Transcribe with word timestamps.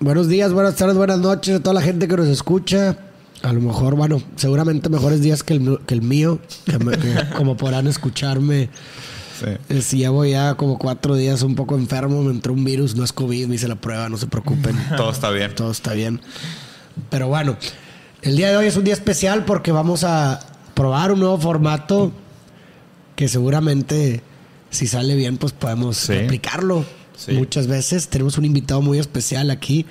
buenos 0.00 0.28
días, 0.28 0.52
buenas 0.52 0.76
tardes, 0.76 0.96
buenas 0.96 1.18
noches 1.18 1.56
a 1.56 1.60
toda 1.60 1.74
la 1.74 1.82
gente 1.82 2.08
que 2.08 2.16
nos 2.16 2.28
escucha. 2.28 2.96
A 3.42 3.52
lo 3.52 3.60
mejor, 3.60 3.94
bueno, 3.94 4.20
seguramente 4.36 4.88
mejores 4.88 5.20
días 5.22 5.42
que 5.44 5.54
el, 5.54 5.78
que 5.86 5.94
el 5.94 6.02
mío, 6.02 6.40
que 6.64 6.78
me- 6.78 6.98
que 6.98 7.14
como 7.36 7.56
podrán 7.56 7.86
escucharme. 7.86 8.68
Sí. 9.38 9.46
eh, 9.68 9.82
Si 9.82 9.98
llevo 9.98 10.24
ya 10.24 10.54
como 10.56 10.78
cuatro 10.78 11.14
días 11.14 11.42
un 11.42 11.54
poco 11.54 11.76
enfermo, 11.76 12.22
me 12.24 12.32
entró 12.32 12.52
un 12.52 12.64
virus, 12.64 12.96
no 12.96 13.04
es 13.04 13.12
COVID, 13.12 13.46
me 13.46 13.54
hice 13.54 13.68
la 13.68 13.76
prueba, 13.76 14.08
no 14.08 14.16
se 14.16 14.26
preocupen. 14.26 14.76
Todo 14.96 15.10
está 15.10 15.30
bien. 15.30 15.54
Todo 15.54 15.70
está 15.70 15.92
bien. 15.92 16.20
Pero 17.10 17.28
bueno, 17.28 17.56
el 18.22 18.36
día 18.36 18.50
de 18.50 18.56
hoy 18.56 18.66
es 18.66 18.76
un 18.76 18.82
día 18.84 18.94
especial 18.94 19.44
porque 19.44 19.70
vamos 19.70 20.02
a 20.02 20.40
probar 20.74 21.12
un 21.12 21.20
nuevo 21.20 21.38
formato 21.38 22.10
que 23.14 23.28
seguramente 23.28 24.22
si 24.70 24.86
sale 24.88 25.14
bien 25.14 25.36
pues 25.38 25.52
podemos 25.52 25.96
Sí. 25.96 26.14
aplicarlo 26.14 26.84
Sí. 27.18 27.32
muchas 27.32 27.66
veces. 27.66 28.08
Tenemos 28.08 28.38
un 28.38 28.44
invitado 28.44 28.80
muy 28.80 28.98
especial 28.98 29.50
aquí, 29.50 29.84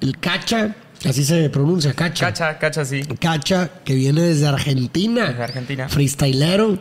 el 0.00 0.18
Cacha, 0.18 0.74
así 1.04 1.24
se 1.24 1.50
pronuncia, 1.50 1.92
Cacha. 1.92 2.26
Cacha, 2.26 2.58
cacha, 2.58 2.84
sí. 2.84 3.02
Cacha, 3.20 3.70
que 3.84 3.94
viene 3.94 4.22
desde 4.22 4.46
Argentina. 4.46 5.26
Desde 5.28 5.42
Argentina. 5.42 5.88
Freestylero. 5.88 6.78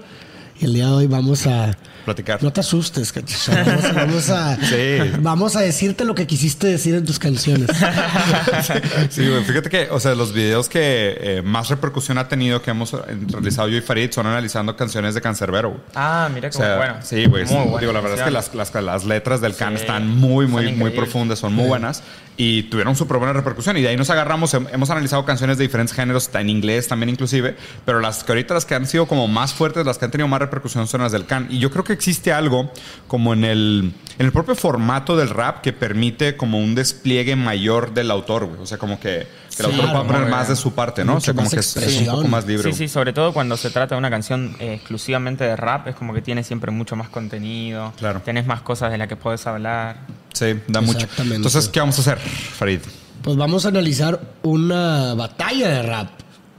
Y 0.59 0.65
el 0.65 0.73
día 0.73 0.87
de 0.87 0.91
hoy 0.91 1.07
vamos 1.07 1.45
a... 1.45 1.77
Platicar. 2.07 2.41
No 2.41 2.53
te 2.53 2.61
asustes, 2.61 3.11
Cacha. 3.11 3.63
Vamos, 3.65 3.83
a- 3.83 3.91
vamos 3.91 4.29
a, 4.29 4.55
Sí. 4.65 4.97
vamos 5.19 5.55
a 5.57 5.59
decirte 5.59 6.05
lo 6.05 6.15
que 6.15 6.25
quisiste 6.25 6.65
decir 6.67 6.95
en 6.95 7.03
tus 7.03 7.19
canciones. 7.19 7.67
Sí, 9.09 9.27
güey. 9.27 9.43
Fíjate 9.43 9.69
que, 9.69 9.89
o 9.91 9.99
sea, 9.99 10.15
los 10.15 10.31
videos 10.33 10.69
que 10.69 11.17
eh, 11.19 11.41
más 11.43 11.69
repercusión 11.69 12.17
ha 12.17 12.27
tenido 12.29 12.61
que 12.61 12.71
hemos 12.71 12.93
realizado 12.93 13.67
yo 13.67 13.77
y 13.77 13.81
Farid 13.81 14.11
son 14.11 14.25
analizando 14.27 14.75
canciones 14.77 15.15
de 15.15 15.21
Cancerbero. 15.21 15.69
güey. 15.71 15.81
Ah, 15.95 16.29
mira 16.33 16.47
O 16.47 16.51
cómo 16.51 16.63
sea, 16.63 16.77
bueno. 16.77 16.95
sí, 17.03 17.25
güey. 17.25 17.43
Muy 17.45 17.63
buena 17.65 17.79
Digo, 17.79 17.91
la 17.93 17.99
verdad 18.01 18.19
es 18.19 18.23
que 18.23 18.31
las, 18.31 18.53
las, 18.55 18.73
las 18.73 19.03
letras 19.05 19.41
del 19.41 19.55
can 19.55 19.75
Sí, 19.75 19.81
están 19.81 20.07
muy, 20.07 20.47
muy, 20.47 20.71
muy 20.71 20.91
profundas, 20.91 21.39
son 21.39 21.53
muy 21.53 21.67
buenas 21.67 22.03
y 22.37 22.63
tuvieron 22.63 22.95
súper 22.95 23.17
buena 23.17 23.33
repercusión. 23.33 23.75
Y 23.77 23.81
de 23.81 23.89
ahí 23.89 23.97
nos 23.97 24.09
agarramos, 24.09 24.53
hem- 24.53 24.67
hemos 24.71 24.89
analizado 24.91 25.25
canciones 25.25 25.57
de 25.57 25.63
diferentes 25.63 25.95
géneros, 25.95 26.29
en 26.33 26.49
inglés 26.49 26.87
también 26.87 27.09
inclusive, 27.09 27.55
pero 27.83 27.99
las 27.99 28.23
que 28.23 28.31
ahorita 28.31 28.53
las 28.53 28.65
que 28.65 28.75
han 28.75 28.85
sido 28.85 29.07
como 29.07 29.27
más 29.27 29.53
fuertes, 29.53 29.85
las 29.85 29.97
que 29.97 30.05
han 30.05 30.11
tenido 30.11 30.27
más 30.27 30.39
repercusión 30.39 30.87
son 30.87 31.01
las 31.01 31.11
del 31.11 31.25
can. 31.25 31.47
Y 31.49 31.57
yo 31.59 31.71
creo 31.71 31.83
que 31.83 31.93
existe 31.93 32.31
algo 32.31 32.71
como 33.07 33.33
en 33.33 33.43
el, 33.43 33.91
en 34.19 34.25
el 34.25 34.31
propio 34.31 34.55
formato 34.55 35.17
del 35.17 35.29
rap 35.29 35.61
que 35.61 35.73
permite 35.73 36.37
como 36.37 36.59
un 36.59 36.75
despliegue 36.75 37.35
mayor 37.35 37.93
del 37.93 38.11
autor. 38.11 38.43
O 38.61 38.65
sea, 38.65 38.77
como 38.77 38.99
que, 38.99 39.27
que 39.55 39.63
el 39.63 39.69
Sí, 39.69 39.75
autor 39.75 39.91
pueda 39.91 40.07
poner 40.07 40.29
más 40.29 40.49
de 40.49 40.55
su 40.55 40.73
parte, 40.73 41.03
¿no? 41.05 41.15
O 41.17 41.19
sea, 41.21 41.33
como 41.33 41.49
que 41.49 41.59
es- 41.59 41.75
un 41.75 42.05
poco 42.05 42.27
más 42.27 42.45
libre. 42.45 42.71
Sí, 42.71 42.77
sí, 42.77 42.87
sobre 42.87 43.13
todo 43.13 43.33
cuando 43.33 43.57
se 43.57 43.69
trata 43.69 43.95
de 43.95 43.99
una 43.99 44.09
canción 44.09 44.55
eh, 44.59 44.73
exclusivamente 44.75 45.43
de 45.43 45.55
rap, 45.55 45.87
es 45.87 45.95
como 45.95 46.13
que 46.13 46.21
tiene 46.21 46.43
siempre 46.43 46.71
mucho 46.71 46.95
más 46.95 47.09
contenido. 47.09 47.93
Claro. 47.97 48.21
Tenés 48.23 48.45
más 48.45 48.61
cosas 48.61 48.91
de 48.91 48.97
las 48.97 49.07
que 49.07 49.15
podés 49.15 49.45
hablar. 49.47 49.97
Sí, 50.33 50.53
da 50.67 50.81
mucho. 50.81 50.99
Exactamente. 50.99 51.35
Entonces, 51.37 51.67
¿qué 51.69 51.79
vamos 51.79 51.97
a 51.97 52.01
hacer, 52.01 52.17
Farid? 52.19 52.79
Pues 53.23 53.35
vamos 53.37 53.65
a 53.65 53.69
analizar 53.69 54.19
una 54.43 55.13
batalla 55.15 55.69
de 55.69 55.81
rap, 55.83 56.09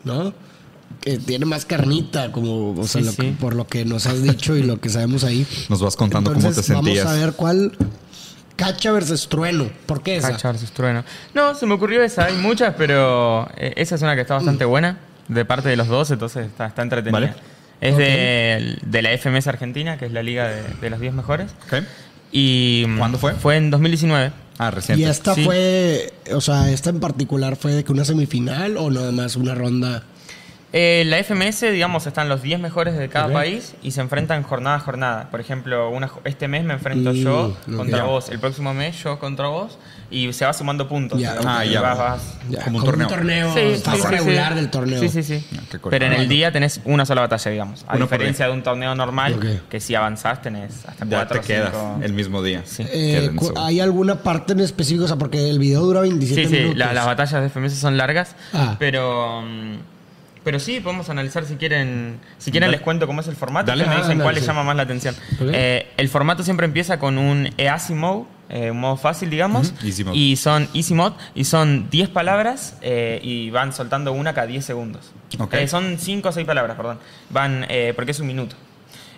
¿no? 0.04 0.32
Que 1.00 1.18
tiene 1.18 1.46
más 1.46 1.64
carnita, 1.64 2.32
como, 2.32 2.72
o 2.72 2.86
sea, 2.86 3.00
Sí, 3.00 3.06
lo 3.06 3.14
que- 3.14 3.22
sí. 3.22 3.36
por 3.38 3.54
lo 3.54 3.66
que 3.68 3.84
nos 3.84 4.06
has 4.06 4.22
dicho 4.22 4.56
y 4.56 4.62
lo 4.64 4.80
que 4.80 4.88
sabemos 4.88 5.22
ahí. 5.22 5.46
Nos 5.68 5.80
vas 5.80 5.94
contando 5.94 6.30
cómo 6.30 6.40
te 6.42 6.48
Entonces, 6.48 6.66
sentías. 6.66 7.04
Vamos 7.04 7.16
a 7.22 7.24
ver 7.24 7.34
cuál. 7.34 7.72
Cacha 8.58 8.92
versus 8.92 9.28
trueno. 9.28 9.70
¿Por 9.86 10.02
qué 10.02 10.16
esa? 10.16 10.32
Cacha 10.32 10.50
versus 10.52 10.72
trueno. 10.72 11.04
No, 11.32 11.54
se 11.54 11.64
me 11.64 11.74
ocurrió 11.74 12.02
esa, 12.02 12.24
hay 12.26 12.34
muchas, 12.36 12.74
pero 12.76 13.48
eh, 13.56 13.72
esa 13.76 13.94
es 13.94 14.02
una 14.02 14.14
que 14.16 14.20
está 14.22 14.34
bastante 14.34 14.64
buena, 14.66 14.98
de 15.28 15.44
parte 15.46 15.68
de 15.70 15.76
los 15.76 15.86
dos, 15.88 16.10
entonces 16.10 16.46
está, 16.46 16.66
está 16.66 16.82
entretenida. 16.82 17.20
Vale. 17.20 17.34
Es 17.80 17.96
de, 17.96 18.76
de 18.84 19.02
la 19.02 19.16
FMS 19.16 19.46
Argentina, 19.46 19.96
que 19.96 20.06
es 20.06 20.12
la 20.12 20.22
liga 20.24 20.48
de, 20.48 20.62
de 20.80 20.90
los 20.90 20.98
10 20.98 21.14
mejores. 21.14 21.52
Y 22.32 22.84
mm, 22.88 22.98
¿Cuándo 22.98 23.18
fue? 23.18 23.34
Fue 23.34 23.56
en 23.56 23.70
2019. 23.70 24.32
Ah, 24.58 24.72
reciente. 24.72 25.00
Y 25.00 25.06
esta 25.06 25.34
Sí. 25.36 25.44
fue, 25.44 26.12
o 26.34 26.40
sea, 26.40 26.68
esta 26.70 26.90
en 26.90 26.98
particular 26.98 27.54
fue 27.54 27.72
de 27.72 27.84
que 27.84 27.92
una 27.92 28.04
semifinal 28.04 28.76
o 28.76 28.90
nada 28.90 29.12
más 29.12 29.36
una 29.36 29.54
ronda. 29.54 30.02
Eh, 30.70 31.04
la 31.06 31.16
FMS, 31.18 31.62
digamos, 31.72 32.06
están 32.06 32.28
los 32.28 32.42
10 32.42 32.60
mejores 32.60 32.94
de 32.98 33.08
cada 33.08 33.32
país 33.32 33.74
y 33.82 33.92
se 33.92 34.02
enfrentan 34.02 34.42
jornada 34.42 34.76
a 34.76 34.80
jornada. 34.80 35.30
Por 35.30 35.40
ejemplo, 35.40 35.88
una, 35.88 36.10
este 36.24 36.46
mes 36.46 36.62
me 36.64 36.74
enfrento 36.74 37.12
Mm, 37.12 37.16
yo 37.16 37.56
contra 37.74 38.02
vos, 38.04 38.28
el 38.28 38.38
próximo 38.38 38.74
mes 38.74 39.02
yo 39.02 39.18
contra 39.18 39.46
vos 39.48 39.78
y 40.10 40.30
se 40.34 40.44
va 40.44 40.52
sumando 40.52 40.86
puntos. 40.86 41.22
Ah, 41.46 41.64
ya. 41.64 41.80
vas- 41.80 41.98
vas- 41.98 42.34
Ya, 42.50 42.64
Como 42.64 42.78
un 42.80 42.84
torneo. 42.84 43.54
Sí, 43.54 43.80
fase 43.82 43.96
sí, 43.96 44.02
sí, 44.02 44.08
regular 44.08 44.48
sí. 44.52 44.54
del 44.56 44.70
torneo. 44.70 45.00
Sí, 45.00 45.08
sí, 45.08 45.22
sí. 45.22 45.46
Ah. 45.56 45.78
Pero 45.88 46.04
en 46.04 46.12
el 46.12 46.28
día 46.28 46.52
tenés 46.52 46.82
una 46.84 47.06
sola 47.06 47.22
batalla, 47.22 47.50
digamos. 47.50 47.86
A 47.88 47.96
diferencia 47.96 48.44
de 48.46 48.52
un 48.52 48.62
torneo 48.62 48.94
normal, 48.94 49.62
que 49.70 49.80
si 49.80 49.94
avanzás 49.94 50.42
tenés 50.42 50.84
hasta 50.86 51.06
Ya 51.06 51.16
cuatro 51.16 51.40
te 51.40 51.46
quedas 51.46 51.70
cinco. 51.72 52.00
el 52.02 52.12
mismo 52.12 52.42
día. 52.42 52.60
Sí. 52.66 52.84
Eh. 52.86 53.30
¿Hay 53.56 53.80
alguna 53.80 54.16
parte 54.22 54.52
en 54.52 54.60
específico? 54.60 55.04
O 55.04 55.08
sea, 55.08 55.16
porque 55.16 55.48
el 55.48 55.58
video 55.58 55.80
dura 55.80 56.02
27 56.02 56.42
Sí, 56.42 56.46
sí, 56.48 56.54
minutos. 56.56 56.76
la- 56.78 56.92
las 56.92 57.06
batallas 57.06 57.40
de 57.40 57.46
FMS 57.48 57.74
son 57.80 57.96
largas, 57.96 58.36
Ah. 58.52 58.76
pero 58.78 59.42
pero 60.48 60.58
sí, 60.60 60.80
podemos 60.80 61.10
analizar 61.10 61.44
si 61.44 61.56
quieren, 61.56 62.18
si 62.38 62.50
quieren 62.50 62.70
les 62.70 62.80
cuento 62.80 63.06
cómo 63.06 63.20
es 63.20 63.28
el 63.28 63.36
formato, 63.36 63.70
ustedes 63.70 63.86
me 63.86 63.96
dicen 63.96 64.18
cuál 64.18 64.34
les 64.34 64.46
llama 64.46 64.62
más 64.64 64.74
la 64.76 64.84
atención. 64.84 65.14
Eh, 65.40 65.90
el 65.98 66.08
formato 66.08 66.42
siempre 66.42 66.64
empieza 66.64 66.98
con 66.98 67.18
un 67.18 67.50
EASY 67.58 67.92
mode, 67.92 68.24
eh, 68.48 68.70
un 68.70 68.80
modo 68.80 68.96
fácil, 68.96 69.28
digamos, 69.28 69.74
Ujú, 69.76 69.86
easy 69.86 70.04
mode. 70.04 70.16
y 70.16 70.36
son 70.36 70.66
easy 70.72 70.94
mode 70.94 71.16
y 71.34 71.44
son 71.44 71.90
10 71.90 72.08
palabras 72.08 72.78
eh, 72.80 73.20
y 73.22 73.50
van 73.50 73.74
soltando 73.74 74.10
una 74.14 74.32
cada 74.32 74.46
10 74.46 74.64
segundos. 74.64 75.12
Eh, 75.52 75.68
son 75.68 75.98
5 75.98 76.26
o 76.30 76.32
6 76.32 76.46
palabras, 76.46 76.78
perdón. 76.78 76.98
Van 77.28 77.66
eh, 77.68 77.92
porque 77.94 78.12
es 78.12 78.20
un 78.20 78.26
minuto. 78.26 78.56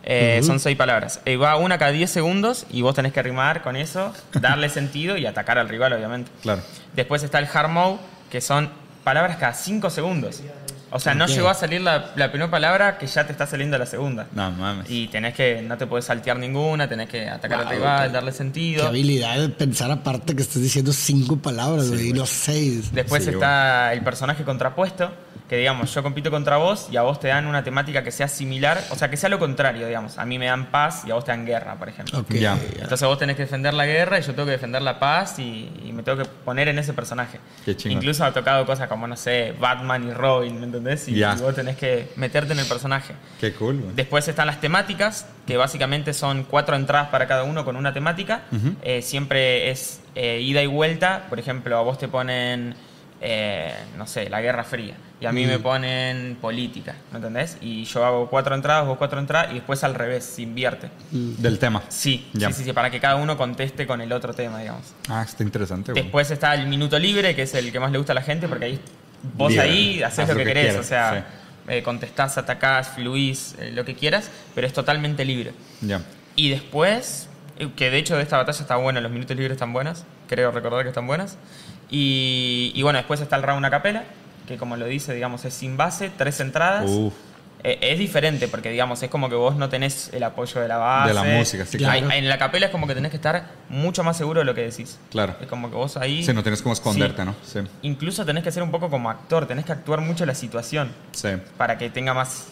Eh, 0.03 0.41
Son 0.43 0.59
6 0.59 0.77
palabras. 0.77 1.21
Va 1.41 1.55
una 1.59 1.79
cada 1.79 1.93
10 1.93 2.11
segundos 2.11 2.67
y 2.71 2.83
vos 2.83 2.97
tenés 2.97 3.13
que 3.13 3.23
rimar 3.23 3.63
con 3.63 3.77
eso, 3.77 4.13
darle 4.33 4.69
sentido 4.81 5.17
y 5.17 5.27
atacar 5.27 5.59
al 5.59 5.69
rival, 5.69 5.93
obviamente. 5.93 6.29
Claro. 6.43 6.63
Después 6.97 7.23
está 7.23 7.39
el 7.39 7.47
hard 7.55 7.69
mode, 7.71 7.99
que 8.33 8.41
son 8.41 8.69
palabras 9.05 9.37
cada 9.39 9.55
5 9.55 9.91
segundos. 9.91 10.43
O 10.93 10.99
sea, 10.99 11.15
no 11.15 11.27
llegó 11.27 11.49
a 11.49 11.55
salir 11.55 11.81
la, 11.81 12.11
la 12.17 12.31
primera 12.31 12.51
palabra 12.51 12.99
que 12.99 13.07
ya 13.07 13.25
te 13.25 13.33
está 13.33 13.47
saliendo 13.47 13.79
la 13.79 13.87
segunda. 13.87 14.27
No 14.33 14.51
mames. 14.51 14.91
Y 14.91 15.07
tenés 15.09 15.35
que, 15.35 15.63
no 15.63 15.77
te 15.79 15.87
puedes 15.87 16.05
saltear 16.05 16.37
ninguna, 16.39 16.89
tenés 16.89 17.09
que 17.09 17.29
atacar 17.29 17.61
al 17.61 17.65
Wow, 17.67 17.75
rival, 17.75 18.07
ok. 18.09 18.13
darle 18.15 18.31
Qué 18.33 18.37
sentido. 18.39 18.87
habilidad 18.89 19.39
de 19.39 19.49
pensar 19.51 19.91
aparte 19.91 20.35
que 20.35 20.43
estés 20.43 20.63
diciendo 20.63 20.93
cinco 20.93 21.37
palabras, 21.37 21.89
güey, 21.91 22.09
y 22.09 22.13
no 22.13 22.27
seis. 22.27 22.93
Después 22.93 23.25
Sí, 23.25 23.31
está 23.31 23.93
el 23.93 24.03
personaje 24.03 24.43
contrapuesto, 24.45 25.13
que 25.49 25.57
digamos, 25.57 25.93
yo 25.95 26.03
compito 26.03 26.31
contra 26.31 26.57
vos 26.59 26.89
y 26.93 26.97
a 26.97 27.03
vos 27.03 27.19
te 27.21 27.29
dan 27.29 27.47
una 27.47 27.63
temática 27.65 28.03
que 28.05 28.11
sea 28.13 28.29
similar, 28.29 28.83
o 28.91 28.97
sea, 28.97 29.11
que 29.11 29.17
sea 29.17 29.29
lo 29.29 29.39
contrario, 29.39 29.87
digamos. 29.87 30.17
A 30.19 30.25
mí 30.25 30.39
me 30.39 30.47
dan 30.47 30.71
paz 30.71 31.03
y 31.07 31.11
a 31.11 31.15
vos 31.15 31.25
te 31.25 31.33
dan 31.33 31.45
guerra, 31.45 31.75
por 31.77 31.89
ejemplo. 31.89 32.21
Ok. 32.21 32.35
Ya. 32.35 32.57
Entonces 32.81 33.07
vos 33.07 33.19
tenés 33.19 33.37
que 33.37 33.43
defender 33.43 33.75
la 33.75 33.85
guerra 33.87 34.19
y 34.19 34.23
yo 34.23 34.33
tengo 34.33 34.47
que 34.47 34.53
defender 34.53 34.81
la 34.83 34.99
paz 35.01 35.39
y, 35.39 35.71
y 35.85 35.93
me 35.93 36.03
tengo 36.03 36.19
que 36.23 36.25
poner 36.45 36.69
en 36.69 36.79
ese 36.79 36.93
personaje. 36.93 37.39
Qué. 37.65 37.77
Incluso 37.87 38.25
ha 38.25 38.33
tocado 38.33 38.65
cosas 38.65 38.89
como, 38.89 39.07
no 39.09 39.17
sé, 39.17 39.53
Batman 39.59 40.09
y 40.09 40.13
Robin, 40.13 40.59
¿me 40.61 40.67
entendés? 40.81 41.09
Y, 41.09 41.23
vos 41.43 41.55
tenés 41.55 41.77
que 41.77 42.09
meterte 42.17 42.53
en 42.53 42.59
el 42.59 42.67
personaje. 42.67 43.15
Qué 43.41 43.53
cool. 43.55 43.95
Después 43.95 44.27
están 44.29 44.47
las 44.47 44.61
temáticas, 44.61 45.27
que 45.47 45.57
básicamente 45.57 46.13
son 46.13 46.45
cuatro 46.45 46.77
entradas 46.77 47.09
para 47.09 47.27
cada 47.27 47.45
uno 47.45 47.65
con 47.65 47.77
una 47.77 47.93
temática. 47.93 48.43
Eh, 48.83 49.03
siempre 49.03 49.71
es 49.71 50.01
eh, 50.15 50.41
ida 50.41 50.63
y 50.63 50.67
vuelta. 50.67 51.27
Por 51.29 51.39
ejemplo, 51.39 51.77
a 51.77 51.83
vos 51.83 51.99
te 51.99 52.09
ponen, 52.09 52.75
eh, 53.21 53.75
no 53.97 54.07
sé, 54.07 54.29
la 54.29 54.41
Guerra 54.41 54.65
Fría. 54.65 54.97
Y 55.21 55.27
a 55.27 55.33
mí 55.33 55.45
me 55.45 55.59
ponen 55.59 56.39
política, 56.41 56.95
¿me 57.13 57.19
entendés? 57.19 57.59
Y 57.61 57.85
yo 57.85 58.07
hago 58.07 58.31
cuatro 58.31 58.55
entradas, 58.55 58.87
vos 58.87 58.97
cuatro 58.97 59.21
entradas, 59.21 59.51
y 59.51 59.57
después 59.57 59.85
al 59.85 59.95
revés, 59.95 60.25
se 60.25 60.41
invierte. 60.41 60.89
Del 61.11 61.59
tema. 61.59 61.83
Sí, 61.89 62.31
sí, 62.33 62.47
sí, 62.55 62.65
sí, 62.65 62.73
para 62.73 62.91
que 62.91 63.01
cada 63.01 63.17
uno 63.17 63.37
conteste 63.37 63.87
con 63.87 64.01
el 64.01 64.11
otro 64.13 64.33
tema, 64.33 64.61
digamos. 64.61 64.95
Ah, 65.11 65.23
está 65.23 65.43
interesante, 65.43 65.93
güey. 65.93 66.05
Después 66.05 66.31
está 66.31 66.55
el 66.55 66.67
minuto 66.69 66.99
libre, 66.99 67.37
que 67.37 67.43
es 67.43 67.55
el 67.55 67.71
que 67.71 67.79
más 67.79 67.93
le 67.93 67.99
gusta 67.99 68.13
a 68.13 68.15
la 68.15 68.23
gente, 68.23 68.49
porque 68.49 68.65
ahí 68.65 68.81
vos 69.35 69.51
Libre. 69.51 69.69
ahí 69.69 70.03
haces 70.03 70.21
Haz 70.21 70.29
lo 70.29 70.35
que 70.35 70.45
que 70.45 70.49
querés, 70.49 70.65
quieras, 70.67 70.87
o 70.87 70.89
sea, 70.89 71.27
eh, 71.69 71.83
contestás, 71.83 72.39
atacás, 72.39 72.89
fluís, 72.95 73.55
eh, 73.59 73.71
lo 73.73 73.85
que 73.85 73.95
quieras, 73.95 74.31
pero 74.55 74.67
es 74.67 74.73
totalmente 74.73 75.25
libre. 75.25 75.53
Ya. 75.81 76.03
Y 76.37 76.51
después, 76.51 77.29
eh, 77.59 77.69
que 77.77 77.91
de 77.91 77.99
hecho 77.99 78.17
de 78.17 78.23
esta 78.23 78.37
batalla 78.37 78.61
está 78.61 78.77
buena, 78.77 79.01
los 79.01 79.11
minutos 79.11 79.37
libres 79.37 79.53
están 79.53 79.73
buenas, 79.73 80.05
creo 80.29 80.51
recordar 80.51 80.83
que 80.83 80.89
están 80.89 81.07
buenas. 81.07 81.37
Y, 81.91 82.73
y 82.75 82.83
bueno, 82.83 82.99
después 82.99 83.21
está 83.21 83.37
el 83.37 83.43
round 83.43 83.65
a 83.67 83.71
capela, 83.71 84.05
que 84.47 84.57
como 84.57 84.77
lo 84.77 84.87
dice, 84.87 85.15
digamos, 85.15 85.45
es 85.45 85.55
sin 85.55 85.77
base, 85.77 86.11
tres 86.17 86.41
entradas. 86.41 86.89
Uf. 86.89 87.15
Eh, 87.63 87.79
es 87.83 87.99
diferente 87.99 88.49
porque, 88.49 88.71
digamos, 88.71 89.03
es 89.03 89.11
como 89.11 89.29
que 89.29 89.35
vos 89.35 89.55
no 89.57 89.69
tenés 89.69 90.11
el 90.15 90.23
apoyo 90.23 90.61
de 90.63 90.69
la 90.69 90.79
base. 90.79 91.09
De 91.09 91.15
la 91.15 91.25
música, 91.25 91.67
sí, 91.67 91.77
claro. 91.79 92.09
Hay- 92.09 92.19
En 92.19 92.29
la 92.29 92.39
capela 92.39 92.67
es 92.67 92.73
como 92.73 92.87
que 92.87 92.95
tenés 92.95 93.11
que 93.11 93.17
estar 93.19 93.51
mucho 93.69 94.03
más 94.03 94.17
seguro 94.17 94.41
de 94.41 94.47
lo 94.47 94.55
que 94.55 94.63
decís. 94.63 94.99
Claro. 95.11 95.37
Es 95.41 95.47
como 95.47 95.69
que 95.69 95.77
vos 95.77 95.97
ahí... 95.99 96.25
Sí, 96.25 96.33
no 96.33 96.43
tienes 96.43 96.63
como 96.63 96.73
esconderte, 96.73 97.23
Sí. 97.23 97.27
¿no? 97.27 97.35
Sí. 97.45 97.61
Incluso 97.83 98.25
tenés 98.25 98.45
que 98.45 98.51
ser 98.51 98.63
un 98.63 98.71
poco 98.71 98.89
como 98.89 99.11
actor, 99.11 99.47
tenés 99.47 99.67
que 99.67 99.73
actuar 99.73 100.01
mucho 100.01 100.25
la 100.25 100.35
situación 100.35 100.91
Sí. 101.13 101.29
para 101.59 101.77
que 101.77 101.91
tenga 101.91 102.15
más... 102.15 102.47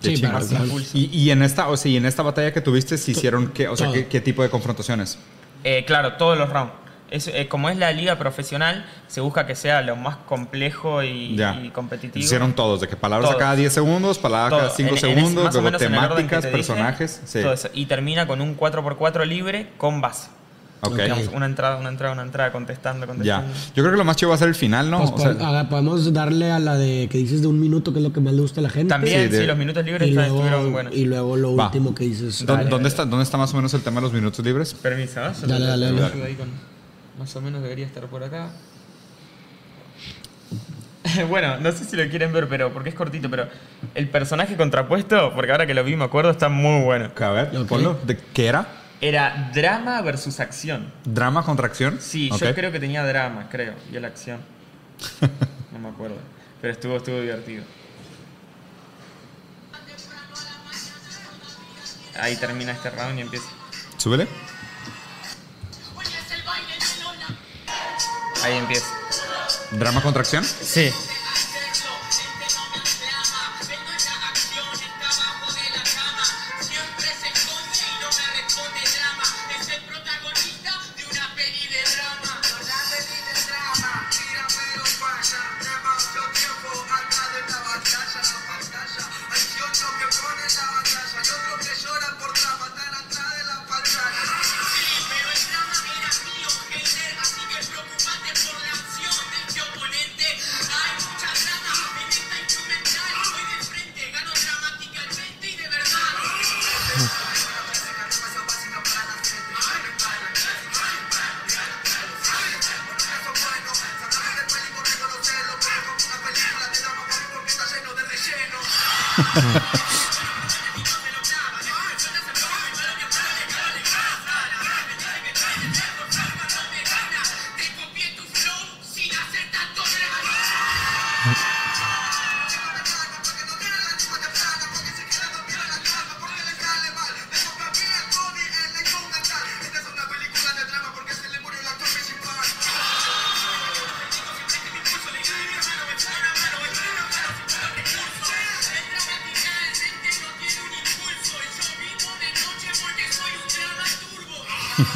Sí, 0.00 0.22
más. 0.22 0.52
Y, 0.94 1.06
y 1.12 1.30
en 1.32 1.42
esta, 1.42 1.68
o 1.68 1.76
sea, 1.76 1.90
y 1.90 1.96
en 1.96 2.06
esta 2.06 2.22
batalla 2.22 2.52
que 2.52 2.60
tuviste, 2.60 2.96
se 2.98 3.10
hicieron 3.10 3.48
qué, 3.48 3.66
o 3.66 3.76
sea. 3.76 3.90
¿qué, 3.92 4.06
qué 4.06 4.20
tipo 4.20 4.44
de 4.44 4.48
confrontaciones? 4.50 5.18
Eh, 5.64 5.84
claro, 5.84 6.12
todos 6.14 6.38
los 6.38 6.48
rounds. 6.50 6.72
Es, 7.10 7.26
eh, 7.28 7.48
como 7.48 7.70
es 7.70 7.76
la 7.78 7.90
liga 7.92 8.18
profesional, 8.18 8.84
se 9.06 9.20
busca 9.20 9.46
que 9.46 9.54
sea 9.54 9.80
lo 9.82 9.96
más 9.96 10.16
complejo 10.18 11.02
y, 11.02 11.36
Ya. 11.36 11.58
y 11.62 11.70
competitivo. 11.70 12.22
Hicieron 12.24 12.52
todos, 12.54 12.80
de 12.82 12.88
que 12.88 12.96
palabras 12.96 13.30
Todos. 13.30 13.40
a 13.40 13.44
cada 13.44 13.56
10 13.56 13.72
segundos, 13.72 14.18
palabras 14.18 14.50
Todo. 14.50 14.60
cada 14.60 14.70
5 14.76 14.88
En- 14.90 14.94
en 14.94 14.98
ese- 14.98 15.14
segundos, 15.14 15.44
más 15.44 15.54
o 15.54 15.60
luego 15.60 15.64
menos 15.78 15.82
en 15.82 15.94
el 15.94 15.98
orden 15.98 16.08
que 16.08 16.14
temáticas, 16.16 16.40
te 16.42 16.46
dije, 16.48 16.56
personajes. 16.56 17.20
Sí. 17.24 17.40
todo 17.42 17.52
eso. 17.54 17.68
Y 17.72 17.86
termina 17.86 18.26
con 18.26 18.40
un 18.40 18.54
4x4 18.56 19.24
libre 19.24 19.70
con 19.78 20.00
base. 20.00 20.28
Ok. 20.80 20.94
Digamos, 20.96 21.28
una 21.34 21.46
entrada, 21.46 21.76
una 21.76 21.88
entrada, 21.88 22.12
una 22.12 22.22
entrada, 22.22 22.52
contestando, 22.52 23.00
Ya. 23.04 23.06
contestando. 23.08 23.52
Yo 23.74 23.82
creo 23.82 23.90
que 23.90 23.96
lo 23.98 24.04
más 24.04 24.14
chido 24.14 24.28
va 24.28 24.36
a 24.36 24.38
ser 24.38 24.46
el 24.48 24.54
final, 24.54 24.88
¿no? 24.90 24.98
Pues, 24.98 25.10
O 25.10 25.18
sea, 25.34 25.48
haga- 25.48 25.68
podemos 25.68 26.12
darle 26.12 26.52
a 26.52 26.60
la 26.60 26.76
de 26.76 27.08
que 27.10 27.18
dices 27.18 27.40
de 27.42 27.48
un 27.48 27.58
minuto, 27.58 27.92
que 27.92 27.98
es 27.98 28.04
lo 28.04 28.12
que 28.12 28.20
más 28.20 28.32
le 28.32 28.42
gusta 28.42 28.60
a 28.60 28.62
la 28.62 28.70
gente. 28.70 28.90
También, 28.90 29.22
Sí, 29.24 29.28
de- 29.28 29.40
sí, 29.40 29.46
los 29.46 29.56
minutos 29.58 29.84
libres 29.84 30.06
y 30.08 30.12
luego, 30.12 30.36
estuvieron 30.36 30.70
buenos. 30.72 30.94
y 30.94 31.04
luego 31.06 31.36
lo 31.36 31.56
Va. 31.56 31.64
último 31.66 31.94
que 31.96 32.04
dices. 32.04 32.46
¿dó- 32.46 32.54
Dale. 32.54 32.70
¿dónde, 32.70 32.88
está, 32.90 33.06
¿Dónde 33.06 33.24
está 33.24 33.36
más 33.38 33.52
o 33.54 33.56
menos 33.56 33.74
el 33.74 33.80
tema 33.80 33.96
de 33.96 34.02
los 34.02 34.12
minutos 34.12 34.44
libres? 34.44 34.72
Permiso, 34.74 35.18
¿no? 35.20 35.32
Dale, 35.48 35.66
dale, 35.66 35.92
dale. 35.92 36.36
Más 37.18 37.34
o 37.34 37.40
menos 37.40 37.62
debería 37.62 37.86
estar 37.86 38.06
por 38.06 38.22
acá. 38.22 38.50
bueno, 41.28 41.58
no 41.58 41.72
sé 41.72 41.84
si 41.84 41.96
lo 41.96 42.08
quieren 42.08 42.32
ver, 42.32 42.48
pero 42.48 42.72
porque 42.72 42.90
es 42.90 42.94
cortito, 42.94 43.28
pero 43.28 43.48
el 43.94 44.08
personaje 44.08 44.56
contrapuesto, 44.56 45.32
porque 45.34 45.50
ahora 45.52 45.66
que 45.66 45.74
lo 45.74 45.82
vi 45.84 45.96
me 45.96 46.04
acuerdo, 46.04 46.30
está 46.30 46.48
muy 46.48 46.84
bueno. 46.84 47.10
A 47.18 47.30
ver, 47.30 47.66
ponlo. 47.66 47.98
¿De 48.04 48.16
¿Qué 48.16 48.46
era? 48.46 48.66
Era 49.00 49.50
drama 49.54 50.00
versus 50.02 50.40
acción. 50.40 50.92
¿Drama 51.04 51.44
contra 51.44 51.66
acción? 51.66 51.98
Sí, 52.00 52.30
yo 52.30 52.54
creo 52.54 52.72
que 52.72 52.80
tenía 52.80 53.04
drama, 53.04 53.48
creo, 53.50 53.74
y 53.92 53.96
el 53.96 54.04
acción. 54.04 54.40
No 55.70 55.78
me 55.78 55.90
acuerdo. 55.90 56.16
Pero 56.60 56.72
estuvo, 56.72 56.96
estuvo 56.96 57.20
divertido. 57.20 57.62
Ahí 62.20 62.34
termina 62.34 62.72
este 62.72 62.90
round 62.90 63.18
y 63.18 63.22
empieza. 63.22 63.46
Súbele. 63.96 64.26
Ahí 68.48 68.56
empieza. 68.56 68.86
¿Drama 69.72 70.00
contra 70.00 70.22
acción? 70.22 70.42
Sí. 70.42 70.90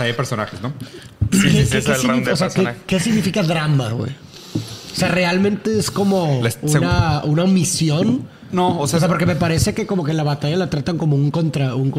batalla 0.00 0.08
de 0.12 0.14
personajes, 0.14 0.60
¿no? 0.62 0.72
Sí, 1.30 1.38
sí, 1.40 1.48
¿Qué, 1.50 1.64
sí, 1.66 1.76
es 1.78 1.86
el 1.86 1.94
round 1.94 2.00
significa, 2.00 2.26
de 2.26 2.32
o 2.32 2.36
sea, 2.36 2.48
¿qué- 2.86 3.00
significa 3.00 3.42
drama, 3.42 3.90
güey? 3.90 4.10
O 4.92 4.96
sea, 4.96 5.08
realmente 5.08 5.78
es 5.78 5.90
como 5.90 6.40
Les- 6.42 6.58
una, 6.62 7.22
una 7.24 7.44
omisión. 7.44 8.26
No, 8.52 8.68
o 8.68 8.82
O 8.82 8.86
sea, 8.86 8.98
sea, 8.98 9.08
porque 9.08 9.26
me 9.26 9.36
parece 9.36 9.74
que 9.74 9.86
como 9.86 10.04
que 10.04 10.12
la 10.12 10.22
batalla 10.24 10.56
la 10.56 10.68
tratan 10.70 10.98
como 10.98 11.16
un 11.16 11.30
contra, 11.30 11.74
un, 11.76 11.92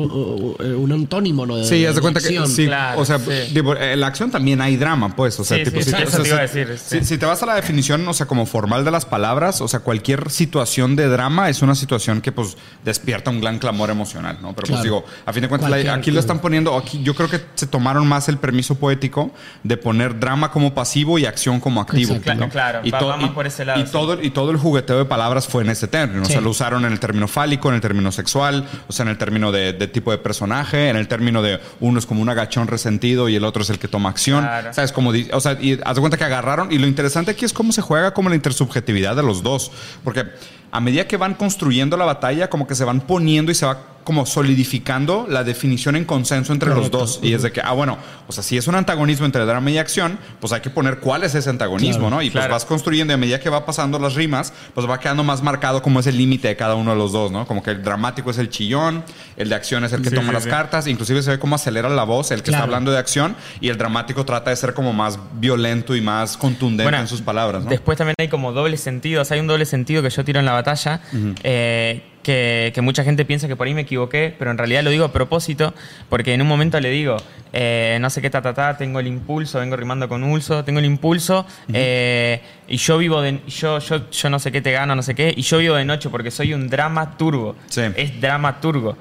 un 0.60 0.92
antónimo, 0.92 1.46
¿no? 1.46 1.56
De- 1.58 1.66
Sí, 1.66 1.86
haz 1.86 1.96
de 1.96 2.02
cuenta 2.02 2.20
que 2.20 2.28
sí, 2.48 2.66
Claro, 2.66 3.00
o 3.00 3.06
sea, 3.06 3.20
sí. 3.20 3.54
en 3.54 4.00
la 4.00 4.08
acción 4.08 4.32
también 4.32 4.62
hay 4.62 4.76
drama, 4.78 5.16
pues, 5.16 5.40
o 5.40 5.44
sea, 5.44 5.58
Sí, 5.58 5.64
tipo, 5.64 5.78
sí, 5.78 5.84
si, 5.86 5.90
sí, 5.92 5.96
te- 5.96 6.04
eso 6.04 6.18
o 6.18 6.22
te 6.24 6.28
sea, 6.30 6.36
iba 6.36 6.44
a 6.44 6.48
si- 6.48 6.60
decir, 6.60 6.78
si, 6.78 7.00
sí. 7.00 7.06
si 7.06 7.18
te 7.18 7.26
vas 7.26 7.42
a 7.42 7.46
la 7.46 7.56
definición, 7.56 8.08
o 8.08 8.14
sea, 8.14 8.26
como 8.26 8.46
formal 8.46 8.84
de 8.86 8.92
las 8.92 9.06
palabras, 9.06 9.62
o 9.62 9.68
sea, 9.68 9.80
cualquier 9.82 10.30
situación 10.30 10.96
de 10.96 11.08
drama 11.08 11.50
es 11.50 11.62
una 11.62 11.76
situación 11.76 12.22
que 12.22 12.32
pues 12.32 12.58
despierta 12.84 13.30
un 13.32 13.40
gran 13.42 13.60
clamor 13.60 13.90
emocional, 13.90 14.38
¿no? 14.42 14.54
Pero 14.54 14.68
Claro. 14.68 14.74
pues 14.74 14.84
digo, 14.84 15.06
a 15.26 15.34
fin 15.34 15.42
de 15.44 15.48
cuentas, 15.50 15.70
Cualquier- 15.70 15.94
aquí 15.94 16.12
lo 16.12 16.20
están 16.20 16.40
poniendo, 16.40 16.76
aquí 16.78 17.02
yo 17.04 17.16
creo 17.16 17.30
que 17.30 17.40
se 17.56 17.68
tomaron 17.68 18.08
más 18.08 18.28
el 18.30 18.38
permiso 18.38 18.76
poético 18.76 19.32
de 19.64 19.78
poner 19.78 20.20
drama 20.20 20.52
como 20.52 20.74
pasivo 20.74 21.18
y 21.18 21.26
acción 21.26 21.60
como 21.60 21.82
activo. 21.82 22.16
Exacto. 22.16 22.42
¿no? 22.46 22.50
Claro, 22.50 22.82
y 22.84 22.92
va- 22.92 23.00
to- 23.00 23.08
va 23.08 23.18
más 23.18 23.30
y- 23.32 23.34
por 23.34 23.48
ese 23.48 23.64
lado, 23.66 23.80
Y 23.82 23.86
sí. 23.86 23.92
todo, 23.92 24.22
y 24.22 24.32
todo 24.32 24.52
el 24.52 24.58
jugueteo 24.58 24.98
de 24.98 25.06
palabras 25.06 25.48
fue 25.48 25.64
en 25.64 25.70
ese 25.70 25.88
término, 25.88 26.24
o 26.24 26.26
sea, 26.26 26.41
Lo 26.42 26.50
usaron 26.50 26.86
en 26.86 26.92
el 26.92 27.00
término 27.00 27.28
fálico, 27.28 27.70
en 27.70 27.76
el 27.76 27.82
término 27.82 28.12
sexual, 28.12 28.68
o 28.88 28.92
sea, 28.94 29.04
en 29.04 29.10
el 29.10 29.18
término 29.18 29.52
de, 29.52 29.74
de 29.74 29.88
tipo 29.88 30.12
de 30.12 30.18
personaje, 30.18 30.90
en 30.90 30.98
el 30.98 31.08
término 31.08 31.42
de 31.42 31.60
uno 31.80 32.00
es 32.00 32.06
como 32.06 32.22
un 32.22 32.30
agachón 32.30 32.68
resentido 32.68 33.30
y 33.30 33.36
el 33.36 33.44
otro 33.44 33.64
es 33.64 33.70
el 33.70 33.80
que 33.80 33.88
toma 33.88 34.10
acción. 34.10 34.44
Claro. 34.44 34.74
¿Sabes? 34.74 34.92
Como, 34.92 35.12
o 35.32 35.40
sea, 35.40 35.58
y 35.60 35.80
haz 35.84 35.96
de 35.96 36.02
cuenta 36.02 36.18
que 36.18 36.24
agarraron. 36.24 36.72
Y 36.72 36.78
lo 36.78 36.88
interesante 36.88 37.32
aquí 37.32 37.46
es 37.46 37.54
cómo 37.54 37.72
se 37.72 37.82
juega 37.82 38.14
como 38.14 38.30
la 38.30 38.36
intersubjetividad 38.36 39.16
de 39.16 39.24
los 39.24 39.44
dos. 39.44 39.72
Porque 40.04 40.26
a 40.72 40.80
medida 40.80 41.08
que 41.08 41.18
van 41.18 41.34
construyendo 41.34 41.98
la 41.98 42.06
batalla, 42.06 42.50
como 42.50 42.68
que 42.68 42.76
se 42.76 42.86
van 42.86 43.02
poniendo 43.02 43.52
y 43.52 43.56
se 43.56 43.66
va 43.66 43.91
como 44.04 44.26
solidificando 44.26 45.26
la 45.30 45.44
definición 45.44 45.96
en 45.96 46.06
consenso 46.06 46.54
entre 46.54 46.70
Correcto. 46.70 46.98
los 47.00 47.16
dos. 47.16 47.20
Y 47.24 47.34
es 47.34 47.42
de 47.44 47.52
que, 47.52 47.62
ah, 47.64 47.72
bueno, 47.74 47.98
o 48.28 48.32
sea, 48.32 48.44
si 48.44 48.58
es 48.58 48.68
un 48.68 48.76
antagonismo 48.76 49.26
entre 49.26 49.46
drama 49.46 49.70
y 49.72 49.78
acción, 49.78 50.18
pues 50.40 50.54
hay 50.54 50.62
que 50.62 50.70
poner 50.70 51.00
cuál 51.00 51.24
es 51.24 51.36
ese 51.36 51.50
antagonismo, 51.50 52.02
Claro. 52.08 52.16
¿no? 52.18 52.22
Y 52.22 52.30
pues 52.30 52.48
vas 52.50 52.66
construyendo 52.66 53.14
y 53.14 53.16
a 53.16 53.18
medida 53.18 53.40
que 53.40 53.50
va 53.50 53.66
pasando 53.66 54.00
las 54.00 54.16
rimas, 54.16 54.54
pues 54.74 54.90
va 54.90 55.00
quedando 55.00 55.24
más 55.24 55.42
marcado 55.42 55.82
como 55.82 56.00
es 56.00 56.08
el 56.08 56.18
límite 56.18 56.48
de 56.48 56.56
cada 56.56 56.76
uno 56.76 56.92
de 56.92 56.98
los 56.98 57.12
dos, 57.12 57.32
¿no? 57.32 57.46
Como 57.46 57.62
que 57.64 57.72
el 57.72 57.84
dramático 57.84 58.32
es 58.32 58.38
el 58.38 58.50
chillón, 58.50 59.04
el 59.38 59.50
de 59.50 59.56
acción 59.56 59.84
es 59.84 59.94
el 59.94 60.02
que 60.02 60.10
Sí, 60.10 60.16
toma 60.16 60.30
sí, 60.30 60.34
las 60.34 60.44
sí. 60.44 60.50
cartas, 60.50 60.88
inclusive 60.88 61.22
se 61.22 61.32
ve 61.32 61.40
cómo 61.40 61.56
acelera 61.56 61.90
la 61.90 62.04
voz, 62.04 62.32
el 62.32 62.44
que 62.44 62.52
está 62.52 62.64
hablando 62.64 62.92
de 62.92 62.98
acción, 62.98 63.36
y 63.60 63.70
el 63.70 63.78
dramático 63.78 64.26
trata 64.26 64.50
de 64.50 64.56
ser 64.56 64.74
como 64.74 64.94
más 64.94 65.20
violento 65.40 65.96
y 65.96 66.02
más 66.02 66.38
contundente 66.38 66.84
Bueno, 66.84 66.98
en 67.00 67.08
sus 67.08 67.22
palabras, 67.22 67.64
¿no? 67.64 67.70
Después 67.70 67.98
también 67.98 68.16
hay 68.20 68.28
como 68.28 68.52
doble 68.52 68.78
sentido. 68.78 69.22
O 69.22 69.26
sea, 69.26 69.36
hay 69.36 69.42
un 69.42 69.48
doble 69.48 69.66
sentido 69.66 70.02
que 70.04 70.10
yo 70.10 70.24
tiro 70.26 70.40
en 70.40 70.46
la 70.46 70.54
batalla. 70.54 71.02
eh, 71.44 72.04
que, 72.24 72.72
que 72.74 72.82
mucha 72.82 73.04
gente 73.04 73.26
piensa 73.26 73.48
que 73.48 73.56
por 73.56 73.68
ahí 73.68 73.74
me 73.74 73.82
equivoqué, 73.82 74.34
pero 74.38 74.52
en 74.52 74.58
realidad 74.58 74.84
lo 74.84 74.90
digo 74.90 75.06
a 75.06 75.12
propósito, 75.12 75.74
porque 76.10 76.34
en 76.34 76.42
un 76.42 76.48
momento 76.48 76.80
le 76.80 76.90
digo, 76.90 77.18
eh, 77.54 77.98
no 78.02 78.10
sé 78.10 78.22
qué 78.22 78.30
ta, 78.30 78.42
ta, 78.42 78.54
ta, 78.54 78.78
tengo 78.78 79.00
el 79.00 79.08
impulso, 79.08 79.60
vengo 79.60 79.76
rimando 79.76 80.08
con 80.08 80.24
ulso, 80.24 80.64
tengo 80.64 80.80
el 80.80 80.86
impulso, 80.86 81.46
eh, 81.74 82.42
y 82.68 82.78
yo 82.78 82.98
vivo 82.98 83.22
de. 83.22 83.40
Yo, 83.48 83.80
yo, 83.80 84.10
yo 84.10 84.30
no 84.30 84.40
sé 84.40 84.52
qué 84.52 84.62
te 84.62 84.72
gano, 84.72 84.96
no 84.96 85.04
sé 85.04 85.16
qué, 85.16 85.34
y 85.36 85.42
yo 85.42 85.58
vivo 85.58 85.76
de 85.76 85.86
noche 85.86 86.10
porque 86.10 86.32
soy 86.32 86.54
un 86.54 86.68
drama 86.68 87.18
turbo. 87.18 87.56
Sí. 87.68 87.82
Es 87.96 88.20
drama 88.20 88.60
turbo. 88.60 88.98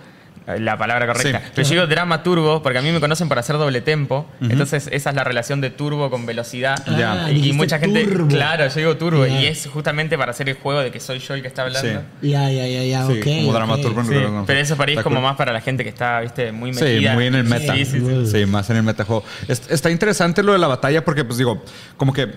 La 0.47 0.76
palabra 0.76 1.06
correcta. 1.06 1.38
Sí. 1.40 1.50
Pero 1.54 1.68
yo 1.68 1.75
digo 1.75 1.87
drama 1.87 2.23
turbo 2.23 2.62
porque 2.62 2.78
a 2.78 2.82
mí 2.82 2.90
me 2.90 2.99
conocen 3.00 3.28
para 3.28 3.40
hacer 3.40 3.56
doble 3.56 3.80
tempo. 3.82 4.26
Entonces 4.40 4.88
esa 4.90 5.11
es 5.11 5.16
la 5.16 5.23
relación 5.23 5.61
de 5.61 5.70
turbo 5.70 6.11
con 6.11 6.26
velocidad. 6.26 6.76
Ya. 6.99 7.30
Y- 7.30 7.52
mucha 7.52 7.78
gente, 7.78 8.04
turbo. 8.04 8.28
claro, 8.28 8.66
yo 8.68 8.75
digo 8.75 8.97
turbo. 8.97 9.26
Y 9.26 9.47
es 9.47 9.68
justamente 9.73 10.18
para 10.18 10.32
hacer 10.32 10.49
el 10.49 10.56
juego 10.56 10.80
de 10.80 10.90
que 10.90 10.99
soy 10.99 11.18
yo 11.20 11.35
el 11.35 11.42
que 11.42 11.49
está 11.49 11.62
hablando. 11.62 12.00
Sí. 12.20 12.28
Ya, 12.30 12.50
ya, 12.50 12.66
ya, 12.66 12.82
ya, 12.85 13.06
Sí, 13.06 13.12
ok. 13.20 13.25
como 13.25 13.49
ok. 13.49 13.54
dramaturgo 13.54 14.00
en 14.00 14.06
Sí, 14.06 14.14
lugar 14.14 14.30
de- 14.40 14.47
pero 14.47 14.59
eso 14.61 14.76
para 14.76 14.92
es 14.92 15.02
como 15.02 15.16
cool. 15.16 15.23
más 15.25 15.37
para 15.37 15.52
la 15.52 15.61
gente 15.61 15.85
que 15.85 15.90
está, 15.90 16.20
viste, 16.20 16.50
muy 16.52 16.75
Sí, 16.75 16.82
metida. 16.82 17.12
muy 17.14 17.26
en 17.26 17.35
el 17.37 17.44
meta. 17.44 17.75
Sí, 17.75 17.85
sí, 17.85 18.00
sí. 18.00 18.26
Sí, 18.26 18.47
más 18.47 18.68
en 18.70 18.76
el 18.78 18.82
metajuego. 18.82 19.23
Es- 19.47 19.62
Está 19.70 19.90
interesante 19.90 20.42
lo 20.42 20.52
de 20.52 20.59
la 20.59 20.66
batalla 20.66 21.04
porque, 21.04 21.25
pues 21.25 21.38
digo, 21.38 21.62
como 21.97 22.12
que 22.12 22.28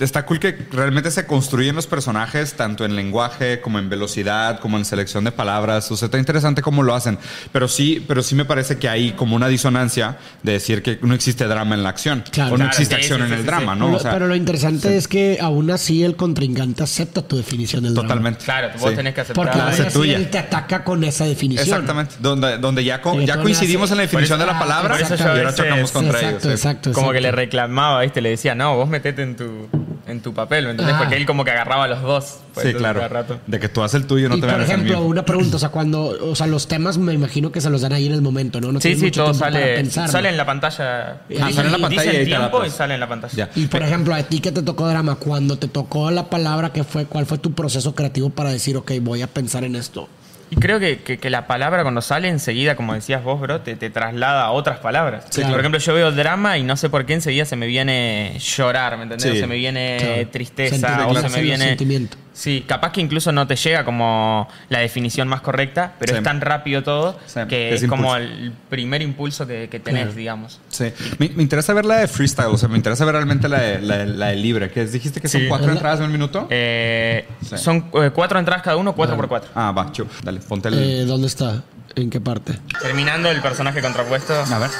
está 0.00 0.24
cool 0.26 0.38
que 0.40 0.56
realmente 0.72 1.10
se 1.10 1.26
construyen 1.26 1.74
los 1.74 1.86
personajes 1.86 2.54
tanto 2.54 2.84
en 2.84 2.96
lenguaje 2.96 3.60
como 3.60 3.78
en 3.78 3.88
velocidad, 3.88 4.60
como 4.60 4.76
en 4.78 4.84
selección 4.84 5.24
de 5.24 5.32
palabras. 5.32 5.90
O 5.90 5.96
sea, 5.96 6.06
está 6.06 6.18
interesante 6.18 6.62
cómo 6.62 6.82
lo 6.82 6.94
hacen. 6.94 7.18
Pero 7.52 7.68
sí, 7.68 8.04
pero 8.06 8.22
sí 8.22 8.34
me 8.34 8.44
parece 8.44 8.78
que 8.78 8.88
hay 8.88 9.12
como 9.12 9.36
una 9.36 9.48
disonancia 9.48 10.16
de 10.42 10.52
decir 10.52 10.82
que 10.82 10.98
no 11.02 11.14
existe 11.14 11.44
drama 11.46 11.74
en 11.74 11.82
la 11.82 11.88
acción. 11.90 12.24
Claro. 12.30 12.48
o 12.48 12.52
no 12.52 12.56
Claro, 12.64 12.70
existe 12.70 12.94
sí, 12.96 13.00
acción 13.00 13.18
sí, 13.20 13.22
en 13.24 13.28
sí, 13.28 13.34
el 13.34 13.40
sí, 13.40 13.46
drama, 13.46 13.72
sí. 13.74 13.78
¿no? 13.80 13.88
Lo- 13.90 13.96
O 13.96 14.00
sea, 14.00 14.12
pero 14.12 14.26
lo 14.26 14.34
interesante 14.36 14.96
es 14.96 15.08
que 15.08 15.38
aún 15.40 15.70
así 15.70 16.02
el 16.02 16.16
contrincante 16.16 16.82
acepta 16.82 17.22
tu 17.22 17.36
definición 17.36 17.82
del 17.84 17.94
drama. 17.94 18.08
totalmente. 18.08 18.44
Claro, 18.44 18.70
vos 18.78 18.90
Sí. 18.90 18.96
tenés 18.96 19.14
que 19.14 19.20
aceptar. 19.22 19.44
Porque 19.44 19.58
la 19.58 19.68
así 19.68 19.82
tuya. 19.92 20.16
él 20.16 20.28
te 20.30 20.38
ataca 20.38 20.84
con 20.84 21.04
esa 21.04 21.24
definición. 21.24 21.66
Exactamente. 21.68 22.14
Donde, 22.20 22.58
donde 22.58 22.84
ya, 22.84 23.00
co- 23.02 23.20
ya 23.20 23.40
coincidimos 23.40 23.90
en 23.90 23.98
la 23.98 24.02
definición 24.04 24.38
por 24.38 24.46
de 24.46 24.52
eso- 24.52 24.52
la 24.52 24.58
palabra 24.66 24.98
eso 25.00 25.14
y 25.14 25.20
ahora 25.22 25.54
chocamos 25.54 25.92
contra 25.92 26.18
exacto, 26.18 26.28
ellos. 26.28 26.42
sí. 26.42 26.48
exacto, 26.68 26.92
Como 26.92 27.08
que 27.12 27.20
le 27.20 27.28
exacto. 27.28 27.36
reclamaba, 27.36 28.00
¿viste? 28.02 28.20
Le 28.20 28.30
decía, 28.30 28.54
no, 28.54 28.76
vos 28.76 28.88
metete 28.88 29.22
en 29.22 29.36
tu, 29.36 29.67
en 30.08 30.20
tu 30.20 30.32
papel, 30.34 30.64
¿me 30.64 30.70
entendés? 30.72 30.94
Ah. 30.96 30.98
Porque 30.98 31.16
él 31.16 31.26
como 31.26 31.44
que 31.44 31.50
agarraba 31.50 31.84
a 31.84 31.88
los 31.88 32.02
dos. 32.02 32.38
pues, 32.54 32.66
Sí, 32.66 32.74
claro. 32.74 33.00
cada 33.00 33.08
rato. 33.08 33.40
De 33.46 33.60
que 33.60 33.68
tú 33.68 33.82
haces 33.82 34.00
el 34.00 34.06
tuyo, 34.06 34.28
no 34.28 34.36
y 34.36 34.40
te 34.40 34.46
por 34.46 34.60
ejemplo, 34.60 34.98
mío. 34.98 35.06
una 35.06 35.24
pregunta, 35.24 35.56
o 35.56 35.58
sea, 35.58 35.68
cuando, 35.68 36.16
o 36.30 36.34
sea, 36.34 36.46
los 36.46 36.66
temas 36.66 36.98
me 36.98 37.12
imagino 37.12 37.52
que 37.52 37.60
se 37.60 37.70
los 37.70 37.82
dan 37.82 37.92
ahí 37.92 38.06
en 38.06 38.12
el 38.12 38.22
momento, 38.22 38.60
¿no? 38.60 38.72
no 38.72 38.80
Sí, 38.80 38.94
sí, 38.94 39.04
mucho 39.06 39.24
todo 39.24 39.34
sale, 39.34 39.74
pensar, 39.76 40.08
sale 40.08 40.28
¿no? 40.28 40.32
en 40.32 40.36
la 40.38 40.46
pantalla. 40.46 41.22
Ah, 41.40 41.52
sale 41.52 41.66
en 41.66 41.72
la 41.72 41.78
pantalla 41.78 42.10
dice 42.10 42.22
y 42.22 42.26
tiempo 42.26 42.64
y 42.64 42.70
sale 42.70 42.94
en 42.94 43.00
la 43.00 43.08
pantalla. 43.08 43.34
Ya. 43.34 43.50
Y 43.54 43.66
por 43.66 43.82
ejemplo, 43.82 44.14
a 44.14 44.22
ti 44.22 44.40
que 44.40 44.50
te 44.52 44.62
tocó 44.62 44.88
drama, 44.88 45.16
cuando 45.16 45.58
te 45.58 45.68
tocó 45.68 46.10
la 46.10 46.30
palabra, 46.30 46.72
¿qué 46.72 46.84
fue? 46.84 47.04
¿Cuál 47.06 47.26
fue 47.26 47.38
tu 47.38 47.52
proceso 47.52 47.94
creativo 47.94 48.30
para 48.30 48.50
decir, 48.50 48.76
ok, 48.76 48.92
voy 49.02 49.22
a 49.22 49.26
pensar 49.26 49.64
en 49.64 49.76
esto? 49.76 50.08
Y 50.50 50.56
creo 50.56 50.80
que, 50.80 50.98
que- 51.02 51.18
que 51.18 51.28
la 51.30 51.46
palabra 51.46 51.82
cuando 51.82 52.00
sale 52.00 52.28
enseguida, 52.28 52.74
como 52.74 52.94
decías 52.94 53.22
vos, 53.22 53.38
bro, 53.40 53.60
te, 53.60 53.76
te 53.76 53.90
traslada 53.90 54.44
a 54.44 54.50
otras 54.52 54.78
palabras. 54.78 55.24
Sí, 55.28 55.40
claro. 55.40 55.50
Por 55.52 55.60
ejemplo, 55.60 55.78
yo 55.80 55.94
veo 55.94 56.10
drama 56.12 56.56
y 56.58 56.62
no 56.62 56.76
sé 56.76 56.88
por 56.88 57.04
qué 57.04 57.14
enseguida 57.14 57.44
se 57.44 57.56
me 57.56 57.66
viene 57.66 58.36
llorar, 58.38 58.96
¿me 58.96 59.02
entendés? 59.04 59.30
Sí. 59.30 59.36
O 59.36 59.40
se 59.40 59.46
me 59.46 59.56
viene 59.56 59.96
Claro. 60.00 60.28
tristeza, 60.28 61.06
o 61.06 61.14
se 61.14 61.28
me 61.28 61.42
viene... 61.42 61.64
sentimiento. 61.66 62.16
Sí, 62.38 62.62
capaz 62.68 62.92
que 62.92 63.00
incluso 63.00 63.32
no 63.32 63.48
te 63.48 63.56
llega 63.56 63.84
como 63.84 64.48
la 64.68 64.78
definición 64.78 65.26
más 65.26 65.40
correcta, 65.40 65.94
pero 65.98 66.12
Sí. 66.12 66.18
es 66.18 66.22
tan 66.22 66.40
rápido 66.40 66.84
todo 66.84 67.18
Sí, 67.26 67.40
que 67.48 67.74
es 67.74 67.82
es, 67.82 67.88
como 67.88 68.14
el 68.14 68.52
primer 68.70 69.02
impulso 69.02 69.44
que, 69.44 69.68
que 69.68 69.80
tenés, 69.80 70.02
Claro. 70.04 70.16
digamos. 70.16 70.60
Sí. 70.68 70.92
Me, 71.18 71.30
me 71.30 71.42
interesa 71.42 71.72
ver 71.74 71.84
la 71.84 71.96
de 71.96 72.06
freestyle, 72.06 72.46
o 72.46 72.56
sea, 72.56 72.68
me 72.68 72.76
interesa 72.76 73.04
ver 73.04 73.14
realmente 73.16 73.48
la 73.48 73.58
de, 73.60 73.80
la 73.82 73.98
de- 73.98 74.06
la 74.06 74.26
de 74.28 74.36
libre. 74.36 74.70
que 74.70 74.82
es- 74.82 74.92
dijiste 74.92 75.20
que 75.20 75.26
son 75.26 75.40
Sí. 75.40 75.46
cuatro 75.48 75.72
entradas 75.72 75.98
en 75.98 76.06
un 76.06 76.12
minuto? 76.12 76.46
Eh, 76.48 77.26
Sí. 77.44 77.58
Son 77.58 77.90
eh, 77.94 78.10
cuatro 78.14 78.38
entradas 78.38 78.62
cada 78.62 78.76
uno, 78.76 78.92
cuatro 78.94 79.16
por 79.16 79.26
cuatro. 79.26 79.50
Ah, 79.56 79.72
va, 79.72 79.90
chu. 79.90 80.06
Dale, 80.22 80.38
ponte 80.38 80.68
el. 80.68 80.74
Eh, 80.78 81.04
¿Dónde 81.06 81.26
está? 81.26 81.64
¿En 81.96 82.08
qué 82.08 82.20
parte? 82.20 82.56
Terminando 82.80 83.30
el 83.32 83.40
personaje 83.42 83.80
contrapuesto, 83.82 84.32
A 84.34 84.58
ver. 84.60 84.70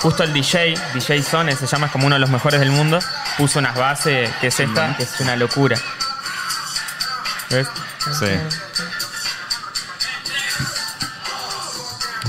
justo 0.00 0.24
el 0.24 0.32
DJ, 0.32 0.74
DJ 0.94 1.22
Zone, 1.22 1.54
se 1.54 1.66
llama, 1.68 1.86
es 1.86 1.92
como 1.92 2.06
uno 2.06 2.16
de 2.16 2.20
los 2.20 2.30
mejores 2.30 2.58
del 2.58 2.70
mundo, 2.72 2.98
puso 3.38 3.60
unas 3.60 3.76
bases, 3.76 4.28
que 4.40 4.48
es 4.48 4.58
esta, 4.58 4.96
que 4.96 5.04
es 5.04 5.20
una 5.20 5.36
locura. 5.36 5.76
¿Ves? 7.52 7.68
Sí. 8.18 8.26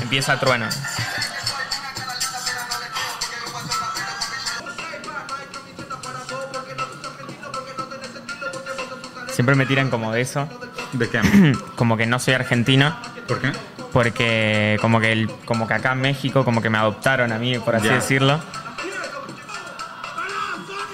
Empieza 0.01 0.37
trueno. 0.37 0.67
Siempre 9.31 9.55
me 9.55 9.65
tiran 9.65 9.89
como 9.89 10.11
de 10.11 10.21
eso, 10.21 10.49
¿De 10.91 11.09
qué? 11.09 11.21
como 11.75 11.95
que 11.95 12.05
no 12.05 12.19
soy 12.19 12.33
argentino, 12.33 12.95
¿Por 13.25 13.39
qué? 13.39 13.51
porque 13.93 14.77
como 14.81 14.99
que, 14.99 15.13
el, 15.13 15.31
como 15.45 15.67
que 15.67 15.73
acá 15.73 15.93
en 15.93 16.01
México 16.01 16.43
como 16.43 16.61
que 16.61 16.69
me 16.69 16.77
adoptaron 16.77 17.31
a 17.31 17.37
mí, 17.37 17.57
por 17.59 17.75
así 17.75 17.87
decirlo. 17.87 18.41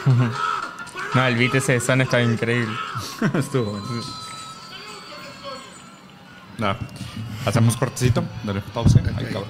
No, 1.16 1.26
el 1.26 1.36
beat 1.38 1.56
ese 1.56 1.74
de 1.74 1.80
Son 1.80 2.02
está 2.02 2.22
increíble. 2.22 2.76
Estuvo 3.34 3.72
bueno. 3.72 4.19
No. 6.60 6.76
Hacemos 7.46 7.78
cortecito. 7.78 8.24
Dale, 8.44 8.62
pausa. 8.74 9.02
Ay, 9.16 9.26
cabrón. 9.26 9.50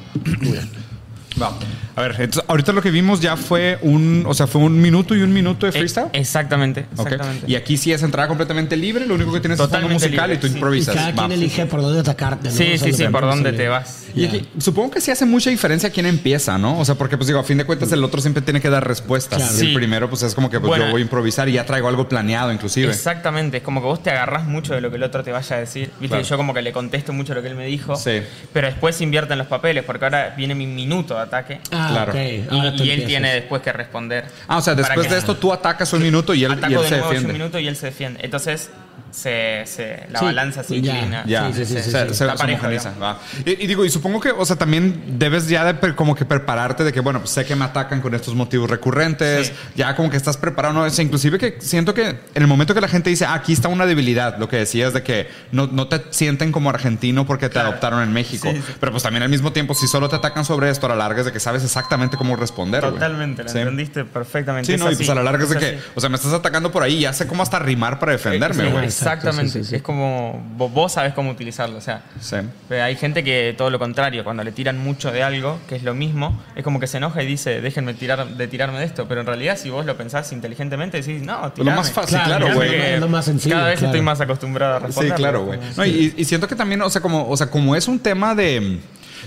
Va. 1.42 1.54
A 1.96 2.02
ver, 2.02 2.12
entonces, 2.20 2.44
ahorita 2.48 2.72
lo 2.72 2.82
que 2.82 2.92
vimos 2.92 3.20
ya 3.20 3.36
fue 3.36 3.78
un, 3.82 4.24
o 4.26 4.34
sea, 4.34 4.48
fue 4.48 4.62
un 4.62 4.80
minuto 4.82 5.16
y 5.16 5.22
un 5.22 5.34
minuto 5.34 5.66
de 5.66 5.74
freestyle. 5.74 6.08
Eh, 6.14 6.20
exactamente, 6.20 6.86
exactamente. 6.94 7.46
Y 7.46 7.56
aquí 7.56 7.76
sí 7.76 7.92
es 7.92 8.02
entrada 8.04 8.28
completamente 8.30 8.78
libre, 8.78 9.06
lo 9.06 9.16
único 9.16 9.34
que 9.34 9.42
tienes 9.42 9.58
es 9.60 9.64
fondo 9.66 9.76
Totalmente 9.76 10.06
musical 10.06 10.30
libre, 10.30 10.36
y 10.36 10.40
tú 10.40 10.48
sí. 10.48 10.54
Y 10.54 10.56
improvisas. 10.56 10.96
cada 10.96 11.12
Va. 11.12 11.16
quien 11.28 11.32
elige 11.34 11.66
por 11.66 11.82
dónde 11.82 12.00
atacarte, 12.00 12.50
¿no? 12.50 12.56
Sí, 12.56 12.64
O 12.64 12.78
sea, 12.78 12.88
sí, 12.88 12.94
sí, 12.94 13.04
que 13.04 13.10
por 13.10 13.22
dónde 13.24 13.52
te 13.52 13.68
vas. 13.68 14.06
Y 14.16 14.22
Ya. 14.22 14.30
aquí, 14.30 14.48
supongo 14.60 14.92
que 14.92 15.02
sí 15.02 15.12
hace 15.12 15.26
mucha 15.26 15.50
diferencia 15.50 15.90
quién 15.90 16.06
empieza, 16.06 16.58
¿no? 16.58 16.80
O 16.80 16.86
sea, 16.86 16.96
porque 16.96 17.18
pues 17.18 17.28
digo, 17.28 17.40
a 17.40 17.44
fin 17.44 17.58
de 17.58 17.66
cuentas 17.66 17.92
el 17.92 18.02
otro 18.04 18.22
siempre 18.22 18.42
tiene 18.44 18.62
que 18.62 18.70
dar 18.70 18.88
respuestas. 18.88 19.40
Claro. 19.40 19.54
Y 19.58 19.60
el 19.62 19.68
Sí. 19.68 19.74
primero 19.76 20.10
pues 20.10 20.24
es 20.24 20.34
como 20.36 20.50
que 20.50 20.60
pues, 20.60 20.70
Bueno. 20.70 20.86
yo 20.86 20.92
voy 20.92 21.02
a 21.02 21.04
improvisar 21.04 21.50
y 21.50 21.54
ya 21.54 21.66
traigo 21.66 21.90
algo 21.90 22.08
planeado 22.08 22.54
inclusive. 22.54 22.90
Exactamente, 22.90 23.58
es 23.58 23.64
como 23.64 23.82
que 23.82 23.88
vos 23.88 24.02
te 24.02 24.10
agarrás 24.10 24.46
mucho 24.46 24.74
de 24.74 24.80
lo 24.82 24.90
que 24.90 24.96
el 24.96 25.04
otro 25.04 25.22
te 25.24 25.32
vaya 25.34 25.56
a 25.58 25.60
decir. 25.60 25.88
Viste 26.00 26.08
Claro. 26.08 26.24
que 26.24 26.30
yo 26.30 26.38
como 26.38 26.54
que 26.54 26.62
le 26.62 26.72
contesto 26.72 27.12
mucho 27.12 27.34
lo 27.34 27.42
que 27.42 27.50
él 27.50 27.56
me 27.56 27.66
dijo. 27.66 27.96
Sí. 27.98 28.22
Pero 28.54 28.68
después 28.68 29.02
invierten 29.02 29.38
los 29.38 29.48
papeles, 29.48 29.84
porque 29.84 30.06
ahora 30.06 30.34
viene 30.38 30.56
mi 30.56 30.66
minuto 30.66 31.16
de 31.16 31.22
ataque. 31.30 31.62
Ah, 31.72 31.88
Claro. 31.92 32.12
ok. 32.12 32.18
y 32.20 32.46
Ahora 32.56 32.76
tú 32.76 32.84
y 32.84 32.92
él 32.92 33.06
tiene 33.06 33.34
después 33.36 33.62
que 33.62 33.72
responder. 33.72 34.26
Ah, 34.48 34.58
o 34.58 34.62
sea, 34.62 34.76
después 34.76 35.08
que- 35.08 35.14
de 35.14 35.20
esto 35.20 35.38
tú 35.38 35.54
atacas 35.54 35.92
un 35.94 36.02
minuto 36.02 36.34
y 36.34 36.44
él, 36.44 36.52
y 36.52 36.54
él 36.54 36.60
de 36.62 36.68
se 36.70 36.74
nuevo 36.74 36.90
yo 36.90 36.96
un 37.08 37.10
defiende. 37.14 37.34
minuto 37.34 37.60
y 37.60 37.68
él 37.68 37.76
se 37.76 37.86
defiende. 37.88 38.20
Entonces, 38.24 38.70
se, 39.12 39.64
se- 39.66 40.06
la 40.12 40.20
Sí, 40.20 40.26
balanza 40.26 40.64
se 40.64 40.76
inclina. 40.76 41.24
Ya, 41.26 41.48
Sí, 41.48 41.54
sí, 41.54 41.66
sí, 41.66 41.74
se, 41.74 41.84
sí, 41.84 41.92
se- 41.92 42.10
sí. 42.10 42.16
se 42.16 42.26
homogeniza, 42.26 42.94
va. 43.02 43.20
Y, 43.46 43.64
y 43.64 43.68
digo, 43.68 43.86
y 43.86 43.90
supongo 43.90 44.20
que, 44.20 44.32
o 44.32 44.46
sea, 44.46 44.56
también 44.56 45.18
debes 45.20 45.48
ya 45.48 45.64
de 45.66 45.74
pre- 45.74 45.96
como 45.96 46.16
que 46.16 46.26
prepararte 46.26 46.84
de 46.84 46.94
que, 46.94 47.00
bueno, 47.00 47.20
pues 47.20 47.32
sé 47.32 47.46
que 47.46 47.56
me 47.56 47.66
atacan 47.66 48.02
con 48.02 48.14
estos 48.16 48.36
motivos 48.36 48.70
recurrentes, 48.70 49.48
Sí. 49.48 49.54
ya 49.76 49.96
como 49.96 50.10
que 50.10 50.18
estás 50.18 50.38
preparado, 50.38 50.74
¿no? 50.74 50.84
O 50.84 50.90
sea, 50.90 51.04
inclusive 51.04 51.38
que 51.38 51.58
siento 51.60 51.94
que 51.94 52.10
en 52.10 52.20
el 52.42 52.48
momento 52.48 52.74
que 52.74 52.82
la 52.82 52.88
gente 52.88 53.10
dice, 53.10 53.26
ah, 53.26 53.34
aquí 53.34 53.54
está 53.54 53.68
una 53.68 53.86
debilidad, 53.86 54.38
lo 54.38 54.48
que 54.50 54.58
decías 54.58 54.94
de 54.94 55.04
que 55.04 55.28
no, 55.52 55.68
no 55.68 55.88
te 55.88 56.02
sienten 56.12 56.52
como 56.52 56.70
argentino 56.70 57.26
porque 57.26 57.48
te 57.48 57.54
Claro. 57.54 57.70
adoptaron 57.70 58.02
en 58.04 58.14
México, 58.14 58.50
Sí, 58.52 58.58
sí. 58.66 58.74
pero 58.80 58.92
pues 58.92 59.04
también 59.04 59.24
al 59.24 59.30
mismo 59.30 59.52
tiempo, 59.52 59.74
si 59.74 59.88
solo 59.88 60.10
te 60.10 60.16
atacan 60.16 60.46
sobre 60.46 60.70
esto, 60.70 60.86
a 60.86 60.90
la 60.90 60.96
larga 60.96 61.20
es 61.22 61.26
de 61.26 61.32
que 61.32 61.40
sabes 61.40 61.64
exactamente 61.64 62.18
cómo 62.18 62.36
responder. 62.36 62.82
Totalmente, 62.82 63.44
lo 63.44 63.50
Sí. 63.50 63.58
entendiste 63.60 64.06
perfectamente. 64.06 64.68
Sí, 64.68 64.74
Es 64.74 64.80
no, 64.80 64.86
y 64.86 64.94
así, 64.94 64.98
pues 64.98 65.10
a 65.10 65.16
la 65.16 65.24
larga 65.24 65.44
es 65.44 65.50
de 65.50 65.56
es 65.58 65.64
que, 65.64 65.70
así. 65.78 65.86
o 65.96 66.00
sea, 66.02 66.10
me 66.10 66.16
estás 66.18 66.34
atacando 66.34 66.72
por 66.72 66.84
ahí, 66.84 67.02
ya 67.02 67.14
sé 67.14 67.28
cómo 67.28 67.44
hasta 67.44 67.60
rimar 67.60 68.00
para 68.00 68.12
defenderme, 68.14 68.66
Sí, 68.66 68.72
güey. 68.72 68.86
Exactamente. 69.02 69.52
Sí, 69.52 69.64
sí, 69.64 69.70
sí. 69.70 69.76
Es 69.78 69.82
como 69.82 70.42
vos, 70.58 70.72
vos 70.72 70.92
sabés 70.94 71.14
cómo 71.14 71.30
utilizarlo. 71.32 71.78
O 71.78 71.82
sea, 71.82 72.02
Sí. 72.20 72.36
Pero 72.68 72.84
hay 72.84 72.96
gente 72.96 73.24
que 73.24 73.54
todo 73.58 73.70
lo 73.70 73.80
contrario, 73.80 74.24
cuando 74.24 74.44
le 74.44 74.52
tiran 74.52 74.78
mucho 74.78 75.12
de 75.12 75.24
algo, 75.24 75.60
que 75.68 75.76
es 75.76 75.84
lo 75.84 75.94
mismo, 75.94 76.42
es 76.56 76.64
como 76.64 76.80
que 76.80 76.88
se 76.88 76.98
enoja 76.98 77.22
y 77.24 77.26
dice, 77.26 77.62
déjenme 77.62 77.94
tirar, 77.94 78.28
de 78.28 78.48
tirarme 78.48 78.80
de 78.80 78.86
esto. 78.86 79.08
Pero 79.08 79.22
en 79.22 79.28
realidad, 79.28 79.58
si 79.58 79.70
vos 79.70 79.86
lo 79.86 79.96
pensás 79.98 80.32
inteligentemente, 80.32 81.02
decís, 81.02 81.22
no, 81.22 81.52
tirame. 81.52 81.78
más 81.78 81.92
fácil, 81.92 82.20
claro, 82.24 82.54
güey. 82.54 83.00
lo 83.00 83.08
más 83.08 83.26
sencillo, 83.26 83.56
Cada 83.56 83.70
vez 83.70 83.80
claro. 83.80 83.92
estoy 83.94 84.02
más 84.06 84.22
acostumbrado 84.22 84.76
a 84.76 84.80
Sí, 84.80 84.86
responder. 84.88 85.16
claro, 85.16 85.46
güey. 85.46 85.60
No, 85.78 85.86
y, 85.86 86.14
y 86.18 86.26
siento 86.26 86.48
que 86.48 86.56
también, 86.56 86.82
o 86.82 86.90
sea, 86.90 87.02
como, 87.02 87.28
o 87.30 87.38
sea, 87.38 87.48
como 87.50 87.76
es 87.76 87.88
un 87.88 88.00
tema 88.00 88.36
de. 88.36 88.80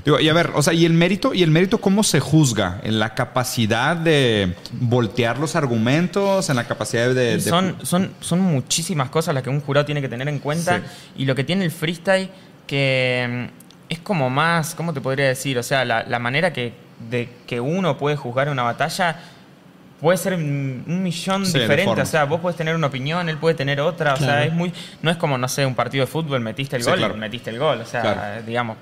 Digo, 0.04 0.18
y 0.20 0.28
a 0.28 0.32
ver, 0.32 0.50
o 0.54 0.62
sea, 0.62 0.72
y 0.72 0.84
el 0.84 0.92
mérito, 0.92 1.34
y 1.34 1.42
el 1.42 1.50
mérito, 1.50 1.78
¿cómo 1.80 2.02
se 2.02 2.20
juzga? 2.20 2.80
En 2.82 2.98
la 2.98 3.14
capacidad 3.14 3.96
de 3.96 4.54
voltear 4.72 5.38
los 5.38 5.56
argumentos, 5.56 6.48
en 6.50 6.56
la 6.56 6.64
capacidad 6.64 7.06
de. 7.08 7.14
De- 7.14 7.40
son, 7.40 7.76
son, 7.82 8.10
son 8.20 8.40
muchísimas 8.40 9.10
cosas 9.10 9.34
las 9.34 9.42
que 9.42 9.50
un 9.50 9.60
jurado 9.60 9.84
tiene 9.86 10.00
que 10.00 10.08
tener 10.08 10.28
en 10.28 10.38
cuenta. 10.38 10.78
Sí. 10.78 11.22
Y 11.22 11.24
lo 11.24 11.34
que 11.34 11.44
tiene 11.44 11.64
el 11.64 11.70
freestyle, 11.70 12.30
que 12.66 13.48
mm, 13.50 13.92
es 13.92 13.98
como 14.00 14.30
más, 14.30 14.74
¿cómo 14.74 14.92
te 14.92 15.00
podría 15.00 15.26
decir? 15.28 15.58
O 15.58 15.62
sea, 15.62 15.84
la, 15.84 16.04
la 16.04 16.18
manera 16.18 16.52
que, 16.52 16.72
de 17.10 17.28
que 17.46 17.60
uno 17.60 17.98
puede 17.98 18.16
juzgar 18.16 18.48
una 18.48 18.62
batalla 18.62 19.20
puede 20.02 20.18
ser 20.18 20.34
un 20.34 21.02
millón 21.02 21.46
Sí, 21.46 21.58
diferente. 21.58 22.02
O 22.02 22.06
sea, 22.06 22.24
vos 22.24 22.40
puedes 22.40 22.56
tener 22.58 22.74
una 22.74 22.88
opinión, 22.88 23.28
él 23.30 23.38
puede 23.38 23.54
tener 23.54 23.80
otra. 23.80 24.12
O 24.14 24.16
Claro. 24.18 24.32
sea, 24.32 24.44
es 24.44 24.52
muy. 24.52 24.70
No 25.00 25.10
es 25.10 25.16
como, 25.16 25.38
no 25.38 25.48
sé, 25.48 25.64
un 25.64 25.74
partido 25.74 26.04
de 26.04 26.10
fútbol, 26.10 26.40
metiste 26.40 26.76
el 26.76 26.82
Sí, 26.82 26.90
gol, 26.90 26.98
claro. 26.98 27.16
metiste 27.16 27.48
el 27.48 27.58
gol. 27.58 27.80
O 27.80 27.86
sea, 27.86 28.02
Claro. 28.02 28.42
digamos. 28.46 28.76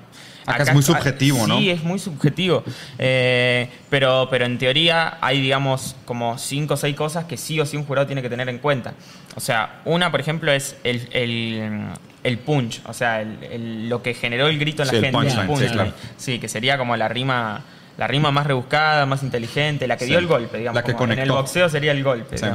Acá 0.47 0.63
es 0.63 0.73
muy 0.73 0.81
subjetivo, 0.81 1.45
¿no? 1.45 1.59
Sí, 1.59 1.69
es 1.69 1.83
muy 1.83 1.99
subjetivo. 1.99 2.63
Eh, 2.97 3.69
pero, 3.91 4.27
pero 4.31 4.45
en 4.45 4.57
teoría 4.57 5.19
hay, 5.21 5.39
digamos, 5.39 5.95
como 6.05 6.39
cinco 6.39 6.73
o 6.73 6.77
seis 6.77 6.95
cosas 6.95 7.25
que 7.25 7.37
sí 7.37 7.59
o 7.59 7.65
sí 7.67 7.77
un 7.77 7.85
jurado 7.85 8.07
tiene 8.07 8.23
que 8.23 8.29
tener 8.29 8.49
en 8.49 8.57
cuenta. 8.57 8.93
O 9.35 9.39
sea, 9.39 9.81
una, 9.85 10.09
por 10.09 10.19
ejemplo, 10.19 10.51
es 10.51 10.75
el, 10.83 11.07
el, 11.11 11.81
el 12.23 12.37
punch, 12.39 12.81
o 12.87 12.93
sea, 12.93 13.21
el- 13.21 13.37
el- 13.43 13.87
lo 13.89 14.01
que 14.01 14.15
generó 14.15 14.47
el 14.47 14.57
grito 14.57 14.81
en 14.81 14.89
Sí, 14.89 14.95
la 14.95 14.97
el 14.97 15.03
gente. 15.05 15.17
punchline, 15.19 15.39
el 15.41 15.45
sí, 15.45 15.47
punchline. 15.47 15.73
claro. 15.73 15.93
Sí, 16.17 16.39
que 16.39 16.49
sería 16.49 16.75
como 16.79 16.97
la 16.97 17.07
rima, 17.07 17.61
la 18.01 18.07
rima 18.07 18.31
más 18.31 18.47
rebuscada, 18.47 19.05
más 19.05 19.21
inteligente, 19.21 19.85
la 19.87 19.95
que 19.95 20.05
Sí. 20.05 20.09
dio 20.09 20.17
el 20.17 20.25
golpe, 20.25 20.57
digamos. 20.57 20.75
La 20.75 20.83
que 20.83 20.93
como 20.93 21.13
En 21.13 21.19
el 21.19 21.27
conectó. 21.27 21.35
boxeo 21.35 21.69
sería 21.69 21.91
el 21.91 22.03
golpe. 22.03 22.35
Sí. 22.35 22.47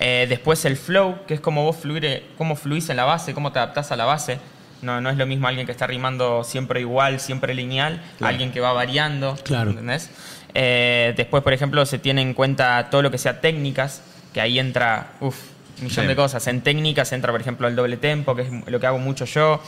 Eh, 0.00 0.26
después 0.28 0.64
el 0.64 0.76
flow, 0.76 1.24
que 1.28 1.34
es 1.34 1.40
como 1.40 1.62
vos 1.62 1.76
fluir, 1.76 2.24
cómo 2.36 2.56
fluís 2.56 2.88
en 2.90 2.96
la 2.96 3.04
base, 3.04 3.34
cómo 3.34 3.52
te 3.52 3.60
adaptás 3.60 3.92
a 3.92 3.96
la 3.96 4.04
base. 4.04 4.40
No, 4.82 5.00
no 5.00 5.10
es 5.10 5.16
lo 5.16 5.26
mismo 5.26 5.46
alguien 5.46 5.64
que 5.64 5.70
está 5.70 5.86
rimando 5.86 6.42
siempre 6.42 6.80
igual, 6.80 7.20
siempre 7.20 7.54
lineal, 7.54 8.02
Claro. 8.18 8.30
alguien 8.32 8.50
que 8.50 8.58
va 8.58 8.72
variando. 8.72 9.36
Claro. 9.44 9.70
¿Entendés? 9.70 10.10
Eh, 10.54 11.14
después, 11.16 11.44
por 11.44 11.52
ejemplo, 11.52 11.86
se 11.86 12.00
tiene 12.00 12.20
en 12.22 12.34
cuenta 12.34 12.88
todo 12.90 13.00
lo 13.00 13.12
que 13.12 13.18
sea 13.18 13.40
técnicas, 13.40 14.02
que 14.32 14.40
ahí 14.40 14.58
entra, 14.58 15.12
uff, 15.20 15.36
un 15.78 15.84
millón 15.84 16.04
Sí. 16.04 16.08
de 16.08 16.16
cosas. 16.16 16.44
En 16.48 16.62
técnicas 16.62 17.12
entra, 17.12 17.30
por 17.30 17.40
ejemplo, 17.40 17.68
el 17.68 17.76
doble 17.76 17.96
tempo, 17.96 18.34
que 18.34 18.42
es 18.42 18.48
lo 18.66 18.80
que 18.80 18.86
hago 18.88 18.98
mucho 18.98 19.24
yo. 19.24 19.62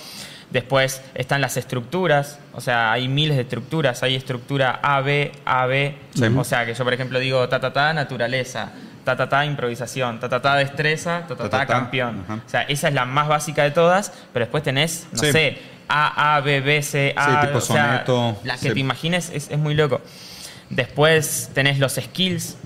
Después 0.51 1.03
están 1.15 1.41
las 1.41 1.57
estructuras, 1.57 2.39
o 2.53 2.61
sea, 2.61 2.93
hay 2.93 3.09
miles 3.09 3.37
de 3.37 3.43
estructuras. 3.43 4.03
Hay 4.03 4.15
estructura 4.15 4.79
A, 4.83 5.01
B, 5.01 5.33
A, 5.45 5.67
B. 5.67 5.97
Sí. 6.15 6.25
O 6.37 6.45
sea, 6.45 6.65
que 6.65 6.73
yo, 6.75 6.85
por 6.85 6.95
ejemplo, 6.95 7.19
digo 7.19 7.49
ta, 7.49 7.59
ta, 7.61 7.73
ta, 7.73 7.93
naturaleza, 7.93 8.71
ta, 9.05 9.17
ta, 9.17 9.29
ta, 9.29 9.45
improvisación, 9.45 10.21
ta, 10.21 10.29
ta, 10.29 10.41
ta, 10.41 10.55
destreza, 10.57 11.23
ta, 11.27 11.35
ta, 11.35 11.37
Ta, 11.37 11.43
ta, 11.45 11.51
ta, 11.51 11.59
ta. 11.59 11.67
campeón. 11.67 12.23
Ajá. 12.25 12.41
O 12.47 12.49
sea, 12.49 12.63
esa 12.63 12.89
es 12.89 12.95
la 12.95 13.05
más 13.05 13.27
básica 13.29 13.65
de 13.65 13.73
todas, 13.73 14.13
pero 14.33 14.45
después 14.45 14.63
tenés, 14.63 15.09
no 15.13 15.19
Sí. 15.19 15.33
sé, 15.33 15.59
A, 15.89 16.37
A, 16.37 16.41
B, 16.41 16.61
B, 16.61 16.81
C, 16.83 17.13
A. 17.17 17.41
tipo 17.47 17.59
o 17.59 17.61
sea, 17.61 18.05
soneto. 18.05 18.39
Las 18.45 18.61
que 18.61 18.69
Sí. 18.69 18.75
te 18.75 18.81
imagines 18.81 19.31
es, 19.35 19.51
es 19.51 19.59
muy 19.59 19.75
loco. 19.75 20.01
Después 20.71 21.51
tenés 21.55 21.79
los 21.79 21.95
skills. 21.95 22.57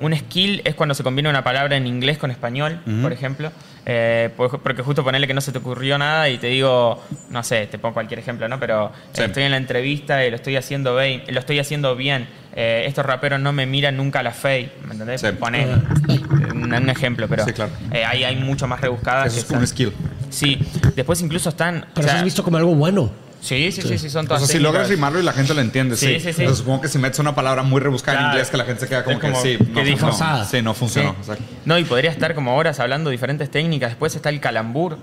Un 0.00 0.16
skill 0.16 0.62
es 0.64 0.74
cuando 0.74 0.94
se 0.94 1.02
combina 1.02 1.28
una 1.30 1.44
palabra 1.44 1.76
en 1.76 1.86
inglés 1.86 2.16
con 2.18 2.30
español, 2.30 2.80
Ujú. 2.86 3.02
por 3.02 3.12
ejemplo. 3.12 3.52
Eh, 3.92 4.30
por- 4.36 4.60
porque 4.60 4.82
justo 4.82 5.02
ponerle 5.02 5.26
que 5.26 5.34
no 5.34 5.40
se 5.40 5.50
te 5.50 5.58
ocurrió 5.58 5.98
nada 5.98 6.28
y 6.28 6.38
te 6.38 6.46
digo, 6.46 7.02
no 7.30 7.42
sé, 7.42 7.66
te 7.66 7.76
pongo 7.76 7.92
cualquier 7.94 8.20
ejemplo, 8.20 8.46
¿no? 8.48 8.60
Pero 8.60 8.86
eh, 8.86 8.90
Sí. 9.14 9.22
estoy 9.22 9.42
en 9.42 9.50
la 9.50 9.56
entrevista 9.56 10.24
y 10.24 10.30
lo 10.30 10.36
estoy 10.36 10.54
haciendo 10.54 10.96
bien. 10.96 11.24
Lo 11.26 11.40
estoy 11.40 11.58
haciendo 11.58 11.96
bien. 11.96 12.28
Eh, 12.54 12.84
estos 12.86 13.04
raperos 13.04 13.40
no 13.40 13.52
me 13.52 13.66
miran 13.66 13.96
nunca 13.96 14.20
a 14.20 14.22
la 14.22 14.30
fe, 14.30 14.70
¿me 14.86 14.92
entendés? 14.92 15.20
Sí. 15.22 15.26
Poné 15.36 15.66
un, 15.66 16.72
un 16.72 16.88
ejemplo, 16.90 17.26
pero 17.28 17.44
Sí, 17.44 17.52
claro. 17.52 17.72
eh, 17.92 18.04
ahí 18.04 18.22
hay 18.22 18.36
mucho 18.36 18.68
más 18.68 18.80
rebuscadas. 18.80 19.26
Eso 19.26 19.34
que 19.34 19.40
es 19.40 19.50
un 19.50 19.64
están- 19.64 19.66
skill. 19.66 19.92
Sí, 20.30 20.58
después 20.94 21.20
incluso 21.22 21.48
están... 21.48 21.86
Pero 21.92 22.00
o 22.00 22.02
sea, 22.02 22.12
eso 22.12 22.18
es 22.18 22.24
visto 22.24 22.44
como 22.44 22.58
algo 22.58 22.72
bueno. 22.76 23.10
Sí, 23.40 23.72
sí, 23.72 23.82
sí, 23.82 23.96
sí, 23.98 24.10
son 24.10 24.26
O 24.26 24.28
todas 24.28 24.46
sea, 24.46 24.56
si 24.56 24.62
logras 24.62 24.88
rimarlo 24.88 25.18
y 25.18 25.22
la 25.22 25.32
gente 25.32 25.54
lo 25.54 25.60
entiende, 25.62 25.96
sí. 25.96 26.06
Sí, 26.06 26.14
sí, 26.20 26.32
sí. 26.32 26.42
Entonces, 26.42 26.58
supongo 26.58 26.82
que 26.82 26.88
si 26.88 26.98
metes 26.98 27.18
una 27.20 27.34
palabra 27.34 27.62
muy 27.62 27.80
rebuscada 27.80 28.20
en 28.20 28.26
inglés 28.26 28.50
que 28.50 28.56
la 28.58 28.64
gente 28.64 28.80
se 28.82 28.88
queda 28.88 29.02
como 29.02 29.16
Es 29.16 29.22
que 29.22 29.30
como 29.30 29.42
sí, 29.42 29.56
que 29.56 29.64
no 29.64 29.82
dijo-. 29.84 30.44
Sí, 30.50 30.62
no 30.62 30.74
funcionó. 30.74 31.16
No, 31.64 31.78
y 31.78 31.84
podría 31.84 32.10
estar 32.10 32.34
como 32.34 32.54
horas 32.56 32.80
hablando 32.80 33.08
diferentes 33.10 33.50
técnicas. 33.50 33.90
Después 33.90 34.14
está 34.14 34.28
el 34.28 34.40
calambur. 34.40 34.98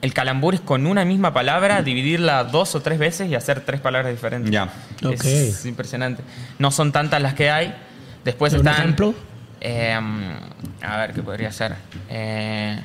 El 0.00 0.14
calambur 0.14 0.54
es 0.54 0.60
con 0.60 0.86
una 0.86 1.04
misma 1.04 1.32
palabra 1.34 1.82
dividirla 1.82 2.44
dos 2.44 2.76
o 2.76 2.80
tres 2.80 3.00
veces 3.00 3.28
y 3.28 3.34
hacer 3.34 3.62
tres 3.62 3.80
palabras 3.80 4.12
diferentes. 4.12 4.52
Ya. 4.52 4.68
Ok. 5.04 5.24
Es 5.24 5.66
impresionante. 5.66 6.22
No 6.60 6.70
son 6.70 6.92
tantas 6.92 7.20
las 7.20 7.34
que 7.34 7.50
hay. 7.50 7.74
Después 8.24 8.52
¿Un 8.52 8.60
están. 8.60 8.74
ejemplo? 8.74 9.14
eh, 9.60 9.98
a 10.82 10.96
ver, 10.98 11.12
¿qué 11.12 11.22
podría 11.22 11.50
ser? 11.50 11.74
Eh, 12.08 12.78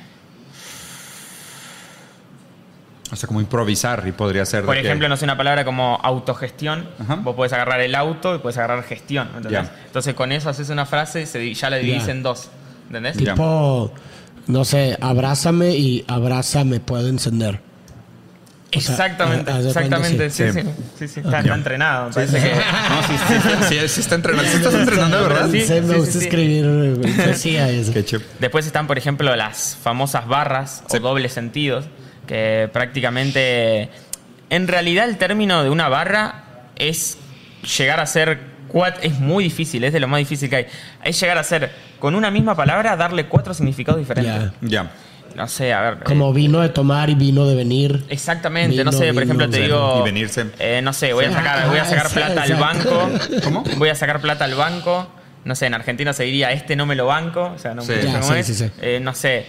O 3.14 3.16
sea, 3.16 3.28
como 3.28 3.40
improvisar 3.40 4.04
y 4.08 4.12
podría 4.12 4.44
ser. 4.46 4.62
de 4.62 4.66
por 4.66 4.76
que- 4.76 4.82
ejemplo, 4.82 5.08
no 5.08 5.16
sé, 5.16 5.24
una 5.26 5.38
palabra 5.38 5.64
como 5.64 6.00
autogestión. 6.04 6.90
Ajá. 7.00 7.16
Vos 7.16 7.36
podés 7.36 7.54
agarrar 7.54 7.80
el 7.82 7.94
auto 7.96 8.36
y 8.36 8.40
podés 8.40 8.58
agarrar 8.58 8.84
gestión. 8.84 9.28
¿entendés? 9.38 9.52
Ya. 9.52 9.72
Entonces, 9.86 10.14
con 10.16 10.32
eso 10.32 10.50
haces 10.50 10.70
una 10.70 10.86
frase 10.86 11.22
y 11.22 11.26
se 11.28 11.54
ya 11.54 11.70
la 11.70 11.78
dividís 11.78 12.08
en 12.08 12.24
dos. 12.24 12.50
¿Entendés? 12.88 13.16
Tipo, 13.18 13.94
no 14.48 14.66
sé, 14.66 14.98
abrázame 15.00 15.70
y 15.76 16.04
abrázame 16.08 16.80
puedo 16.80 17.08
encender. 17.08 17.60
O 18.76 18.80
sea, 18.82 18.92
Exactamente, 18.94 19.52
exactamente, 19.52 20.30
sí. 20.32 20.46
sí, 20.46 20.52
Sí. 20.52 20.62
sí, 20.62 20.68
sí, 20.98 21.08
sí, 21.08 21.20
está, 21.20 21.40
está 21.42 21.54
entrenado, 21.54 22.08
me 22.08 22.14
parece 22.16 22.42
que... 22.42 22.56
No, 22.56 23.04
sí, 23.04 23.14
sí, 23.28 23.34
sí, 23.70 23.80
sí, 23.82 23.88
sí 23.88 24.02
está 24.02 24.16
entrenando. 24.16 24.50
¿Sí 24.50 24.58
estás 24.58 24.74
entrenando 24.74 25.22
verdad? 25.22 25.48
Sí, 25.52 25.62
Sí, 25.62 25.74
me 25.82 25.96
gusta 25.98 26.18
escribir 26.18 27.00
poesía. 27.24 27.68
Después 28.40 28.66
están, 28.66 28.88
por 28.88 28.98
ejemplo, 28.98 29.36
las 29.36 29.78
famosas 29.80 30.28
barras 30.28 30.84
o 30.90 30.98
dobles 31.00 31.34
sentidos, 31.34 31.86
que 32.28 32.70
prácticamente, 32.72 33.90
en 34.50 34.68
realidad 34.68 35.08
el 35.10 35.18
término 35.18 35.64
de 35.64 35.70
una 35.70 35.90
barra 35.90 36.44
es 36.76 37.18
llegar 37.78 38.00
a 38.00 38.06
ser, 38.06 38.40
cuat- 38.72 39.00
es 39.02 39.20
muy 39.20 39.44
difícil, 39.44 39.84
es 39.84 39.94
de 39.94 40.00
lo 40.00 40.08
más 40.08 40.20
difícil 40.20 40.50
que 40.50 40.56
hay, 40.58 40.66
es 41.04 41.20
llegar 41.20 41.38
a 41.38 41.44
ser, 41.44 41.72
con 42.00 42.16
una 42.16 42.32
misma 42.32 42.56
palabra, 42.56 42.96
darle 42.96 43.28
cuatro 43.28 43.54
significados 43.54 44.00
diferentes. 44.00 44.52
Ya. 44.62 44.84
Ya. 44.84 44.92
No 45.36 45.48
sé, 45.48 45.74
a 45.74 45.82
ver... 45.82 46.04
Como 46.04 46.30
eh, 46.30 46.34
vino 46.34 46.60
de 46.60 46.70
tomar 46.70 47.10
y 47.10 47.16
vino 47.16 47.48
de 47.48 47.56
venir. 47.56 48.04
Exactamente, 48.10 48.84
no 48.84 48.92
Vino, 48.92 49.04
sé, 49.04 49.12
por 49.16 49.24
ejemplo, 49.24 49.48
vino, 49.48 49.58
te 49.58 49.64
digo. 49.64 50.00
Y 50.02 50.04
venirse. 50.06 50.46
eh, 50.60 50.80
no 50.84 50.94
sé, 50.94 51.12
voy 51.14 51.26
a 51.26 51.32
sacar, 51.34 51.68
voy 51.70 51.80
a 51.80 51.86
sacar 51.86 52.06
Ah, 52.06 52.14
plata 52.14 52.44
al 52.44 52.54
banco. 52.56 53.10
¿Cómo? 53.44 53.64
Voy 53.78 53.90
a 53.90 53.96
sacar 53.96 54.22
plata 54.22 54.46
al 54.46 54.54
banco. 54.54 55.08
No 55.44 55.56
sé, 55.56 55.66
en 55.66 55.74
Argentina 55.74 56.14
se 56.14 56.24
diría, 56.26 56.52
este 56.52 56.76
no 56.76 56.86
me 56.86 56.94
lo 56.96 57.08
banco. 57.08 57.52
O 57.56 57.58
sea, 57.58 57.74
no, 57.74 57.82
Sí. 57.82 57.94
no 57.94 58.02
sé 58.02 58.08
Ya, 58.08 58.20
cómo 58.20 58.34
sí, 58.34 58.40
es. 58.40 58.46
sí, 58.46 58.54
sí. 58.54 58.70
Eh, 58.80 59.00
no 59.02 59.16
sé, 59.16 59.48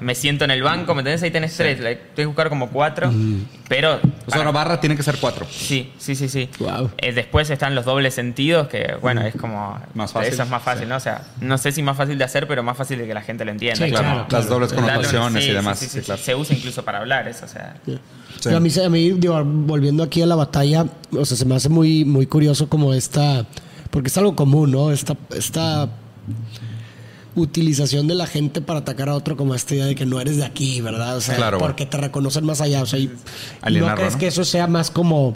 me 0.00 0.14
siento 0.14 0.44
en 0.44 0.50
el 0.50 0.62
banco, 0.62 0.94
¿me 0.94 1.00
entendés? 1.00 1.22
Ahí 1.22 1.30
tenés 1.30 1.56
tres. 1.56 1.78
la- 1.80 1.88
Tenés 1.90 2.00
que 2.14 2.26
buscar 2.26 2.48
como 2.48 2.68
cuatro. 2.70 3.12
Pero. 3.68 3.96
O 3.96 4.00
sea, 4.00 4.10
para- 4.26 4.42
una 4.42 4.50
barra 4.52 4.80
tiene 4.80 4.96
que 4.96 5.02
ser 5.02 5.16
cuatro. 5.20 5.46
Sí, 5.50 5.92
sí, 5.98 6.14
sí, 6.14 6.28
sí. 6.28 6.48
Wow. 6.58 6.90
Eh, 6.98 7.12
después 7.12 7.48
están 7.50 7.74
los 7.74 7.84
dobles 7.84 8.14
sentidos, 8.14 8.68
que 8.68 8.94
bueno, 9.00 9.22
es 9.22 9.34
como... 9.36 9.78
Más 9.94 10.12
fácil. 10.12 10.32
Eso 10.32 10.42
es 10.42 10.48
más 10.48 10.62
fácil, 10.62 10.84
Sí. 10.84 10.88
¿no? 10.88 10.96
O 10.96 11.00
sea, 11.00 11.22
no 11.40 11.58
sé 11.58 11.72
si 11.72 11.82
más 11.82 11.96
fácil 11.96 12.16
de 12.18 12.24
hacer, 12.24 12.46
pero 12.48 12.62
más 12.62 12.76
fácil 12.76 12.98
de 12.98 13.06
que 13.06 13.14
la 13.14 13.22
gente 13.22 13.44
lo 13.44 13.50
entienda. 13.50 13.84
Sí, 13.86 13.90
claro, 13.90 14.26
Las 14.30 14.48
dobles 14.48 14.70
darle 14.70 14.84
una- 14.84 14.94
connotaciones 14.94 15.44
sí, 15.44 15.50
y 15.50 15.52
demás. 15.54 15.78
sí, 15.78 15.84
sí, 15.86 15.90
Sí, 15.92 15.98
sí. 16.00 16.04
claro. 16.06 16.22
Se 16.22 16.34
usa 16.34 16.56
incluso 16.56 16.84
para 16.84 16.98
hablar 16.98 17.26
eso, 17.28 17.44
o 17.44 17.48
sea... 17.48 17.76
Sí. 17.84 17.98
Pero 18.44 18.56
a 18.56 18.60
mí, 18.60 18.70
se- 18.70 18.84
a 18.84 18.88
mí 18.88 19.10
digo, 19.12 19.42
volviendo 19.44 20.02
aquí 20.02 20.22
a 20.22 20.26
la 20.26 20.36
batalla, 20.36 20.86
o 21.12 21.24
sea, 21.24 21.36
se 21.36 21.44
me 21.44 21.54
hace 21.56 21.68
muy, 21.68 22.04
muy 22.04 22.26
curioso 22.26 22.68
como 22.68 22.94
esta, 22.94 23.44
porque 23.90 24.08
es 24.08 24.16
algo 24.18 24.36
común, 24.36 24.70
¿no? 24.70 24.92
Esta, 24.92 25.16
esta 25.36 25.88
utilización 27.34 28.06
de 28.08 28.14
la 28.14 28.26
gente 28.26 28.60
para 28.60 28.80
atacar 28.80 29.08
a 29.08 29.14
otro 29.14 29.36
como 29.36 29.54
esta 29.54 29.74
idea 29.74 29.86
de 29.86 29.94
que 29.94 30.06
no 30.06 30.20
eres 30.20 30.36
de 30.38 30.44
aquí, 30.44 30.80
¿verdad? 30.80 31.16
O 31.16 31.20
sea, 31.20 31.36
Claro, 31.36 31.58
porque 31.58 31.86
te 31.86 31.96
reconocen 31.96 32.44
más 32.44 32.60
allá, 32.60 32.82
o 32.82 32.86
sea, 32.86 32.98
y- 32.98 33.08
¿no 33.08 33.94
crees 33.94 34.14
¿no? 34.14 34.18
que 34.18 34.26
eso 34.28 34.44
sea 34.44 34.66
más 34.66 34.90
como... 34.90 35.28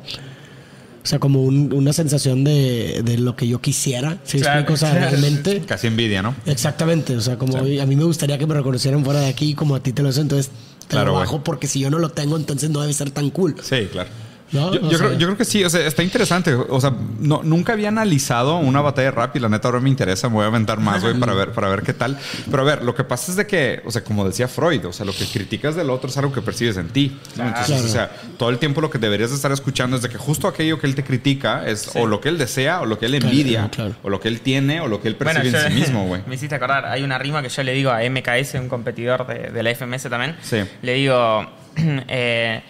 O 1.04 1.06
sea, 1.06 1.18
como 1.18 1.42
un- 1.42 1.72
una 1.72 1.92
sensación 1.92 2.44
de, 2.44 3.02
de 3.04 3.18
lo 3.18 3.34
que 3.34 3.48
yo 3.48 3.60
quisiera, 3.60 4.18
¿sí 4.24 4.36
me 4.36 4.42
Claro. 4.44 4.60
explico? 4.60 4.74
O 4.74 4.76
sea, 4.76 4.94
realmente... 4.94 5.60
Casi 5.66 5.88
envidia, 5.88 6.22
¿no? 6.22 6.32
Exactamente, 6.46 7.16
o 7.16 7.20
sea, 7.20 7.36
como 7.38 7.56
a 7.58 7.62
mí 7.62 7.96
me 7.96 8.04
gustaría 8.04 8.38
que 8.38 8.46
me 8.46 8.54
reconocieran 8.54 9.04
fuera 9.04 9.18
de 9.20 9.26
aquí, 9.26 9.54
como 9.54 9.74
a 9.74 9.82
ti 9.82 9.92
te 9.92 10.02
lo 10.02 10.10
hacen, 10.10 10.22
entonces 10.22 10.52
te 10.86 10.86
Claro, 10.94 11.20
lo 11.24 11.42
porque 11.44 11.66
si 11.66 11.80
yo 11.80 11.90
no 11.90 11.98
lo 11.98 12.10
tengo, 12.10 12.36
entonces 12.36 12.70
no 12.70 12.80
debe 12.80 12.92
ser 12.92 13.10
tan 13.10 13.30
cool. 13.30 13.56
Sí, 13.62 13.88
claro. 13.90 14.10
¿No? 14.52 14.72
Yo, 14.74 14.80
yo 14.90 14.98
creo, 14.98 15.12
yo 15.14 15.26
creo 15.26 15.36
que 15.36 15.44
sí, 15.44 15.64
o 15.64 15.70
sea, 15.70 15.86
está 15.86 16.02
interesante. 16.02 16.52
O 16.54 16.80
sea, 16.80 16.92
no, 17.18 17.40
nunca 17.42 17.72
había 17.72 17.88
analizado 17.88 18.56
una 18.58 18.80
batalla 18.80 19.06
de 19.06 19.10
rap 19.12 19.34
y 19.36 19.40
la 19.40 19.48
neta 19.48 19.68
ahora 19.68 19.80
me 19.80 19.88
interesa, 19.88 20.28
me 20.28 20.34
voy 20.36 20.44
a 20.44 20.48
aventar 20.48 20.78
más, 20.78 21.02
güey, 21.02 21.18
para 21.18 21.32
ver, 21.34 21.52
para 21.52 21.68
ver 21.68 21.82
qué 21.82 21.94
tal. 21.94 22.18
Pero 22.50 22.62
a 22.62 22.66
ver, 22.66 22.82
lo 22.84 22.94
que 22.94 23.04
pasa 23.04 23.30
es 23.32 23.36
de 23.36 23.46
que, 23.46 23.82
o 23.86 23.90
sea, 23.90 24.04
como 24.04 24.26
decía 24.26 24.48
Freud, 24.48 24.84
o 24.86 24.92
sea, 24.92 25.06
lo 25.06 25.12
que 25.12 25.24
criticas 25.24 25.74
del 25.74 25.88
otro 25.90 26.10
es 26.10 26.16
algo 26.18 26.32
que 26.32 26.42
percibes 26.42 26.76
en 26.76 26.88
ti. 26.88 27.18
¿no? 27.36 27.44
Entonces, 27.46 27.66
Claro. 27.76 27.84
o 27.84 27.88
sea, 27.88 28.10
todo 28.38 28.50
el 28.50 28.58
tiempo 28.58 28.80
lo 28.80 28.90
que 28.90 28.98
deberías 28.98 29.30
de 29.30 29.36
estar 29.36 29.52
escuchando 29.52 29.96
es 29.96 30.02
de 30.02 30.08
que 30.08 30.18
justo 30.18 30.46
aquello 30.48 30.78
que 30.78 30.86
él 30.86 30.94
te 30.94 31.02
critica 31.04 31.66
es 31.66 31.90
o 31.96 32.06
lo 32.06 32.20
que 32.20 32.28
él 32.28 32.36
desea, 32.38 32.80
o 32.82 32.86
lo 32.86 32.98
que 32.98 33.06
él 33.06 33.14
envidia, 33.14 33.70
claro. 33.70 33.94
o 34.02 34.10
lo 34.10 34.20
que 34.20 34.28
él 34.28 34.40
tiene, 34.42 34.80
o 34.80 34.88
lo 34.88 35.00
que 35.00 35.08
él 35.08 35.16
percibe 35.16 35.50
yo- 35.50 35.58
en 35.58 35.68
sí 35.72 35.78
mismo, 35.80 36.06
güey. 36.06 36.22
me 36.26 36.34
hiciste 36.34 36.54
acordar, 36.54 36.86
hay 36.86 37.02
una 37.02 37.16
rima 37.18 37.40
que 37.42 37.48
yo 37.48 37.62
le 37.62 37.72
digo 37.72 37.90
a 37.90 38.00
MKS, 38.02 38.54
un 38.60 38.68
competidor 38.68 39.26
de, 39.26 39.50
de 39.50 39.62
la 39.62 39.70
FMS 39.74 40.08
también. 40.10 40.36
Sí. 40.42 40.58
Le 40.82 40.92
digo, 40.94 41.46
eh, 42.08 42.62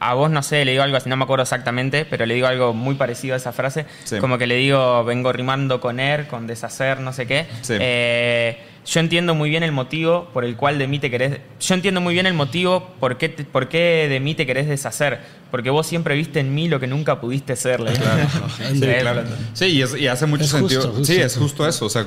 a 0.00 0.14
vos 0.14 0.30
no 0.30 0.42
sé, 0.42 0.64
le 0.64 0.70
digo 0.72 0.82
algo 0.82 0.96
así, 0.96 1.08
no 1.10 1.16
me 1.16 1.24
acuerdo 1.24 1.42
exactamente, 1.42 2.04
pero 2.06 2.24
le 2.26 2.34
digo 2.34 2.46
algo 2.46 2.72
muy 2.72 2.94
parecido 2.94 3.34
a 3.34 3.36
esa 3.36 3.52
frase. 3.52 3.84
Sí. 4.04 4.16
Como 4.18 4.38
que 4.38 4.46
le 4.46 4.56
digo, 4.56 5.04
vengo 5.04 5.30
rimando 5.32 5.80
con 5.80 6.00
er, 6.00 6.26
con 6.26 6.46
deshacer, 6.46 7.00
no 7.00 7.12
sé 7.12 7.26
qué. 7.26 7.46
Sí. 7.62 7.74
Eh, 7.78 8.58
yo 8.86 8.98
entiendo 9.00 9.34
muy 9.34 9.50
bien 9.50 9.62
el 9.62 9.72
motivo 9.72 10.30
por 10.32 10.44
el 10.46 10.56
cual 10.56 10.78
de 10.78 10.86
mí 10.86 10.98
te 10.98 11.10
querés. 11.10 11.38
Yo 11.60 11.74
entiendo 11.74 12.00
muy 12.00 12.14
bien 12.14 12.24
el 12.24 12.32
motivo 12.32 12.88
por 12.98 13.18
qué, 13.18 13.28
te- 13.28 13.44
por 13.44 13.68
qué 13.68 14.06
de 14.08 14.20
mí 14.20 14.34
te 14.34 14.46
querés 14.46 14.66
deshacer. 14.68 15.20
Porque 15.50 15.68
vos 15.68 15.86
siempre 15.86 16.14
viste 16.14 16.40
en 16.40 16.54
mí 16.54 16.66
lo 16.66 16.80
que 16.80 16.86
nunca 16.86 17.20
pudiste 17.20 17.54
ser. 17.56 17.80
digo. 17.80 17.92
Sí, 18.72 18.80
claro. 18.80 19.22
Sí, 19.52 19.66
y, 19.66 19.82
es- 19.82 19.94
y 19.96 20.06
hace 20.08 20.24
mucho 20.24 20.44
Es 20.44 20.50
sentido. 20.50 20.82
justo. 20.92 21.04
sí, 21.04 21.20
es 21.20 21.36
justo 21.36 21.68
eso. 21.68 21.84
O 21.84 21.90
sea, 21.90 22.06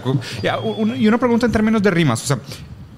y 0.97 1.07
una 1.07 1.19
pregunta 1.19 1.45
en 1.45 1.51
términos 1.51 1.83
de 1.83 1.91
rimas. 1.91 2.23
O 2.23 2.25
sea, 2.25 2.39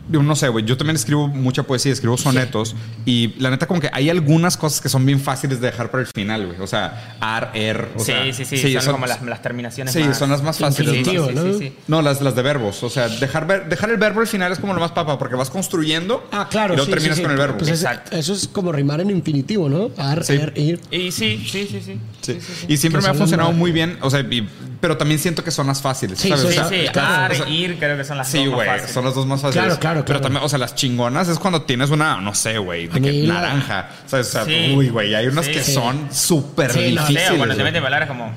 no 0.10 0.36
sé, 0.36 0.48
güey. 0.50 0.66
Yo 0.66 0.78
también 0.78 0.96
escribo 0.96 1.28
mucha 1.28 1.64
poesía, 1.64 1.92
escribo 1.92 2.18
sonetos. 2.18 2.76
Y 3.06 3.34
la 3.40 3.50
neta, 3.50 3.68
como 3.68 3.80
que 3.82 3.90
hay 3.92 4.10
algunas 4.10 4.58
cosas 4.58 4.82
que 4.82 4.90
son 4.90 5.06
bien 5.06 5.20
fáciles 5.20 5.60
de 5.62 5.68
dejar 5.68 5.92
para 5.92 6.02
el 6.04 6.08
final, 6.16 6.46
güey. 6.48 6.60
O 6.62 6.68
sea, 6.68 7.18
ar, 7.20 7.52
er. 7.54 7.90
O 7.96 8.00
sí, 8.00 8.06
sea, 8.06 8.34
sí, 8.34 8.46
sí, 8.46 8.74
son, 8.74 8.82
son- 8.82 8.94
como 8.94 9.06
las, 9.08 9.22
las 9.24 9.42
terminaciones 9.42 9.94
Sí, 9.94 10.04
más... 10.04 10.18
son 10.18 10.30
las 10.30 10.42
más 10.44 10.60
fáciles. 10.60 10.92
Sí, 10.92 11.04
sí, 11.04 11.12
Infinitivo, 11.16 11.28
sí, 11.30 11.36
¿no? 11.48 11.54
sí, 11.60 11.60
sí. 11.70 11.76
No, 11.88 12.02
las, 12.02 12.22
las 12.22 12.36
de 12.36 12.42
verbos. 12.42 12.84
O 12.84 12.90
sea, 12.90 13.08
dejar, 13.10 13.48
ver- 13.48 13.68
dejar 13.70 13.90
el 13.90 13.98
verbo 13.98 14.22
al 14.22 14.28
final 14.28 14.52
es 14.52 14.60
como 14.60 14.74
lo 14.74 14.80
más 14.80 14.92
papa, 14.92 15.18
porque 15.18 15.36
vas 15.36 15.50
construyendo 15.50 16.28
Ah, 16.32 16.48
claro. 16.50 16.74
y 16.74 16.78
luego 16.78 16.86
sí, 16.86 16.92
terminas 16.92 17.16
sí, 17.16 17.22
sí. 17.22 17.24
con 17.24 17.32
el 17.32 17.38
verbo. 17.38 17.58
Pues 17.58 17.72
es- 17.72 17.82
Exacto. 17.84 18.16
eso 18.16 18.34
es 18.34 18.48
como 18.48 18.72
rimar 18.72 19.02
en 19.02 19.10
infinitivo, 19.10 19.70
¿no? 19.70 19.90
Ar, 19.98 20.24
Sí. 20.24 20.34
er, 20.34 20.54
ir. 20.56 20.80
Y 20.92 21.12
sí, 21.12 21.44
sí, 21.50 21.68
sí, 21.70 21.82
sí. 21.84 22.00
Sí. 22.22 22.38
Y 22.68 22.78
siempre 22.78 23.02
me 23.02 23.08
ha 23.10 23.14
funcionado 23.14 23.52
muy 23.52 23.72
bien, 23.72 23.98
o 24.02 24.10
sea, 24.10 24.20
y- 24.22 24.48
pero 24.86 24.98
también 24.98 25.20
siento 25.20 25.44
que 25.44 25.50
son 25.50 25.66
las 25.66 25.82
fáciles, 25.82 26.20
Sí, 26.20 26.30
¿sabes? 26.30 26.42
sí, 26.42 26.48
O 26.48 26.50
Sí, 26.52 26.56
sea, 26.58 26.68
sí, 26.70 26.88
claro, 26.94 27.24
ar, 27.24 27.32
o 27.32 27.36
sea, 27.36 27.50
ir, 27.50 27.80
creo 27.80 27.98
que 27.98 28.04
son 28.04 28.18
las 28.20 28.28
Sí, 28.28 28.38
dos 28.38 28.46
más 28.48 28.54
güey, 28.56 28.68
fáciles. 28.68 28.92
son 28.92 29.06
las 29.06 29.16
dos 29.16 29.26
más 29.26 29.42
fáciles. 29.42 29.64
Claro, 29.66 29.80
claro, 29.80 29.96
Pero 30.06 30.06
claro. 30.06 30.22
también, 30.22 30.44
o 30.44 30.48
sea, 30.50 30.60
las 30.60 30.76
chingonas 30.76 31.28
es 31.28 31.40
cuando 31.40 31.64
tienes 31.64 31.90
una, 31.90 32.22
no 32.22 32.36
sé, 32.36 32.60
güey, 32.60 32.86
de 32.88 33.02
que 33.02 33.24
naranja. 33.28 33.90
O 34.06 34.10
sea, 34.10 34.20
o 34.20 34.24
sea, 34.24 34.46
Sí. 34.46 34.74
uy, 34.78 34.90
güey, 34.90 35.16
hay 35.16 35.26
unas 35.26 35.46
Sí. 35.46 35.54
que 35.54 35.64
Sí. 35.64 35.74
son 35.74 36.08
súper 36.14 36.72
Sí, 36.72 36.94
no, 36.94 37.02
difíciles. 37.02 37.28
cuando 37.30 37.48
te 37.56 37.62
güey. 37.62 37.64
meten 37.66 37.82
palabras 37.82 38.08
como 38.08 38.32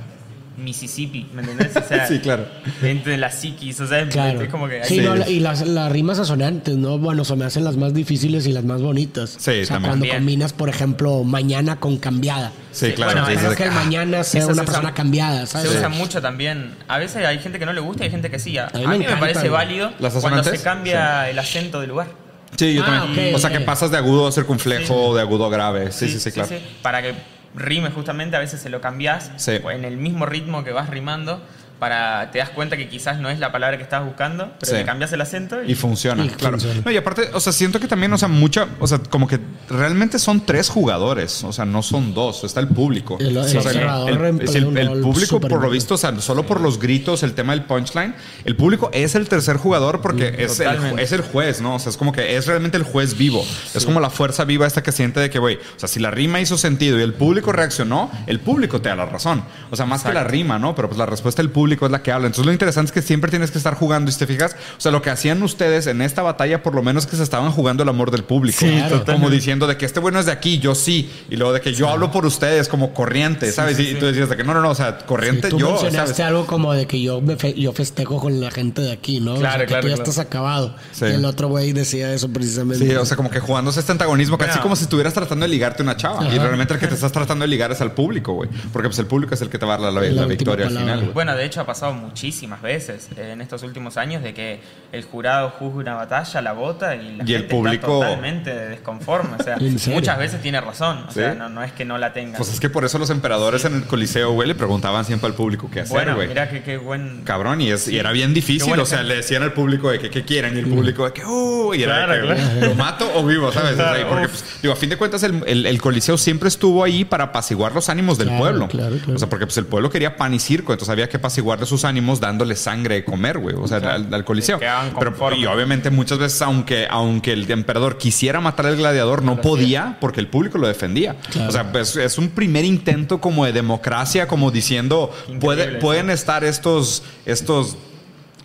Mississippi, 0.58 1.26
¿me 1.34 1.42
entendés? 1.42 1.76
O 1.76 1.82
sea, 1.86 2.06
Sí, 2.08 2.18
claro. 2.18 2.46
Dentro 2.82 3.10
de 3.12 3.18
la 3.18 3.30
psiquis, 3.30 3.80
o 3.80 3.86
sea, 3.86 4.06
Claro. 4.08 4.42
es 4.42 4.48
como 4.48 4.68
que... 4.68 4.82
Sí, 4.84 4.96
Sí. 4.96 5.00
no, 5.00 5.16
y 5.28 5.40
las, 5.40 5.66
las 5.66 5.90
rimas 5.92 6.18
asonantes, 6.18 6.76
¿no? 6.76 6.98
Bueno, 6.98 7.24
se 7.24 7.36
me 7.36 7.44
hacen 7.44 7.64
las 7.64 7.76
más 7.76 7.94
difíciles 7.94 8.46
y 8.46 8.52
las 8.52 8.64
más 8.64 8.82
bonitas. 8.82 9.30
Sí, 9.38 9.50
o 9.50 9.54
sea, 9.54 9.66
también. 9.66 9.82
cuando 9.82 9.92
También. 10.06 10.16
combinas, 10.16 10.52
por 10.52 10.68
ejemplo, 10.68 11.24
mañana 11.24 11.76
con 11.80 11.96
cambiada. 11.98 12.52
Sí, 12.72 12.86
Sí, 12.88 12.92
claro. 12.92 13.12
bueno, 13.12 13.26
sí, 13.28 13.36
Creo 13.36 13.50
sí, 13.50 13.56
que 13.56 13.62
el 13.64 13.70
ah, 13.70 13.74
mañana 13.74 14.24
sea 14.24 14.40
Eso 14.40 14.48
se 14.48 14.52
una 14.52 14.62
usa- 14.62 14.72
persona 14.72 14.94
cambiada, 14.94 15.40
Se 15.46 15.52
¿sabes? 15.52 15.70
usa 15.76 15.88
mucho 15.88 16.20
también. 16.20 16.74
A 16.88 16.98
veces 16.98 17.24
hay 17.24 17.38
gente 17.38 17.58
que 17.58 17.66
no 17.66 17.72
le 17.72 17.80
gusta 17.80 18.04
y 18.04 18.06
hay 18.06 18.10
gente 18.10 18.30
que 18.30 18.38
sí. 18.38 18.58
A, 18.58 18.66
A 18.66 18.70
mí 18.78 18.84
a 18.84 18.88
me 18.88 18.92
mí 18.94 18.98
me, 18.98 19.04
encanta, 19.04 19.20
parece 19.20 19.48
válido 19.48 19.92
¿Las 19.98 20.14
cuando 20.14 20.42
se 20.44 20.60
cambia 20.62 21.28
el 21.30 21.38
acento 21.38 21.80
del 21.80 21.90
lugar. 21.90 22.08
Sí, 22.56 22.74
yo 22.74 22.82
Ah, 22.84 23.00
también. 23.04 23.28
ok, 23.28 23.36
o 23.36 23.38
sea, 23.38 23.50
que 23.50 23.60
pasas 23.60 23.90
de 23.90 23.98
agudo 23.98 24.26
a 24.26 24.32
circunflejo 24.32 24.86
Sí. 24.86 24.92
o 24.94 25.14
de 25.14 25.20
agudo 25.20 25.46
a 25.46 25.50
grave. 25.50 25.92
Sí, 25.92 26.08
sí, 26.08 26.18
sí, 26.18 26.32
claro. 26.32 26.48
Para 26.82 27.02
que 27.02 27.14
rime 27.54 27.90
justamente, 27.90 28.36
a 28.36 28.40
veces 28.40 28.60
se 28.60 28.68
lo 28.70 28.80
cambias 28.80 29.30
Sí. 29.36 29.52
en 29.70 29.84
el 29.84 29.96
mismo 29.96 30.26
ritmo 30.26 30.64
que 30.64 30.72
vas 30.72 30.88
rimando. 30.90 31.42
Para 31.78 32.30
te 32.32 32.38
das 32.38 32.50
cuenta 32.50 32.76
que 32.76 32.88
quizás 32.88 33.20
no 33.20 33.30
es 33.30 33.38
la 33.38 33.52
palabra 33.52 33.76
que 33.76 33.84
estabas 33.84 34.06
buscando, 34.08 34.52
pero 34.58 34.72
Sí. 34.72 34.76
le 34.78 34.84
cambias 34.84 35.12
el 35.12 35.20
acento 35.20 35.62
y, 35.62 35.72
Y 35.72 35.74
funciona, 35.76 36.24
Y 36.24 36.28
claro. 36.30 36.58
funciona. 36.58 36.82
No, 36.84 36.90
y 36.90 36.96
aparte, 36.96 37.30
o 37.32 37.38
sea, 37.40 37.52
siento 37.52 37.78
que 37.78 37.86
también, 37.86 38.12
o 38.12 38.18
sea, 38.18 38.26
mucha, 38.28 38.66
o 38.80 38.86
sea, 38.88 38.98
como 38.98 39.28
que 39.28 39.38
realmente 39.70 40.18
son 40.18 40.44
tres 40.44 40.68
jugadores, 40.68 41.44
o 41.44 41.52
sea, 41.52 41.64
no 41.64 41.82
son 41.82 42.14
dos, 42.14 42.42
está 42.42 42.58
el 42.60 42.68
público. 42.68 43.16
El- 43.20 43.28
el 43.28 43.38
O 43.38 43.44
sea, 43.44 43.60
el, 43.60 44.48
sí, 44.48 44.56
el- 44.58 45.00
público, 45.02 45.40
por 45.40 45.60
lo 45.62 45.70
visto, 45.70 45.94
o 45.94 45.98
sea, 45.98 46.18
solo 46.20 46.44
por 46.44 46.60
los 46.60 46.78
gritos, 46.80 47.22
el 47.22 47.34
tema 47.34 47.52
del 47.52 47.62
punchline, 47.64 48.14
el 48.44 48.56
público 48.56 48.90
es 48.92 49.14
el 49.14 49.28
tercer 49.28 49.56
jugador 49.56 50.00
porque 50.00 50.34
es, 50.38 50.58
el, 50.60 50.98
es 50.98 51.12
el 51.12 51.20
juez, 51.20 51.60
¿no? 51.60 51.76
O 51.76 51.78
sea, 51.78 51.90
es 51.90 51.96
como 51.96 52.12
que 52.12 52.36
es 52.36 52.46
realmente 52.46 52.76
el 52.76 52.82
juez 52.82 53.16
vivo. 53.16 53.44
Es 53.74 53.84
como 53.84 54.00
la 54.00 54.10
fuerza 54.10 54.44
viva 54.44 54.66
esta 54.66 54.82
que 54.82 54.90
siente 54.90 55.20
de 55.20 55.30
que, 55.30 55.38
güey, 55.38 55.56
o 55.56 55.78
sea, 55.78 55.88
si 55.88 56.00
la 56.00 56.10
rima 56.10 56.40
hizo 56.40 56.58
sentido 56.58 56.98
y 56.98 57.02
el 57.02 57.14
público 57.14 57.52
reaccionó, 57.52 58.10
el 58.26 58.40
público 58.40 58.80
te 58.80 58.88
da 58.88 58.96
la 58.96 59.06
razón. 59.06 59.44
O 59.70 59.76
sea, 59.76 59.86
más 59.86 60.02
que 60.02 60.12
la 60.12 60.24
rima, 60.24 60.58
¿no? 60.58 60.74
Pero 60.74 60.88
pues 60.88 60.98
la 60.98 61.06
respuesta 61.06 61.40
del 61.42 61.50
público 61.50 61.67
es 61.76 61.90
la 61.90 62.02
que 62.02 62.12
habla. 62.12 62.26
Entonces 62.26 62.46
lo 62.46 62.52
interesante 62.52 62.88
es 62.88 62.92
que 62.92 63.02
siempre 63.02 63.30
tienes 63.30 63.50
que 63.50 63.58
estar 63.58 63.74
jugando 63.74 64.08
y 64.10 64.12
si 64.12 64.18
te 64.18 64.26
fijas, 64.26 64.56
o 64.76 64.80
sea, 64.80 64.92
lo 64.92 65.02
que 65.02 65.10
hacían 65.10 65.42
ustedes 65.42 65.86
en 65.86 66.02
esta 66.02 66.22
batalla, 66.22 66.62
por 66.62 66.74
lo 66.74 66.82
menos 66.82 67.06
que 67.06 67.16
se 67.16 67.22
estaban 67.22 67.50
jugando 67.52 67.82
el 67.82 67.88
amor 67.88 68.10
del 68.10 68.24
público. 68.24 68.58
Sí, 68.60 68.66
Como 68.70 68.88
totalmente. 69.00 69.34
diciendo 69.36 69.66
de 69.66 69.76
que 69.76 69.86
este 69.86 70.00
bueno 70.00 70.18
es 70.20 70.26
de 70.26 70.32
aquí, 70.32 70.58
yo 70.58 70.74
sí. 70.74 71.10
Y 71.30 71.36
luego 71.36 71.52
de 71.52 71.60
que 71.60 71.72
yo 71.72 71.88
hablo 71.88 72.10
por 72.10 72.24
ustedes 72.26 72.68
como 72.68 72.92
corriente, 72.94 73.50
¿sabes? 73.52 73.78
y 73.78 73.94
tú 73.94 74.06
decías 74.06 74.28
de 74.28 74.36
que 74.36 74.44
no, 74.44 74.54
no, 74.54 74.60
no, 74.60 74.70
o 74.70 74.74
sea, 74.74 74.98
corriente 74.98 75.48
Tú 75.48 75.58
yo, 75.58 75.70
mencionaste 75.72 76.14
¿sabes? 76.14 76.20
algo 76.20 76.46
como 76.46 76.72
de 76.72 76.86
que 76.86 77.00
yo, 77.00 77.20
me 77.20 77.36
fe- 77.36 77.54
yo 77.54 77.72
festejo 77.72 78.18
con 78.20 78.40
la 78.40 78.50
gente 78.50 78.82
de 78.82 78.92
aquí, 78.92 79.20
¿no? 79.20 79.34
O 79.34 79.36
sea, 79.38 79.48
Claro, 79.50 79.60
que 79.62 79.66
claro, 79.68 79.82
tú 79.82 79.88
ya 79.88 79.94
claro. 79.96 80.10
estás 80.10 80.24
acabado. 80.24 80.74
Sí. 80.92 81.04
Y 81.06 81.08
el 81.12 81.24
otro 81.24 81.48
güey 81.48 81.72
decía 81.72 82.12
eso 82.12 82.28
precisamente. 82.32 82.84
Sí, 82.86 82.94
o 82.94 83.04
sea, 83.06 83.16
como 83.16 83.30
que 83.30 83.40
jugándose 83.40 83.80
este 83.80 83.92
antagonismo, 83.92 84.36
casi 84.38 84.50
Bueno. 84.50 84.62
como 84.62 84.76
si 84.76 84.84
estuvieras 84.84 85.14
tratando 85.14 85.44
de 85.44 85.48
ligarte 85.48 85.82
a 85.82 85.84
una 85.84 85.96
chava. 85.96 86.26
Y 86.28 86.38
realmente 86.38 86.74
el 86.74 86.80
que 86.80 86.86
te 86.86 86.94
estás 86.94 87.12
tratando 87.12 87.42
de 87.44 87.48
ligar 87.48 87.72
es 87.72 87.80
al 87.80 87.92
público, 87.92 88.32
güey. 88.34 88.48
Porque 88.72 88.88
pues 88.88 88.98
el 88.98 89.06
público 89.06 89.34
es 89.34 89.40
el 89.42 89.48
que 89.48 89.58
te 89.58 89.66
va 89.66 89.74
a 89.74 89.78
dar 89.78 89.92
la, 89.92 90.00
la, 90.00 90.06
La 90.06 90.06
última 90.22 90.26
victoria 90.26 90.66
al 90.66 90.76
final. 90.76 91.10
Bueno, 91.14 91.34
de 91.34 91.44
hecho 91.44 91.57
ha 91.60 91.66
pasado 91.66 91.92
muchísimas 91.92 92.62
veces 92.62 93.08
eh, 93.16 93.30
en 93.32 93.40
estos 93.40 93.62
últimos 93.62 93.96
años 93.96 94.22
de 94.22 94.34
que 94.34 94.60
el 94.92 95.04
jurado 95.04 95.50
juzga 95.50 95.80
una 95.80 95.94
batalla, 95.94 96.40
la 96.42 96.52
vota 96.52 96.96
y 96.96 97.16
la 97.16 97.24
Y 97.24 97.34
el 97.34 97.40
gente 97.42 97.54
público- 97.54 97.94
está 98.00 98.08
totalmente 98.08 98.54
desconforme. 98.54 99.36
O 99.38 99.42
sea, 99.42 99.56
muchas 99.92 100.18
veces 100.18 100.40
tiene 100.42 100.60
razón. 100.60 101.04
O 101.08 101.12
¿Sí? 101.12 101.20
sea, 101.20 101.34
no, 101.34 101.48
no 101.48 101.62
es 101.62 101.72
que 101.72 101.84
no 101.84 101.98
la 101.98 102.12
tenga. 102.12 102.36
Pues 102.38 102.52
es 102.52 102.60
que 102.60 102.70
por 102.70 102.84
eso 102.84 102.98
los 102.98 103.10
emperadores 103.10 103.64
en 103.64 103.74
el 103.74 103.84
Coliseo, 103.84 104.32
güey, 104.32 104.48
le 104.48 104.54
preguntaban 104.54 105.04
siempre 105.04 105.26
al 105.28 105.34
público 105.34 105.68
qué 105.72 105.80
hacer, 105.80 105.92
bueno, 105.94 106.14
güey. 106.14 106.28
mira 106.28 106.48
qué 106.50 106.76
buen... 106.78 107.22
Cabrón, 107.24 107.60
y, 107.60 107.70
es, 107.70 107.88
y 107.88 107.98
era 107.98 108.12
bien 108.12 108.32
difícil. 108.34 108.78
O 108.78 108.86
sea, 108.86 109.02
le 109.02 109.16
decían 109.16 109.42
al 109.42 109.52
público 109.52 109.90
de 109.90 109.98
que 109.98 110.10
qué 110.10 110.24
quieren. 110.24 110.56
Y 110.56 110.60
el 110.60 110.66
público 110.68 111.04
de 111.04 111.12
que, 111.12 111.24
uh, 111.24 111.74
y 111.74 111.82
era 111.82 111.98
de 111.98 112.04
Claro, 112.22 112.34
que, 112.36 112.42
claro. 112.42 112.66
¿lo 112.68 112.74
mato 112.74 113.10
o 113.14 113.24
vivo? 113.24 113.52
¿Sabes? 113.52 113.72
O 113.72 113.76
sea, 113.76 114.08
porque, 114.08 114.28
pues, 114.28 114.44
digo, 114.62 114.72
a 114.72 114.76
fin 114.76 114.88
de 114.90 114.96
cuentas, 114.96 115.22
el, 115.22 115.42
el- 115.46 115.66
el 115.66 115.80
Coliseo 115.80 116.16
siempre 116.18 116.48
estuvo 116.48 116.82
ahí 116.84 117.04
para 117.04 117.24
apaciguar 117.24 117.72
los 117.72 117.88
ánimos 117.88 118.18
del 118.18 118.28
Claro, 118.28 118.42
pueblo. 118.42 118.68
claro, 118.68 118.96
claro. 118.96 119.14
O 119.14 119.18
sea, 119.18 119.28
porque 119.28 119.46
pues, 119.46 119.56
el 119.58 119.66
pueblo 119.66 119.90
quería 119.90 120.16
pan 120.16 120.32
y 120.34 120.38
circo, 120.38 120.72
entonces 120.72 120.90
había 120.92 121.08
que 121.08 121.18
apaciguarle 121.52 121.66
sus 121.66 121.84
ánimos 121.84 122.20
dándole 122.20 122.56
sangre 122.56 122.96
de 122.96 123.04
comer, 123.04 123.38
güey. 123.38 123.56
O 123.56 123.66
sea, 123.66 123.78
al, 123.78 124.12
al 124.12 124.24
Coliseo. 124.24 124.58
Pero, 124.58 125.34
y 125.36 125.46
obviamente 125.46 125.90
muchas 125.90 126.18
veces, 126.18 126.40
aunque, 126.42 126.86
aunque 126.88 127.32
el 127.32 127.50
emperador 127.50 127.98
quisiera 127.98 128.40
matar 128.40 128.66
al 128.66 128.76
gladiador, 128.76 129.22
no 129.22 129.40
podía 129.40 129.96
porque 130.00 130.20
el 130.20 130.28
público 130.28 130.58
lo 130.58 130.66
defendía. 130.66 131.16
Claro. 131.30 131.48
O 131.48 131.52
sea, 131.52 131.72
pues, 131.72 131.96
es 131.96 132.18
un 132.18 132.30
primer 132.30 132.64
intento 132.64 133.20
como 133.20 133.44
de 133.44 133.52
democracia, 133.52 134.28
como 134.28 134.50
diciendo, 134.50 135.12
puede, 135.40 135.78
pueden 135.78 136.10
estar 136.10 136.44
estos, 136.44 137.02
estos 137.26 137.76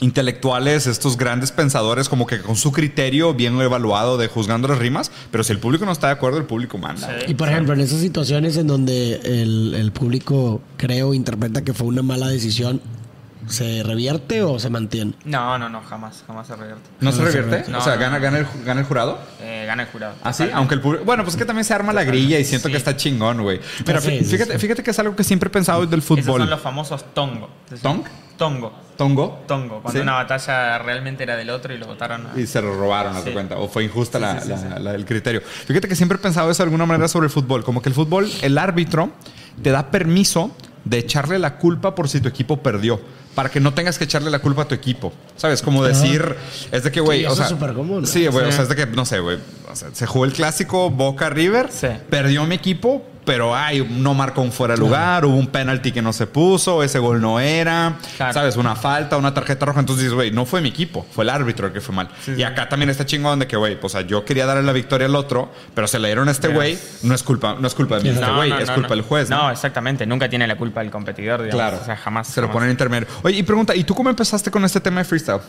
intelectuales, 0.03 0.85
estos 0.87 1.17
grandes 1.17 1.51
pensadores, 1.51 2.09
como 2.09 2.27
que 2.27 2.39
con 2.41 2.55
su 2.55 2.71
criterio 2.71 3.33
bien 3.33 3.59
evaluado 3.59 4.17
de 4.17 4.27
juzgando 4.27 4.67
las 4.67 4.77
rimas, 4.77 5.11
pero 5.31 5.43
si 5.43 5.51
el 5.53 5.59
público 5.59 5.85
no 5.85 5.91
está 5.91 6.07
de 6.07 6.13
acuerdo, 6.13 6.37
el 6.37 6.45
público 6.45 6.77
manda. 6.77 7.07
Sí. 7.19 7.25
Y 7.31 7.33
por 7.35 7.49
ejemplo, 7.49 7.73
en 7.73 7.79
esas 7.81 7.99
situaciones 7.99 8.57
en 8.57 8.67
donde 8.67 9.15
el, 9.23 9.73
el 9.75 9.91
público 9.91 10.61
creo 10.77 11.13
interpreta 11.13 11.63
que 11.63 11.73
fue 11.73 11.87
una 11.87 12.01
mala 12.03 12.27
decisión, 12.27 12.81
¿se 13.47 13.83
revierte 13.83 14.41
o 14.43 14.59
se 14.59 14.69
mantiene? 14.69 15.13
No, 15.25 15.57
no, 15.57 15.67
no, 15.69 15.81
jamás, 15.81 16.23
jamás 16.27 16.47
se 16.47 16.55
revierte. 16.55 16.89
¿No 17.01 17.11
se 17.11 17.23
revierte? 17.23 17.71
no, 17.71 17.79
o 17.79 17.81
sea, 17.81 17.95
no, 17.95 17.99
gana, 18.01 18.17
no. 18.17 18.23
gana, 18.23 18.37
el, 18.39 18.47
gana 18.65 18.79
el 18.81 18.85
jurado. 18.87 19.19
Eh, 19.41 19.63
gana 19.67 19.83
el 19.83 19.89
jurado. 19.89 20.15
Ah, 20.23 20.31
sí, 20.33 20.45
aunque 20.53 20.75
el 20.75 20.81
público. 20.81 21.05
Bueno, 21.05 21.23
pues 21.23 21.35
es 21.35 21.39
que 21.39 21.45
también 21.45 21.65
se 21.65 21.73
arma 21.73 21.93
la 21.93 22.03
grilla 22.03 22.39
y 22.39 22.45
siento 22.45 22.67
Sí. 22.67 22.71
que 22.73 22.77
está 22.77 22.95
chingón, 22.95 23.41
güey. 23.41 23.59
Sí, 23.77 23.83
fíjate, 23.85 24.23
sí. 24.23 24.59
fíjate 24.59 24.83
que 24.83 24.91
es 24.91 24.99
algo 24.99 25.15
que 25.15 25.23
siempre 25.23 25.47
he 25.47 25.51
pensado 25.51 25.85
del 25.85 25.99
Esos 25.99 26.07
fútbol. 26.07 26.41
son 26.41 26.49
los 26.49 26.61
famosos 26.61 27.05
tongo. 27.13 27.49
¿Tong? 27.81 28.01
Tongo. 28.37 28.73
¿Tongo? 28.97 29.43
Tongo. 29.47 29.81
Cuando 29.81 29.99
Sí. 29.99 30.03
una 30.03 30.13
batalla 30.13 30.77
realmente 30.79 31.23
era 31.23 31.35
del 31.35 31.49
otro 31.49 31.73
y 31.73 31.77
lo 31.77 31.87
votaron 31.87 32.27
a... 32.27 32.39
Y 32.39 32.45
se 32.47 32.61
lo 32.61 32.75
robaron, 32.75 33.15
de 33.15 33.23
Sí. 33.23 33.31
cuenta. 33.31 33.57
O 33.57 33.67
fue 33.67 33.83
injusta 33.83 34.17
Sí, 34.19 34.21
la- 34.23 34.35
sí, 34.39 34.43
sí, 34.43 34.49
la- 34.49 34.57
sí. 34.57 34.83
la- 34.83 34.93
el 34.95 35.05
criterio. 35.05 35.41
Fíjate 35.41 35.87
que 35.87 35.95
siempre 35.95 36.17
he 36.17 36.21
pensado 36.21 36.49
eso 36.51 36.63
de 36.63 36.67
alguna 36.67 36.85
manera 36.85 37.07
sobre 37.07 37.25
el 37.25 37.31
fútbol. 37.31 37.63
Como 37.63 37.81
que 37.81 37.89
el 37.89 37.95
fútbol, 37.95 38.29
el 38.41 38.57
árbitro 38.57 39.09
te 39.61 39.71
da 39.71 39.89
permiso 39.91 40.51
de 40.85 40.97
echarle 40.99 41.39
la 41.39 41.57
culpa 41.57 41.95
por 41.95 42.07
si 42.09 42.19
tu 42.21 42.27
equipo 42.29 42.57
perdió. 42.61 42.99
Para 43.35 43.49
que 43.49 43.59
no 43.59 43.73
tengas 43.73 43.97
que 43.97 44.03
echarle 44.03 44.29
la 44.29 44.37
culpa 44.39 44.61
a 44.61 44.67
tu 44.67 44.75
equipo. 44.75 45.11
¿Sabes? 45.37 45.63
Como 45.63 45.83
decir, 45.83 46.35
es 46.71 46.83
de 46.83 46.91
que, 46.91 46.99
güey, 47.01 47.21
Sí, 47.21 47.25
o 47.25 47.27
eso 47.29 47.35
sea. 47.37 47.45
es 47.45 47.49
súper 47.49 47.73
común, 47.73 48.01
¿no? 48.01 48.07
Sí, 48.07 48.27
güey, 48.27 48.45
o 48.47 48.51
sea, 48.51 48.61
es 48.61 48.69
de 48.69 48.75
que, 48.75 48.85
no 48.85 49.05
sé, 49.05 49.19
güey. 49.19 49.39
o 49.71 49.75
sea, 49.75 49.89
se 49.91 50.05
jugó 50.05 50.25
el 50.25 50.33
clásico 50.33 50.91
Boca 50.91 51.31
River, 51.31 51.69
Sí. 51.71 51.87
perdió 52.11 52.45
mi 52.45 52.53
equipo, 52.53 53.01
pero 53.25 53.55
ay, 53.55 53.87
no 53.89 54.13
marcó 54.13 54.41
un 54.41 54.51
fuera 54.51 54.73
de 54.75 54.79
lugar, 54.79 55.25
hubo 55.25 55.35
un 55.35 55.47
penalti 55.47 55.91
que 55.91 56.01
no 56.01 56.13
se 56.13 56.27
puso, 56.27 56.83
ese 56.83 56.99
gol 56.99 57.21
no 57.21 57.39
era, 57.39 57.97
Claro. 58.17 58.33
¿sabes? 58.33 58.57
Una 58.57 58.75
falta, 58.75 59.17
una 59.17 59.33
tarjeta 59.33 59.65
roja. 59.65 59.79
Entonces 59.79 60.03
dices, 60.03 60.13
güey, 60.15 60.31
no 60.31 60.45
fue 60.45 60.61
mi 60.61 60.69
equipo, 60.69 61.05
fue 61.11 61.23
el 61.23 61.29
árbitro 61.29 61.67
el 61.67 61.73
que 61.73 61.81
fue 61.81 61.95
mal. 61.95 62.09
y 62.37 62.43
acá 62.43 62.67
también 62.69 62.89
está 62.89 63.05
chingón 63.05 63.39
de 63.39 63.47
que, 63.47 63.55
güey, 63.55 63.79
pues, 63.79 63.93
o 63.95 63.97
sea, 63.99 64.07
yo 64.07 64.25
quería 64.25 64.45
darle 64.45 64.63
la 64.63 64.73
victoria 64.73 65.07
al 65.07 65.15
otro, 65.15 65.51
pero 65.73 65.87
se 65.87 65.99
le 65.99 66.07
dieron 66.07 66.27
a 66.27 66.31
este 66.31 66.47
güey, 66.49 66.77
no 67.03 67.13
es 67.15 67.23
culpa, 67.23 67.55
no 67.59 67.67
es 67.67 67.73
culpa 67.73 67.97
de 67.97 68.03
mí, 68.03 68.09
este 68.09 68.31
güey, 68.31 68.49
no, 68.49 68.59
es 68.59 68.71
culpa 68.71 68.89
del 68.89 69.01
juez. 69.03 69.29
No, 69.29 69.49
exactamente. 69.49 70.05
Nunca 70.05 70.29
tiene 70.29 70.47
la 70.47 70.55
culpa 70.55 70.81
el 70.81 70.91
competidor, 70.91 71.41
digamos. 71.43 71.61
Claro. 71.61 71.79
O 71.81 71.85
sea, 71.85 71.95
jamás. 71.95 72.27
Se 72.27 72.41
lo 72.41 72.51
ponen 72.51 72.69
intermedio. 72.69 73.07
Oye, 73.23 73.37
y 73.37 73.43
pregunta, 73.43 73.75
¿y 73.75 73.83
tú 73.83 73.93
cómo 73.95 74.09
empezaste 74.09 74.51
con 74.51 74.63
este 74.65 74.79
tema 74.79 74.99
de 75.01 75.05
freestyle? 75.05 75.39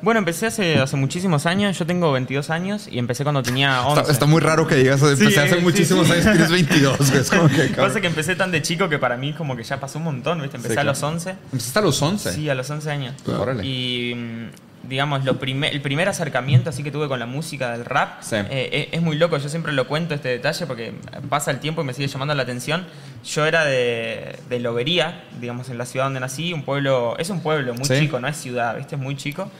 Bueno, 0.00 0.18
empecé 0.18 0.46
hace, 0.46 0.78
hace 0.78 0.96
muchísimos 0.96 1.46
años. 1.46 1.78
Yo 1.78 1.86
tengo 1.86 2.12
22 2.12 2.50
años 2.50 2.88
y 2.90 2.98
empecé 2.98 3.22
cuando 3.22 3.42
tenía 3.42 3.82
11. 3.86 4.00
Está, 4.00 4.12
está 4.12 4.26
muy 4.26 4.40
raro 4.40 4.66
que 4.66 4.74
digas, 4.76 5.00
empecé 5.02 5.30
Sí, 5.30 5.36
hace 5.38 5.56
sí, 5.56 5.60
muchísimos 5.60 6.06
sí. 6.06 6.12
años, 6.14 6.24
tienes 6.24 6.50
22, 6.50 6.98
güey. 7.10 7.20
Es 7.20 7.30
como 7.30 7.48
que, 7.48 7.62
Pasa 7.76 8.00
que 8.00 8.06
empecé 8.06 8.36
tan 8.36 8.50
de 8.50 8.62
chico 8.62 8.88
que 8.88 8.98
para 8.98 9.16
mí 9.16 9.32
como 9.32 9.56
que 9.56 9.62
ya 9.64 9.78
pasó 9.80 9.98
un 9.98 10.04
montón, 10.04 10.40
¿viste? 10.40 10.56
Empecé 10.56 10.78
a 10.80 10.84
los 10.84 11.02
11. 11.02 11.30
Empezaste 11.52 11.78
a 11.78 11.82
los 11.82 12.00
11. 12.02 12.32
Sí, 12.32 12.48
a 12.48 12.54
los 12.54 12.68
11 12.70 12.90
años. 12.90 13.14
Órale. 13.26 13.64
Y 13.66 14.14
mm, 14.14 14.88
digamos, 14.88 15.24
lo 15.24 15.38
primer, 15.38 15.72
el 15.72 15.80
primer 15.80 16.08
acercamiento 16.08 16.70
así 16.70 16.82
que 16.82 16.90
tuve 16.90 17.06
con 17.06 17.20
la 17.20 17.26
música 17.26 17.70
del 17.70 17.84
rap 17.84 18.20
Sí. 18.22 18.34
eh, 18.36 18.46
eh, 18.50 18.88
es 18.92 19.00
muy 19.00 19.16
loco. 19.16 19.38
Yo 19.38 19.48
siempre 19.48 19.72
lo 19.72 19.86
cuento 19.86 20.14
este 20.14 20.28
detalle 20.28 20.66
porque 20.66 20.92
pasa 21.28 21.50
el 21.52 21.60
tiempo 21.60 21.82
y 21.82 21.84
me 21.84 21.94
sigue 21.94 22.08
llamando 22.08 22.34
la 22.34 22.42
atención. 22.42 22.84
Yo 23.24 23.46
era 23.46 23.64
de, 23.64 24.36
de 24.48 24.58
Lobería, 24.60 25.24
digamos, 25.40 25.68
en 25.70 25.78
la 25.78 25.86
ciudad 25.86 26.06
donde 26.06 26.18
nací, 26.20 26.52
un 26.52 26.64
pueblo, 26.64 27.16
es 27.18 27.30
un 27.30 27.40
pueblo 27.40 27.74
muy 27.74 27.84
Sí. 27.84 28.00
chico, 28.00 28.18
no 28.18 28.26
es 28.28 28.36
ciudad, 28.36 28.76
¿viste? 28.76 28.96
Es 28.96 29.00
muy 29.00 29.16
chico. 29.16 29.50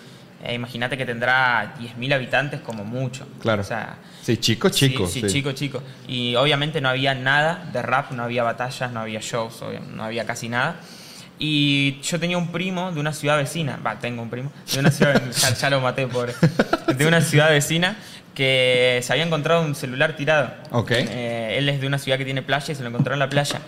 Eh, 0.42 0.54
Imagínate 0.54 0.96
que 0.96 1.06
tendrá 1.06 1.74
10.000 1.78 2.14
habitantes 2.14 2.60
como 2.60 2.84
mucho. 2.84 3.26
Claro. 3.40 3.62
O 3.62 3.64
sea, 3.64 3.96
Sí, 4.22 4.36
chico, 4.36 4.68
chico. 4.70 5.06
Sí, 5.06 5.20
sí, 5.20 5.26
chico, 5.26 5.52
chico. 5.52 5.82
Y 6.06 6.36
obviamente 6.36 6.80
no 6.80 6.88
había 6.88 7.14
nada 7.14 7.68
de 7.72 7.82
rap, 7.82 8.12
no 8.12 8.22
había 8.22 8.44
batallas, 8.44 8.92
no 8.92 9.00
había 9.00 9.20
shows, 9.20 9.62
no 9.94 10.04
había 10.04 10.24
casi 10.24 10.48
nada. 10.48 10.76
Y 11.40 12.00
yo 12.02 12.20
tenía 12.20 12.38
un 12.38 12.52
primo 12.52 12.92
de 12.92 13.00
una 13.00 13.12
ciudad 13.12 13.36
vecina, 13.36 13.80
va, 13.84 13.98
tengo 13.98 14.22
un 14.22 14.30
primo, 14.30 14.52
de 14.72 14.78
una 14.78 14.92
ciudad, 14.92 15.20
ya, 15.32 15.54
ya 15.54 15.70
lo 15.70 15.80
maté, 15.80 16.06
pobre, 16.06 16.34
de 16.94 17.04
una 17.06 17.20
ciudad 17.20 17.50
vecina 17.50 17.96
que 18.32 19.00
se 19.02 19.12
había 19.12 19.24
encontrado 19.24 19.62
un 19.62 19.74
celular 19.74 20.14
tirado. 20.14 20.52
Ok. 20.70 20.92
Eh, 20.92 21.56
él 21.58 21.68
es 21.68 21.80
de 21.80 21.86
una 21.88 21.98
ciudad 21.98 22.16
que 22.16 22.24
tiene 22.24 22.42
playa 22.42 22.72
y 22.72 22.76
se 22.76 22.82
lo 22.82 22.90
encontró 22.90 23.12
en 23.14 23.18
la 23.18 23.28
playa. 23.28 23.60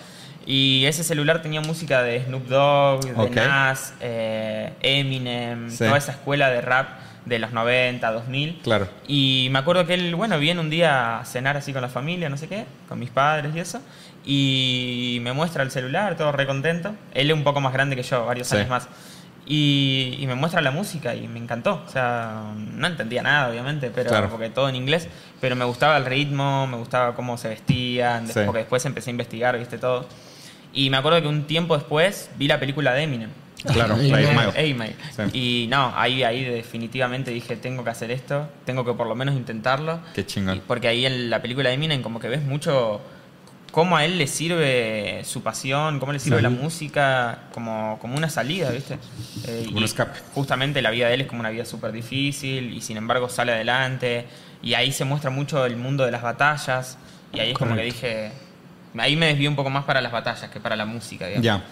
Y 0.47 0.85
ese 0.87 1.05
celular 1.05 1.41
tenía 1.43 1.61
música 1.63 2.03
de 2.03 2.23
Snoop 2.25 2.47
Dogg, 2.49 3.05
de 3.05 3.13
Ok. 3.21 3.37
Nas, 3.37 3.95
eh, 4.01 4.73
Eminem, 4.83 5.71
Sí. 5.71 5.79
toda 5.79 5.97
esa 5.97 6.13
escuela 6.13 6.51
de 6.51 6.61
rap 6.61 6.89
de 7.25 7.39
los 7.39 7.53
90, 7.53 8.13
2000. 8.13 8.61
Claro. 8.63 8.87
Y 9.09 9.49
me 9.51 9.59
acuerdo 9.61 9.87
que 9.87 9.95
él, 9.95 10.15
bueno, 10.15 10.39
viene 10.39 10.61
un 10.61 10.69
día 10.69 11.21
a 11.21 11.25
cenar 11.25 11.57
así 11.57 11.73
con 11.73 11.81
la 11.81 11.89
familia, 11.89 12.29
no 12.29 12.37
sé 12.37 12.49
qué, 12.49 12.67
con 12.89 12.99
mis 12.99 13.09
padres 13.11 13.53
y 13.55 13.61
eso. 13.61 13.81
Y 14.27 15.19
me 15.23 15.33
muestra 15.33 15.63
el 15.63 15.71
celular, 15.71 16.17
todo 16.17 16.33
re 16.33 16.47
contento. 16.47 16.95
Él 17.15 17.31
es 17.31 17.37
un 17.37 17.45
poco 17.45 17.61
más 17.63 17.73
grande 17.73 17.97
que 17.97 18.03
yo, 18.03 18.27
varios 18.27 18.49
Sí. 18.49 18.57
años 18.57 18.69
más. 18.69 18.89
Y, 19.47 20.17
y 20.21 20.27
me 20.27 20.35
muestra 20.35 20.61
la 20.63 20.71
música 20.71 21.15
y 21.15 21.29
me 21.29 21.39
encantó. 21.39 21.83
O 21.87 21.91
sea, 21.91 22.43
no 22.57 22.87
entendía 22.87 23.23
nada, 23.23 23.49
obviamente, 23.51 23.91
pero 23.95 24.11
Claro. 24.11 24.29
porque 24.31 24.49
todo 24.51 24.69
en 24.69 24.77
inglés. 24.77 25.09
Pero 25.41 25.57
me 25.57 25.65
gustaba 25.65 25.97
el 25.99 26.07
ritmo, 26.07 26.67
me 26.67 26.77
gustaba 26.77 27.15
cómo 27.15 27.37
se 27.39 27.49
vestían, 27.49 28.27
Sí. 28.27 28.41
porque 28.45 28.61
después 28.61 28.85
empecé 28.87 29.11
a 29.11 29.13
investigar, 29.13 29.59
viste 29.59 29.77
todo. 29.79 30.07
Y 30.75 30.91
me 30.91 30.97
acuerdo 30.97 31.23
que 31.23 31.29
un 31.29 31.45
tiempo 31.45 31.77
después 31.77 32.31
vi 32.37 32.49
la 32.49 32.59
película 32.61 32.93
de 32.93 33.03
Eminem. 33.05 33.31
Claro. 33.73 33.97
Sí. 35.15 35.23
Y 35.33 35.67
no, 35.69 35.93
ahí, 35.97 36.23
ahí 36.23 36.45
definitivamente 36.45 37.31
dije, 37.31 37.57
tengo 37.57 37.85
que 37.85 37.91
hacer 37.91 38.11
esto, 38.11 38.49
tengo 38.65 38.85
que 38.85 38.93
por 38.93 39.07
lo 39.07 39.15
menos 39.15 39.35
intentarlo. 39.37 40.01
Qué 40.15 40.27
chingón. 40.27 40.63
Porque 40.67 40.89
ahí 40.89 41.07
en 41.07 41.31
la 41.31 41.41
película 41.41 41.69
de 41.69 41.77
Eminem 41.77 42.03
como 42.03 42.19
que 42.21 42.29
ves 42.29 42.43
mucho 42.43 43.01
cómo 43.71 43.97
a 43.97 44.05
él 44.05 44.19
le 44.19 44.27
sirve 44.27 45.23
su 45.25 45.43
pasión, 45.43 45.99
cómo 45.99 46.13
le 46.13 46.19
sirve 46.19 46.41
la 46.43 46.51
música 46.51 47.45
como, 47.53 47.99
como 48.01 48.17
una 48.17 48.29
salida, 48.31 48.71
¿viste? 48.71 48.99
Eh, 49.47 49.67
Un 49.75 49.83
escape. 49.83 50.19
Justamente 50.35 50.81
la 50.83 50.91
vida 50.91 51.09
de 51.09 51.15
él 51.15 51.21
es 51.23 51.27
como 51.27 51.41
una 51.41 51.51
vida 51.51 51.65
súper 51.65 51.91
difícil 51.93 52.73
y 52.73 52.81
sin 52.81 52.97
embargo 52.97 53.29
sale 53.29 53.53
adelante. 53.53 54.27
Y 54.63 54.75
ahí 54.75 54.93
se 54.93 55.05
muestra 55.05 55.31
mucho 55.31 55.65
el 55.67 55.77
mundo 55.77 56.05
de 56.05 56.13
las 56.13 56.23
batallas. 56.23 56.99
Y 57.33 57.41
ahí 57.41 57.51
es 57.51 57.59
como 57.59 57.75
que 57.75 57.83
dije, 57.83 58.31
ahí 58.99 59.17
me 59.17 59.27
desvío 59.27 59.51
un 59.51 59.57
poco 59.57 59.71
más 59.71 59.85
para 59.85 60.01
las 60.01 60.13
batallas 60.13 60.51
que 60.51 60.61
para 60.61 60.77
la 60.77 60.87
música, 60.87 61.27
digamos. 61.27 61.45
Ya. 61.45 61.63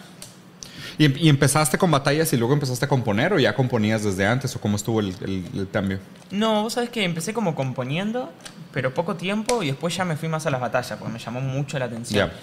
¿Y, 0.99 1.27
y 1.27 1.29
empezaste 1.29 1.79
con 1.79 1.91
batallas 1.91 2.33
y 2.33 2.37
luego 2.37 2.53
empezaste 2.55 2.85
a 2.85 2.89
componer 2.89 3.33
o 3.33 3.39
ya 3.39 3.55
componías 3.55 4.05
desde 4.05 4.27
antes 4.27 4.55
o 4.57 4.61
cómo 4.61 4.77
estuvo 4.77 5.01
el, 5.01 5.15
el- 5.23 5.47
el 5.55 5.69
cambio? 5.71 5.99
No, 6.31 6.63
vos 6.65 6.75
sabés 6.75 6.91
que 6.91 7.03
empecé 7.05 7.33
como 7.33 7.55
componiendo, 7.55 8.31
pero 8.73 8.93
poco 8.93 9.17
tiempo 9.17 9.63
y 9.63 9.69
después 9.69 9.97
ya 9.97 10.05
me 10.05 10.17
fui 10.17 10.29
más 10.29 10.47
a 10.47 10.51
las 10.51 10.61
batallas 10.61 10.99
porque 10.99 11.13
me 11.13 11.19
llamó 11.19 11.41
mucho 11.41 11.79
la 11.79 11.87
atención. 11.87 12.29
Ya. 12.29 12.35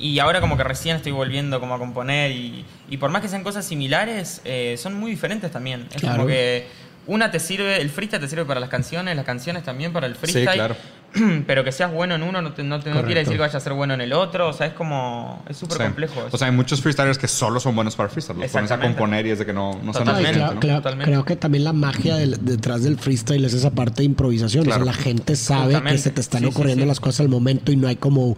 Y 0.00 0.20
ahora 0.20 0.40
como 0.40 0.56
que 0.56 0.62
recién 0.62 0.94
estoy 0.96 1.10
volviendo 1.10 1.58
como 1.58 1.74
a 1.74 1.78
componer 1.78 2.30
y, 2.30 2.64
y 2.88 2.96
por 2.98 3.10
más 3.10 3.20
que 3.20 3.28
sean 3.28 3.42
cosas 3.42 3.64
similares, 3.64 4.42
eh, 4.44 4.76
son 4.80 4.94
muy 4.94 5.10
diferentes 5.10 5.50
también. 5.50 5.88
Es 5.92 6.00
Claro. 6.00 6.18
como 6.18 6.28
que 6.28 6.66
una 7.08 7.32
te 7.32 7.40
sirve, 7.40 7.80
el 7.80 7.90
freestyle 7.90 8.20
te 8.20 8.28
sirve 8.28 8.44
para 8.44 8.60
las 8.60 8.68
canciones, 8.68 9.16
las 9.16 9.24
canciones 9.24 9.64
también 9.64 9.92
para 9.92 10.06
el 10.06 10.14
freestyle. 10.14 10.52
claro. 10.52 10.76
Pero 11.46 11.64
que 11.64 11.72
seas 11.72 11.90
bueno 11.92 12.14
en 12.16 12.22
uno 12.22 12.42
no, 12.42 12.52
te- 12.52 12.62
no, 12.62 12.80
te- 12.80 12.90
no 12.90 13.02
quiere 13.04 13.20
decir 13.20 13.34
que 13.34 13.40
vayas 13.40 13.54
a 13.54 13.60
ser 13.60 13.72
bueno 13.72 13.94
en 13.94 14.00
el 14.02 14.12
otro. 14.12 14.48
O 14.48 14.52
sea, 14.52 14.66
es 14.66 14.72
como... 14.74 15.42
Es 15.48 15.56
súper 15.56 15.78
Sí. 15.78 15.82
complejo. 15.84 16.20
eso. 16.26 16.28
O 16.32 16.38
sea, 16.38 16.48
hay 16.48 16.52
muchos 16.54 16.80
freestylers 16.82 17.16
que 17.18 17.28
solo 17.28 17.60
son 17.60 17.74
buenos 17.74 17.96
para 17.96 18.08
freestyle. 18.08 18.38
Los 18.38 18.50
pones 18.50 18.70
a 18.70 18.78
componer 18.78 19.26
y 19.26 19.30
es 19.30 19.38
de 19.38 19.46
que 19.46 19.52
no, 19.52 19.72
no 19.82 19.92
Totalmente, 19.92 20.32
creo, 20.60 20.94
¿no? 20.94 21.04
creo- 21.04 21.24
que 21.24 21.36
también 21.36 21.64
la 21.64 21.72
magia 21.72 22.16
del- 22.16 22.44
detrás 22.44 22.82
del 22.82 22.98
freestyle 22.98 23.44
es 23.44 23.54
esa 23.54 23.70
parte 23.70 23.98
de 24.02 24.04
improvisación. 24.04 24.64
Claro. 24.64 24.82
O 24.82 24.84
sea, 24.84 24.92
la 24.94 24.98
gente 25.02 25.34
sabe 25.36 25.82
que 25.82 25.98
se 25.98 26.10
te 26.10 26.20
están 26.20 26.40
Sí, 26.42 26.46
sí, 26.46 26.52
ocurriendo 26.52 26.84
sí. 26.84 26.88
las 26.88 27.00
cosas 27.00 27.20
al 27.20 27.28
momento 27.28 27.72
y 27.72 27.76
no 27.76 27.88
hay 27.88 27.96
como 27.96 28.36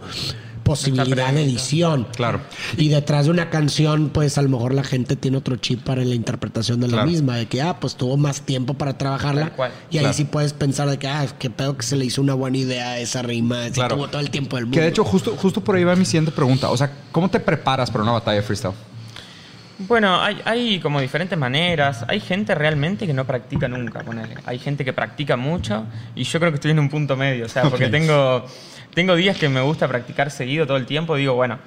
posibilidad 0.63 1.33
de 1.33 1.43
edición. 1.43 2.07
Claro. 2.15 2.41
Y 2.77 2.89
detrás 2.89 3.25
de 3.25 3.31
una 3.31 3.49
canción, 3.49 4.09
pues 4.09 4.37
a 4.37 4.41
lo 4.41 4.49
mejor 4.49 4.73
la 4.73 4.83
gente 4.83 5.15
tiene 5.15 5.37
otro 5.37 5.55
chip 5.57 5.81
para 5.83 6.03
la 6.03 6.15
interpretación 6.15 6.79
de 6.79 6.87
la 6.87 6.93
Claro. 6.97 7.09
misma, 7.09 7.35
de 7.37 7.45
que, 7.47 7.61
ah, 7.61 7.79
pues 7.79 7.95
tuvo 7.95 8.17
más 8.17 8.41
tiempo 8.41 8.73
para 8.75 8.97
trabajarla. 8.97 9.41
Tal 9.47 9.51
cual. 9.53 9.71
Y 9.89 9.97
ahí 9.97 10.03
Claro. 10.03 10.13
sí 10.17 10.25
puedes 10.25 10.53
pensar 10.53 10.89
de 10.89 10.97
que, 10.97 11.07
ah, 11.07 11.25
qué 11.39 11.49
pedo 11.49 11.75
que 11.77 11.83
se 11.83 11.95
le 11.95 12.05
hizo 12.05 12.21
una 12.21 12.33
buena 12.33 12.57
idea 12.57 12.91
a 12.91 12.99
esa 12.99 13.21
rima, 13.21 13.69
tuvo 13.71 14.07
todo 14.07 14.21
el 14.21 14.29
tiempo 14.29 14.55
del 14.55 14.65
mundo. 14.65 14.75
Que 14.75 14.81
de 14.81 14.89
hecho, 14.89 15.03
justo, 15.03 15.35
justo 15.37 15.61
por 15.61 15.75
ahí 15.75 15.83
va 15.83 15.95
mi 15.95 16.05
siguiente 16.05 16.31
pregunta. 16.31 16.69
O 16.69 16.77
sea, 16.77 16.91
¿cómo 17.11 17.29
te 17.29 17.39
preparas 17.39 17.89
para 17.91 18.03
una 18.03 18.13
batalla 18.13 18.37
de 18.37 18.43
freestyle? 18.43 18.73
Bueno, 19.87 20.21
hay, 20.21 20.39
hay 20.45 20.79
como 20.79 21.01
diferentes 21.01 21.37
maneras. 21.37 22.05
Hay 22.07 22.19
gente 22.19 22.53
realmente 22.53 23.07
que 23.07 23.13
no 23.13 23.25
practica 23.25 23.67
nunca, 23.67 24.01
ponele. 24.01 24.35
Hay 24.45 24.59
gente 24.59 24.85
que 24.85 24.93
practica 24.93 25.37
mucho 25.37 25.85
y 26.15 26.23
yo 26.23 26.39
creo 26.39 26.51
que 26.51 26.55
estoy 26.55 26.71
en 26.71 26.79
un 26.79 26.87
punto 26.89 27.17
medio. 27.17 27.45
O 27.47 27.49
sea, 27.49 27.63
porque 27.63 27.87
tengo, 27.87 28.45
tengo 28.93 29.15
días 29.15 29.37
que 29.37 29.49
me 29.49 29.61
gusta 29.61 29.87
practicar 29.87 30.31
seguido 30.31 30.65
todo 30.67 30.77
el 30.77 30.85
tiempo. 30.85 31.15
Digo, 31.15 31.33
bueno, 31.35 31.59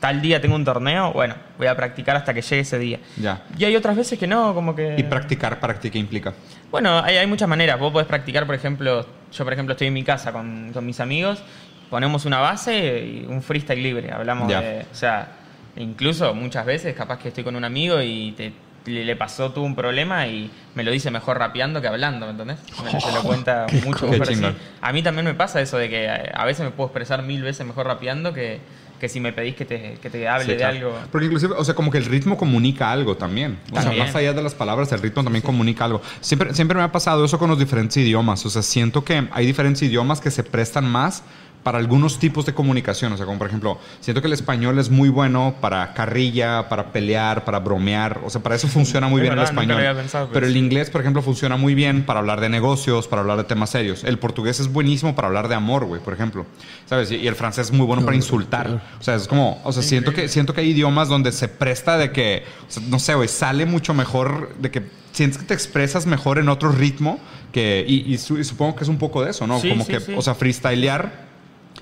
tal 0.00 0.20
día 0.20 0.40
tengo 0.40 0.54
un 0.54 0.64
torneo, 0.64 1.12
bueno, 1.12 1.34
voy 1.58 1.66
a 1.66 1.76
practicar 1.76 2.16
hasta 2.16 2.32
que 2.34 2.42
llegue 2.42 2.60
ese 2.60 2.78
día. 2.78 2.98
Ya. 3.16 3.42
Y 3.58 3.64
hay 3.64 3.76
otras 3.76 3.96
veces 3.96 4.18
que 4.18 4.26
no, 4.26 4.54
como 4.54 4.74
que... 4.74 4.94
¿Y 4.98 5.02
practicar 5.04 5.58
para 5.58 5.78
ti 5.80 5.90
qué 5.90 5.98
implica? 5.98 6.34
Bueno, 6.70 6.98
hay, 7.02 7.16
hay 7.16 7.26
muchas 7.26 7.48
maneras. 7.48 7.78
Vos 7.78 7.92
podés 7.92 8.06
practicar, 8.06 8.44
por 8.46 8.54
ejemplo, 8.54 9.06
yo 9.32 9.44
por 9.44 9.52
ejemplo 9.52 9.72
estoy 9.72 9.86
en 9.88 9.94
mi 9.94 10.02
casa 10.04 10.32
con, 10.32 10.70
con 10.72 10.84
mis 10.84 11.00
amigos, 11.00 11.42
ponemos 11.90 12.24
una 12.24 12.40
base 12.40 12.98
y 13.04 13.26
un 13.28 13.42
freestyle 13.42 13.82
libre. 13.82 14.12
Hablamos 14.12 14.48
Ya. 14.48 14.60
de, 14.60 14.80
o 14.90 14.94
sea, 14.94 15.28
incluso 15.76 16.34
muchas 16.34 16.66
veces 16.66 16.94
capaz 16.94 17.18
que 17.18 17.28
estoy 17.28 17.44
con 17.44 17.56
un 17.56 17.64
amigo 17.64 18.00
y 18.02 18.32
te, 18.36 18.52
le, 18.86 19.04
le 19.04 19.16
pasó, 19.16 19.52
tuvo 19.52 19.64
un 19.64 19.74
problema 19.76 20.26
y 20.26 20.50
me 20.74 20.82
lo 20.84 20.90
dice 20.90 21.10
mejor 21.10 21.38
rapeando 21.38 21.80
que 21.80 21.88
hablando, 21.88 22.26
¿me 22.26 22.32
entendés? 22.32 22.58
Me, 22.84 23.00
se 23.00 23.12
lo 23.12 23.22
cuenta 23.22 23.66
mucho 23.84 24.06
mejor 24.06 24.30
así. 24.30 24.42
A 24.80 24.92
mí 24.92 25.02
también 25.02 25.24
me 25.24 25.34
pasa 25.34 25.60
eso 25.60 25.76
de 25.78 25.88
que 25.88 26.08
a 26.08 26.44
veces 26.44 26.64
me 26.64 26.70
puedo 26.70 26.88
expresar 26.88 27.22
mil 27.22 27.42
veces 27.42 27.66
mejor 27.66 27.86
rapeando 27.86 28.32
que, 28.32 28.60
que 29.00 29.08
si 29.08 29.20
me 29.20 29.32
pedís 29.32 29.54
que 29.56 29.64
te, 29.64 29.98
que 30.00 30.08
te 30.08 30.26
hable 30.26 30.44
Sí, 30.44 30.50
de 30.52 30.56
claro. 30.56 30.76
algo. 30.76 30.98
Porque 31.12 31.26
inclusive, 31.26 31.54
o 31.56 31.64
sea, 31.64 31.74
como 31.74 31.90
que 31.90 31.98
el 31.98 32.04
ritmo 32.06 32.36
comunica 32.38 32.90
algo 32.90 33.16
también. 33.16 33.58
O 33.72 33.80
sea, 33.82 33.92
más 33.92 34.14
allá 34.14 34.32
de 34.32 34.42
las 34.42 34.54
palabras, 34.54 34.90
el 34.92 35.00
ritmo 35.02 35.22
también 35.22 35.42
comunica 35.42 35.84
algo. 35.84 36.00
Siempre, 36.20 36.54
siempre 36.54 36.78
me 36.78 36.84
ha 36.84 36.92
pasado 36.92 37.24
eso 37.24 37.38
con 37.38 37.50
los 37.50 37.58
diferentes 37.58 37.96
idiomas. 37.98 38.46
O 38.46 38.50
sea, 38.50 38.62
siento 38.62 39.04
que 39.04 39.28
hay 39.32 39.46
diferentes 39.46 39.82
idiomas 39.82 40.20
que 40.20 40.30
se 40.30 40.42
prestan 40.44 40.84
más 40.86 41.22
para 41.66 41.78
algunos 41.78 42.20
tipos 42.20 42.46
de 42.46 42.54
comunicación. 42.54 43.12
O 43.12 43.16
sea, 43.16 43.26
como 43.26 43.38
por 43.38 43.48
ejemplo, 43.48 43.76
siento 43.98 44.20
que 44.20 44.28
el 44.28 44.34
español 44.34 44.78
es 44.78 44.88
muy 44.88 45.08
bueno 45.08 45.56
para 45.60 45.94
carrilla, 45.94 46.68
para 46.68 46.92
pelear, 46.92 47.44
para 47.44 47.58
bromear. 47.58 48.20
O 48.24 48.30
sea, 48.30 48.40
para 48.40 48.54
eso 48.54 48.68
funciona 48.68 49.08
muy 49.08 49.18
Es 49.20 49.22
bien 49.22 49.32
el 49.32 49.38
verdad, 49.40 49.52
nunca 49.52 49.72
español. 49.74 49.96
pensado, 49.96 50.26
pero 50.28 50.34
pero 50.34 50.46
el 50.46 50.52
sí. 50.52 50.58
inglés, 50.60 50.90
por 50.90 51.00
ejemplo, 51.00 51.22
funciona 51.22 51.56
muy 51.56 51.74
bien 51.74 52.06
para 52.06 52.20
hablar 52.20 52.40
de 52.40 52.48
negocios, 52.48 53.08
para 53.08 53.22
hablar 53.22 53.36
de 53.38 53.42
temas 53.44 53.70
serios. 53.70 54.04
El 54.04 54.20
portugués 54.20 54.60
es 54.60 54.72
buenísimo 54.72 55.16
para 55.16 55.26
hablar 55.26 55.48
de 55.48 55.56
amor, 55.56 55.86
güey, 55.86 56.00
por 56.00 56.14
ejemplo. 56.14 56.46
¿Sabes? 56.84 57.10
Y 57.10 57.26
el 57.26 57.34
francés 57.34 57.66
es 57.66 57.72
muy 57.72 57.84
bueno 57.84 58.04
para 58.04 58.14
insultar. 58.16 58.80
O 59.00 59.02
sea, 59.02 59.16
es 59.16 59.26
como, 59.26 59.60
o 59.64 59.72
sea, 59.72 59.82
siento 59.82 60.12
que, 60.14 60.28
siento 60.28 60.54
que 60.54 60.60
hay 60.60 60.70
idiomas 60.70 61.08
donde 61.08 61.32
se 61.32 61.48
presta 61.48 61.98
de 61.98 62.12
que, 62.12 62.44
o 62.68 62.70
sea, 62.70 62.82
no 62.88 63.00
sé, 63.00 63.14
güey, 63.14 63.26
sale 63.26 63.66
mucho 63.66 63.92
mejor, 63.92 64.54
de 64.60 64.70
que 64.70 64.82
sientes 65.10 65.38
que 65.38 65.46
te 65.46 65.54
expresas 65.54 66.06
mejor 66.06 66.38
en 66.38 66.48
otro 66.48 66.70
ritmo, 66.70 67.18
que, 67.50 67.84
y, 67.88 68.12
y 68.12 68.18
su- 68.18 68.38
y 68.38 68.44
supongo 68.44 68.76
que 68.76 68.84
es 68.84 68.90
un 68.90 68.98
poco 68.98 69.24
de 69.24 69.30
eso, 69.30 69.46
¿no? 69.46 69.58
Sí, 69.58 69.70
como 69.70 69.84
sí, 69.84 69.92
que, 69.92 70.00
sí. 70.00 70.12
o 70.14 70.20
sea, 70.20 70.34
freestylear, 70.34 71.24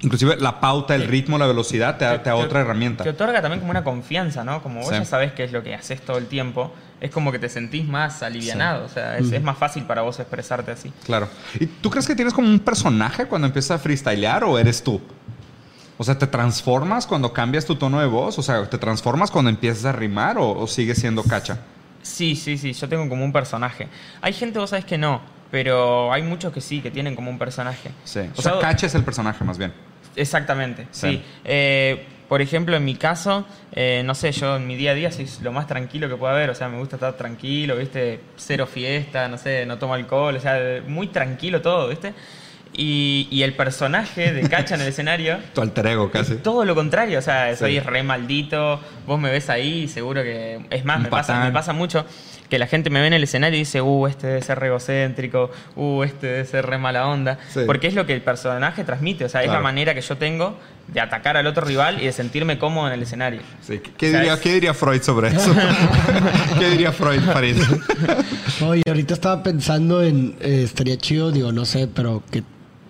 inclusive 0.04 0.36
la 0.36 0.60
pauta, 0.60 0.94
el 0.94 1.08
ritmo, 1.08 1.36
la 1.38 1.46
velocidad, 1.46 1.96
te 1.98 2.04
da, 2.04 2.22
te 2.22 2.30
da 2.30 2.36
otra 2.36 2.60
herramienta. 2.60 3.02
Te 3.02 3.10
otorga 3.10 3.42
también 3.42 3.60
como 3.60 3.70
una 3.70 3.82
confianza, 3.82 4.44
¿no? 4.44 4.62
Como 4.62 4.80
vos 4.80 4.88
Sí. 4.90 4.94
ya 4.94 5.04
sabés 5.04 5.32
qué 5.32 5.44
es 5.44 5.52
lo 5.52 5.62
que 5.62 5.74
haces 5.74 6.00
todo 6.02 6.18
el 6.18 6.26
tiempo, 6.26 6.72
es 7.00 7.10
como 7.10 7.32
que 7.32 7.38
te 7.38 7.48
sentís 7.48 7.86
más 7.86 8.22
alivianado, 8.22 8.84
o 8.84 8.88
sea, 8.88 9.18
es, 9.18 9.32
es 9.32 9.42
más 9.42 9.58
fácil 9.58 9.84
para 9.84 10.02
vos 10.02 10.20
expresarte 10.20 10.70
así. 10.70 10.92
Claro. 11.04 11.28
¿Y 11.58 11.66
tú 11.66 11.90
crees 11.90 12.06
que 12.06 12.14
tienes 12.14 12.32
como 12.32 12.48
un 12.48 12.60
personaje 12.60 13.26
cuando 13.26 13.46
empiezas 13.46 13.72
a 13.72 13.78
freestylear 13.78 14.44
o 14.44 14.58
eres 14.58 14.82
tú? 14.82 15.00
O 15.96 16.02
sea, 16.04 16.18
¿te 16.18 16.26
transformas 16.26 17.06
cuando 17.06 17.32
cambias 17.32 17.64
tu 17.64 17.76
tono 17.76 18.00
de 18.00 18.06
voz? 18.06 18.38
O 18.38 18.42
sea, 18.42 18.68
¿te 18.68 18.78
transformas 18.78 19.30
cuando 19.30 19.48
empiezas 19.50 19.84
a 19.84 19.92
rimar 19.92 20.38
o, 20.38 20.50
o 20.50 20.66
sigues 20.66 20.98
siendo 20.98 21.22
cacha? 21.22 21.58
Sí, 22.02 22.34
sí, 22.36 22.58
sí, 22.58 22.72
yo 22.72 22.88
tengo 22.88 23.08
como 23.08 23.24
un 23.24 23.32
personaje. 23.32 23.88
Hay 24.20 24.32
gente, 24.32 24.58
vos 24.58 24.70
sabés 24.70 24.84
que 24.84 24.98
no, 24.98 25.20
pero 25.50 26.12
hay 26.12 26.22
muchos 26.22 26.52
que 26.52 26.60
sí, 26.60 26.80
que 26.80 26.90
tienen 26.90 27.14
como 27.14 27.30
un 27.30 27.38
personaje. 27.38 27.90
Sí. 28.04 28.20
O 28.20 28.36
Yo- 28.36 28.42
sea, 28.42 28.58
cacha 28.58 28.86
es 28.86 28.94
el 28.96 29.04
personaje 29.04 29.44
más 29.44 29.56
bien. 29.56 29.72
Exactamente, 30.16 30.86
Sí. 30.90 31.22
Eh, 31.44 32.06
por 32.28 32.40
ejemplo, 32.40 32.74
en 32.74 32.84
mi 32.84 32.94
caso, 32.94 33.46
eh, 33.72 34.02
no 34.04 34.14
sé, 34.14 34.32
yo 34.32 34.56
en 34.56 34.66
mi 34.66 34.76
día 34.76 34.92
a 34.92 34.94
día 34.94 35.12
soy 35.12 35.28
lo 35.42 35.52
más 35.52 35.66
tranquilo 35.66 36.08
que 36.08 36.16
pueda 36.16 36.32
haber, 36.32 36.50
o 36.50 36.54
sea, 36.54 36.68
me 36.68 36.78
gusta 36.78 36.96
estar 36.96 37.16
tranquilo, 37.16 37.76
¿viste? 37.76 38.20
Cero 38.36 38.66
fiesta, 38.66 39.28
no 39.28 39.36
sé, 39.36 39.66
no 39.66 39.76
tomo 39.78 39.94
alcohol, 39.94 40.34
o 40.34 40.40
sea, 40.40 40.82
muy 40.86 41.08
tranquilo 41.08 41.60
todo, 41.60 41.88
¿viste? 41.88 42.14
Y, 42.76 43.28
y 43.30 43.42
el 43.44 43.54
personaje 43.54 44.32
de 44.32 44.48
Cacha 44.48 44.74
en 44.74 44.80
el 44.80 44.88
escenario, 44.88 45.38
Tu 45.54 45.60
alter 45.60 45.86
ego 45.86 46.10
casi. 46.10 46.34
todo 46.36 46.64
lo 46.64 46.74
contrario, 46.74 47.18
o 47.20 47.22
sea, 47.22 47.54
soy 47.56 47.74
Sí. 47.74 47.80
re 47.80 48.02
maldito, 48.02 48.80
vos 49.06 49.20
me 49.20 49.30
ves 49.30 49.48
ahí, 49.48 49.86
seguro 49.86 50.22
que... 50.24 50.60
Es 50.70 50.84
más, 50.84 50.96
Un 50.96 51.02
me 51.04 51.08
pasa, 51.08 51.34
patán. 51.34 51.48
me 51.48 51.52
pasa 51.52 51.72
mucho 51.72 52.04
que 52.50 52.58
la 52.58 52.66
gente 52.66 52.90
me 52.90 53.00
ve 53.00 53.06
en 53.06 53.12
el 53.14 53.22
escenario 53.22 53.56
y 53.56 53.60
dice, 53.60 53.80
uh, 53.80 54.06
este 54.08 54.26
debe 54.26 54.42
ser 54.42 54.58
re 54.58 54.66
egocéntrico, 54.68 55.50
uh, 55.76 56.02
este 56.02 56.26
debe 56.26 56.44
ser 56.44 56.66
re 56.66 56.78
mala 56.78 57.06
onda, 57.08 57.38
Sí. 57.52 57.60
porque 57.64 57.86
es 57.86 57.94
lo 57.94 58.06
que 58.06 58.12
el 58.12 58.22
personaje 58.22 58.82
transmite, 58.84 59.24
o 59.24 59.28
sea, 59.28 59.42
es 59.44 59.50
la 59.50 59.60
manera 59.60 59.94
que 59.94 60.00
yo 60.00 60.16
tengo 60.16 60.56
de 60.88 61.00
atacar 61.00 61.36
al 61.36 61.46
otro 61.46 61.64
rival 61.64 62.02
y 62.02 62.06
de 62.06 62.12
sentirme 62.12 62.58
cómodo 62.58 62.88
en 62.88 62.94
el 62.94 63.02
escenario. 63.02 63.40
Sí. 63.62 63.80
¿Qué, 63.96 64.10
diría, 64.12 64.38
qué 64.40 64.52
diría 64.54 64.74
Freud 64.74 65.00
sobre 65.00 65.28
eso? 65.28 65.54
¿Qué 66.58 66.70
diría 66.70 66.92
Freud, 66.92 67.20
Farid? 67.22 67.56
Oye, 68.66 68.82
ahorita 68.86 69.14
estaba 69.14 69.42
pensando 69.42 70.02
en. 70.02 70.36
eh, 70.40 70.62
estaría 70.64 70.96
chido, 70.98 71.30
digo, 71.32 71.50
no 71.52 71.64
sé, 71.64 71.88
pero 71.88 72.22
que 72.30 72.42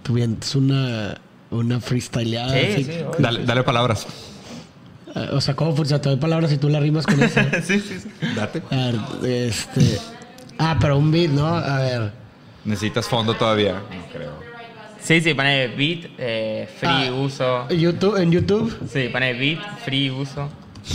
tuvieras 0.05 0.55
una, 0.55 1.17
una 1.51 1.81
freestyleada. 1.81 2.53
Sí, 2.53 2.67
así. 2.73 2.85
sí. 2.85 2.93
Dale, 3.19 3.45
dale 3.45 3.64
palabras. 3.64 4.07
Eh, 5.17 5.31
O 5.33 5.40
sea, 5.40 5.55
¿cómo 5.57 5.75
funciona? 5.75 6.01
Te 6.01 6.11
doy 6.11 6.19
palabras 6.19 6.53
y 6.53 6.59
tú 6.59 6.69
la 6.69 6.79
rimas 6.79 7.05
con 7.07 7.21
eso. 7.21 7.40
sí, 7.64 7.81
sí, 7.81 7.99
sí. 8.01 8.09
Date. 8.37 8.62
A 8.71 8.77
ver, 8.77 8.95
este. 9.49 9.99
Ah, 10.59 10.77
pero 10.81 10.97
un 10.99 11.11
beat, 11.11 11.31
¿no? 11.31 11.47
A 11.49 11.79
ver. 11.81 12.12
¿Necesitas 12.64 13.09
fondo 13.09 13.35
todavía? 13.35 13.73
No 13.75 14.07
creo. 14.12 14.33
Sí, 15.03 15.21
sí, 15.21 15.35
pone 15.35 15.67
beat, 15.69 16.07
eh, 16.17 16.69
free 16.79 17.09
Ah. 17.09 17.12
uso. 17.12 17.69
YouTube, 17.69 18.17
en 18.17 18.31
YouTube, 18.33 18.75
Sí, 18.90 19.09
pone 19.12 19.35
beat, 19.35 19.59
free 19.85 20.11
uso. 20.11 20.49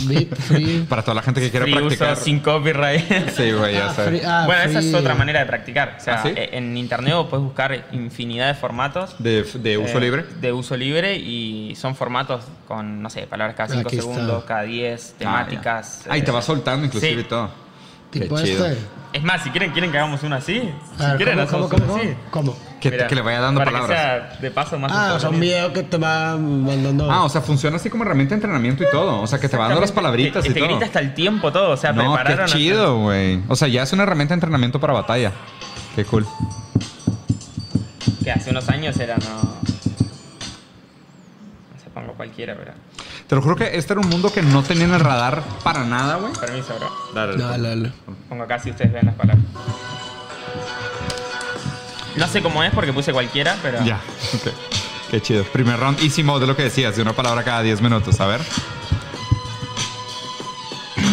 Beat, 0.06 0.34
free. 0.36 0.84
Para 0.88 1.02
toda 1.02 1.14
la 1.16 1.22
gente 1.22 1.40
que 1.40 1.50
quiera 1.50 1.64
Free 1.66 1.74
practicar. 1.74 2.12
uso 2.12 2.24
sin 2.24 2.40
copyright. 2.40 3.30
Sí, 3.36 3.50
güey, 3.52 3.74
ya 3.74 3.88
Ah, 3.90 3.94
sé. 3.94 4.04
free- 4.04 4.22
ah, 4.24 4.42
bueno, 4.46 4.62
esa 4.62 4.78
es 4.80 4.94
otra 4.94 5.14
manera 5.14 5.40
de 5.40 5.46
practicar. 5.46 5.96
O 5.98 6.02
sea, 6.02 6.14
¿Ah, 6.14 6.22
sí? 6.22 6.32
eh, 6.36 6.50
en 6.52 6.76
internet 6.76 7.14
puedes 7.28 7.44
buscar 7.44 7.86
infinidad 7.92 8.48
de 8.48 8.54
formatos. 8.54 9.16
De, 9.18 9.42
de 9.42 9.78
uso 9.78 9.98
eh, 9.98 10.00
libre. 10.00 10.24
De 10.40 10.52
uso 10.52 10.76
libre 10.76 11.16
y 11.16 11.74
son 11.76 11.94
formatos 11.96 12.44
con, 12.68 13.02
no 13.02 13.10
sé, 13.10 13.26
palabras 13.26 13.56
cada 13.56 13.68
5 13.74 13.88
Aquí 13.88 13.96
está. 13.98 14.12
segundos, 14.12 14.44
cada 14.44 14.62
10, 14.62 15.14
temáticas. 15.18 16.04
Ah, 16.08 16.16
y 16.16 16.22
te 16.22 16.30
eh, 16.30 16.34
vas 16.34 16.44
soltando 16.44 16.86
inclusive 16.86 17.14
sí. 17.14 17.20
y 17.20 17.24
todo. 17.24 17.50
Tipo 18.10 18.36
Qué 18.36 18.42
chido. 18.44 18.66
este. 18.66 18.80
Es 19.12 19.22
más, 19.24 19.42
si 19.42 19.50
quieren, 19.50 19.72
quieren 19.72 19.90
que 19.90 19.98
hagamos 19.98 20.22
uno 20.22 20.36
así. 20.36 20.54
Ver, 20.98 21.10
si 21.10 21.16
quieren, 21.16 21.34
¿cómo, 21.34 21.42
hacemos 21.46 21.70
cómo, 21.70 21.84
uno 21.84 21.92
cómo, 21.92 22.02
así. 22.02 22.14
cómo? 22.30 22.56
Que, 22.80 22.90
Mira, 22.90 23.06
que 23.08 23.14
le 23.14 23.20
vaya 23.20 23.40
dando 23.40 23.60
para 23.60 23.72
palabras. 23.72 23.98
Que 23.98 24.04
sea 24.30 24.38
de 24.40 24.50
paso 24.50 24.78
más 24.78 24.90
Ah, 24.94 25.12
o 25.14 25.20
sea, 25.20 25.28
un 25.28 25.38
video 25.38 25.70
que 25.72 25.82
te 25.82 25.98
va 25.98 26.36
mandando. 26.38 27.10
Ah, 27.10 27.24
o 27.24 27.28
sea, 27.28 27.42
funciona 27.42 27.76
así 27.76 27.90
como 27.90 28.04
herramienta 28.04 28.30
de 28.30 28.36
entrenamiento 28.36 28.82
y 28.84 28.90
todo. 28.90 29.20
O 29.20 29.26
sea, 29.26 29.38
que 29.38 29.48
te 29.50 29.56
va 29.58 29.64
dando 29.66 29.82
las 29.82 29.92
palabritas 29.92 30.42
te, 30.42 30.48
y 30.50 30.54
te 30.54 30.60
todo. 30.60 30.68
grita 30.70 30.86
hasta 30.86 31.00
el 31.00 31.12
tiempo 31.12 31.52
todo, 31.52 31.72
o 31.72 31.76
sea, 31.76 31.92
No, 31.92 32.02
qué 32.02 32.08
prepararon 32.08 32.44
hasta- 32.46 32.56
chido, 32.56 32.96
güey. 33.02 33.42
O 33.48 33.56
sea, 33.56 33.68
ya 33.68 33.82
es 33.82 33.92
una 33.92 34.04
herramienta 34.04 34.32
de 34.32 34.36
entrenamiento 34.36 34.80
para 34.80 34.94
batalla. 34.94 35.32
Qué 35.94 36.06
cool. 36.06 36.26
Que 38.24 38.30
hace 38.30 38.50
unos 38.50 38.66
años 38.70 38.98
era 38.98 39.16
no. 39.18 39.42
No 39.42 39.60
se 41.82 41.90
pongo 41.90 42.12
cualquiera, 42.14 42.54
pero. 42.56 42.72
Te 43.26 43.36
lo 43.36 43.42
juro 43.42 43.56
que 43.56 43.76
este 43.76 43.92
era 43.92 44.00
un 44.00 44.08
mundo 44.08 44.32
que 44.32 44.42
no 44.42 44.62
tenía 44.62 44.84
en 44.84 44.94
el 44.94 45.00
radar 45.00 45.42
para 45.62 45.84
nada, 45.84 46.16
güey. 46.16 46.32
Permiso, 46.32 46.74
bro. 46.78 46.90
Dale, 47.14 47.36
Dale, 47.36 47.68
dale. 47.68 47.92
Pongo 48.28 48.44
acá 48.44 48.58
si 48.58 48.70
ustedes 48.70 48.92
ven 48.92 49.06
las 49.06 49.14
palabras. 49.14 49.44
No 52.16 52.26
sé 52.26 52.42
cómo 52.42 52.62
es 52.62 52.72
porque 52.72 52.92
puse 52.92 53.12
cualquiera, 53.12 53.56
pero. 53.62 53.84
Ya, 53.84 54.00
ok. 54.34 54.52
Qué 55.10 55.20
chido. 55.20 55.44
Primer 55.44 55.78
round, 55.78 56.00
easy 56.00 56.22
de 56.22 56.46
lo 56.46 56.56
que 56.56 56.62
decías, 56.64 56.94
de 56.96 57.02
una 57.02 57.12
palabra 57.12 57.42
cada 57.42 57.62
10 57.62 57.80
minutos. 57.80 58.20
A 58.20 58.26
ver. 58.26 58.40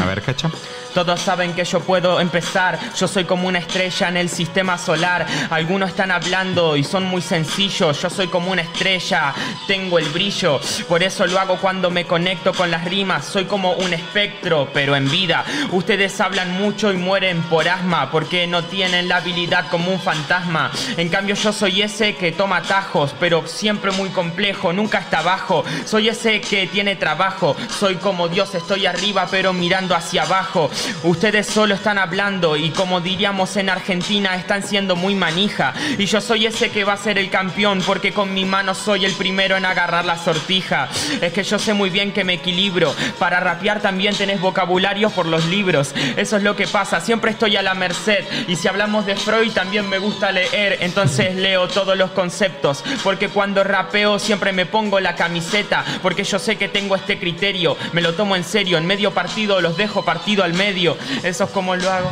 A 0.01 0.05
ver, 0.05 0.21
cacha. 0.21 0.51
Todos 0.97 1.21
saben 1.21 1.53
que 1.53 1.63
yo 1.63 1.79
puedo 1.81 2.19
empezar. 2.19 2.79
Yo 2.95 3.07
soy 3.07 3.25
como 3.25 3.47
una 3.47 3.59
estrella 3.59 4.07
en 4.07 4.17
el 4.17 4.29
sistema 4.29 4.79
solar. 4.79 5.27
Algunos 5.51 5.91
están 5.91 6.09
hablando 6.09 6.75
y 6.75 6.83
son 6.83 7.03
muy 7.03 7.21
sencillos. 7.21 8.01
Yo 8.01 8.09
soy 8.09 8.29
como 8.29 8.51
una 8.51 8.63
estrella, 8.63 9.31
tengo 9.67 9.99
el 9.99 10.09
brillo. 10.09 10.59
Por 10.89 11.03
eso 11.03 11.27
lo 11.27 11.39
hago 11.39 11.57
cuando 11.57 11.91
me 11.91 12.07
conecto 12.07 12.51
con 12.51 12.71
las 12.71 12.83
rimas. 12.85 13.25
Soy 13.25 13.45
como 13.45 13.73
un 13.73 13.93
espectro, 13.93 14.69
pero 14.73 14.95
en 14.95 15.07
vida. 15.11 15.45
Ustedes 15.71 16.19
hablan 16.19 16.53
mucho 16.53 16.91
y 16.91 16.97
mueren 16.97 17.43
por 17.43 17.69
asma 17.69 18.09
porque 18.09 18.47
no 18.47 18.63
tienen 18.63 19.07
la 19.07 19.17
habilidad 19.17 19.69
como 19.69 19.91
un 19.91 19.99
fantasma. 19.99 20.71
En 20.97 21.09
cambio, 21.09 21.35
yo 21.35 21.53
soy 21.53 21.83
ese 21.83 22.15
que 22.15 22.31
toma 22.31 22.57
atajos, 22.57 23.13
pero 23.19 23.45
siempre 23.45 23.91
muy 23.91 24.09
complejo, 24.09 24.73
nunca 24.73 24.97
está 24.97 25.19
abajo. 25.19 25.63
Soy 25.85 26.09
ese 26.09 26.41
que 26.41 26.65
tiene 26.65 26.95
trabajo. 26.95 27.55
Soy 27.69 27.97
como 27.97 28.29
Dios, 28.29 28.55
estoy 28.55 28.87
arriba, 28.87 29.27
pero 29.29 29.53
mirando 29.53 29.93
hacia 29.93 30.23
abajo. 30.23 30.71
Ustedes 31.03 31.47
solo 31.47 31.75
están 31.75 31.97
hablando 31.97 32.55
y 32.55 32.71
como 32.71 33.01
diríamos 33.01 33.55
en 33.57 33.69
Argentina, 33.69 34.35
están 34.35 34.63
siendo 34.63 34.95
muy 34.95 35.15
manija. 35.15 35.73
Y 35.97 36.05
yo 36.05 36.21
soy 36.21 36.45
ese 36.45 36.69
que 36.69 36.83
va 36.83 36.93
a 36.93 36.97
ser 36.97 37.17
el 37.17 37.29
campeón 37.29 37.81
porque 37.85 38.13
con 38.13 38.33
mi 38.33 38.45
mano 38.45 38.73
soy 38.73 39.05
el 39.05 39.13
primero 39.13 39.57
en 39.57 39.65
agarrar 39.65 40.05
la 40.05 40.17
sortija. 40.17 40.89
Es 41.21 41.33
que 41.33 41.43
yo 41.43 41.59
sé 41.59 41.73
muy 41.73 41.89
bien 41.89 42.11
que 42.11 42.23
me 42.23 42.33
equilibro. 42.33 42.93
Para 43.19 43.39
rapear 43.39 43.81
también 43.81 44.15
tenés 44.15 44.41
vocabulario 44.41 45.09
por 45.09 45.25
los 45.25 45.45
libros. 45.45 45.93
Eso 46.15 46.37
es 46.37 46.43
lo 46.43 46.55
que 46.55 46.67
pasa, 46.67 47.01
siempre 47.01 47.31
estoy 47.31 47.57
a 47.57 47.61
la 47.61 47.73
merced. 47.73 48.25
Y 48.47 48.55
si 48.55 48.67
hablamos 48.67 49.05
de 49.05 49.15
Freud 49.15 49.51
también 49.51 49.87
me 49.89 49.97
gusta 49.97 50.31
leer, 50.31 50.77
entonces 50.81 51.35
leo 51.35 51.67
todos 51.67 51.97
los 51.97 52.11
conceptos. 52.11 52.83
Porque 53.03 53.29
cuando 53.29 53.63
rapeo 53.63 54.19
siempre 54.19 54.51
me 54.51 54.65
pongo 54.65 54.99
la 54.99 55.15
camiseta. 55.15 55.83
Porque 56.01 56.23
yo 56.23 56.39
sé 56.39 56.55
que 56.55 56.67
tengo 56.67 56.95
este 56.95 57.19
criterio. 57.19 57.77
Me 57.93 58.01
lo 58.01 58.13
tomo 58.13 58.35
en 58.35 58.43
serio. 58.43 58.77
En 58.77 58.85
medio 58.85 59.11
partido 59.11 59.61
los 59.61 59.77
dejo 59.77 60.03
partido 60.05 60.43
al 60.43 60.53
medio. 60.53 60.76
Eso 61.23 61.43
es 61.45 61.49
como 61.51 61.75
lo 61.75 61.89
hago. 61.91 62.09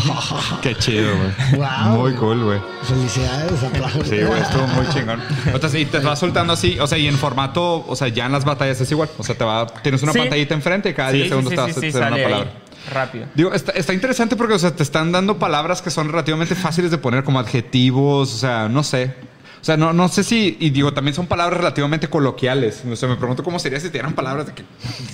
Qué 0.62 0.74
chido, 0.76 1.10
güey. 1.16 1.56
Wow. 1.60 1.98
Muy 1.98 2.12
cool, 2.14 2.44
güey. 2.44 2.60
Felicidades, 2.82 3.62
aplausos. 3.62 4.08
Sí, 4.08 4.22
güey, 4.22 4.40
estuvo 4.40 4.66
muy 4.68 4.86
chingón. 4.94 5.20
Entonces, 5.46 5.80
y 5.82 5.84
te 5.86 5.98
vas 5.98 6.18
soltando 6.18 6.52
así, 6.54 6.78
o 6.78 6.86
sea, 6.86 6.98
y 6.98 7.06
en 7.06 7.16
formato, 7.18 7.84
o 7.86 7.96
sea, 7.96 8.08
ya 8.08 8.26
en 8.26 8.32
las 8.32 8.44
batallas 8.44 8.80
es 8.80 8.90
igual. 8.90 9.08
O 9.18 9.22
sea, 9.24 9.34
te 9.36 9.44
va, 9.44 9.66
tienes 9.66 10.02
una 10.02 10.12
Sí. 10.12 10.18
pantallita 10.20 10.54
enfrente 10.54 10.90
y 10.90 10.94
cada 10.94 11.10
10 11.12 11.24
Sí, 11.24 11.24
sí, 11.24 11.28
segundos 11.28 11.50
sí, 11.50 11.56
te 11.56 11.62
vas 11.62 11.72
sí, 11.72 11.78
a 11.78 11.80
sí, 11.82 11.88
hacer 11.88 12.00
una 12.00 12.10
sale 12.10 12.24
ahí. 12.24 12.30
palabra. 12.32 12.52
Rápido. 12.90 13.26
Digo, 13.34 13.52
está, 13.52 13.72
está 13.72 13.92
interesante 13.92 14.34
porque, 14.36 14.54
o 14.54 14.58
sea, 14.58 14.74
te 14.74 14.82
están 14.82 15.12
dando 15.12 15.38
palabras 15.38 15.82
que 15.82 15.90
son 15.90 16.08
relativamente 16.08 16.54
fáciles 16.54 16.90
de 16.90 16.96
poner 16.98 17.22
como 17.22 17.38
adjetivos, 17.38 18.32
o 18.32 18.38
sea, 18.38 18.68
no 18.68 18.82
sé. 18.82 19.14
O 19.60 19.64
sea, 19.64 19.76
no, 19.76 19.92
no 19.92 20.08
sé 20.08 20.22
si, 20.24 20.56
y 20.60 20.70
digo, 20.70 20.92
también 20.92 21.14
son 21.14 21.26
palabras 21.26 21.58
relativamente 21.58 22.08
coloquiales. 22.08 22.82
O 22.90 22.96
sea, 22.96 23.08
me 23.08 23.16
pregunto 23.16 23.42
cómo 23.42 23.58
sería 23.58 23.78
si 23.80 23.86
te 23.88 23.92
dieran 23.94 24.12
palabras 24.14 24.46
de 24.46 24.54
que. 24.54 24.64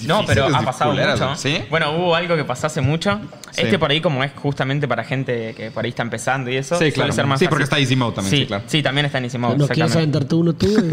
No, 0.03 0.25
pero 0.27 0.47
ha 0.55 0.63
pasado 0.63 0.91
culeras, 0.91 1.21
mucho. 1.21 1.37
¿Sí? 1.37 1.63
Bueno, 1.71 1.93
hubo 1.97 2.15
algo 2.15 2.37
que 2.37 2.45
pasó 2.45 2.67
hace 2.67 2.81
mucho. 2.81 3.21
Sí. 3.53 3.63
Este 3.63 3.79
por 3.79 3.91
ahí, 3.91 4.01
como 4.01 4.23
es 4.25 4.33
justamente 4.35 4.87
para 4.89 5.05
gente 5.05 5.55
que 5.57 5.71
por 5.71 5.85
ahí 5.85 5.91
está 5.91 6.03
empezando 6.03 6.51
y 6.51 6.57
eso, 6.57 6.79
Sí, 6.79 6.93
claro. 6.93 7.13
ser 7.13 7.27
más 7.27 7.39
Sí, 7.39 7.45
fácil. 7.47 7.49
porque 7.51 7.65
está 7.65 7.79
Easy 7.79 7.97
Mode 7.97 8.17
también, 8.17 8.37
sí, 8.43 8.47
claro. 8.47 8.65
Sí, 8.67 8.83
también 8.83 9.07
está 9.07 9.19
en 9.19 9.25
Easy 9.25 9.39
Mode, 9.39 9.57
¿No 9.59 9.69
quieres 9.69 9.95
aventarte 9.97 10.35
uno 10.35 10.53
tú? 10.53 10.67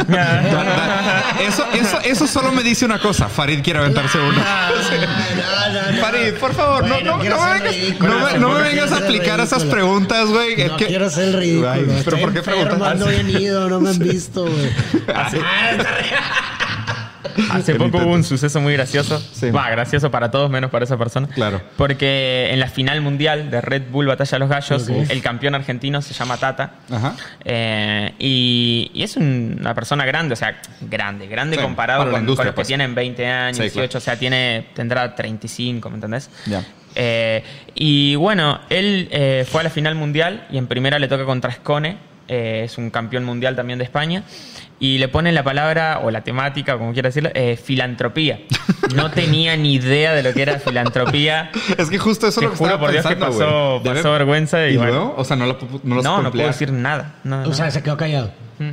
Eso, 1.47 1.65
eso, 1.73 1.99
eso 2.03 2.27
solo 2.27 2.51
me 2.51 2.61
dice 2.63 2.85
una 2.85 2.99
cosa. 2.99 3.27
Farid 3.27 3.61
quiere 3.63 3.79
aventarse 3.79 4.17
una. 4.19 4.69
No, 4.71 5.73
no, 5.73 5.91
no. 5.91 5.97
Farid, 6.01 6.33
por 6.35 6.53
favor, 6.53 6.83
no, 6.87 6.89
Güey, 6.93 7.03
no, 7.03 7.17
no 7.17 7.23
me 7.23 7.25
vengas, 7.53 7.61
ridículo, 7.75 8.37
no 8.39 8.49
me- 8.53 8.61
vengas 8.61 8.91
a 8.91 8.97
aplicar 8.97 9.39
esas 9.39 9.63
preguntas, 9.65 10.27
güey. 10.29 10.61
Es 10.61 10.71
No 10.71 10.77
que- 10.77 10.85
quiero 10.87 11.09
ser 11.09 11.23
el 11.29 11.33
ridículo. 11.33 11.71
Pero 12.05 12.17
¿por 12.19 12.33
qué 12.33 12.41
preguntas? 12.41 12.99
No 13.47 13.79
me 13.81 13.89
han 13.89 13.99
visto, 13.99 14.43
güey. 14.45 14.69
Hace 17.51 17.71
El 17.73 17.77
poco 17.77 17.99
hubo 17.99 18.11
un 18.13 18.23
suceso 18.23 18.59
muy 18.59 18.73
gracioso. 18.73 19.19
Sí. 19.33 19.51
Va, 19.51 19.69
gracioso 19.69 20.11
para 20.11 20.31
todos, 20.31 20.49
menos 20.49 20.69
para 20.69 20.83
esa 20.85 20.97
persona. 20.97 21.27
Claro. 21.27 21.61
Porque 21.77 22.49
en 22.51 22.59
la 22.59 22.67
final 22.67 22.99
mundial 23.01 23.49
de 23.51 23.61
Red 23.61 23.83
Bull 23.89 24.07
Batalla 24.07 24.31
de 24.31 24.39
los 24.39 24.49
Gallos, 24.49 24.89
el 24.89 25.21
campeón 25.21 25.55
argentino 25.55 26.01
se 26.01 26.13
llama 26.13 26.37
Tata. 26.37 26.73
Ajá. 26.91 27.15
Eh, 27.45 28.13
y, 28.19 28.91
y 28.93 29.03
es 29.03 29.15
un- 29.17 29.57
una 29.59 29.73
persona 29.73 30.05
grande, 30.05 30.33
o 30.33 30.35
sea, 30.35 30.59
grande, 30.81 31.27
grande 31.27 31.55
Sí, 31.57 31.61
comparado 31.61 32.09
con, 32.11 32.25
los 32.25 32.35
pues. 32.35 32.53
que 32.53 32.63
tienen 32.65 32.95
20 32.95 33.25
años, 33.27 33.57
Sí, 33.57 33.63
18, 33.63 33.87
claro. 33.87 33.97
o 33.97 34.01
sea, 34.01 34.17
tiene, 34.17 34.67
tendrá 34.73 35.15
35, 35.15 35.89
¿me 35.89 35.95
entendés? 35.95 36.29
Ya. 36.47 36.63
Eh, 36.95 37.43
y 37.75 38.15
bueno, 38.15 38.59
él 38.69 39.07
eh, 39.11 39.45
fue 39.49 39.61
a 39.61 39.63
la 39.63 39.69
final 39.69 39.95
mundial 39.95 40.47
y 40.51 40.57
en 40.57 40.67
primera 40.67 40.99
le 40.99 41.07
toca 41.07 41.23
contra 41.23 41.51
Escone, 41.51 41.97
eh, 42.31 42.63
es 42.65 42.77
un 42.79 42.89
campeón 42.89 43.23
mundial 43.25 43.55
también 43.55 43.77
de 43.77 43.85
España, 43.85 44.23
y 44.79 44.97
le 44.97 45.07
ponen 45.09 45.35
la 45.35 45.43
palabra, 45.43 45.99
o 46.03 46.09
la 46.09 46.21
temática, 46.21 46.77
como 46.77 46.93
quiera 46.93 47.09
decirlo, 47.09 47.29
eh, 47.35 47.57
filantropía. 47.61 48.39
No 48.95 49.09
tenía 49.09 49.55
ni 49.55 49.75
idea 49.75 50.13
de 50.13 50.21
lo 50.21 50.33
que 50.33 50.41
era 50.41 50.59
filantropía. 50.59 51.49
Es 51.77 51.89
que 51.89 51.97
justo 51.97 52.27
eso 52.27 52.41
Te 52.41 52.45
es 52.47 52.51
lo 52.51 52.51
que 52.51 52.57
juro 52.57 52.69
estaba 52.71 52.79
por 52.81 52.91
Dios 52.91 53.05
que 53.05 53.15
pasó- 53.15 54.11
vergüenza 54.11 54.67
y 54.67 54.73
¿Y 54.73 54.77
bueno. 54.77 54.91
luego? 54.91 55.13
O 55.17 55.23
sea, 55.23 55.37
no 55.37 55.45
lo, 55.45 55.57
no 55.83 55.95
lo 55.95 56.01
No, 56.01 56.21
no 56.21 56.29
puedo 56.31 56.47
decir 56.47 56.73
nada. 56.73 57.13
No, 57.23 57.37
O 57.43 57.45
no. 57.45 57.53
sea, 57.53 57.71
se 57.71 57.81
quedó 57.83 57.95
callado. 57.95 58.33
Mm. 58.59 58.71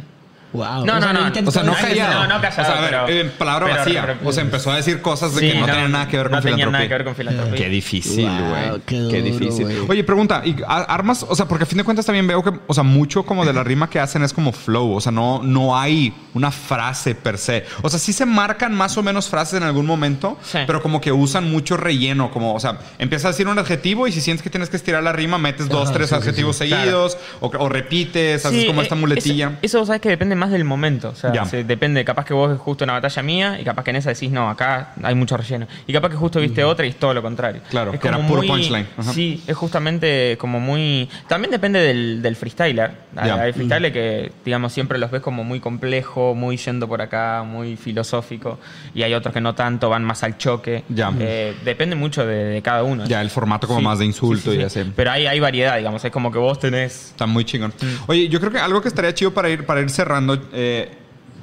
Wow. 0.53 0.87
No, 0.87 0.99
no, 0.99 1.13
no. 1.13 1.21
O 1.47 1.51
sea, 1.51 1.63
no 1.63 1.75
callado. 1.75 2.27
No, 2.27 2.35
no 2.37 2.41
callado, 2.41 2.63
O 2.63 2.65
sea, 2.65 2.79
a 2.79 2.81
ver, 2.81 3.01
pero- 3.07 3.21
en 3.21 3.31
palabra 3.33 3.67
pero- 3.67 3.79
vacía. 3.79 4.03
pero- 4.07 4.29
o 4.29 4.33
sea, 4.33 4.43
empezó 4.43 4.73
a 4.73 4.77
decir 4.77 5.03
cosas 5.03 5.35
de 5.35 5.41
Sí, 5.43 5.53
que 5.53 5.59
no, 5.61 5.67
tenían 5.67 5.93
nada 5.93 6.09
que 6.09 6.17
ver 6.17 6.27
con 6.27 6.33
no 6.37 6.41
tenían 6.41 6.57
filantropía. 6.59 6.79
nada 6.79 6.89
que 6.89 6.95
ver 6.95 7.05
con 7.05 7.15
filantropía. 7.15 7.57
Qué 7.57 7.69
difícil, 7.69 8.27
Wow, 8.27 8.49
güey. 8.49 8.81
qué 8.87 8.97
Qué, 9.11 9.23
duro, 9.23 9.39
difícil. 9.39 9.65
güey. 9.65 9.79
Oye, 9.91 10.05
pregunta, 10.05 10.43
¿y 10.45 10.57
armas? 10.67 11.25
O 11.29 11.35
sea, 11.37 11.47
porque 11.47 11.65
a 11.65 11.67
fin 11.67 11.79
de 11.79 11.85
cuentas 11.85 12.07
también 12.07 12.27
veo 12.27 12.43
que, 12.43 12.53
o 12.67 12.75
sea, 12.75 12.83
mucho 12.83 13.25
como 13.25 13.45
de 13.45 13.53
la 13.53 13.63
rima 13.63 13.91
que 13.91 14.01
hacen 14.01 14.23
es 14.23 14.33
como 14.33 14.53
flow. 14.53 14.95
O 14.95 15.01
sea, 15.01 15.13
no, 15.13 15.43
no 15.43 15.79
hay 15.79 16.15
una 16.35 16.51
frase 16.51 17.15
per 17.15 17.37
se. 17.39 17.65
O 17.83 17.91
sea, 17.91 17.99
sí 17.99 18.13
se 18.13 18.25
marcan 18.25 18.75
más 18.75 18.97
o 18.97 19.03
menos 19.03 19.29
frases 19.29 19.55
en 19.55 19.65
algún 19.65 19.85
momento, 19.87 20.39
Sí. 20.43 20.59
pero 20.67 20.81
como 20.83 21.01
que 21.01 21.13
usan 21.13 21.51
mucho 21.51 21.77
relleno. 21.77 22.31
Como, 22.31 22.55
o 22.55 22.61
sea, 22.61 22.79
empiezas 22.99 23.27
a 23.27 23.29
decir 23.29 23.49
un 23.49 23.59
adjetivo 23.59 24.07
y 24.07 24.13
si 24.13 24.21
sientes 24.23 24.43
que 24.43 24.51
tienes 24.51 24.71
que 24.71 24.77
estirar 24.77 25.03
la 25.03 25.13
rima, 25.13 25.37
metes 25.39 25.69
dos, 25.69 25.85
Ajá, 25.89 25.93
tres 25.99 26.09
sí, 26.09 26.15
adjetivos 26.15 26.57
seguidos 26.57 27.19
o, 27.41 27.49
o 27.59 27.69
repites, 27.69 28.47
haces 28.47 28.65
como 28.65 28.81
eh, 28.81 28.85
esta 28.85 28.95
muletilla. 28.95 29.47
Eso, 29.63 29.79
eso, 29.79 29.87
sabes 29.87 30.01
que 30.01 30.09
depende 30.09 30.37
más 30.39 30.51
del 30.51 30.65
momento. 30.65 31.11
O 31.11 31.15
sea, 31.15 31.45
se- 31.45 31.65
depende. 31.65 32.05
Capaz 32.05 32.25
que 32.25 32.33
vos 32.35 32.51
ves 32.51 32.59
justo 32.59 32.85
una 32.85 32.95
batalla 32.95 33.23
mía 33.23 33.59
y 33.61 33.65
capaz 33.65 33.83
que 33.85 33.91
en 33.91 33.97
esa 33.97 34.11
decís, 34.11 34.31
no, 34.31 34.49
acá 34.49 34.93
hay 35.03 35.15
mucho 35.15 35.37
relleno. 35.37 35.67
Y 35.87 35.93
capaz 35.93 36.09
que 36.11 36.17
justo 36.17 36.41
viste 36.41 36.65
otra 36.65 36.87
y 36.87 36.91
es 36.91 36.97
todo 36.97 37.13
lo 37.15 37.23
contrario. 37.23 37.61
Claro, 37.71 37.93
es 37.93 38.01
que 38.01 38.09
era 38.09 38.19
puro 38.27 38.39
muy- 38.43 38.49
punchline. 38.49 38.87
Ajá. 38.97 39.13
Sí, 39.13 39.43
es 39.47 39.57
justamente 39.57 40.37
como 40.39 40.61
muy. 40.61 41.09
También 41.29 41.51
depende 41.51 41.81
del, 41.81 42.23
del 42.23 42.37
freestyler. 42.37 42.91
Hay, 43.17 43.29
Ya. 43.29 43.35
hay 43.41 43.53
freestylers 43.53 43.93
que, 43.93 44.33
digamos, 44.45 44.73
siempre 44.73 44.99
los 44.99 45.11
ves 45.11 45.21
como 45.23 45.45
muy 45.45 45.61
complejo, 45.61 46.35
muy 46.35 46.57
yendo 46.57 46.89
por 46.89 47.03
acá, 47.03 47.43
muy 47.47 47.77
filosófico. 47.77 48.59
Y 48.95 49.03
hay 49.03 49.15
otros 49.15 49.35
que 49.35 49.41
no 49.41 49.55
tanto, 49.55 49.89
van 49.89 50.05
más 50.05 50.23
al 50.23 50.39
choque. 50.39 50.85
Ya. 50.89 51.13
Eh, 51.19 51.55
depende 51.65 51.97
mucho 51.97 52.25
de, 52.27 52.45
de 52.45 52.63
cada 52.63 52.83
uno. 52.83 53.05
Ya, 53.07 53.21
el 53.21 53.31
formato 53.31 53.67
como 53.67 53.81
Sí, 53.81 53.85
más 53.85 53.99
de 53.99 54.05
insulto 54.07 54.51
sí, 54.53 54.57
sí, 54.59 54.63
y 54.65 54.71
sí. 54.71 54.81
así. 54.81 54.93
Pero 54.95 55.11
hay, 55.11 55.27
hay 55.27 55.41
variedad, 55.41 55.77
digamos. 55.77 56.05
Es 56.05 56.11
como 56.13 56.31
que 56.33 56.39
vos 56.39 56.59
tenés 56.59 57.09
Está 57.11 57.27
muy 57.27 57.45
chingón. 57.45 57.73
Mm. 57.81 57.87
Oye, 58.11 58.29
yo 58.29 58.39
creo 58.41 58.53
que 58.53 58.59
algo 58.59 58.81
que 58.81 58.89
estaría 58.89 59.13
chido 59.15 59.33
para 59.35 59.49
ir, 59.51 59.67
para 59.67 59.81
ir 59.81 59.91
cerrando 59.91 60.28
eh, 60.53 60.91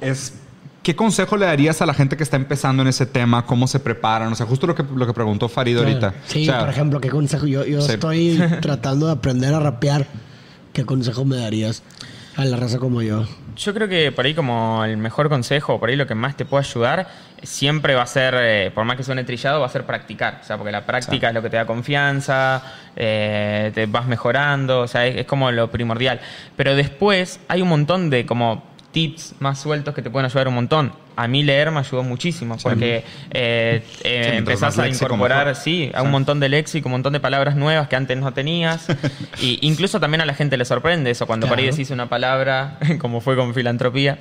es. 0.00 0.34
¿Qué 0.82 0.94
consejo 0.94 1.36
le 1.36 1.46
darías 1.46 1.82
a 1.82 1.86
la 1.86 1.94
gente 1.94 2.16
que 2.16 2.22
está 2.22 2.36
empezando 2.36 2.82
en 2.82 2.88
ese 2.88 3.06
tema? 3.06 3.44
¿Cómo 3.44 3.66
se 3.66 3.80
preparan? 3.80 4.30
O 4.32 4.36
sea, 4.36 4.46
justo 4.46 4.68
lo 4.68 4.74
que, 4.76 4.84
lo 4.94 5.04
que 5.04 5.12
preguntó 5.12 5.48
Farid 5.48 5.78
ahorita. 5.78 6.14
Sí, 6.26 6.42
O 6.42 6.52
sea, 6.52 6.60
por 6.60 6.68
ejemplo, 6.68 7.00
¿qué 7.00 7.08
consejo? 7.10 7.46
Yo, 7.46 7.64
yo 7.64 7.80
Sí. 7.82 7.94
estoy 7.94 8.40
tratando 8.62 9.06
de 9.06 9.12
aprender 9.12 9.52
a 9.52 9.58
rapear. 9.58 10.06
¿Qué 10.72 10.84
consejo 10.84 11.24
me 11.24 11.36
darías 11.38 11.82
a 12.36 12.44
la 12.44 12.56
raza 12.56 12.78
como 12.78 13.02
yo? 13.02 13.26
Yo 13.56 13.74
creo 13.74 13.88
que 13.88 14.12
por 14.12 14.26
ahí 14.26 14.34
como 14.34 14.84
el 14.84 14.96
mejor 14.98 15.28
consejo, 15.28 15.80
por 15.80 15.88
ahí 15.88 15.96
lo 15.96 16.06
que 16.06 16.14
más 16.14 16.36
te 16.36 16.44
puede 16.44 16.64
ayudar, 16.64 17.08
siempre 17.42 17.94
va 17.96 18.02
a 18.02 18.06
ser, 18.06 18.34
eh, 18.38 18.70
por 18.72 18.84
más 18.84 18.96
que 18.96 19.02
suene 19.02 19.24
trillado, 19.24 19.58
va 19.60 19.66
a 19.66 19.70
ser 19.70 19.86
practicar. 19.86 20.38
O 20.42 20.44
sea, 20.46 20.56
porque 20.56 20.70
la 20.70 20.86
práctica 20.86 21.28
es 21.28 21.34
lo 21.34 21.42
que 21.42 21.50
te 21.50 21.56
da 21.56 21.66
confianza, 21.66 22.62
eh, 22.94 23.72
te 23.74 23.86
vas 23.86 24.06
mejorando, 24.06 24.82
o 24.82 24.86
sea, 24.86 25.04
es, 25.06 25.16
es 25.16 25.26
como 25.26 25.50
lo 25.50 25.68
primordial. 25.70 26.20
Pero 26.56 26.76
después 26.76 27.40
hay 27.48 27.60
un 27.62 27.68
montón 27.70 28.08
de 28.10 28.24
como 28.24 28.75
tips 28.96 29.34
más 29.40 29.60
sueltos 29.60 29.94
que 29.94 30.00
te 30.00 30.08
pueden 30.08 30.24
ayudar 30.24 30.48
un 30.48 30.54
montón. 30.54 30.90
a 31.16 31.28
mí 31.28 31.42
leer 31.42 31.70
me 31.70 31.80
ayudó 31.80 32.02
muchísimo 32.02 32.56
porque 32.62 33.04
eh, 33.30 33.82
eh, 34.02 34.28
mientras 34.32 34.38
empezás 34.38 34.76
más 34.78 34.86
a 34.86 34.88
incorporar, 34.88 35.54
sí, 35.54 35.90
a 35.94 36.00
un 36.00 36.08
Sí. 36.08 36.12
montón 36.12 36.40
de 36.40 36.48
léxico, 36.48 36.88
un 36.88 36.92
montón 36.92 37.12
de 37.12 37.20
palabras 37.20 37.56
nuevas 37.56 37.88
que 37.88 37.96
antes 37.96 38.16
no 38.16 38.32
tenías. 38.32 38.86
y 39.42 39.58
incluso 39.60 40.00
también 40.00 40.22
a 40.22 40.24
la 40.24 40.32
gente 40.32 40.56
le 40.56 40.64
sorprende 40.64 41.10
eso, 41.10 41.26
cuando 41.26 41.46
por 41.46 41.58
ahí 41.58 41.64
Claro. 41.64 41.76
decís 41.76 41.90
una 41.90 42.08
palabra, 42.08 42.78
como 42.98 43.20
fue 43.20 43.36
con 43.36 43.52
filantropía, 43.54 44.16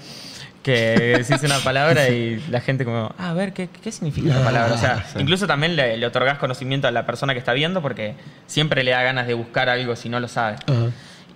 que 0.62 1.24
decís 1.26 1.42
una 1.44 1.60
palabra 1.60 2.10
y 2.10 2.44
la 2.50 2.60
gente 2.60 2.84
como, 2.84 3.14
ah, 3.18 3.30
a 3.30 3.34
ver, 3.34 3.54
¿qué, 3.54 3.70
qué 3.82 3.92
significa 3.94 4.30
esta 4.30 4.44
palabra? 4.44 4.74
O 4.74 4.78
sea, 4.78 5.06
Sí. 5.14 5.20
incluso 5.20 5.48
también 5.48 5.78
le, 5.78 5.96
le 5.96 6.06
otorgás 6.06 6.38
conocimiento 6.38 6.88
a 6.88 6.92
la 6.92 7.06
persona 7.06 7.32
que 7.34 7.40
está 7.40 7.54
viendo 7.54 7.82
porque 7.82 8.16
siempre 8.46 8.84
le 8.84 8.92
da 8.92 9.04
ganas 9.04 9.26
de 9.28 9.36
buscar 9.36 9.70
algo 9.70 9.96
si 9.96 10.10
no 10.10 10.20
lo 10.20 10.28
sabe. 10.28 10.58
Ajá. 10.68 10.88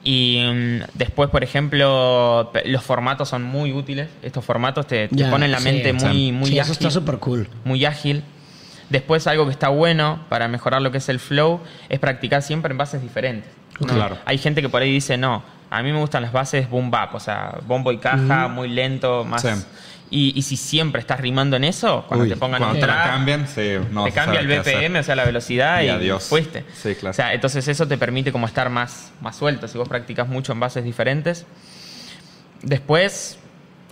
Y 0.03 0.41
mm, 0.53 0.79
después, 0.93 1.29
por 1.29 1.43
ejemplo, 1.43 2.51
los 2.65 2.83
formatos 2.83 3.29
son 3.29 3.43
muy 3.43 3.73
útiles. 3.73 4.07
Estos 4.21 4.45
formatos 4.45 4.87
te, 4.87 5.09
ponen 5.09 5.51
la 5.51 5.59
sí. 5.59 5.63
mente 5.65 5.93
muy, 5.93 6.11
Sí. 6.11 6.31
muy 6.31 6.45
Sí, 6.49 6.59
ágil. 6.59 6.61
eso 6.61 6.71
está 6.71 6.91
súper 6.91 7.17
cool. 7.17 7.47
muy 7.65 7.85
ágil. 7.85 8.23
Después, 8.89 9.27
algo 9.27 9.45
que 9.45 9.51
está 9.51 9.69
bueno 9.69 10.25
para 10.29 10.47
mejorar 10.47 10.81
lo 10.81 10.91
que 10.91 10.97
es 10.97 11.09
el 11.09 11.19
flow 11.19 11.59
es 11.89 11.99
practicar 11.99 12.41
siempre 12.41 12.71
en 12.71 12.77
bases 12.77 13.01
diferentes. 13.01 13.51
¿no? 13.79 13.87
Claro. 13.87 14.17
Hay 14.25 14.37
gente 14.37 14.61
que 14.61 14.69
por 14.69 14.81
ahí 14.81 14.91
dice, 14.91 15.17
no, 15.17 15.43
a 15.69 15.83
mí 15.83 15.91
me 15.91 15.99
gustan 15.99 16.23
las 16.23 16.31
bases 16.33 16.69
boom 16.69 16.89
bap, 16.89 17.13
o 17.15 17.19
sea, 17.19 17.59
bombo 17.67 17.91
y 17.91 17.97
caja, 17.99 18.47
muy 18.47 18.67
lento, 18.67 19.23
más. 19.25 19.41
Sí. 19.43 19.49
Y, 20.11 20.33
y 20.37 20.41
si 20.41 20.57
siempre 20.57 21.01
estás 21.01 21.19
rimando 21.19 21.55
en 21.55 21.63
eso, 21.63 22.03
cuando 22.07 22.23
Uy, 22.23 22.29
te 22.31 22.35
pongan 22.35 22.59
cuando 22.59 22.75
un 22.75 22.81
te 22.81 22.87
cambian, 22.87 23.47
sí, 23.47 23.73
no 23.91 24.05
te 24.05 24.11
cambia 24.11 24.39
el. 24.39 24.47
BPM, 24.47 24.97
o 24.99 25.03
sea, 25.03 25.15
la 25.15 25.23
velocidad 25.23 25.81
Y 25.81 25.85
y, 25.85 25.89
adiós. 25.89 26.23
fuiste. 26.23 26.65
Sí, 26.73 26.95
claro. 26.95 27.11
O 27.11 27.13
sea, 27.13 27.33
entonces 27.33 27.67
eso 27.67 27.87
te 27.87 27.95
permite 27.97 28.31
como 28.31 28.47
estar 28.47 28.69
más, 28.71 29.11
más 29.21 29.35
suelto 29.37 29.67
si 29.67 29.77
vos 29.77 29.87
practicas 29.87 30.27
mucho 30.27 30.51
en 30.51 30.59
bases 30.59 30.83
diferentes. 30.83 31.45
Después, 32.61 33.37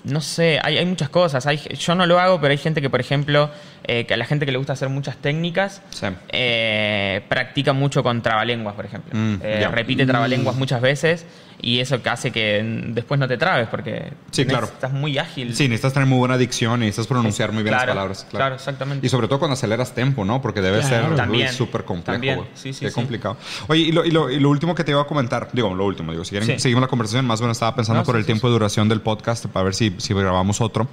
no 0.04 0.22
sé, 0.22 0.60
hay, 0.64 0.78
hay 0.78 0.86
muchas 0.86 1.10
cosas. 1.10 1.46
Hay, 1.48 1.58
yo 1.58 1.96
no 1.96 2.06
lo 2.06 2.20
hago, 2.20 2.40
pero 2.42 2.52
hay 2.52 2.58
gente 2.58 2.82
que, 2.82 2.90
por 2.90 3.00
ejemplo, 3.00 3.50
eh, 3.86 4.06
que 4.06 4.14
a 4.14 4.18
la 4.18 4.26
gente 4.26 4.46
que 4.46 4.52
le 4.52 4.58
gusta 4.58 4.74
hacer 4.74 4.90
muchas 4.90 5.18
técnicas, 5.18 5.82
Sí. 5.92 6.08
eh, 6.30 7.22
practica 7.30 7.74
mucho 7.74 8.04
con 8.04 8.22
trabalenguas, 8.22 8.76
por 8.76 8.86
ejemplo. 8.86 9.12
Mm, 9.18 9.36
Eh, 9.44 9.68
repite 9.72 10.06
trabalenguas 10.06 10.56
muchas 10.56 10.82
veces 10.82 11.26
y 11.60 11.80
eso 11.80 12.02
que 12.04 12.10
hace 12.10 12.32
que 12.32 12.62
después 12.90 13.20
no 13.20 13.28
te 13.28 13.36
trabes 13.38 13.68
porque 13.68 14.14
Sí, 14.32 14.44
tenés- 14.44 14.50
claro. 14.50 14.66
estás 14.68 14.94
muy 14.94 15.18
ágil. 15.18 15.56
Sí, 15.56 15.64
necesitas 15.68 15.94
tener 15.94 16.08
muy 16.08 16.20
buena 16.20 16.38
dicción 16.38 16.82
y 16.84 16.86
necesitas 16.86 17.08
pronunciar 17.08 17.52
muy 17.52 17.64
bien 17.64 17.74
Claro, 17.74 17.88
las 17.88 17.96
palabras. 17.96 18.28
claro, 18.30 18.56
exactamente. 18.56 19.06
Y 19.06 19.10
sobre 19.10 19.28
todo 19.28 19.40
cuando 19.40 19.54
aceleras 19.54 19.94
tempo, 19.96 20.24
¿no? 20.24 20.40
Porque 20.42 20.62
debe 20.62 20.82
Claro. 20.82 21.16
ser 21.18 21.50
súper 21.54 21.84
complejo. 21.84 22.12
también. 22.14 22.40
Sí, 22.54 22.74
sí, 22.74 22.82
Qué 22.82 22.90
sí. 22.90 22.94
complicado. 22.96 23.38
Oye, 23.68 23.82
y 23.82 23.92
lo, 23.92 24.06
y, 24.06 24.12
lo, 24.12 24.30
y 24.30 24.40
lo 24.40 24.50
último 24.50 24.76
que 24.76 24.84
te 24.84 24.92
iba 24.92 25.02
a 25.02 25.06
comentar, 25.08 25.50
digo, 25.52 25.74
lo 25.74 25.86
último, 25.86 26.12
digo, 26.12 26.24
si 26.24 26.32
quieren, 26.32 26.48
Sí. 26.48 26.60
seguimos 26.60 26.82
la 26.82 26.88
conversación, 26.88 27.26
más 27.26 27.40
bueno 27.40 27.54
estaba 27.54 27.76
pensando 27.76 28.02
No, 28.02 28.06
por 28.06 28.16
sí, 28.16 28.20
el 28.20 28.24
sí, 28.24 28.28
tiempo 28.28 28.48
de 28.48 28.54
duración 28.54 28.88
del 28.88 29.02
podcast 29.02 29.48
para 29.48 29.64
ver 29.64 29.74
si, 29.74 29.96
si 29.98 30.14
grabamos 30.14 30.62
otro. 30.62 30.88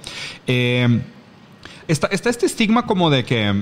Eh, 0.47 1.01
está, 1.87 2.07
está 2.07 2.29
este 2.31 2.47
estigma 2.47 2.85
como 2.87 3.09
de 3.11 3.23
que, 3.23 3.53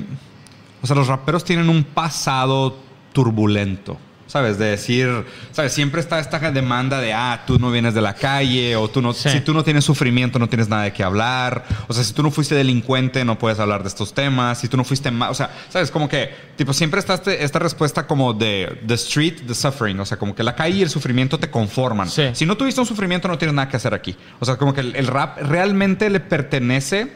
o 0.81 0.87
sea, 0.87 0.95
los 0.95 1.07
raperos 1.07 1.43
tienen 1.43 1.67
un 1.69 1.83
pasado 1.83 2.77
turbulento. 3.11 3.97
¿Sabes? 4.25 4.57
De 4.57 4.65
decir, 4.65 5.25
¿sabes? 5.51 5.73
Siempre 5.73 6.01
está 6.01 6.17
esta 6.19 6.39
demanda 6.51 6.99
de, 6.99 7.13
ah, 7.13 7.43
tú 7.45 7.59
no 7.59 7.69
vienes 7.69 7.93
de 7.93 8.01
la 8.01 8.15
calle, 8.15 8.75
o 8.75 8.89
tú 8.89 9.01
no, 9.01 9.13
Sí. 9.13 9.29
si 9.29 9.41
tú 9.41 9.53
no 9.53 9.63
tienes 9.63 9.83
sufrimiento, 9.85 10.39
no 10.39 10.49
tienes 10.49 10.69
nada 10.69 10.83
de 10.83 10.93
qué 10.93 11.03
hablar. 11.03 11.65
O 11.87 11.93
sea, 11.93 12.03
si 12.03 12.13
tú 12.13 12.23
no 12.23 12.31
fuiste 12.31 12.55
delincuente, 12.55 13.23
no 13.25 13.37
puedes 13.37 13.59
hablar 13.59 13.83
de 13.83 13.89
estos 13.89 14.13
temas. 14.13 14.59
Si 14.59 14.67
tú 14.69 14.77
no 14.77 14.83
fuiste 14.83 15.11
mal, 15.11 15.29
o 15.29 15.33
sea, 15.35 15.51
¿sabes? 15.69 15.91
Como 15.91 16.09
que, 16.09 16.33
tipo, 16.55 16.73
siempre 16.73 16.99
está 16.99 17.15
este- 17.15 17.43
esta 17.43 17.59
respuesta 17.59 18.07
como 18.07 18.33
de 18.33 18.81
the 18.87 18.95
street, 18.95 19.41
the 19.45 19.53
suffering. 19.53 19.99
O 19.99 20.05
sea, 20.05 20.17
como 20.17 20.33
que 20.33 20.41
la 20.41 20.55
calle 20.55 20.77
y 20.77 20.81
el 20.81 20.89
sufrimiento 20.89 21.37
te 21.37 21.51
conforman. 21.51 22.09
Sí. 22.09 22.29
Si 22.33 22.45
no 22.45 22.57
tuviste 22.57 22.79
un 22.81 22.87
sufrimiento, 22.87 23.27
no 23.27 23.37
tienes 23.37 23.53
nada 23.53 23.67
que 23.69 23.77
hacer 23.77 23.93
aquí. 23.93 24.15
O 24.39 24.45
sea, 24.45 24.55
como 24.55 24.73
que 24.73 24.81
el, 24.81 24.95
el 24.95 25.05
rap 25.07 25.37
realmente 25.41 26.09
le 26.09 26.19
pertenece 26.21 27.11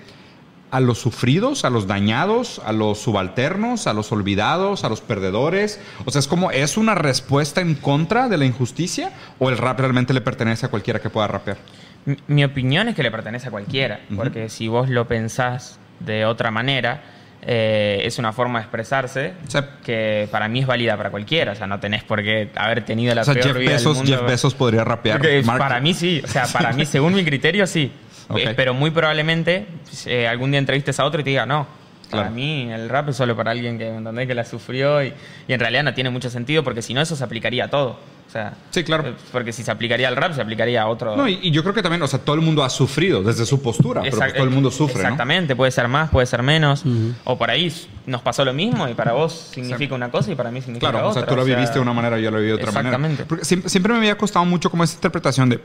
a 0.70 0.80
los 0.82 0.98
sufridos, 1.00 1.64
a 1.66 1.70
los 1.70 1.88
dañados, 1.88 2.62
a 2.66 2.72
los 2.74 3.00
subalternos, 3.00 3.88
a 3.88 3.94
los 3.94 4.12
olvidados, 4.12 4.84
a 4.84 4.90
los 4.90 5.02
perdedores. 5.02 5.80
O 6.06 6.12
sea, 6.12 6.20
es 6.20 6.28
como, 6.28 6.52
¿es 6.52 6.76
una 6.78 6.94
respuesta 6.96 7.62
en 7.62 7.76
contra 7.76 8.28
de 8.28 8.38
la 8.38 8.46
injusticia 8.46 9.12
o 9.40 9.50
el 9.50 9.58
rap 9.58 9.80
realmente 9.80 10.14
le 10.14 10.22
pertenece 10.22 10.66
a 10.66 10.70
cualquiera 10.70 11.00
que 11.00 11.10
pueda 11.10 11.28
rapear? 11.28 11.58
Mi, 12.06 12.18
mi 12.28 12.44
opinión 12.44 12.88
es 12.90 12.96
que 12.96 13.04
le 13.04 13.12
pertenece 13.12 13.48
a 13.48 13.52
cualquiera, 13.52 14.02
porque 14.16 14.50
si 14.50 14.68
vos 14.68 14.90
lo 14.90 15.08
pensás 15.08 15.80
de 16.00 16.26
otra 16.26 16.52
manera, 16.52 17.02
eh, 17.42 18.02
es 18.04 18.18
una 18.20 18.34
forma 18.34 18.60
de 18.60 18.64
expresarse 18.64 19.34
Sí. 19.48 19.60
que 19.86 20.28
para 20.32 20.48
mí 20.50 20.60
es 20.60 20.68
válida 20.68 20.98
para 20.98 21.12
cualquiera. 21.12 21.54
O 21.54 21.56
sea, 21.56 21.68
no 21.68 21.80
tenés 21.80 22.04
por 22.04 22.22
qué 22.24 22.50
haber 22.56 22.84
tenido 22.84 23.14
la 23.16 23.22
O 23.22 23.26
sea, 23.26 23.34
peor 23.36 23.48
Jeff 23.48 23.58
vida 23.58 23.76
del 23.78 23.86
mundo. 23.86 24.04
Jeff 24.06 24.22
Bezos 24.26 24.54
podría 24.54 24.84
rapear. 24.84 25.22
Mark- 25.46 25.60
para 25.60 25.80
mí 25.80 25.94
sí, 25.94 26.22
o 26.24 26.28
sea, 26.28 26.46
para 26.48 26.74
mí, 26.74 26.86
según 26.86 27.14
mi 27.14 27.24
criterio, 27.24 27.66
sí. 27.68 27.92
Eh, 28.36 28.54
Pero 28.56 28.74
muy 28.74 28.92
probablemente 28.92 29.68
eh, 30.06 30.28
algún 30.28 30.52
día 30.52 30.60
entrevistes 30.60 31.00
a 31.00 31.06
otro 31.06 31.22
y 31.22 31.24
te 31.24 31.30
diga, 31.32 31.46
no. 31.46 31.66
Para 32.10 32.24
Claro. 32.24 32.36
mí 32.36 32.72
el 32.72 32.88
rap 32.88 33.10
es 33.10 33.18
solo 33.18 33.36
para 33.36 33.52
alguien 33.52 33.78
que, 33.78 33.88
¿entendés? 33.88 34.28
que 34.28 34.34
la 34.36 34.46
sufrió 34.46 35.04
y, 35.04 35.14
y 35.48 35.54
en 35.54 35.60
realidad 35.60 35.84
no 35.84 35.94
tiene 35.94 36.10
mucho 36.10 36.30
sentido 36.30 36.64
porque 36.64 36.82
si 36.82 36.94
no 36.94 37.02
eso 37.02 37.16
se 37.18 37.24
aplicaría 37.24 37.66
a 37.66 37.70
todo. 37.70 38.00
O 38.28 38.30
sea, 38.30 38.54
Sí, 38.72 38.84
claro. 38.84 39.08
eh, 39.08 39.14
Porque 39.32 39.52
si 39.54 39.64
se 39.64 39.72
aplicaría 39.72 40.08
al 40.10 40.16
rap, 40.18 40.34
se 40.34 40.42
aplicaría 40.42 40.82
a 40.82 40.88
otro. 40.88 41.16
No, 41.16 41.28
y, 41.30 41.40
y 41.42 41.52
yo 41.52 41.64
creo 41.64 41.74
que 41.74 41.82
también, 41.82 42.02
o 42.02 42.08
sea, 42.08 42.20
todo 42.20 42.36
el 42.36 42.42
mundo 42.42 42.62
ha 42.64 42.70
sufrido 42.70 43.24
desde 43.24 43.46
su 43.46 43.62
postura, 43.62 44.02
pero 44.04 44.18
pues 44.18 44.34
todo 44.34 44.44
el 44.44 44.50
mundo 44.50 44.70
sufre, 44.70 44.96
¿no? 44.96 45.02
Exactamente, 45.02 45.56
puede 45.56 45.72
ser 45.72 45.88
más, 45.88 46.10
puede 46.10 46.26
ser 46.28 46.44
menos. 46.44 46.84
O 47.24 47.38
por 47.38 47.50
ahí 47.50 47.74
nos 48.06 48.22
pasó 48.22 48.44
lo 48.46 48.54
mismo 48.54 48.88
y 48.88 48.94
para 48.94 49.14
vos 49.14 49.50
significa 49.54 49.96
una 49.96 50.10
cosa 50.12 50.32
y 50.32 50.36
para 50.36 50.52
mí 50.52 50.62
significa 50.62 50.92
Claro, 50.92 51.08
o 51.08 51.10
otra. 51.12 51.22
sea, 51.24 51.30
tú 51.30 51.36
lo 51.38 51.44
viviste 51.46 51.76
de 51.76 51.80
una 51.82 51.94
manera, 51.94 52.20
yo 52.20 52.30
lo 52.32 52.38
viví 52.38 52.50
de 52.50 52.54
otra 52.56 52.72
manera. 52.72 52.90
Exactamente. 52.96 53.26
Porque 53.26 53.44
siempre, 53.46 53.70
siempre 53.70 53.94
me 53.94 54.00
había 54.00 54.18
costado 54.18 54.44
mucho 54.46 54.70
como 54.70 54.84
esa 54.84 54.96
interpretación 54.96 55.50
de... 55.50 55.60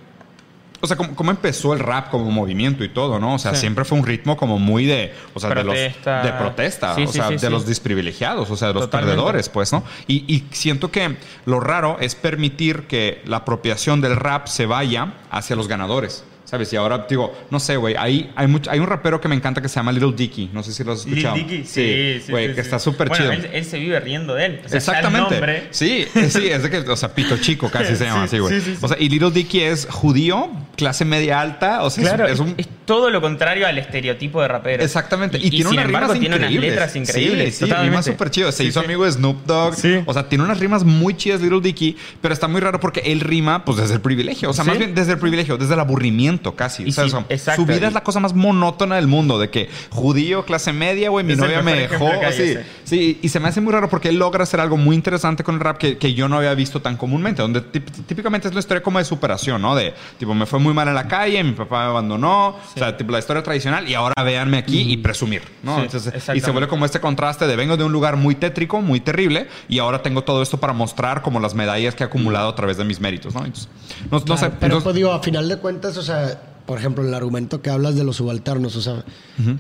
O 0.84 0.86
sea, 0.88 0.96
cómo, 0.96 1.14
cómo 1.14 1.30
empezó 1.30 1.72
el 1.72 1.78
rap 1.78 2.10
como 2.10 2.30
movimiento 2.30 2.82
y 2.84 2.88
todo, 2.88 3.18
¿no? 3.20 3.34
O 3.34 3.38
sea, 3.38 3.54
Sí. 3.54 3.60
siempre 3.60 3.84
fue 3.84 3.96
un 3.98 4.04
ritmo 4.04 4.36
como 4.36 4.58
muy 4.58 4.84
de... 4.84 5.14
O 5.32 5.38
sea, 5.40 5.48
de, 5.50 5.56
los, 5.56 5.64
Protesta. 5.74 6.22
de 6.24 6.32
protesta. 6.32 6.94
Sí, 6.96 7.02
o 7.04 7.06
sí, 7.06 7.12
sea, 7.14 7.28
sí, 7.28 7.32
de 7.34 7.38
sí. 7.38 7.48
los 7.48 7.66
desprivilegiados, 7.66 8.50
o 8.50 8.56
sea, 8.56 8.68
de 8.68 8.74
los 8.74 8.82
Totalmente. 8.84 9.14
perdedores, 9.14 9.48
pues, 9.48 9.72
¿no? 9.72 9.84
Y, 10.08 10.24
y 10.26 10.44
siento 10.50 10.90
que 10.90 11.16
lo 11.46 11.60
raro 11.60 11.98
es 12.00 12.14
permitir 12.16 12.82
que 12.88 13.22
la 13.26 13.38
apropiación 13.38 14.00
del 14.00 14.16
rap 14.16 14.48
se 14.48 14.66
vaya 14.66 15.14
hacia 15.30 15.54
los 15.56 15.68
ganadores. 15.68 16.24
¿Sabes? 16.44 16.70
Y 16.74 16.76
ahora 16.76 17.06
digo, 17.08 17.32
no 17.48 17.58
sé, 17.58 17.78
güey, 17.78 17.94
hay, 17.96 18.30
hay, 18.36 18.46
mucho- 18.46 18.70
hay 18.70 18.78
un 18.78 18.86
rapero 18.86 19.18
que 19.22 19.26
me 19.26 19.34
encanta 19.34 19.62
que 19.62 19.70
se 19.70 19.76
llama 19.76 19.90
Little 19.90 20.12
Dicky. 20.14 20.50
No 20.52 20.62
sé 20.62 20.74
si 20.74 20.84
lo 20.84 20.92
has 20.92 21.06
Lil 21.06 21.14
escuchado. 21.16 21.36
Dicky, 21.36 21.64
sí, 21.64 22.20
sí, 22.26 22.30
Güey, 22.30 22.48
sí, 22.48 22.54
que 22.54 22.60
sí. 22.60 22.66
está 22.66 22.78
súper 22.78 23.08
Bueno, 23.08 23.24
chido. 23.24 23.32
Él, 23.32 23.50
él 23.54 23.64
se 23.64 23.78
vive 23.78 23.98
riendo 24.00 24.34
de 24.34 24.44
él. 24.44 24.60
O 24.62 24.68
sea, 24.68 24.76
Exactamente. 24.76 25.28
El 25.36 25.40
nombre, 25.40 25.68
Sí, 25.70 26.04
sí, 26.28 26.48
es 26.50 26.62
de 26.62 26.68
que, 26.68 26.78
o 26.80 26.96
sea, 26.96 27.14
pito 27.14 27.38
chico 27.38 27.70
casi 27.70 27.96
se 27.96 28.04
llama 28.04 28.26
Sí, 28.28 28.36
así, 28.36 28.38
güey. 28.40 28.54
sí, 28.54 28.60
sí, 28.66 28.72
sí. 28.74 28.78
O 28.82 28.88
sea, 28.88 28.98
y 29.00 29.08
Little 29.08 29.30
Dicky 29.30 29.62
es 29.62 29.88
judío, 29.90 30.50
clase 30.82 31.04
media 31.04 31.40
alta, 31.40 31.82
o 31.82 31.90
sea, 31.90 32.02
es- 32.04 32.08
Claro, 32.10 32.26
es, 32.26 32.32
es, 32.34 32.40
un... 32.40 32.54
es 32.58 32.68
todo 32.84 33.10
lo 33.10 33.20
contrario 33.20 33.66
al 33.66 33.78
estereotipo 33.78 34.42
de 34.42 34.48
rapero. 34.48 34.82
Exactamente. 34.82 35.38
Y, 35.38 35.46
Y, 35.46 35.50
tiene 35.50 35.64
sin 35.70 35.78
unas 35.78 35.84
embargo, 35.86 36.12
rimas 36.14 36.20
tiene 36.20 36.36
unas 36.36 36.52
letras 36.52 36.96
increíbles. 36.96 37.56
Sí, 37.56 37.66
sí, 37.66 37.72
rimas 37.72 38.04
súper 38.04 38.30
chidas. 38.30 38.54
Se 38.54 38.64
Sí, 38.64 38.68
hizo 38.70 38.80
sí. 38.80 38.84
amigo 38.86 39.04
de 39.04 39.12
Snoop 39.12 39.46
Dogg. 39.46 39.74
Sí. 39.76 40.00
O 40.04 40.12
sea, 40.12 40.28
tiene 40.28 40.44
unas 40.44 40.58
rimas 40.58 40.84
muy 40.84 41.16
chidas 41.16 41.40
Little 41.40 41.60
Dicky, 41.60 41.96
pero 42.20 42.34
está 42.34 42.48
muy 42.48 42.60
raro 42.60 42.80
porque 42.80 43.00
él 43.06 43.20
rima, 43.20 43.64
pues, 43.64 43.78
desde 43.78 43.94
el 43.94 44.00
privilegio. 44.00 44.50
O 44.50 44.52
sea, 44.52 44.64
más 44.64 44.76
bien 44.78 44.94
desde 44.94 45.12
el 45.12 45.18
privilegio, 45.18 45.56
desde 45.56 45.74
el 45.74 45.80
aburrimiento 45.80 46.54
casi. 46.56 46.82
Y 46.82 46.88
O 46.90 46.92
sea, 46.92 47.04
sí, 47.04 47.10
son- 47.10 47.26
exacto. 47.28 47.62
su 47.62 47.66
vida 47.66 47.86
es 47.86 47.92
la 47.94 48.02
cosa 48.02 48.18
más 48.20 48.34
monótona 48.34 48.96
del 48.96 49.06
mundo, 49.06 49.38
de 49.38 49.48
que 49.50 49.68
judío, 49.90 50.44
clase 50.44 50.72
media, 50.72 51.10
güey, 51.10 51.24
mi 51.24 51.32
Es 51.34 51.38
novia 51.38 51.62
me 51.62 51.74
dejó. 51.74 52.08
hay 52.08 52.58
Sí, 52.84 53.18
y 53.22 53.28
se 53.28 53.40
me 53.40 53.48
hace 53.48 53.60
muy 53.60 53.72
raro 53.72 53.88
porque 53.88 54.08
él 54.08 54.18
logra 54.18 54.42
hacer 54.42 54.60
algo 54.60 54.76
muy 54.76 54.96
interesante 54.96 55.44
con 55.44 55.54
el 55.54 55.60
rap 55.60 55.78
que, 55.78 55.96
que 55.98 56.14
yo 56.14 56.28
no 56.28 56.36
había 56.36 56.52
visto 56.54 56.82
tan 56.82 56.96
comúnmente, 56.96 57.40
donde 57.42 57.60
típicamente 57.60 58.48
es 58.48 58.54
la 58.54 58.60
historia 58.60 58.82
como 58.82 58.98
de 58.98 59.04
superación, 59.04 59.62
¿no? 59.62 59.74
De, 59.76 59.94
tipo, 60.18 60.34
me 60.34 60.46
fue 60.46 60.58
muy 60.58 60.71
mal 60.74 60.88
en 60.88 60.94
la 60.94 61.08
calle, 61.08 61.42
mi 61.44 61.52
papá 61.52 61.80
me 61.84 61.90
abandonó, 61.90 62.48
o 62.48 62.56
sea, 62.76 62.96
tipo, 62.96 63.12
la 63.12 63.18
historia 63.18 63.42
tradicional, 63.42 63.88
y 63.88 63.94
ahora 63.94 64.14
véanme 64.24 64.58
aquí 64.58 64.92
y 64.92 64.96
presumir, 64.96 65.42
¿no? 65.62 65.76
Sí, 65.76 65.82
Entonces, 65.84 66.14
y 66.34 66.40
se 66.40 66.50
vuelve 66.50 66.68
como 66.68 66.84
este 66.84 67.00
contraste 67.00 67.46
de 67.46 67.56
vengo 67.56 67.76
de 67.76 67.84
un 67.84 67.92
lugar 67.92 68.16
muy 68.16 68.34
tétrico, 68.34 68.80
muy 68.80 69.00
terrible, 69.00 69.48
y 69.68 69.78
ahora 69.78 70.02
tengo 70.02 70.22
todo 70.24 70.42
esto 70.42 70.58
para 70.58 70.72
mostrar 70.72 71.22
como 71.22 71.40
las 71.40 71.54
medallas 71.54 71.94
que 71.94 72.04
he 72.04 72.06
acumulado 72.06 72.48
a 72.48 72.54
través 72.54 72.76
de 72.76 72.84
mis 72.84 73.00
méritos, 73.00 73.34
¿no? 73.34 73.44
Entonces, 73.44 73.68
no, 74.10 74.18
no 74.18 74.24
Claro, 74.24 74.40
sé. 74.40 74.46
pero 74.50 74.56
entonces- 74.64 74.82
pues 74.84 74.94
digo, 74.96 75.12
a 75.12 75.22
final 75.22 75.48
de 75.48 75.56
cuentas, 75.58 75.96
o 75.96 76.02
sea, 76.02 76.40
por 76.66 76.78
ejemplo, 76.78 77.06
el 77.06 77.12
argumento 77.12 77.60
que 77.62 77.70
hablas 77.70 77.96
de 77.96 78.04
los 78.04 78.16
subalternos, 78.16 78.76
o 78.76 78.80
sea, 78.82 79.04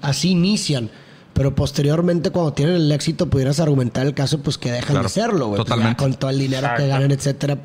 así 0.02 0.30
inician. 0.30 0.90
Pero 1.34 1.54
posteriormente, 1.54 2.28
cuando 2.30 2.52
tienen 2.52 2.74
el 2.74 2.92
éxito, 2.92 3.30
pudieras 3.30 3.58
argumentar 3.58 4.04
el 4.06 4.12
caso, 4.12 4.42
pues 4.42 4.58
que 4.58 4.70
dejan 4.70 4.88
Claro, 4.90 5.02
de 5.04 5.08
serlo, 5.08 5.46
güey. 5.46 5.56
Pues, 5.56 5.60
ya 5.68 5.74
totalmente. 5.76 6.02
con 6.02 6.12
todo 6.14 6.30
el 6.30 6.38
dinero 6.38 6.60
que 6.60 6.82
Exacto. 6.84 6.88
ganan, 6.88 7.10
etcétera. 7.10 7.58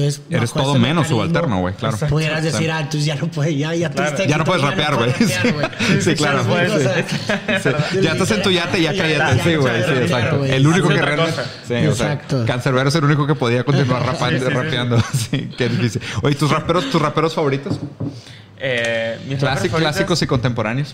Entonces, 0.00 0.22
Eres 0.30 0.52
todo 0.52 0.78
menos 0.78 1.08
subalterno, 1.08 1.60
güey, 1.60 1.74
claro. 1.74 1.96
Pudieras 2.08 2.40
Sí. 2.44 2.46
decir, 2.52 2.70
ah, 2.70 2.78
entonces 2.80 3.04
ya 3.04 3.14
no 3.16 3.28
puedes, 3.28 3.56
ya, 3.56 3.74
ya 3.74 3.90
Claro. 3.90 4.10
tuviste 4.12 4.28
Ya 4.30 4.36
no 4.38 4.42
éxito, 4.44 4.44
puedes 4.44 4.62
rapear, 4.62 4.94
güey. 4.96 6.00
Sí, 6.02 6.14
claro. 6.14 6.44
Ya 8.02 8.12
estás 8.12 8.30
en 8.30 8.42
tu 8.42 8.50
yate, 8.50 8.80
ya 8.82 8.96
cállate. 8.96 9.42
Sí, 9.42 9.54
güey, 9.56 9.82
sí, 9.84 9.92
exacto. 10.02 10.44
El 10.44 10.66
único 10.66 10.88
que 10.88 11.02
realmente. 11.02 11.42
Sí, 11.66 11.74
o 11.86 11.94
sea, 11.94 12.12
Exacto. 12.12 12.44
Cancerbero 12.46 12.88
es 12.88 12.94
el 12.94 13.04
único 13.04 13.26
que 13.26 13.34
podía 13.34 13.64
continuar 13.64 14.04
rapeando. 14.50 15.02
Sí, 15.30 15.50
qué 15.56 15.68
difícil. 15.68 16.02
Oye, 16.22 16.34
¿tus 16.34 16.50
raperos, 16.50 16.90
tus 16.90 17.00
raperos 17.00 17.34
favoritos? 17.34 17.78
Eh, 18.58 19.18
mis 19.28 19.38
favoritos- 19.40 19.78
clásicos 19.80 20.22
y 20.22 20.26
contemporáneos. 20.26 20.92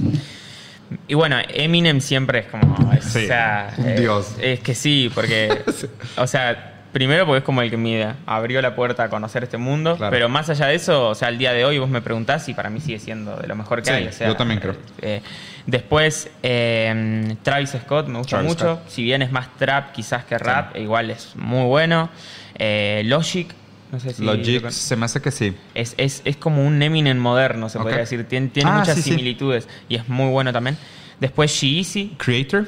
Y 1.09 1.15
bueno, 1.15 1.37
Eminem 1.49 2.01
siempre 2.01 2.41
es 2.41 2.47
como. 2.47 2.93
es- 2.93 3.05
Sí, 3.05 3.25
o 3.25 3.27
sea, 3.27 3.75
un 3.79 3.89
eh, 3.89 4.01
dios. 4.01 4.27
Es 4.41 4.61
que 4.61 4.75
sí, 4.75 5.11
porque. 5.15 5.63
O 6.17 6.27
sea, 6.27 6.72
Primero 6.93 7.25
porque 7.25 7.39
es 7.39 7.45
como 7.45 7.63
el 7.63 7.71
que 7.71 7.77
me 7.79 8.07
abrió 8.27 8.61
la 8.61 8.75
puerta 8.75 9.05
a 9.05 9.09
conocer 9.09 9.45
este 9.45 9.57
mundo, 9.57 9.97
Claro. 9.97 10.11
pero 10.11 10.29
más 10.29 10.51
allá 10.51 10.67
de 10.67 10.75
eso, 10.75 11.09
o 11.09 11.15
sea, 11.15 11.29
al 11.29 11.39
día 11.39 11.53
de 11.55 11.65
hoy 11.65 11.79
vos 11.79 11.89
me 11.89 12.03
preguntás 12.03 12.49
y 12.51 12.55
para 12.55 12.69
mí 12.69 12.81
sigue 12.81 12.99
siendo 12.99 13.35
de 13.37 13.47
lo 13.49 13.55
mejor 13.57 13.81
que 13.83 13.89
Sí, 13.89 13.95
hay. 13.97 14.07
o 14.09 14.13
sea, 14.13 14.29
yo 14.29 14.37
también 14.37 14.61
creo. 14.61 14.77
eh, 15.01 15.23
después, 15.67 16.31
eh, 16.43 17.35
Travis 17.43 17.71
Scott 17.83 18.09
me 18.09 18.19
gusta 18.19 18.37
Travis 18.37 18.49
mucho. 18.51 18.75
Scott. 18.77 18.89
Si 18.89 19.03
bien 19.03 19.23
es 19.23 19.33
más 19.33 19.49
trap 19.57 19.93
quizás 19.93 20.25
que 20.27 20.37
rap, 20.37 20.77
igual 20.77 21.11
es 21.11 21.35
muy 21.37 21.65
bueno. 21.67 22.11
Eh, 22.59 23.03
Logic, 23.07 23.49
no 23.91 23.99
sé 23.99 24.13
si... 24.13 24.23
Logic, 24.23 24.69
se 24.71 24.95
me 24.97 25.07
hace 25.07 25.23
que 25.23 25.31
sí. 25.31 25.57
es, 25.75 25.95
es, 25.97 26.21
es 26.27 26.37
como 26.37 26.63
un 26.67 26.83
Eminem 26.83 27.19
moderno, 27.19 27.69
se 27.71 27.79
podría 27.79 27.99
decir. 28.01 28.27
Tiene, 28.29 28.49
tiene 28.49 28.69
Ah, 28.71 28.81
muchas 28.81 28.97
sí, 28.97 29.03
similitudes 29.03 29.67
y 29.89 29.97
es 29.97 30.09
muy 30.09 30.29
bueno 30.31 30.53
también. 30.53 30.77
Después 31.21 31.51
G-Eazy, 31.63 32.17
Creator. 32.19 32.67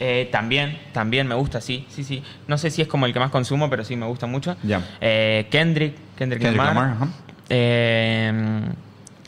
Eh, 0.00 0.28
también, 0.32 0.78
también 0.92 1.26
me 1.26 1.34
gusta, 1.34 1.60
sí, 1.60 1.86
sí, 1.88 2.04
sí. 2.04 2.22
No 2.48 2.58
sé 2.58 2.70
si 2.70 2.82
es 2.82 2.88
como 2.88 3.06
el 3.06 3.12
que 3.12 3.20
más 3.20 3.30
consumo, 3.30 3.70
pero 3.70 3.84
sí 3.84 3.96
me 3.96 4.06
gusta 4.06 4.26
mucho. 4.26 4.56
Ya. 4.62 4.82
Eh, 5.00 5.46
Kendrick, 5.50 5.94
Kendrick, 6.16 6.42
Kendrick 6.42 6.64
Lamar. 6.64 6.74
Lamar, 6.74 6.96
ajá. 6.96 7.08
Eh, 7.48 8.62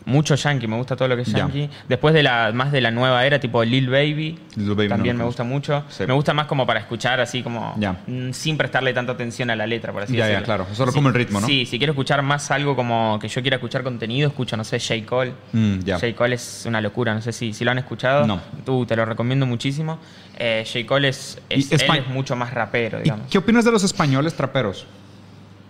mucho 0.06 0.34
Yankee, 0.36 0.66
me 0.66 0.76
gusta 0.76 0.96
todo 0.96 1.08
lo 1.08 1.16
que 1.16 1.22
es 1.22 1.28
Ya. 1.28 1.38
Yankee. 1.38 1.68
Después 1.88 2.14
de 2.14 2.22
la 2.22 2.50
más 2.54 2.72
de 2.72 2.80
la 2.80 2.90
nueva 2.90 3.26
era, 3.26 3.38
tipo 3.38 3.62
Lil 3.62 3.88
Baby, 3.90 4.38
Lil 4.56 4.74
Baby 4.74 4.88
también 4.88 5.16
no 5.16 5.24
me 5.24 5.26
gusta 5.26 5.44
mucho. 5.44 5.84
Sí. 5.88 6.04
Me 6.06 6.14
gusta 6.14 6.32
más 6.32 6.46
como 6.46 6.66
para 6.66 6.80
escuchar 6.80 7.20
así 7.20 7.42
como 7.42 7.74
Ya. 7.78 7.96
mm, 8.06 8.30
sin 8.32 8.56
prestarle 8.56 8.94
tanta 8.94 9.12
atención 9.12 9.50
a 9.50 9.56
la 9.56 9.66
letra, 9.66 9.92
por 9.92 10.04
así 10.04 10.16
ya, 10.16 10.24
decirlo. 10.26 10.44
claro. 10.44 10.66
Solo 10.72 10.92
como 10.92 11.08
el 11.08 11.14
ritmo, 11.14 11.40
¿no? 11.40 11.46
Sí, 11.46 11.66
si 11.66 11.76
quiero 11.78 11.92
escuchar 11.92 12.22
más 12.22 12.50
algo 12.50 12.74
como 12.76 13.18
que 13.20 13.28
yo 13.28 13.42
quiera 13.42 13.56
escuchar 13.56 13.82
contenido, 13.82 14.28
escucho, 14.28 14.56
no 14.56 14.64
sé, 14.64 14.78
J. 14.80 15.04
Cole. 15.04 15.32
Mm. 15.52 15.80
J. 15.86 16.14
Cole 16.14 16.36
es 16.36 16.64
una 16.66 16.80
locura, 16.80 17.12
no 17.12 17.20
sé 17.20 17.32
si, 17.32 17.52
si 17.52 17.64
lo 17.64 17.72
han 17.72 17.78
escuchado. 17.78 18.26
No. 18.26 18.40
Tú, 18.64 18.86
te 18.86 18.94
lo 18.96 19.04
recomiendo 19.04 19.44
muchísimo. 19.44 19.98
Eh, 20.38 20.64
J. 20.66 20.86
Cole 20.86 21.08
es, 21.08 21.38
él 21.48 21.66
es 21.70 22.06
mucho 22.08 22.36
más 22.36 22.54
rapero, 22.54 23.00
¿Y 23.00 23.02
digamos. 23.04 23.26
qué 23.28 23.38
opinas 23.38 23.64
de 23.64 23.72
los 23.72 23.82
españoles 23.82 24.34
traperos? 24.34 24.86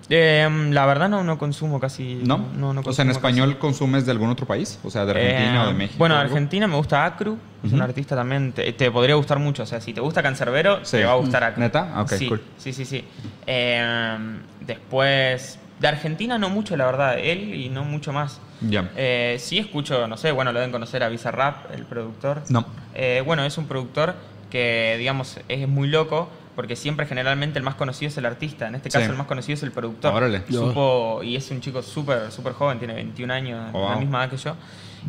Eh, 0.08 0.48
la 0.70 0.86
verdad 0.86 1.08
no, 1.08 1.24
no 1.24 1.36
consumo 1.38 1.80
casi... 1.80 2.20
¿No? 2.22 2.38
no, 2.56 2.72
no 2.72 2.80
o 2.80 2.92
sea, 2.92 3.02
¿en 3.02 3.08
consumo 3.08 3.10
español 3.12 3.58
consumes 3.58 4.06
de 4.06 4.12
algún 4.12 4.30
otro 4.30 4.46
país? 4.46 4.78
O 4.84 4.90
sea, 4.90 5.04
de 5.04 5.12
casi. 5.12 5.20
Argentina 5.26 5.62
Eh, 5.62 5.64
o 5.64 5.68
de 5.68 5.74
México. 5.74 5.98
Bueno, 5.98 6.14
de? 6.14 6.20
Argentina 6.20 6.66
me 6.68 6.76
gusta 6.76 7.04
Acru, 7.04 7.36
es 7.64 7.72
un 7.72 7.82
artista 7.82 8.14
también, 8.14 8.52
te, 8.52 8.72
te 8.72 8.90
podría 8.90 9.16
gustar 9.16 9.38
mucho. 9.40 9.64
O 9.64 9.66
sea, 9.66 9.80
si 9.80 9.92
te 9.92 10.00
gusta 10.00 10.22
Cancerbero, 10.22 10.84
Sí. 10.84 10.98
te 10.98 11.04
va 11.04 11.12
a 11.12 11.16
gustar 11.16 11.42
Acru. 11.42 11.60
¿Neta? 11.60 11.90
Ah, 11.94 12.02
ok, 12.02 12.12
sí, 12.12 12.28
cool. 12.28 12.42
Sí, 12.56 12.72
sí, 12.72 12.84
sí. 12.84 13.04
Eh, 13.46 14.16
después, 14.60 15.58
de 15.80 15.88
Argentina 15.88 16.38
no 16.38 16.50
mucho, 16.50 16.76
la 16.76 16.86
verdad, 16.86 17.18
él 17.18 17.54
y 17.54 17.68
no 17.68 17.84
mucho 17.84 18.12
más. 18.12 18.40
Ya. 18.60 18.90
Eh, 18.96 19.36
sí 19.40 19.58
escucho, 19.58 20.06
no 20.08 20.16
sé, 20.16 20.30
bueno, 20.32 20.52
lo 20.52 20.60
deben 20.60 20.72
conocer 20.72 21.02
a 21.02 21.08
Bizarrap, 21.08 21.72
el 21.74 21.84
productor. 21.84 22.42
No. 22.48 22.64
Eh, 22.94 23.22
bueno, 23.26 23.44
es 23.44 23.58
un 23.58 23.66
productor 23.66 24.14
que, 24.50 24.96
digamos, 24.98 25.38
es 25.48 25.66
muy 25.68 25.88
loco 25.88 26.28
porque 26.56 26.74
siempre 26.74 27.06
generalmente 27.06 27.58
el 27.58 27.64
más 27.64 27.76
conocido 27.76 28.08
es 28.08 28.16
el 28.18 28.26
artista. 28.26 28.66
En 28.66 28.74
este 28.74 28.88
caso 28.90 29.04
Sí. 29.04 29.10
el 29.12 29.16
más 29.16 29.26
conocido 29.28 29.54
es 29.54 29.62
el 29.62 29.70
productor. 29.70 30.12
Órale. 30.12 30.42
Supo, 30.50 31.20
y 31.22 31.36
es 31.36 31.48
un 31.52 31.60
chico 31.60 31.82
súper 31.82 32.32
súper 32.32 32.54
joven, 32.54 32.78
tiene 32.78 32.94
21 32.94 33.30
años, 33.30 33.70
Oh, 33.72 33.82
la 33.82 33.90
wow. 33.92 34.00
misma 34.00 34.24
edad 34.24 34.30
que 34.30 34.36
yo. 34.38 34.56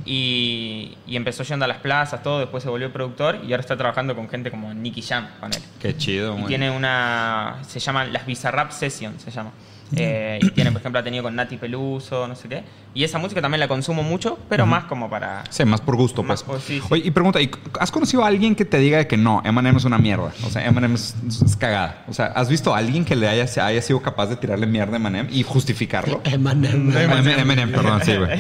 Y, 0.06 0.96
y 1.08 1.16
empezó 1.16 1.44
yendo 1.44 1.66
a 1.66 1.68
las 1.68 1.78
plazas, 1.78 2.22
todo, 2.22 2.40
después 2.40 2.62
se 2.64 2.70
volvió 2.70 2.92
productor 2.94 3.40
y 3.44 3.52
ahora 3.52 3.62
está 3.62 3.76
trabajando 3.76 4.16
con 4.16 4.30
gente 4.30 4.52
como 4.52 4.74
Nicky 4.74 5.02
Jam, 5.02 5.28
con 5.40 5.52
él. 5.54 5.62
Qué 5.80 5.98
chido, 5.98 6.38
Y 6.40 6.44
tiene 6.44 6.70
una. 6.70 7.58
Se 7.68 7.80
llaman 7.80 8.14
las 8.14 8.26
Bizarrap 8.26 8.72
Sessions, 8.72 9.22
se 9.24 9.32
llama. 9.32 9.52
Eh, 9.96 10.40
y 10.42 10.50
tiene, 10.52 10.72
por 10.72 10.82
ejemplo, 10.82 11.00
ha 11.00 11.04
tenido 11.04 11.24
con 11.24 11.36
Nati 11.36 11.56
Peluso, 11.58 12.28
no 12.28 12.36
sé 12.36 12.50
qué. 12.50 12.64
Y 12.94 13.04
esa 13.04 13.20
música 13.20 13.42
también 13.42 13.60
la 13.62 13.68
consumo 13.68 14.04
mucho, 14.04 14.38
pero 14.50 14.66
más 14.66 14.84
como 14.86 15.10
para. 15.10 15.44
Sí, 15.50 15.64
más 15.66 15.80
por 15.82 15.96
gusto, 15.96 16.24
Más 16.24 16.44
pues. 16.44 16.60
por- 16.60 16.62
sí, 16.68 16.80
sí. 16.82 16.88
Oye, 16.90 17.04
y 17.06 17.12
pregunta, 17.12 17.40
¿y 17.42 17.50
¿has 17.80 17.92
conocido 17.92 18.24
a 18.24 18.28
alguien 18.28 18.56
que 18.56 18.66
te 18.66 18.80
diga 18.80 19.06
que 19.06 19.16
no, 19.18 19.42
Eminem 19.46 19.78
es 19.78 19.86
una 19.86 19.98
mierda? 19.98 20.32
O 20.46 20.50
sea, 20.50 20.66
Eminem 20.66 20.96
es, 20.96 21.16
es 21.46 21.56
cagada. 21.56 22.04
O 22.08 22.14
sea, 22.14 22.26
¿has 22.28 22.50
visto 22.50 22.74
a 22.76 22.80
alguien 22.80 23.06
que 23.06 23.16
le 23.16 23.28
haya, 23.30 23.46
haya 23.66 23.82
sido 23.82 24.02
capaz 24.02 24.28
de 24.28 24.36
tirarle 24.36 24.66
mierda 24.68 24.94
a 24.94 24.98
Eminem 24.98 25.28
y 25.32 25.44
justificarlo? 25.44 26.22
Eminem. 26.26 26.96
Eminem, 26.98 27.40
Eminem, 27.40 27.72
perdón, 27.72 28.02
sí, 28.04 28.16
güey. 28.18 28.40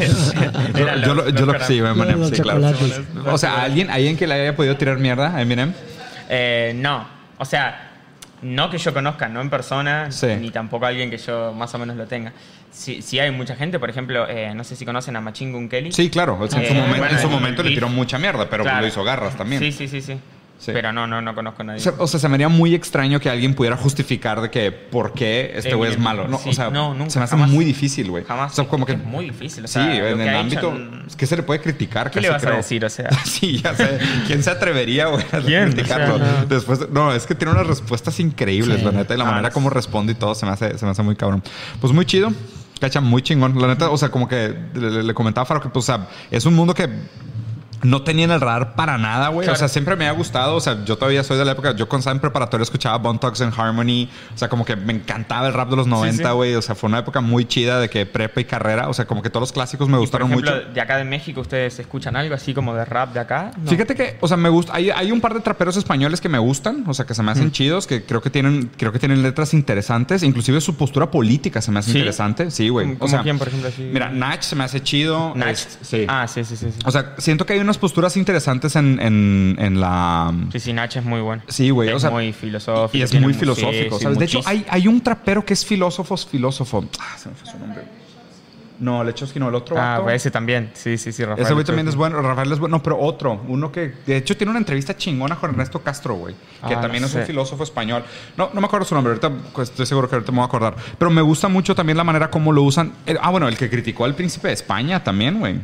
Yo, 0.76 1.14
lo, 1.14 1.30
yo 1.30 1.46
lo 1.46 1.54
que 1.54 1.64
sí. 1.64 1.78
Eminem, 1.78 2.26
sí, 2.26 2.42
claro. 2.42 2.72
chocolates. 2.72 3.02
O 3.26 3.38
sea, 3.38 3.62
¿alguien, 3.64 3.90
alguien 3.90 4.18
que 4.18 4.28
le 4.28 4.34
haya 4.34 4.56
podido 4.56 4.76
tirar 4.76 4.98
mierda 4.98 5.36
a 5.36 5.42
Eminem? 5.42 5.72
Eh, 6.30 6.74
no. 6.76 7.06
O 7.38 7.46
sea, 7.46 7.87
no 8.42 8.70
que 8.70 8.78
yo 8.78 8.94
conozca, 8.94 9.28
no 9.28 9.42
en 9.42 9.50
persona, 9.50 10.12
Sí. 10.12 10.28
ni 10.40 10.52
tampoco 10.52 10.86
alguien 10.86 11.10
que 11.10 11.18
yo 11.18 11.54
más 11.54 11.74
o 11.74 11.80
menos 11.80 11.96
lo 11.96 12.06
tenga. 12.06 12.34
Sí, 12.72 13.02
sí 13.02 13.20
hay 13.20 13.32
mucha 13.32 13.56
gente, 13.56 13.80
por 13.80 13.90
ejemplo, 13.90 14.28
eh, 14.30 14.54
no 14.54 14.64
sé 14.64 14.76
si 14.76 14.86
conocen 14.86 15.16
a 15.16 15.22
Machine 15.22 15.52
Gun 15.52 15.68
Kelly. 15.70 15.92
Sí, 15.92 16.10
claro. 16.10 16.38
En 16.44 16.50
su 16.52 16.58
Eh, 16.58 16.70
momento, 16.74 16.88
bueno, 16.98 17.06
en 17.16 17.20
su 17.20 17.28
el 17.28 17.34
momento 17.34 17.64
le 17.64 17.70
tiró 17.70 17.90
mucha 17.90 18.20
mierda, 18.20 18.48
pero 18.50 18.64
Claro. 18.64 18.82
lo 18.82 18.88
hizo 18.88 19.04
garras 19.04 19.36
también. 19.36 19.62
Sí, 19.62 19.72
sí, 19.72 19.88
sí, 19.88 20.02
sí. 20.02 20.20
Sí. 20.60 20.72
Pero 20.74 20.92
no, 20.92 21.06
no, 21.06 21.22
no 21.22 21.36
conozco 21.36 21.62
a 21.62 21.66
nadie. 21.66 21.80
O 21.80 21.84
sea, 21.84 21.94
o 22.00 22.08
sea, 22.08 22.20
se 22.20 22.28
me 22.28 22.34
haría 22.34 22.50
muy 22.50 22.74
extraño 22.74 23.20
que 23.20 23.30
alguien 23.30 23.54
pudiera 23.54 23.78
justificar 23.78 24.42
de 24.42 24.50
que 24.50 24.72
por 24.72 25.14
qué 25.14 25.52
este 25.56 25.76
güey 25.76 25.92
es 25.92 26.00
malo. 26.00 26.28
No, 26.28 26.40
Sí, 26.40 26.50
o 26.50 26.54
sea, 26.54 26.72
no, 26.72 26.96
nunca, 26.96 27.12
se 27.12 27.20
me 27.20 27.26
hace 27.26 27.32
jamás. 27.36 27.50
muy 27.52 27.64
difícil, 27.64 28.10
güey. 28.10 28.24
Jamás. 28.24 28.54
O 28.54 28.56
sea, 28.56 28.66
como 28.66 28.86
que 28.86 28.94
Es 28.94 29.04
muy 29.04 29.26
difícil. 29.26 29.66
O 29.66 29.68
sí, 29.68 29.74
sea, 29.76 29.86
lo 29.86 30.08
en 30.08 30.22
el 30.22 30.36
ámbito 30.36 30.74
hecho 30.74 31.16
¿qué 31.16 31.28
se 31.28 31.38
le 31.38 31.44
puede 31.44 31.62
criticar? 31.62 32.10
¿Qué 32.10 32.22
le 32.22 32.30
vas 32.30 32.42
a 32.44 32.48
creo. 32.48 32.58
decir? 32.58 32.84
O 32.84 32.90
sea, 32.90 33.10
Sí, 33.26 33.62
ya 33.62 33.76
sé. 33.76 34.00
¿Quién 34.26 34.42
se 34.42 34.50
atrevería, 34.50 35.08
güey, 35.08 35.24
a 35.32 35.42
criticarlo? 35.42 36.16
O 36.16 36.18
sea, 36.18 36.38
no. 36.42 36.46
Después, 36.48 36.80
de- 36.80 36.88
no, 36.92 37.14
es 37.14 37.28
que 37.28 37.36
tiene 37.36 37.52
unas 37.54 37.68
respuestas 37.68 38.20
increíbles, 38.20 38.80
Sí. 38.80 38.86
la 38.86 38.92
neta, 38.92 39.14
y 39.14 39.18
la 39.18 39.26
Ah, 39.26 39.32
manera 39.32 39.52
como 39.52 39.70
responde 39.70 40.14
y 40.14 40.16
todo 40.16 40.34
se 40.34 40.46
me 40.48 40.54
hace, 40.54 40.76
se 40.78 40.86
me 40.86 40.92
hace 40.92 41.04
muy 41.04 41.16
cabrón. 41.16 41.44
Pues 41.80 41.94
muy 41.94 42.06
chido. 42.06 42.32
Cacha, 42.82 43.00
muy 43.02 43.22
chingón. 43.22 43.60
La 43.62 43.68
neta, 43.68 43.90
o 43.92 43.98
sea, 43.98 44.10
como 44.10 44.28
que 44.28 44.56
le, 44.74 45.04
le 45.04 45.14
comentaba 45.14 45.44
a 45.44 45.46
Faro 45.46 45.62
que, 45.62 45.70
pues, 45.70 45.88
o 45.88 45.94
sea, 45.96 46.08
es 46.32 46.46
un 46.46 46.56
mundo 46.56 46.74
que 46.74 46.88
no 47.84 48.02
tenía 48.04 48.26
en 48.26 48.32
el 48.32 48.42
radar 48.42 48.76
para 48.76 48.98
nada, 48.98 49.30
güey. 49.30 49.48
O 49.48 49.56
sea, 49.56 49.68
siempre 49.68 49.96
me 49.96 50.08
ha 50.08 50.12
gustado. 50.12 50.56
O 50.56 50.60
sea, 50.62 50.84
yo 50.86 50.98
todavía 50.98 51.24
soy 51.24 51.38
de 51.38 51.46
la 51.46 51.52
época. 51.54 51.76
Yo 51.76 51.88
estaba 51.92 52.12
en 52.14 52.20
preparatoria 52.20 52.64
escuchaba 52.64 52.98
Bone 52.98 53.20
Talks 53.20 53.42
and 53.42 53.54
Harmony. 53.58 54.10
O 54.34 54.38
sea, 54.38 54.50
como 54.50 54.66
que 54.66 54.76
me 54.76 54.94
encantaba 54.94 55.48
el 55.48 55.54
rap 55.54 55.70
de 55.70 55.76
los 55.76 55.88
90, 55.88 56.24
sí. 56.24 56.36
güey. 56.36 56.56
O 56.56 56.62
sea, 56.62 56.76
fue 56.76 56.90
una 56.90 57.00
época 57.00 57.22
muy 57.22 57.46
chida 57.46 57.80
de 57.80 57.90
que 57.90 58.06
prepa 58.06 58.42
y 58.42 58.46
carrera. 58.46 58.90
O 58.90 58.94
sea, 58.94 59.06
como 59.06 59.22
que 59.22 59.30
todos 59.30 59.42
los 59.42 59.52
clásicos 59.52 59.88
me 59.88 59.94
y 59.94 59.96
por 59.96 60.02
gustaron 60.02 60.28
ejemplo, 60.32 60.52
mucho. 60.56 60.68
de 60.74 60.82
acá 60.82 60.98
de 60.98 61.04
México, 61.04 61.42
¿ustedes 61.42 61.80
escuchan 61.80 62.16
algo 62.16 62.36
así 62.36 62.54
como 62.54 62.74
de 62.76 62.86
rap 62.86 63.14
de 63.14 63.20
acá? 63.20 63.52
No. 63.58 63.70
Fíjate 63.70 63.96
que, 63.96 64.18
o 64.22 64.28
sea, 64.28 64.38
me 64.38 64.50
gusta. 64.50 64.74
Hay, 64.76 64.90
hay 64.90 65.12
un 65.12 65.22
par 65.22 65.34
de 65.34 65.40
traperos 65.42 65.78
españoles 65.78 66.22
que 66.22 66.30
me 66.30 66.38
gustan, 66.40 66.84
o 66.88 66.94
sea, 66.94 67.06
que 67.06 67.14
se 67.14 67.24
me 67.24 67.32
hacen 67.32 67.52
chidos, 67.52 67.88
que 67.88 68.04
creo 68.04 68.22
que 68.22 68.30
tienen, 68.30 68.70
creo 68.78 68.92
que 68.92 69.00
tienen 69.00 69.22
letras 69.24 69.54
interesantes. 69.54 70.24
Inclusive 70.24 70.62
su 70.62 70.76
postura 70.76 71.10
política 71.12 71.62
se 71.62 71.72
me 71.72 71.80
hace 71.80 71.92
¿Sí? 71.92 71.98
interesante. 72.00 72.52
Sí, 72.52 72.70
güey. 72.70 72.94
¿Cómo- 72.96 73.06
O 73.06 73.08
sea, 73.08 73.22
quién, 73.24 73.38
por 73.38 73.48
ejemplo, 73.48 73.70
así? 73.70 73.90
Mira, 73.92 74.10
Nach 74.10 74.42
se 74.42 74.56
me 74.56 74.64
hace 74.64 74.82
chido. 74.82 75.34
Nach. 75.36 75.56
Sí. 75.82 76.06
Ah, 76.08 76.28
sí, 76.28 76.44
sí, 76.44 76.56
sí. 76.58 76.68
Sí, 76.72 76.80
O 76.86 76.92
sea, 76.92 77.16
siento 77.18 77.46
que 77.46 77.54
hay 77.54 77.60
unas 77.68 77.78
posturas 77.78 78.18
interesantes 78.18 78.76
en, 78.76 79.00
en, 79.00 79.56
en 79.60 79.80
la. 79.80 80.34
sí, 80.52 80.60
sí, 80.60 80.74
Nach 80.74 80.96
es 80.96 81.04
muy 81.06 81.22
bueno. 81.22 81.44
Sí, 81.48 81.70
güey. 81.70 81.90
Es 81.90 81.96
O 81.96 82.00
sea, 82.00 82.10
muy 82.10 82.34
filosófico. 82.34 82.98
y 82.98 83.02
es 83.04 83.14
muy 83.14 83.34
mu- 83.34 83.40
filosófico. 83.40 83.96
sí, 83.96 83.98
sí, 84.00 84.04
¿sabes? 84.04 84.18
De 84.18 84.26
hecho, 84.26 84.42
hay, 84.46 84.66
hay 84.70 84.88
un 84.88 85.02
trapero 85.02 85.46
que 85.46 85.54
es 85.54 85.66
filósofo, 85.66 86.18
filósofo. 86.18 86.86
Ah, 87.00 87.18
se 87.18 87.30
me 87.30 87.36
fue 87.36 87.50
su 87.52 87.60
nombre. 87.60 87.84
No, 88.80 89.04
Lechowski 89.04 89.40
no, 89.40 89.50
el 89.50 89.56
otro. 89.56 89.76
Ah, 89.76 89.98
vato. 89.98 90.12
ese 90.12 90.30
también. 90.30 90.70
Sí, 90.76 91.00
sí, 91.00 91.12
sí, 91.12 91.26
Rafael. 91.26 91.44
Ese 91.44 91.54
güey 91.56 91.66
también 91.66 91.88
es 91.88 91.96
bueno. 91.96 92.22
Rafael 92.22 92.52
es 92.52 92.60
bueno. 92.60 92.78
No, 92.78 92.84
pero 92.84 93.00
otro. 93.00 93.42
Uno 93.48 93.72
que, 93.72 93.92
de 94.06 94.18
hecho, 94.18 94.38
tiene 94.38 94.52
una 94.52 94.60
entrevista 94.60 94.96
chingona 94.96 95.36
con 95.36 95.50
Ernesto 95.50 95.82
Castro, 95.82 96.14
güey. 96.14 96.36
Que 96.68 96.76
Ah, 96.76 96.82
también 96.82 97.02
no 97.02 97.08
es 97.08 97.16
un 97.16 97.24
filósofo 97.24 97.64
español. 97.64 98.04
No, 98.38 98.52
no 98.54 98.62
me 98.62 98.68
acuerdo 98.68 98.86
su 98.86 98.94
nombre. 98.94 99.14
Ahorita 99.14 99.32
pues, 99.52 99.72
estoy 99.72 99.88
seguro 99.88 100.08
que 100.08 100.14
ahorita 100.16 100.32
me 100.32 100.36
voy 100.38 100.44
a 100.44 100.48
acordar. 100.48 100.76
Pero 101.00 101.10
me 101.10 101.24
gusta 101.24 101.48
mucho 101.48 101.74
también 101.74 101.98
la 101.98 102.04
manera 102.04 102.30
como 102.30 102.52
lo 102.52 102.62
usan. 102.62 102.94
Ah, 103.20 103.32
bueno, 103.32 103.48
el 103.48 103.58
que 103.58 103.68
criticó 103.68 104.06
al 104.06 104.14
príncipe 104.14 104.50
de 104.50 104.54
España 104.54 105.04
también, 105.04 105.40
güey. 105.40 105.56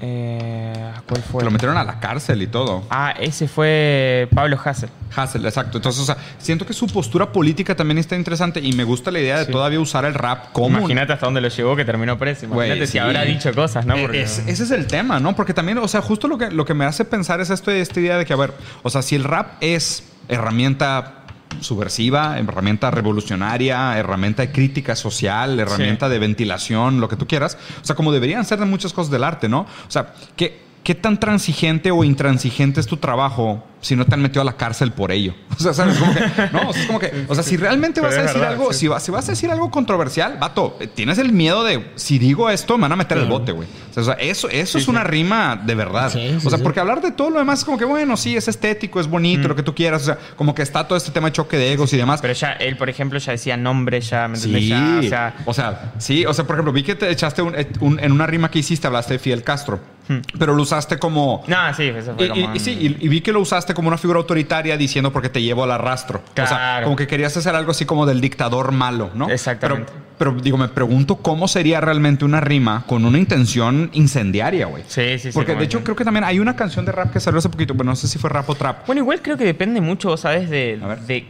Eh, 0.00 0.92
¿Cuál 1.08 1.22
fue? 1.22 1.38
Que 1.40 1.44
lo 1.44 1.50
metieron 1.50 1.76
a 1.76 1.84
la 1.84 2.00
cárcel 2.00 2.42
y 2.42 2.46
todo. 2.48 2.84
Ah, 2.90 3.14
ese 3.20 3.46
fue 3.48 4.28
Pablo 4.34 4.58
Hassel. 4.62 4.90
Hassel, 5.14 5.44
exacto. 5.44 5.78
Entonces, 5.78 6.02
o 6.02 6.06
sea, 6.06 6.16
siento 6.38 6.66
que 6.66 6.72
su 6.72 6.86
postura 6.88 7.30
política 7.30 7.74
también 7.76 7.98
está 7.98 8.16
interesante 8.16 8.60
y 8.60 8.72
me 8.72 8.84
gusta 8.84 9.10
la 9.10 9.20
idea 9.20 9.38
de 9.38 9.46
Sí. 9.46 9.52
todavía 9.52 9.78
usar 9.80 10.04
el 10.04 10.14
rap 10.14 10.52
como... 10.52 10.78
Imagínate 10.78 11.12
hasta 11.12 11.26
dónde 11.26 11.40
lo 11.40 11.48
llevó 11.48 11.76
que 11.76 11.84
terminó 11.84 12.18
preso. 12.18 12.46
Imagínate 12.46 12.86
si 12.86 12.92
sí. 12.92 12.98
habrá 12.98 13.22
dicho 13.22 13.52
cosas, 13.54 13.86
¿no? 13.86 13.94
Porque- 13.96 14.22
es- 14.22 14.38
ese 14.46 14.64
es 14.64 14.70
el 14.70 14.86
tema, 14.86 15.20
¿no? 15.20 15.36
Porque 15.36 15.54
también, 15.54 15.78
o 15.78 15.86
sea, 15.88 16.00
justo 16.02 16.26
lo 16.28 16.38
que, 16.38 16.50
lo 16.50 16.64
que 16.64 16.74
me 16.74 16.84
hace 16.84 17.04
pensar 17.04 17.40
es 17.40 17.50
esto, 17.50 17.70
esta 17.70 18.00
idea 18.00 18.18
de 18.18 18.24
que, 18.24 18.32
a 18.32 18.36
ver, 18.36 18.52
o 18.82 18.90
sea, 18.90 19.02
si 19.02 19.14
el 19.14 19.24
rap 19.24 19.52
es 19.60 20.04
herramienta 20.28 21.21
subversiva, 21.60 22.38
herramienta 22.38 22.90
revolucionaria, 22.90 23.98
herramienta 23.98 24.42
de 24.42 24.52
crítica 24.52 24.96
social, 24.96 25.58
herramienta 25.58 26.08
de 26.08 26.18
ventilación, 26.18 27.00
lo 27.00 27.08
que 27.08 27.16
tú 27.16 27.26
quieras, 27.26 27.58
o 27.80 27.84
sea, 27.84 27.96
como 27.96 28.12
deberían 28.12 28.44
ser 28.44 28.58
de 28.58 28.66
muchas 28.66 28.92
cosas 28.92 29.10
del 29.10 29.24
arte, 29.24 29.48
¿no? 29.48 29.60
O 29.60 29.90
sea, 29.90 30.14
¿qué, 30.36 30.60
qué 30.82 30.94
tan 30.94 31.18
transigente 31.18 31.90
o 31.90 32.04
intransigente 32.04 32.80
es 32.80 32.86
tu 32.86 32.96
trabajo 32.96 33.64
si 33.82 33.94
no 33.96 34.06
te 34.06 34.14
han 34.14 34.22
metido 34.22 34.40
a 34.40 34.44
la 34.44 34.56
cárcel 34.56 34.92
por 34.92 35.12
ello? 35.12 35.34
O 35.52 35.62
sea, 35.62 35.74
¿sabes? 35.74 35.96
Como 35.98 36.12
que, 36.14 36.20
no, 36.52 36.70
o 36.70 36.72
sea, 36.72 36.80
es 36.80 36.86
como 36.88 36.98
que, 36.98 37.24
o 37.28 37.34
sea, 37.34 37.44
si 37.44 37.56
realmente 37.58 38.00
vas 38.00 38.16
a 38.16 38.22
decir 38.22 38.38
verdad, 38.40 38.52
algo, 38.54 38.72
sí. 38.72 38.80
si, 38.80 38.88
vas, 38.88 39.02
si 39.02 39.10
vas 39.12 39.28
a 39.28 39.32
decir 39.32 39.50
algo 39.50 39.70
controversial, 39.70 40.38
vato, 40.40 40.76
eh, 40.80 40.86
tienes 40.88 41.18
el 41.18 41.30
miedo 41.30 41.62
de, 41.62 41.92
si 41.94 42.18
digo 42.18 42.48
esto, 42.50 42.78
me 42.78 42.82
van 42.82 42.92
a 42.92 42.96
meter 42.96 43.18
el 43.18 43.26
bote, 43.26 43.52
güey. 43.52 43.68
O 43.94 44.02
sea, 44.02 44.14
eso, 44.14 44.48
eso 44.48 44.78
es 44.78 44.88
una 44.88 45.04
rima 45.04 45.60
de 45.62 45.74
verdad. 45.74 46.06
O 46.44 46.48
sea, 46.50 46.58
porque 46.58 46.80
hablar 46.80 47.02
de 47.02 47.12
todo 47.12 47.28
lo 47.30 47.38
demás 47.38 47.60
es 47.60 47.64
como 47.66 47.76
que, 47.78 47.84
bueno, 47.84 48.16
sí, 48.16 48.34
es 48.36 48.48
estético, 48.48 48.98
es 48.98 49.06
bonito, 49.06 49.46
lo 49.46 49.54
que 49.54 49.62
tú 49.62 49.74
quieras. 49.74 50.02
O 50.02 50.04
sea, 50.06 50.18
como 50.36 50.54
que 50.54 50.62
está 50.62 50.88
todo 50.88 50.96
este 50.96 51.10
tema 51.12 51.28
de 51.28 51.32
choque 51.34 51.56
de 51.58 51.72
egos 51.74 51.92
y 51.92 51.96
demás. 51.98 52.20
Pero 52.22 52.32
ya, 52.32 52.52
él, 52.52 52.76
por 52.78 52.88
ejemplo, 52.88 53.18
ya 53.18 53.32
decía 53.32 53.56
nombre, 53.56 54.00
ya, 54.00 54.26
¿me 54.28 54.36
entendés? 54.36 54.62
Sí, 54.62 54.68
Ya, 54.70 54.98
o 54.98 55.02
sea, 55.08 55.34
o 55.46 55.54
sea, 55.54 55.92
sí, 55.98 56.24
o 56.24 56.32
sea, 56.32 56.44
por 56.46 56.56
ejemplo, 56.56 56.72
vi 56.72 56.82
que 56.82 56.94
te 56.94 57.10
echaste 57.10 57.42
un- 57.42 57.54
un- 57.80 58.00
en 58.00 58.10
una 58.10 58.26
rima 58.26 58.50
que 58.50 58.58
hiciste, 58.60 58.86
hablaste 58.86 59.12
de 59.14 59.18
Fidel 59.18 59.42
Castro, 59.44 59.78
pero 60.38 60.54
lo 60.54 60.62
usaste 60.62 60.98
como... 60.98 61.44
no, 61.46 61.74
sí, 61.74 61.84
eso 61.84 62.14
fue 62.16 62.26
y- 62.26 62.28
como... 62.30 62.54
y 62.54 62.58
sí, 62.58 62.70
y, 62.72 63.04
y 63.04 63.08
vi 63.08 63.20
que 63.20 63.32
lo 63.32 63.40
usaste 63.40 63.71
como 63.74 63.88
una 63.88 63.98
figura 63.98 64.18
autoritaria 64.18 64.76
diciendo 64.76 65.12
porque 65.12 65.28
te 65.28 65.42
llevo 65.42 65.64
al 65.64 65.70
arrastro. 65.72 66.18
O 66.30 66.34
sea, 66.34 66.46
Claro. 66.46 66.84
como 66.84 66.96
que 66.96 67.06
querías 67.06 67.36
hacer 67.36 67.54
algo 67.54 67.70
así 67.70 67.84
como 67.84 68.06
del 68.06 68.20
dictador 68.20 68.72
malo, 68.72 69.10
¿no? 69.14 69.28
Exactamente. 69.30 69.92
Pero, 70.18 70.32
pero 70.34 70.42
digo, 70.42 70.56
me 70.58 70.68
pregunto 70.68 71.16
cómo 71.16 71.48
sería 71.48 71.80
realmente 71.80 72.24
una 72.24 72.40
rima 72.40 72.84
con 72.86 73.04
una 73.04 73.18
intención 73.18 73.90
incendiaria, 73.92 74.66
güey. 74.66 74.84
Sí, 74.86 75.18
sí, 75.18 75.18
sí. 75.18 75.30
Porque 75.32 75.54
de 75.54 75.64
hecho 75.64 75.82
creo 75.82 75.96
que 75.96 76.04
también 76.04 76.24
hay 76.24 76.38
una 76.38 76.54
canción 76.56 76.84
de 76.84 76.92
rap 76.92 77.12
que 77.12 77.20
salió 77.20 77.38
hace 77.38 77.48
poquito, 77.48 77.74
bueno, 77.74 77.92
no 77.92 77.96
sé 77.96 78.08
si 78.08 78.18
fue 78.18 78.30
rap 78.30 78.48
o 78.50 78.54
trap. 78.54 78.86
Bueno, 78.86 79.00
igual 79.02 79.20
creo 79.22 79.36
que 79.36 79.44
depende 79.44 79.80
mucho, 79.80 80.08
vos 80.08 80.20
¿sabes? 80.20 80.48
De, 80.50 80.78
A 80.82 80.86
ver. 80.86 81.00
de- 81.00 81.26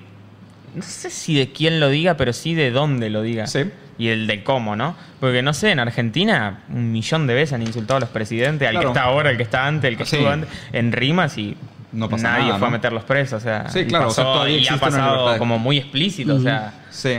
No 0.75 0.83
sé 0.83 1.11
si 1.11 1.35
de 1.35 1.53
quién 1.53 1.81
lo 1.81 1.91
diga, 1.91 2.17
pero 2.17 2.33
sí 2.33 2.55
de 2.55 2.71
dónde 2.71 3.11
lo 3.11 3.21
diga. 3.21 3.47
Sí. 3.47 3.65
Y 3.99 4.09
el 4.09 4.27
de 4.27 4.43
cómo, 4.43 4.75
¿no? 4.75 4.97
Porque 5.21 5.43
no 5.43 5.53
sé, 5.53 5.71
en 5.71 5.79
Argentina 5.81 6.61
un 6.71 6.91
millón 6.93 7.27
de 7.27 7.35
veces 7.35 7.53
han 7.53 7.61
insultado 7.61 7.99
a 7.99 8.01
los 8.01 8.09
presidentes, 8.09 8.67
al 8.67 8.73
Claro. 8.77 8.89
que 8.89 8.99
está 8.99 9.03
ahora, 9.07 9.31
el 9.31 9.37
que 9.37 9.43
está 9.43 9.67
antes, 9.67 9.91
el 9.91 9.99
que 9.99 10.07
Sí. 10.07 10.17
estuvo 10.17 10.31
antes, 10.33 10.49
en 10.73 10.93
rimas 10.93 11.37
y 11.37 11.59
No 11.93 12.09
pasa 12.09 12.23
nadie 12.31 12.47
nada, 12.47 12.59
fue 12.59 12.61
¿no? 12.61 12.67
a 12.67 12.71
meterlos 12.71 13.05
presos. 13.05 13.39
O 13.43 13.45
sea, 13.45 13.69
Sí, 13.69 13.85
claro, 13.85 14.09
o 14.09 14.11
sea, 14.11 14.25
todavía 14.25 14.59
y 14.59 14.67
ha 14.69 14.77
pasado 14.79 15.39
como 15.39 15.59
muy 15.59 15.79
explícito, 15.79 16.37
o 16.37 16.41
sea. 16.41 16.73
Sí. 16.91 17.19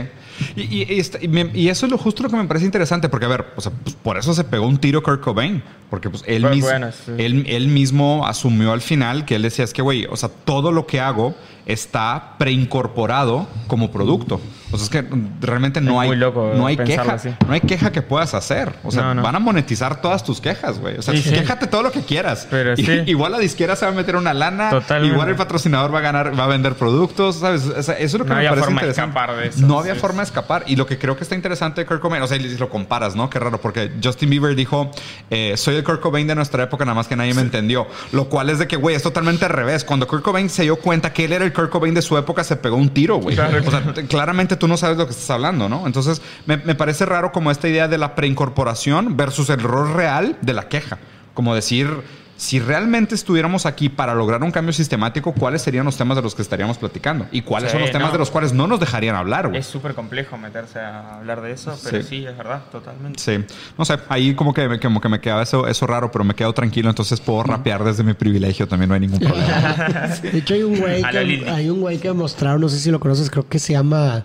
Y, 0.56 0.62
y- 0.62 0.86
y 0.94 0.98
esta- 0.98 1.18
y 1.22 1.28
me- 1.28 1.50
y 1.54 1.68
eso 1.68 1.86
es 1.86 1.92
lo 1.92 1.96
justo 1.98 2.24
lo 2.24 2.28
que 2.28 2.34
me 2.36 2.44
parece 2.46 2.66
interesante, 2.66 3.08
porque 3.08 3.26
a 3.26 3.28
ver, 3.28 3.46
o 3.54 3.60
sea, 3.60 3.70
pues, 3.84 3.94
por 3.94 4.18
eso 4.18 4.34
se 4.34 4.42
pegó 4.42 4.66
un 4.66 4.78
tiro 4.78 5.00
Kurt 5.00 5.20
Cobain, 5.20 5.62
porque 5.90 6.10
pues 6.10 6.24
él, 6.26 6.42
Pues, 6.42 6.54
mis- 6.56 6.64
bueno, 6.64 6.90
sí. 6.90 7.12
él, 7.18 7.44
él 7.46 7.68
mismo 7.68 8.26
asumió 8.26 8.72
al 8.72 8.80
final 8.80 9.24
que 9.26 9.36
él 9.36 9.42
decía, 9.42 9.64
es 9.64 9.72
que, 9.72 9.80
güey, 9.82 10.06
o 10.10 10.16
sea, 10.16 10.28
todo 10.44 10.72
lo 10.72 10.86
que 10.88 10.98
hago 11.00 11.36
está 11.66 12.34
preincorporado 12.38 13.46
como 13.66 13.90
producto. 13.90 14.40
O 14.72 14.76
sea, 14.76 14.84
es 14.84 14.90
que 14.90 15.04
realmente 15.40 15.80
no 15.80 16.02
Es 16.02 16.10
hay, 16.10 16.16
loco 16.16 16.52
no 16.56 16.66
hay 16.66 16.76
queja, 16.76 17.12
así. 17.12 17.30
no 17.46 17.52
hay 17.52 17.60
queja 17.60 17.92
que 17.92 18.02
puedas 18.02 18.34
hacer. 18.34 18.74
O 18.82 18.90
sea, 18.90 19.02
No, 19.04 19.14
no. 19.14 19.22
van 19.22 19.36
a 19.36 19.38
monetizar 19.38 20.00
todas 20.00 20.24
tus 20.24 20.40
quejas, 20.40 20.80
güey. 20.80 20.98
O 20.98 21.02
sea, 21.02 21.14
Sí, 21.14 21.22
sí. 21.22 21.30
quéjate 21.32 21.68
todo 21.68 21.82
lo 21.84 21.92
que 21.92 22.00
quieras. 22.00 22.48
Pero 22.50 22.74
sí. 22.76 23.02
Igual 23.06 23.32
la 23.32 23.38
disquera 23.38 23.76
se 23.76 23.86
va 23.86 23.92
a 23.92 23.94
meter 23.94 24.16
una 24.16 24.34
lana, 24.34 24.70
Totalmente. 24.70 25.14
igual 25.14 25.28
el 25.28 25.36
patrocinador 25.36 25.94
va 25.94 25.98
a 25.98 26.02
ganar, 26.02 26.38
va 26.38 26.44
a 26.44 26.48
vender 26.48 26.74
productos, 26.74 27.36
¿sabes? 27.36 27.66
O 27.66 27.82
sea, 27.84 27.94
eso 27.94 28.04
es 28.04 28.12
lo 28.14 28.24
que 28.24 28.30
No 28.30 28.34
me 28.34 28.38
había 28.40 28.50
parece 28.50 28.64
forma 28.64 28.80
de 28.80 28.86
interesante. 28.88 29.18
escapar 29.20 29.36
de 29.36 29.48
eso, 29.48 29.66
No 29.66 29.78
había 29.78 29.94
forma 29.94 30.22
de 30.22 30.24
escapar. 30.24 30.64
Y 30.66 30.74
lo 30.76 30.86
que 30.86 30.98
creo 30.98 31.16
que 31.16 31.22
está 31.22 31.36
interesante 31.36 31.80
de 31.82 31.86
Kurt 31.86 32.00
Cobain, 32.00 32.22
o 32.22 32.26
sea, 32.26 32.36
si 32.36 32.58
lo 32.58 32.68
comparas, 32.68 33.14
¿no? 33.14 33.30
Qué 33.30 33.38
raro, 33.38 33.60
porque 33.60 33.92
Justin 34.02 34.28
Bieber 34.30 34.56
dijo, 34.56 34.90
eh, 35.30 35.54
soy 35.56 35.76
el 35.76 35.84
Kurt 35.84 36.00
Cobain 36.00 36.26
de 36.26 36.34
nuestra 36.34 36.64
época, 36.64 36.84
nada 36.84 36.96
más 36.96 37.06
que 37.06 37.14
nadie 37.14 37.32
me 37.32 37.42
entendió. 37.42 37.86
Lo 38.10 38.28
cual 38.28 38.50
es 38.50 38.58
de 38.58 38.66
que, 38.66 38.74
güey, 38.74 38.96
es 38.96 39.02
totalmente 39.04 39.44
al 39.44 39.52
revés. 39.52 39.84
Cuando 39.84 40.08
Kurt 40.08 40.24
Cobain 40.24 40.50
se 40.50 40.64
dio 40.64 40.76
cuenta 40.76 41.12
que 41.12 41.26
él 41.26 41.32
era 41.32 41.44
el 41.44 41.52
Kurt 41.54 41.70
Cobain 41.70 41.94
de 41.94 42.02
su 42.02 42.18
época, 42.18 42.44
se 42.44 42.56
pegó 42.56 42.76
un 42.76 42.90
tiro, 42.90 43.16
güey. 43.16 43.34
Claro. 43.36 43.62
O 43.66 43.70
sea, 43.70 43.94
t- 43.94 44.04
claramente 44.06 44.56
tú 44.56 44.68
no 44.68 44.76
sabes 44.76 44.98
lo 44.98 45.06
que 45.06 45.12
estás 45.12 45.30
hablando, 45.30 45.68
¿no? 45.70 45.86
Entonces, 45.86 46.20
me, 46.44 46.58
me 46.58 46.74
parece 46.74 47.06
raro 47.06 47.32
como 47.32 47.50
esta 47.50 47.66
idea 47.68 47.88
de 47.88 47.96
la 47.96 48.14
preincorporación 48.14 49.16
versus 49.16 49.48
el 49.48 49.60
rol 49.60 49.94
real 49.94 50.36
de 50.42 50.52
la 50.52 50.68
queja. 50.68 50.98
Como 51.32 51.54
decir, 51.54 51.88
si 52.36 52.58
realmente 52.58 53.14
estuviéramos 53.14 53.64
aquí 53.64 53.88
para 53.88 54.14
lograr 54.14 54.42
un 54.42 54.50
cambio 54.50 54.72
sistemático, 54.72 55.32
¿cuáles 55.32 55.62
serían 55.62 55.84
los 55.84 55.96
temas 55.96 56.16
de 56.16 56.22
los 56.22 56.34
que 56.34 56.42
estaríamos 56.42 56.78
platicando? 56.78 57.26
¿Y 57.30 57.42
cuáles 57.42 57.70
Sí, 57.70 57.74
son 57.74 57.82
los 57.82 57.92
temas 57.92 58.08
no. 58.08 58.12
de 58.12 58.18
los 58.18 58.30
cuales 58.30 58.52
no 58.52 58.66
nos 58.66 58.80
dejarían 58.80 59.14
hablar, 59.14 59.46
güey? 59.48 59.60
Es 59.60 59.66
súper 59.66 59.94
complejo 59.94 60.36
meterse 60.36 60.80
a 60.80 61.16
hablar 61.16 61.40
de 61.42 61.52
eso, 61.52 61.78
pero 61.84 62.02
Sí. 62.02 62.08
sí, 62.08 62.26
es 62.26 62.36
verdad, 62.36 62.62
totalmente. 62.72 63.20
Sí, 63.20 63.44
no 63.78 63.84
sé, 63.84 63.98
ahí 64.08 64.34
como 64.34 64.52
que, 64.52 64.80
como 64.80 65.00
que 65.00 65.08
me 65.08 65.20
quedaba 65.20 65.42
eso, 65.44 65.68
eso 65.68 65.86
raro, 65.86 66.10
pero 66.10 66.24
me 66.24 66.34
quedo 66.34 66.52
tranquilo, 66.52 66.88
entonces 66.90 67.20
puedo 67.20 67.44
rapear 67.44 67.84
desde 67.84 68.02
mi 68.02 68.14
privilegio, 68.14 68.66
también 68.66 68.88
no 68.88 68.94
hay 68.94 69.00
ningún 69.00 69.20
problema. 69.20 70.08
De 70.22 70.38
hecho, 70.38 70.54
hay 70.54 70.62
un 70.64 70.78
güey 70.80 71.02
que, 71.02 71.18
hay 71.50 71.70
un 71.70 71.80
güey 71.80 71.98
que 71.98 72.12
mostraron, 72.12 72.60
no 72.60 72.68
sé 72.68 72.78
si 72.80 72.90
lo 72.90 72.98
conoces, 72.98 73.30
creo 73.30 73.48
que 73.48 73.58
se 73.60 73.74
llama. 73.74 74.24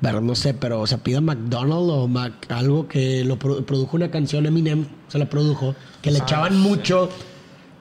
Bueno, 0.00 0.20
no 0.20 0.34
sé, 0.34 0.52
pero 0.52 0.80
o 0.80 0.86
sea, 0.86 0.98
pida 0.98 1.20
McDonald 1.20 1.88
o 1.88 2.08
Mac, 2.08 2.32
algo 2.50 2.88
que 2.88 3.24
lo 3.24 3.38
produ- 3.38 3.64
produjo 3.64 3.96
una 3.96 4.10
canción 4.10 4.44
Eminem, 4.46 4.84
se 5.06 5.16
la 5.18 5.26
produjo, 5.26 5.76
que 6.02 6.10
le 6.10 6.18
echaban 6.18 6.58
mucho 6.58 7.08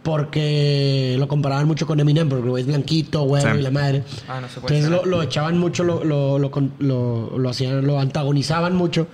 porque 0.04 1.16
lo 1.20 1.28
comparaban 1.28 1.68
mucho 1.68 1.86
con 1.86 2.00
Eminem, 2.00 2.28
porque 2.28 2.44
el 2.44 2.50
güey 2.50 2.62
es 2.62 2.68
blanquito, 2.68 3.22
güey, 3.24 3.44
Sí. 3.44 3.48
y 3.58 3.62
la 3.62 3.72
madre. 3.72 4.04
Ah, 4.28 4.42
no 4.42 4.48
se 4.50 4.60
puede 4.60 4.78
Entonces 4.78 4.90
lo, 4.90 5.06
lo 5.10 5.22
echaban 5.24 5.58
mucho, 5.58 5.84
lo, 5.84 6.04
lo, 6.04 6.40
lo, 6.40 6.52
con- 6.52 6.74
lo- 6.80 7.38
lo 7.38 7.50
hacían, 7.50 7.86
lo 7.86 8.00
antagonizaban 8.00 8.76
mucho. 8.76 9.08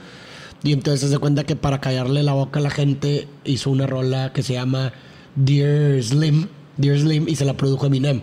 Y 0.63 0.73
entonces 0.73 1.09
se 1.11 1.17
cuenta 1.19 1.43
que 1.43 1.55
para 1.55 1.79
callarle 1.81 2.23
la 2.23 2.33
boca 2.33 2.59
a 2.59 2.63
la 2.63 2.69
gente 2.69 3.27
hizo 3.45 3.69
una 3.69 3.85
rola 3.85 4.31
que 4.33 4.43
se 4.43 4.53
llama 4.53 4.91
Dear 5.35 6.01
Slim, 6.01 6.47
Dear 6.77 6.97
Slim, 6.99 7.27
y 7.27 7.35
se 7.35 7.45
la 7.45 7.53
produjo 7.53 7.85
Eminem. 7.85 8.21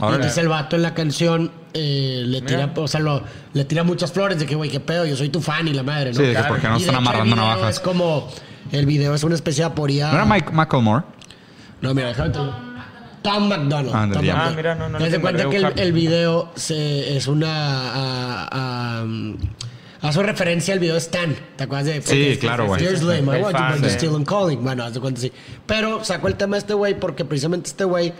Y 0.00 0.04
entonces 0.04 0.38
el 0.38 0.48
vato 0.48 0.76
en 0.76 0.82
la 0.82 0.94
canción 0.94 1.50
eh, 1.72 2.22
le 2.26 2.40
tira, 2.42 2.68
Mira. 2.68 2.80
o 2.82 2.88
sea, 2.88 3.00
lo- 3.00 3.22
le 3.52 3.64
tira 3.64 3.82
muchas 3.84 4.12
flores 4.12 4.38
de 4.38 4.46
que, 4.46 4.54
güey, 4.54 4.70
qué 4.70 4.80
pedo, 4.80 5.04
yo 5.06 5.16
soy 5.16 5.28
tu 5.28 5.40
fan 5.40 5.66
y 5.68 5.72
la 5.74 5.82
madre, 5.82 6.10
¿no? 6.12 6.16
Sí, 6.16 6.22
de 6.22 6.34
que 6.34 6.42
por 6.44 6.60
qué 6.60 6.68
no 6.68 6.78
Y 6.78 6.80
están 6.80 6.94
amarrando 6.96 7.34
navajas. 7.36 7.74
Es 7.76 7.80
como, 7.80 8.28
el 8.72 8.86
video 8.86 9.14
es 9.14 9.22
una 9.24 9.34
especie 9.34 9.64
de 9.64 9.70
aporía. 9.70 10.08
¿No 10.08 10.14
era 10.14 10.24
Mike 10.24 10.52
Macklemore? 10.52 11.04
No, 11.80 11.94
mira, 11.94 12.08
déjame 12.08 12.30
Tom 13.22 13.48
McDonald. 13.48 13.90
Ah, 13.94 14.08
Tom. 14.12 14.24
Ah, 14.30 14.52
mira, 14.54 14.74
no, 14.74 14.88
no 14.88 14.98
das 14.98 15.10
lo 15.12 15.20
cuenta 15.20 15.48
que 15.48 15.56
el, 15.56 15.72
el 15.78 15.92
video 15.92 16.52
se, 16.56 17.16
es 17.16 17.26
una. 17.26 17.92
A, 17.94 18.48
a- 19.00 19.04
hace 20.02 20.22
referencia 20.22 20.74
al 20.74 20.80
video 20.80 20.94
de 20.94 21.00
Stan. 21.00 21.34
¿Te 21.56 21.64
acuerdas 21.64 21.86
de? 21.86 22.02
Sí, 22.02 22.36
claro, 22.38 22.66
güey. 22.66 22.82
Dear 22.82 22.96
Slim, 22.98 23.24
I 23.24 23.40
want 23.42 23.56
you, 23.76 23.80
but 23.80 23.90
still 23.90 24.10
I'm 24.12 24.24
calling. 24.24 24.62
Bueno, 24.62 24.84
haz 24.84 24.92
de 24.94 25.00
cuenta 25.00 25.20
sí. 25.22 25.32
Pero 25.66 26.04
sacó 26.04 26.28
el 26.28 26.34
tema 26.34 26.56
de 26.56 26.60
este 26.60 26.74
güey 26.74 27.00
porque 27.00 27.24
precisamente 27.24 27.70
este 27.70 27.84
güey, 27.84 28.12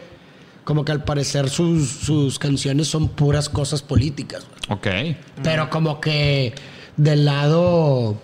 como 0.64 0.84
que 0.86 0.92
al 0.92 1.04
parecer 1.04 1.50
sus, 1.50 1.86
sus 1.90 2.38
canciones 2.38 2.88
son 2.88 3.08
puras 3.08 3.50
cosas 3.50 3.82
políticas. 3.82 4.46
güey. 4.68 4.78
Ok. 5.12 5.16
Pero 5.42 5.68
como 5.68 6.00
que 6.00 6.54
del 6.96 7.26
lado, 7.26 8.16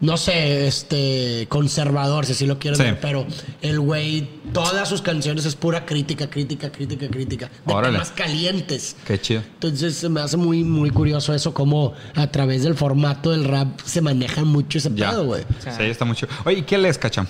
no 0.00 0.16
sé, 0.16 0.66
este, 0.66 1.46
conservador, 1.48 2.26
si 2.26 2.32
así 2.32 2.46
lo 2.46 2.58
quieren 2.58 2.76
Sí. 2.78 2.82
ver, 2.84 3.00
pero 3.00 3.26
el 3.62 3.80
güey, 3.80 4.28
todas 4.52 4.88
sus 4.88 5.00
canciones 5.00 5.44
es 5.46 5.54
pura 5.56 5.86
crítica, 5.86 6.28
crítica, 6.28 6.70
crítica, 6.70 7.08
crítica. 7.08 7.50
De 7.64 7.72
Órale. 7.72 7.94
temas 7.94 8.10
calientes. 8.10 8.96
Qué 9.06 9.18
chido. 9.20 9.40
Entonces 9.54 9.94
se 9.96 10.08
me 10.08 10.20
hace 10.20 10.36
muy, 10.36 10.62
muy 10.64 10.90
curioso 10.90 11.32
eso, 11.34 11.54
cómo 11.54 11.94
a 12.14 12.26
través 12.30 12.64
del 12.64 12.74
formato 12.74 13.30
del 13.30 13.44
rap 13.44 13.80
se 13.84 14.00
maneja 14.00 14.44
mucho 14.44 14.78
ese 14.78 14.90
Ya. 14.94 15.10
pedo, 15.10 15.24
güey. 15.26 15.42
Sí, 15.60 15.82
está 15.84 16.04
mucho. 16.04 16.26
Oye, 16.44 16.58
¿y 16.58 16.62
qué 16.62 16.76
lees, 16.76 16.98
Cacham? 16.98 17.26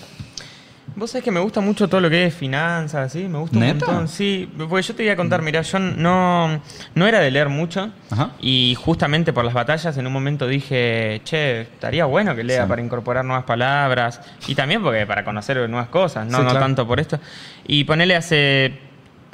Vos 0.96 1.10
sabés 1.10 1.24
que 1.24 1.30
me 1.30 1.40
gusta 1.40 1.60
mucho 1.60 1.88
todo 1.88 2.00
lo 2.00 2.08
que 2.10 2.26
es 2.26 2.34
finanzas, 2.34 3.10
¿sí? 3.12 3.24
Me 3.26 3.38
gusta 3.38 3.58
¿Neta? 3.58 3.86
un 3.86 3.90
montón. 3.92 4.08
Sí, 4.08 4.48
porque 4.56 4.82
yo 4.82 4.94
te 4.94 5.02
voy 5.02 5.10
a 5.10 5.16
contar, 5.16 5.42
mira, 5.42 5.62
yo 5.62 5.78
no, 5.78 6.60
no 6.94 7.06
era 7.06 7.18
de 7.20 7.30
leer 7.30 7.48
mucho. 7.48 7.90
Ajá. 8.10 8.30
Y 8.40 8.76
justamente 8.78 9.32
por 9.32 9.44
las 9.44 9.54
batallas 9.54 9.96
en 9.96 10.06
un 10.06 10.12
momento 10.12 10.46
dije, 10.46 11.20
che, 11.24 11.62
estaría 11.62 12.04
bueno 12.04 12.36
que 12.36 12.44
lea 12.44 12.62
Sí. 12.62 12.68
para 12.68 12.80
incorporar 12.82 13.24
nuevas 13.24 13.44
palabras. 13.44 14.20
Y 14.46 14.54
también 14.54 14.82
porque 14.82 15.06
para 15.06 15.24
conocer 15.24 15.56
nuevas 15.68 15.88
cosas, 15.88 16.26
no, 16.26 16.38
Sí, 16.38 16.44
no 16.44 16.50
claro. 16.50 16.64
tanto 16.64 16.86
por 16.86 17.00
esto. 17.00 17.18
Y 17.66 17.84
ponele 17.84 18.14
hace 18.14 18.78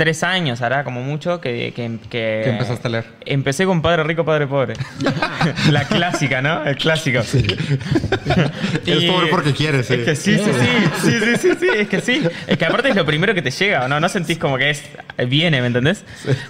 tres 0.00 0.22
años, 0.22 0.62
hará 0.62 0.82
como 0.82 1.02
mucho, 1.02 1.42
que... 1.42 1.74
que, 1.76 1.98
que 2.08 2.40
¿Qué 2.42 2.48
empezaste 2.48 2.88
a 2.88 2.90
leer? 2.90 3.04
Empecé 3.26 3.66
con 3.66 3.82
Padre 3.82 4.02
Rico, 4.04 4.24
Padre 4.24 4.46
Pobre. 4.46 4.72
La 5.70 5.84
clásica, 5.84 6.40
¿no? 6.40 6.64
El 6.64 6.76
clásico. 6.76 7.18
Eres 7.18 9.04
pobre 9.10 9.26
porque 9.30 9.52
quieres, 9.52 9.88
sí. 9.88 9.92
Es 9.92 10.04
que 10.06 10.16
sí, 10.16 10.38
sí, 10.38 10.50
sí, 10.58 11.00
sí, 11.02 11.20
sí, 11.20 11.36
sí, 11.36 11.48
sí, 11.60 11.68
es 11.76 11.88
que 11.88 12.00
sí. 12.00 12.26
Es 12.46 12.56
que 12.56 12.64
aparte 12.64 12.88
es 12.88 12.96
lo 12.96 13.04
primero 13.04 13.34
que 13.34 13.42
te 13.42 13.50
llega, 13.50 13.84
¿o 13.84 13.88
¿no? 13.88 14.00
No 14.00 14.08
sentís 14.08 14.38
como 14.38 14.56
que 14.56 14.70
es 14.70 14.82
viene, 15.28 15.60
¿me 15.60 15.66
entendés? 15.66 16.02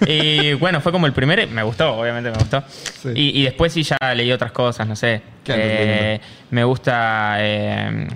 Y 0.07 0.53
bueno, 0.53 0.79
fue 0.79 0.93
como 0.93 1.05
el 1.05 1.11
primer, 1.11 1.45
me 1.49 1.63
gustó, 1.63 1.93
obviamente 1.97 2.31
me 2.31 2.37
gustó. 2.37 2.63
Sí. 2.69 3.09
Y, 3.15 3.41
y 3.41 3.43
después 3.43 3.73
sí 3.73 3.83
ya 3.83 3.97
leí 4.15 4.31
otras 4.31 4.53
cosas, 4.53 4.87
no 4.87 4.95
sé. 4.95 5.21
¿Qué 5.43 5.51
andas 5.51 5.67
Eh, 5.69 6.21
me 6.51 6.63
gusta, 6.63 7.35
eh, 7.39 8.07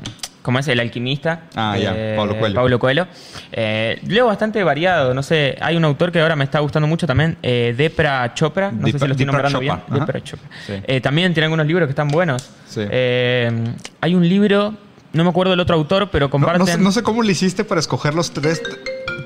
¿cómo 0.46 0.60
es? 0.60 0.68
El 0.68 0.80
alquimista. 0.80 1.41
Ah, 1.56 1.76
ya, 1.78 1.93
Eh, 1.96 2.14
Pablo 2.16 2.38
Coelho. 2.39 2.56
Pablo 2.56 2.80
Coelho. 2.80 3.08
Eh, 3.52 4.00
leo 4.08 4.28
bastante 4.28 4.64
variado, 4.64 5.14
no 5.16 5.24
sé. 5.24 5.58
Hay 5.60 5.76
un 5.76 5.84
autor 5.84 6.12
que 6.12 6.22
ahora 6.22 6.36
me 6.36 6.43
está 6.43 6.60
gustando 6.60 6.88
mucho 6.88 7.08
también, 7.08 7.36
eh, 7.41 7.74
Depra 7.76 8.34
Chopra. 8.36 8.72
No 8.72 8.86
sé 8.88 9.00
si 9.00 9.06
lo 9.06 9.12
estoy 9.14 9.26
nombrando 9.26 9.60
Chopra, 9.60 9.82
bien. 9.88 10.00
Depra 10.00 10.24
Chopra. 10.24 10.48
Sí. 10.68 10.74
Eh, 10.86 11.02
también 11.02 11.34
tiene 11.34 11.46
algunos 11.46 11.66
libros 11.66 11.88
que 11.88 11.91
están 11.91 12.08
buenos. 12.10 12.48
Sí. 12.68 12.82
Hay 12.82 14.14
un 14.16 14.30
libro, 14.30 14.76
no 15.14 15.24
me 15.24 15.30
acuerdo 15.32 15.52
del 15.52 15.60
otro 15.60 15.76
autor, 15.76 16.10
pero 16.12 16.28
No, 16.28 16.30
comparten. 16.30 16.60
no 16.60 16.66
sé, 16.68 16.78
no 16.78 16.91
sé 16.91 17.02
cómo 17.02 17.24
le 17.24 17.32
hiciste 17.32 17.64
para 17.64 17.80
escoger 17.80 18.14
los 18.14 18.32
tres, 18.32 18.62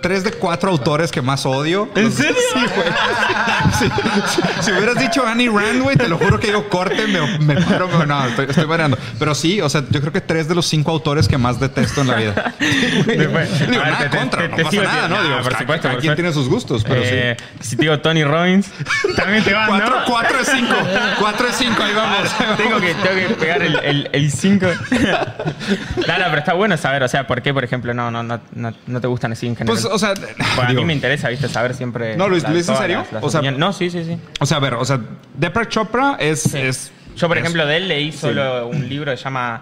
tres 0.01 0.23
de 0.23 0.31
cuatro 0.31 0.69
autores 0.71 1.11
que 1.11 1.21
más 1.21 1.45
odio. 1.45 1.89
¿En 1.95 2.11
serio? 2.11 2.35
Sí, 2.53 2.59
güey. 2.75 2.89
Sí, 3.79 3.85
sí. 4.27 4.41
Si 4.61 4.71
hubieras 4.71 4.97
dicho 4.97 5.25
Annie 5.25 5.47
Rand, 5.49 5.81
güey, 5.83 5.95
te 5.95 6.07
lo 6.07 6.17
juro 6.17 6.39
que 6.39 6.47
digo 6.47 6.67
corte, 6.69 7.05
me, 7.07 7.37
me 7.39 7.61
paro. 7.61 7.87
me- 7.87 8.05
no, 8.05 8.25
estoy, 8.25 8.47
estoy 8.49 8.65
variando. 8.65 8.97
Pero 9.19 9.35
sí, 9.35 9.61
o 9.61 9.69
sea, 9.69 9.83
yo 9.89 10.01
creo 10.01 10.11
que 10.11 10.21
tres 10.21 10.47
de 10.47 10.55
los 10.55 10.65
cinco 10.65 10.91
autores 10.91 11.27
que 11.27 11.37
más 11.37 11.59
detesto 11.59 12.01
en 12.01 12.07
la 12.07 12.15
vida. 12.15 12.53
Digo, 12.59 13.31
nada 13.31 14.09
te- 14.09 14.17
contra, 14.17 14.49
te- 14.49 14.63
no 14.63 14.69
pasa 14.69 14.83
nada, 14.83 15.07
¿no? 15.07 15.23
Digo, 15.23 15.41
por 15.41 15.55
supuesto, 15.57 15.87
cada 15.87 15.99
quien 15.99 16.15
tiene 16.15 16.33
sus 16.33 16.49
gustos, 16.49 16.83
pero 16.83 17.01
Eh, 17.03 17.37
Si 17.59 17.75
digo 17.75 17.99
Tony 17.99 18.23
Robbins, 18.23 18.69
también 19.15 19.43
te 19.43 19.53
vas, 19.53 19.69
Cuatro, 19.69 19.99
¿no? 19.99 20.05
cuatro 20.05 20.37
de 20.39 20.45
cinco. 20.45 20.75
Cuatro 21.19 21.47
de 21.47 21.53
cinco, 21.53 21.83
ahí 21.83 21.93
vamos. 21.93 22.29
tengo, 22.57 22.79
que, 22.79 22.93
tengo 22.95 23.27
que 23.29 23.35
pegar 23.35 23.61
el 23.61 24.31
5. 24.31 24.65
no, 24.95 26.17
no, 26.17 26.25
pero 26.25 26.37
está 26.37 26.53
bueno 26.53 26.75
saber, 26.77 27.03
o 27.03 27.07
sea, 27.07 27.27
por 27.27 27.41
qué, 27.41 27.53
por 27.53 27.63
ejemplo, 27.63 27.93
no, 27.93 28.09
no, 28.11 28.23
no, 28.23 28.39
no, 28.53 28.73
no 28.87 29.01
te 29.01 29.07
gustan 29.07 29.31
así 29.33 29.47
en 29.47 29.55
general. 29.55 29.79
Pues, 29.81 29.88
o 29.91 29.99
sea, 29.99 30.13
Bueno, 30.55 30.69
a 30.69 30.73
mí 30.73 30.85
me 30.85 30.93
interesa, 30.93 31.29
viste, 31.29 31.47
saber 31.49 31.73
siempre. 31.73 32.15
No, 32.17 32.27
Luis, 32.27 32.47
¿Luis, 32.47 32.67
en 32.69 32.77
serio? 32.77 32.97
las- 32.99 33.11
las 33.13 33.23
O 33.23 33.29
sea, 33.29 33.41
no, 33.51 33.73
sí, 33.73 33.89
sí, 33.89 34.03
sí. 34.05 34.17
o 34.39 34.45
sea, 34.45 34.57
a 34.57 34.59
ver, 34.59 34.73
o 34.75 34.85
sea, 34.85 34.99
Deepak 35.35 35.69
Chopra 35.69 36.17
es, 36.19 36.41
Sí. 36.43 36.57
es 36.57 36.91
Yo, 37.15 37.27
por 37.27 37.37
es- 37.37 37.43
ejemplo, 37.43 37.65
de 37.65 37.77
él 37.77 37.87
leí 37.87 38.11
solo 38.11 38.67
un 38.67 38.87
libro 38.87 39.11
que 39.11 39.17
se 39.17 39.23
llama 39.25 39.61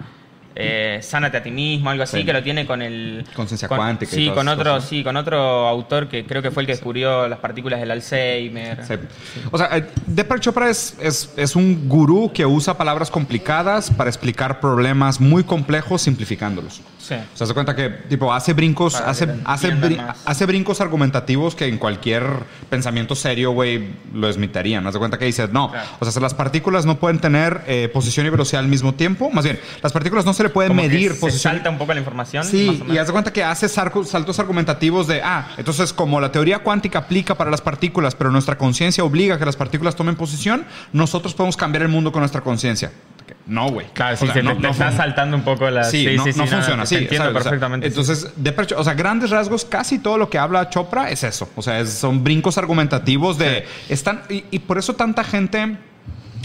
eh, 0.60 1.02
Sánate 1.04 1.38
a 1.38 1.44
ti 1.44 1.52
mismo, 1.52 1.92
algo 1.92 2.02
así, 2.02 2.18
Sí. 2.18 2.26
que 2.26 2.34
lo 2.34 2.42
tiene 2.42 2.66
con 2.66 2.82
el... 2.82 3.24
Conciencia 3.36 3.68
con- 3.68 3.78
cuántica 3.78 4.12
y 4.12 4.16
Sí, 4.16 4.24
todas 4.26 4.38
con 4.38 4.48
otro, 4.48 4.82
sí, 4.82 5.04
con 5.04 5.16
otro 5.16 5.68
autor 5.68 6.08
que 6.10 6.26
creo 6.26 6.42
que 6.42 6.50
fue 6.50 6.64
el 6.64 6.68
que 6.68 6.74
descubrió 6.74 7.28
las 7.28 7.38
partículas 7.38 7.80
del 7.80 7.92
Alzheimer. 7.92 8.84
Sí. 8.84 8.96
O 9.52 9.58
sea, 9.60 9.78
eh, 9.78 9.86
Deepak 10.08 10.40
Chopra 10.40 10.68
es, 10.68 10.98
es, 11.00 11.32
es 11.38 11.56
un 11.56 11.88
gurú 11.88 12.32
que 12.34 12.44
usa 12.44 12.76
palabras 12.76 13.12
complicadas 13.12 13.92
para 13.92 14.10
explicar 14.10 14.60
problemas 14.60 15.22
muy 15.22 15.44
complejos 15.44 16.02
simplificándolos. 16.02 16.82
Sí. 17.08 17.16
O 17.16 17.38
sea, 17.38 17.48
se 17.48 17.54
cuenta 17.54 17.76
que 17.76 17.90
tipo 17.90 18.34
hace 18.34 18.54
brincos, 18.54 18.96
Para 18.96 19.12
hace, 19.12 19.28
hace, 19.46 19.68
entiendan 19.70 19.92
brin- 19.92 20.08
más. 20.08 20.18
hace 20.26 20.46
brincos 20.46 20.82
argumentativos 20.82 21.56
que 21.56 21.66
en 21.68 21.78
cualquier 21.78 22.24
pensamiento 22.70 23.16
serio, 23.16 23.52
güey, 23.52 23.90
lo 24.14 24.28
desmitarían. 24.28 24.86
Haz 24.86 24.94
de 24.94 25.00
cuenta 25.00 25.18
que 25.18 25.26
dice, 25.26 25.48
no, 25.48 25.72
Claro. 25.72 25.88
o 26.00 26.06
sea, 26.12 26.22
las 26.22 26.34
partículas 26.34 26.86
no 26.86 27.00
pueden 27.00 27.20
tener 27.20 27.62
eh, 27.68 27.90
posición 27.94 28.26
y 28.26 28.30
velocidad 28.30 28.62
al 28.62 28.68
mismo 28.68 28.94
tiempo. 28.94 29.30
Más 29.32 29.46
bien, 29.46 29.60
las 29.82 29.94
partículas 29.94 30.26
no 30.26 30.34
se 30.34 30.44
le 30.44 30.50
pueden 30.50 30.70
Como 30.72 30.82
que 30.82 30.90
medir 30.90 31.14
se 31.14 31.20
posición. 31.20 31.54
salta 31.54 31.70
un 31.70 31.78
poco 31.78 31.94
la 31.94 32.00
información. 32.00 32.44
Sí, 32.44 32.84
y 32.90 32.98
haz 32.98 33.08
de 33.08 33.14
cuenta 33.14 33.32
que 33.32 33.44
hace 33.44 33.70
saltos 33.70 34.40
argumentativos 34.40 35.08
de, 35.08 35.22
ah, 35.24 35.48
entonces 35.58 35.94
como 35.94 36.20
la 36.20 36.32
teoría 36.32 36.60
cuántica 36.60 37.00
aplica 37.00 37.36
para 37.36 37.50
las 37.52 37.62
partículas, 37.62 38.16
pero 38.16 38.32
nuestra 38.32 38.58
conciencia 38.58 39.04
obliga 39.04 39.36
a 39.36 39.40
que 39.40 39.46
las 39.46 39.56
partículas 39.56 39.96
tomen 39.96 40.16
posición, 40.16 40.66
nosotros 40.92 41.34
podemos 41.34 41.56
cambiar 41.56 41.84
el 41.84 41.90
mundo 41.90 42.12
con 42.12 42.20
nuestra 42.22 42.42
conciencia. 42.42 42.92
No, 43.48 43.70
güey. 43.70 43.88
Claro, 43.94 44.16
O 44.16 44.18
sí, 44.18 44.26
sea, 44.26 44.34
se 44.34 44.44
no- 44.44 44.56
te, 44.56 44.60
no 44.62 44.70
está 44.70 44.92
saltando 44.92 45.38
un 45.38 45.44
poco 45.44 45.70
la... 45.70 45.86
Sí, 45.86 46.06
no, 46.18 46.26
no 46.26 46.34
funciona 46.48 46.84
así. 46.84 46.96
Entiendo 46.96 47.26
¿sabes? 47.28 47.40
O 47.40 47.44
sea, 47.44 47.52
perfectamente. 47.52 47.88
sí. 47.90 47.92
entonces, 48.00 48.32
Chopra- 48.36 48.76
o 48.78 48.84
sea, 48.84 48.94
grandes 48.94 49.30
rasgos, 49.30 49.64
casi 49.64 50.00
todo 50.00 50.18
lo 50.18 50.30
que 50.30 50.38
habla 50.38 50.70
Chopra 50.70 51.10
es 51.12 51.24
eso. 51.24 51.50
O 51.56 51.62
sea, 51.62 51.80
es- 51.80 51.94
son 51.94 52.24
brincos 52.24 52.58
argumentativos 52.58 53.38
de... 53.38 53.66
Están, 53.90 54.22
y, 54.30 54.44
y 54.52 54.60
por 54.60 54.78
eso 54.78 54.96
tanta 54.96 55.24
gente 55.24 55.78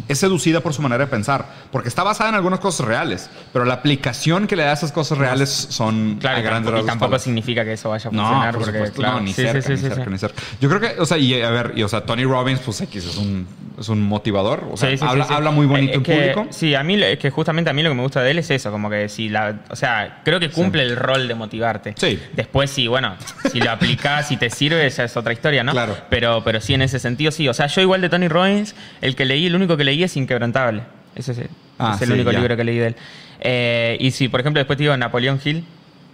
es 0.09 0.19
seducida 0.19 0.61
por 0.61 0.75
su 0.75 0.83
manera 0.83 1.05
de 1.05 1.11
pensar. 1.11 1.47
Porque 1.71 1.89
está 1.89 2.03
basada 2.03 2.31
en 2.31 2.37
algunas 2.37 2.61
cosas 2.61 2.87
reales. 2.87 3.31
Pero 3.53 3.65
la 3.65 3.75
aplicación 3.75 4.47
que 4.47 4.57
le 4.57 4.65
da 4.65 4.71
a 4.71 4.75
esas 4.75 4.93
cosas 4.93 5.19
reales 5.19 5.49
son 5.71 6.17
Claro, 6.21 6.37
a 6.37 6.41
y 6.41 6.43
grandes 6.43 6.65
tampoco, 6.73 6.85
y 6.85 6.87
tampoco 6.89 7.19
significa 7.19 7.65
que 7.65 7.73
eso 7.75 7.91
vaya 7.91 8.09
a 8.09 8.13
No, 8.13 8.23
funcionar. 8.23 8.55
por 8.55 8.61
porque, 8.65 8.79
supuesto, 8.79 9.01
claro, 9.01 9.15
no, 9.17 9.21
ni 9.23 9.33
sí, 9.33 9.43
cerca, 9.43 9.63
sí, 9.63 9.71
ni 9.73 9.77
sí, 9.77 9.83
cerca, 9.89 10.05
sí. 10.05 10.11
ni 10.11 10.19
cerca. 10.19 10.43
Yo 10.61 10.69
creo 10.69 10.81
que, 10.81 11.01
o 11.01 11.07
sea, 11.07 11.19
y 11.19 11.41
a 11.43 11.51
ver, 11.51 11.73
y, 11.77 11.83
o 11.83 11.89
sea, 11.89 12.03
Tony 12.05 12.25
Robbins, 12.25 12.61
pues 12.61 12.81
X 12.81 13.05
es 13.05 13.17
un, 13.17 13.47
es 13.79 13.89
un 13.89 14.03
motivador. 14.03 14.69
O 14.71 14.77
sea, 14.77 14.91
habla, 15.09 15.25
habla 15.25 15.51
muy 15.51 15.67
bonito 15.67 15.93
Es 15.93 15.97
en 15.99 16.03
que- 16.03 16.15
público. 16.33 16.47
Sí, 16.51 16.75
a 16.75 16.83
mí 16.83 17.03
es 17.03 17.19
que 17.19 17.31
justamente 17.31 17.71
a 17.71 17.73
mí 17.73 17.83
lo 17.83 17.91
que 17.91 17.95
me 17.95 18.03
gusta 18.03 18.21
de 18.23 18.31
él 18.31 18.39
es 18.39 18.51
eso, 18.51 18.71
como 18.71 18.89
que 18.91 19.09
si 19.09 19.29
la, 19.29 19.61
o 19.71 19.77
sea, 19.77 20.21
creo 20.25 20.39
que 20.41 20.51
cumple 20.51 20.83
el 20.83 20.97
rol 20.97 21.29
de 21.29 21.35
motivarte. 21.35 21.95
Sí. 21.97 22.19
Después 22.35 22.71
sí, 22.71 22.87
bueno, 22.89 23.17
si 23.51 23.61
lo 23.61 23.71
aplicás 23.71 24.31
y 24.33 24.37
te 24.37 24.51
sirve, 24.51 24.87
esa 24.87 25.05
es 25.05 25.17
otra 25.17 25.33
historia, 25.33 25.63
¿no? 25.65 25.73
Claro. 25.73 25.97
Pero, 26.11 26.43
pero 26.45 26.61
sí 26.61 26.75
en 26.75 26.83
ese 26.83 26.99
sentido 26.99 27.31
sí. 27.33 27.49
O 27.49 27.55
sea, 27.55 27.67
yo 27.67 27.81
igual 27.81 28.01
de 28.01 28.09
Tony 28.09 28.29
Robbins, 28.29 28.75
el 29.01 29.17
que 29.17 29.25
leí, 29.25 29.47
el 29.47 29.55
único 29.55 29.77
que 29.77 29.85
leí 29.85 29.92
es 30.01 30.17
Inquebrantable. 30.17 30.83
Ese 31.17 31.33
es, 31.33 31.39
el- 31.39 31.51
Ah, 31.79 31.93
es 31.97 32.03
el 32.03 32.09
sí, 32.09 32.15
único 32.15 32.31
ya. 32.31 32.39
libro 32.39 32.57
que 32.57 32.63
leí 32.65 32.79
de 32.79 32.87
él. 32.89 32.97
Eh, 33.41 33.97
y 33.99 34.13
si, 34.13 34.29
por 34.29 34.39
ejemplo, 34.41 34.61
después 34.61 34.77
te 34.77 34.85
digo 34.85 34.97
Napoleón 34.97 35.41
Hill, 35.45 35.65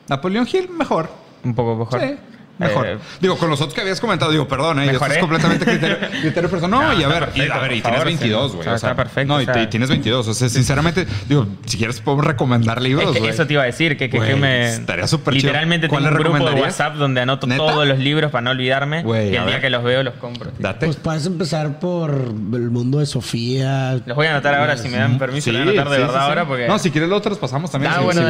Napoleón 0.08 0.48
Hill, 0.50 0.70
mejor. 0.70 1.10
un 1.44 1.54
poco 1.54 1.76
mejor. 1.76 2.00
Sí, 2.00 2.16
mejor. 2.58 2.86
Eh, 2.86 2.98
digo, 3.20 3.36
con 3.38 3.50
los 3.50 3.60
otros 3.60 3.74
que 3.74 3.80
habías 3.80 4.00
comentado, 4.00 4.30
digo, 4.30 4.46
perdón, 4.48 4.80
¿eh? 4.80 4.86
y 4.86 4.88
esto 4.88 5.00
Mejoré. 5.00 5.14
es 5.14 5.20
completamente 5.20 5.64
criterio, 5.64 5.96
criterio 6.22 6.50
personal. 6.50 6.70
No, 6.80 6.92
No, 6.94 7.00
y 7.00 7.02
a 7.04 7.08
ver, 7.08 7.30
y, 7.34 7.40
a 7.42 7.58
ver, 7.58 7.72
y 7.72 7.80
tienes 7.80 7.82
favor, 7.82 8.04
22, 8.06 8.50
sí. 8.50 8.56
güey. 8.56 8.60
O 8.60 8.62
sea, 8.64 8.74
está 8.74 8.94
perfecto, 8.94 9.32
No, 9.34 9.40
y, 9.40 9.42
o 9.42 9.44
sea. 9.46 9.54
te- 9.54 9.62
y 9.62 9.66
tienes 9.68 9.88
22. 9.88 10.28
O 10.28 10.34
sea, 10.34 10.48
sinceramente, 10.48 11.06
digo, 11.28 11.46
si 11.66 11.76
quieres 11.78 12.00
podemos 12.00 12.26
recomendar 12.26 12.80
libros, 12.82 13.06
Es 13.06 13.12
que 13.14 13.18
güey. 13.20 13.30
eso 13.32 13.46
te 13.46 13.52
iba 13.54 13.62
a 13.62 13.66
decir, 13.66 13.96
que, 13.96 14.10
que, 14.10 14.36
me. 14.36 14.68
estaría 14.74 15.06
súper 15.06 15.34
chido. 15.34 15.46
Literalmente 15.48 15.88
tengo 15.88 16.00
¿Cuál 16.02 16.12
un 16.12 16.18
grupo 16.20 16.50
de? 16.50 16.60
WhatsApp 16.60 16.96
donde 16.96 17.20
anoto 17.20 17.46
¿Neta? 17.46 17.58
todos 17.58 17.86
los 17.86 17.98
libros 17.98 18.30
para 18.30 18.42
no 18.42 18.50
olvidarme. 18.50 19.02
Güey, 19.02 19.24
y 19.24 19.26
el 19.28 19.30
día 19.32 19.44
ver. 19.44 19.60
que 19.60 19.70
los 19.70 19.82
veo 19.84 20.02
los 20.02 20.14
compro. 20.14 20.50
tío. 20.50 20.58
Date. 20.62 20.86
Pues 20.86 20.96
puedes 20.96 21.26
empezar 21.26 21.78
por 21.80 22.10
el 22.12 22.70
mundo 22.70 22.98
de 22.98 23.06
Sofía. 23.06 24.00
Los 24.04 24.16
voy 24.16 24.26
a 24.26 24.30
anotar 24.32 24.54
ahora, 24.54 24.76
si 24.76 24.88
me 24.88 24.96
dan 24.98 25.18
permiso, 25.18 25.50
voy 25.50 25.60
a 25.60 25.62
anotar 25.62 25.88
de 25.88 25.96
sí, 25.96 26.02
verdad 26.02 26.22
ahora 26.22 26.46
porque. 26.46 26.66
No, 26.68 26.78
si 26.78 26.90
quieres, 26.90 27.08
los 27.08 27.18
otros 27.18 27.38
pasamos 27.38 27.70
también. 27.70 27.92
Ah, 27.94 28.00
bueno. 28.00 28.22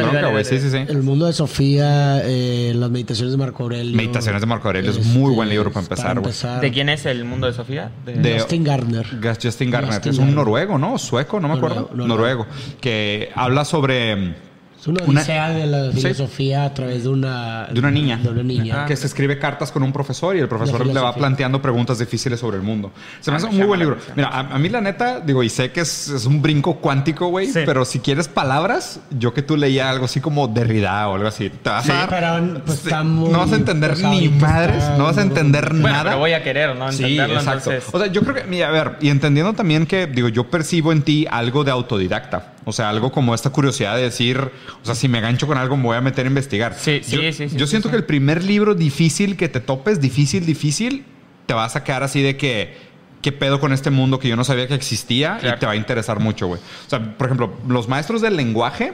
Sí, 0.43 0.59
sí, 0.59 0.69
sí. 0.69 0.77
El 0.87 1.03
mundo 1.03 1.25
de 1.25 1.33
Sofía, 1.33 2.21
eh, 2.23 2.73
las 2.75 2.89
meditaciones 2.89 3.31
de 3.31 3.37
Marco 3.37 3.63
Aurelio. 3.63 3.95
Meditaciones 4.19 4.41
de 4.41 4.47
Marco 4.47 4.67
Aurelio 4.67 4.91
es 4.91 5.05
muy 5.05 5.33
buen 5.33 5.49
libro 5.49 5.71
para 5.71 5.83
empezar. 5.85 6.61
¿De 6.61 6.71
quién 6.71 6.89
es 6.89 7.05
el 7.05 7.23
mundo 7.25 7.47
de 7.47 7.53
Sofía? 7.53 7.89
De- 8.05 8.13
De- 8.13 8.39
Justin 8.39 8.63
Gardner. 8.63 9.05
Justin 9.41 9.71
Garner. 9.71 9.93
Justin 9.93 10.11
es 10.13 10.17
un 10.19 10.35
noruego, 10.35 10.77
¿no? 10.77 10.97
Sueco, 10.97 11.39
no 11.39 11.47
me 11.47 11.55
Noruego, 11.55 11.79
acuerdo. 11.81 11.97
noruego. 12.05 12.07
Noruego. 12.43 12.47
Que 12.81 13.29
habla 13.35 13.65
sobre 13.65 14.35
Es 14.79 14.87
una 14.87 15.03
Una- 15.03 15.19
odisea 15.19 15.49
de 15.49 15.65
la 15.65 15.91
Sí. 15.91 16.01
filosofía 16.01 16.63
a 16.63 16.73
través 16.73 17.03
de 17.03 17.09
una... 17.09 17.65
de 17.67 17.79
una 17.79 17.91
niña. 17.91 18.15
De 18.17 18.29
una 18.29 18.43
niña. 18.43 18.85
Que 18.85 18.95
se 18.95 19.07
escribe 19.07 19.37
cartas 19.37 19.73
con 19.73 19.83
un 19.83 19.91
profesor 19.91 20.37
y 20.37 20.39
el 20.39 20.47
profesor 20.47 20.85
le 20.85 20.93
va 20.99 21.13
planteando 21.13 21.61
preguntas 21.61 21.99
difíciles 21.99 22.39
sobre 22.39 22.55
el 22.57 22.63
mundo. 22.63 22.91
Se 23.19 23.29
me 23.29 23.35
Ah, 23.35 23.37
hace 23.39 23.47
un 23.47 23.57
muy 23.57 23.65
buen 23.67 23.79
libro. 23.81 23.97
Mira, 24.15 24.29
a, 24.29 24.39
a 24.39 24.57
mí 24.57 24.69
la 24.69 24.79
neta, 24.79 25.19
digo, 25.19 25.43
y 25.43 25.49
sé 25.49 25.71
que 25.73 25.81
es, 25.81 26.07
es 26.07 26.25
un 26.25 26.41
brinco 26.41 26.77
cuántico, 26.77 27.27
güey, 27.27 27.47
Sí. 27.47 27.59
pero 27.65 27.83
si 27.83 27.99
quieres 27.99 28.29
palabras, 28.29 29.01
yo 29.11 29.33
que 29.33 29.41
tú 29.41 29.57
leía 29.57 29.89
algo 29.89 30.05
así 30.05 30.21
como 30.21 30.47
Derrida 30.47 31.09
o 31.09 31.15
algo 31.15 31.27
así, 31.27 31.49
te 31.49 31.69
vas 31.69 31.83
Sí, 31.85 31.91
a 31.91 31.95
dar- 32.05 32.09
pero 32.09 32.61
pues 32.65 32.79
Sí, 32.79 32.87
está 32.87 33.03
muy... 33.03 33.29
no 33.31 33.39
vas 33.39 33.51
a 33.51 33.55
entender 33.55 33.89
pues, 33.91 34.03
ni 34.03 34.27
ahorita 34.27 34.47
madres, 34.47 34.77
está 34.83 34.97
no 34.97 35.03
vas 35.03 35.17
a 35.17 35.21
entender 35.23 35.69
Bueno, 35.71 35.89
nada. 35.89 36.03
pero 36.03 36.19
voy 36.19 36.31
a 36.31 36.41
querer, 36.41 36.75
¿no? 36.77 36.89
Sí, 36.93 37.03
Entenderlo, 37.03 37.35
exacto. 37.39 37.71
entonces. 37.71 37.93
O 37.93 37.99
sea, 37.99 38.07
yo 38.07 38.21
creo 38.21 38.35
que, 38.35 38.43
mira, 38.45 38.69
a 38.69 38.71
ver, 38.71 38.95
y 39.01 39.09
entendiendo 39.09 39.51
también 39.53 39.85
que, 39.85 40.07
digo, 40.07 40.29
yo 40.29 40.49
percibo 40.49 40.93
en 40.93 41.01
ti 41.01 41.27
algo 41.29 41.65
de 41.65 41.71
autodidacta. 41.71 42.53
O 42.69 42.73
sea, 42.73 42.89
algo 42.89 43.11
como 43.11 43.35
esta 43.35 43.49
curiosidad 43.49 43.95
de 43.95 44.03
decir, 44.03 44.37
o 44.39 44.85
sea, 44.85 44.95
si 44.95 45.07
me 45.07 45.21
gancho 45.21 45.47
con 45.47 45.57
algo, 45.57 45.75
me 45.75 45.83
voy 45.83 45.97
a 45.97 46.01
meter 46.01 46.25
a 46.25 46.29
investigar. 46.29 46.75
Sí, 46.77 47.01
sí, 47.03 47.15
yo, 47.15 47.21
sí, 47.33 47.49
sí, 47.49 47.57
Yo 47.57 47.65
sí, 47.65 47.71
siento 47.71 47.89
sí. 47.89 47.91
que 47.91 47.97
el 47.97 48.05
primer 48.05 48.43
libro 48.43 48.75
difícil 48.75 49.35
que 49.35 49.49
te 49.49 49.59
topes, 49.59 49.99
difícil, 49.99 50.45
difícil, 50.45 51.05
te 51.45 51.53
vas 51.53 51.75
a 51.75 51.83
quedar 51.83 52.03
así 52.03 52.21
de 52.21 52.37
que, 52.37 52.77
¿qué 53.21 53.31
pedo 53.31 53.59
con 53.59 53.73
este 53.73 53.89
mundo 53.89 54.19
que 54.19 54.27
yo 54.27 54.35
no 54.35 54.43
sabía 54.43 54.67
que 54.67 54.75
existía? 54.75 55.37
Claro. 55.39 55.57
Y 55.57 55.59
te 55.59 55.65
va 55.65 55.71
a 55.73 55.75
interesar 55.75 56.19
mucho, 56.19 56.47
güey. 56.47 56.61
O 56.61 56.89
sea, 56.89 57.17
por 57.17 57.27
ejemplo, 57.27 57.53
los 57.67 57.87
maestros 57.87 58.21
del 58.21 58.35
lenguaje, 58.35 58.93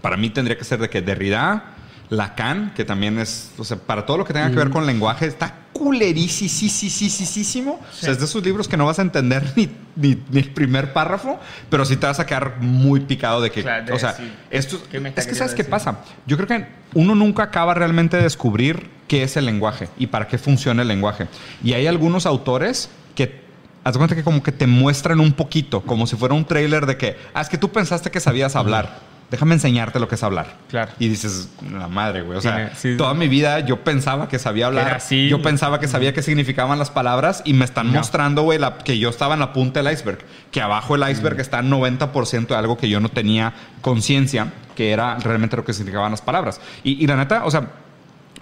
para 0.00 0.16
mí 0.16 0.30
tendría 0.30 0.56
que 0.56 0.64
ser 0.64 0.78
de 0.78 0.88
que 0.88 1.02
Derrida, 1.02 1.74
Lacan, 2.10 2.72
que 2.74 2.84
también 2.84 3.18
es, 3.18 3.52
o 3.58 3.64
sea, 3.64 3.76
para 3.76 4.06
todo 4.06 4.18
lo 4.18 4.24
que 4.24 4.32
tenga 4.32 4.50
que 4.50 4.56
ver 4.56 4.70
con 4.70 4.86
lenguaje, 4.86 5.26
está 5.26 5.63
culerísimo. 5.74 7.72
O 7.80 7.94
sea, 7.94 8.12
es 8.12 8.18
de 8.18 8.24
esos 8.24 8.42
libros 8.44 8.68
que 8.68 8.76
no 8.76 8.86
vas 8.86 8.98
a 8.98 9.02
entender 9.02 9.52
ni, 9.56 9.68
ni, 9.96 10.18
ni 10.30 10.38
el 10.40 10.50
primer 10.50 10.92
párrafo, 10.92 11.38
pero 11.68 11.84
sí 11.84 11.96
te 11.96 12.06
vas 12.06 12.20
a 12.20 12.26
quedar 12.26 12.58
muy 12.60 13.00
picado 13.00 13.40
de 13.42 13.50
que, 13.50 13.62
Claro, 13.62 13.86
de- 13.86 13.92
o 13.92 13.98
sea, 13.98 14.14
sí. 14.14 14.30
esto 14.50 14.80
¿Qué 14.90 15.00
me 15.00 15.10
está 15.10 15.20
es 15.20 15.26
que 15.26 15.34
sabes 15.34 15.52
queriendo 15.54 15.76
qué 15.76 15.76
decir? 15.80 15.94
pasa. 16.04 16.14
Yo 16.26 16.36
creo 16.36 16.48
que 16.48 16.66
uno 16.94 17.14
nunca 17.14 17.42
acaba 17.44 17.74
realmente 17.74 18.16
de 18.16 18.22
descubrir 18.22 18.88
qué 19.08 19.22
es 19.22 19.36
el 19.36 19.46
lenguaje 19.46 19.88
y 19.98 20.06
para 20.06 20.26
qué 20.28 20.38
funciona 20.38 20.82
el 20.82 20.88
lenguaje. 20.88 21.26
Y 21.62 21.72
hay 21.74 21.86
algunos 21.86 22.24
autores 22.26 22.88
que 23.14 23.42
haz 23.84 23.96
cuenta 23.98 24.14
que 24.14 24.24
como 24.24 24.42
que 24.42 24.52
te 24.52 24.66
muestran 24.66 25.20
un 25.20 25.32
poquito, 25.32 25.82
como 25.82 26.06
si 26.06 26.16
fuera 26.16 26.34
un 26.34 26.44
trailer 26.46 26.86
de 26.86 26.96
que, 26.96 27.16
ah, 27.34 27.40
es 27.42 27.48
que 27.48 27.58
tú 27.58 27.70
pensaste 27.70 28.10
que 28.10 28.20
sabías 28.20 28.56
hablar. 28.56 28.98
Déjame 29.34 29.54
enseñarte 29.54 29.98
lo 29.98 30.06
que 30.08 30.14
es 30.14 30.22
hablar. 30.22 30.46
Claro. 30.68 30.92
Y 31.00 31.08
dices, 31.08 31.48
la 31.72 31.88
madre, 31.88 32.22
güey. 32.22 32.38
O 32.38 32.40
sea, 32.40 32.54
Tiene- 32.56 32.70
sí, 32.76 32.92
sí. 32.92 32.96
toda 32.96 33.14
mi 33.14 33.26
vida 33.26 33.58
yo 33.60 33.82
pensaba 33.82 34.28
que 34.28 34.38
sabía 34.38 34.66
hablar. 34.66 34.86
Era 34.86 34.96
así. 34.96 35.28
Yo 35.28 35.42
pensaba 35.42 35.80
que 35.80 35.88
sabía 35.88 36.12
qué 36.14 36.22
significaban 36.22 36.78
las 36.78 36.90
palabras 36.90 37.42
y 37.44 37.52
me 37.54 37.64
están 37.64 37.88
No. 37.88 37.98
mostrando, 37.98 38.42
güey, 38.42 38.58
la- 38.58 38.78
que 38.78 38.98
yo 38.98 39.08
estaba 39.10 39.34
en 39.34 39.40
la 39.40 39.52
punta 39.52 39.82
del 39.82 39.92
iceberg. 39.92 40.18
Que 40.50 40.60
abajo 40.60 40.96
del 40.96 41.10
iceberg 41.10 41.40
está 41.40 41.62
90% 41.62 42.54
de 42.54 42.60
algo 42.60 42.76
que 42.78 42.88
yo 42.88 43.00
no 43.00 43.08
tenía 43.08 43.52
conciencia, 43.80 44.52
que 44.76 44.92
era 44.92 45.16
realmente 45.18 45.56
lo 45.56 45.64
que 45.64 45.72
significaban 45.72 46.10
las 46.10 46.22
palabras. 46.22 46.60
Y, 46.82 47.02
y 47.02 47.06
la 47.06 47.16
neta, 47.16 47.44
o 47.44 47.50
sea, 47.50 47.68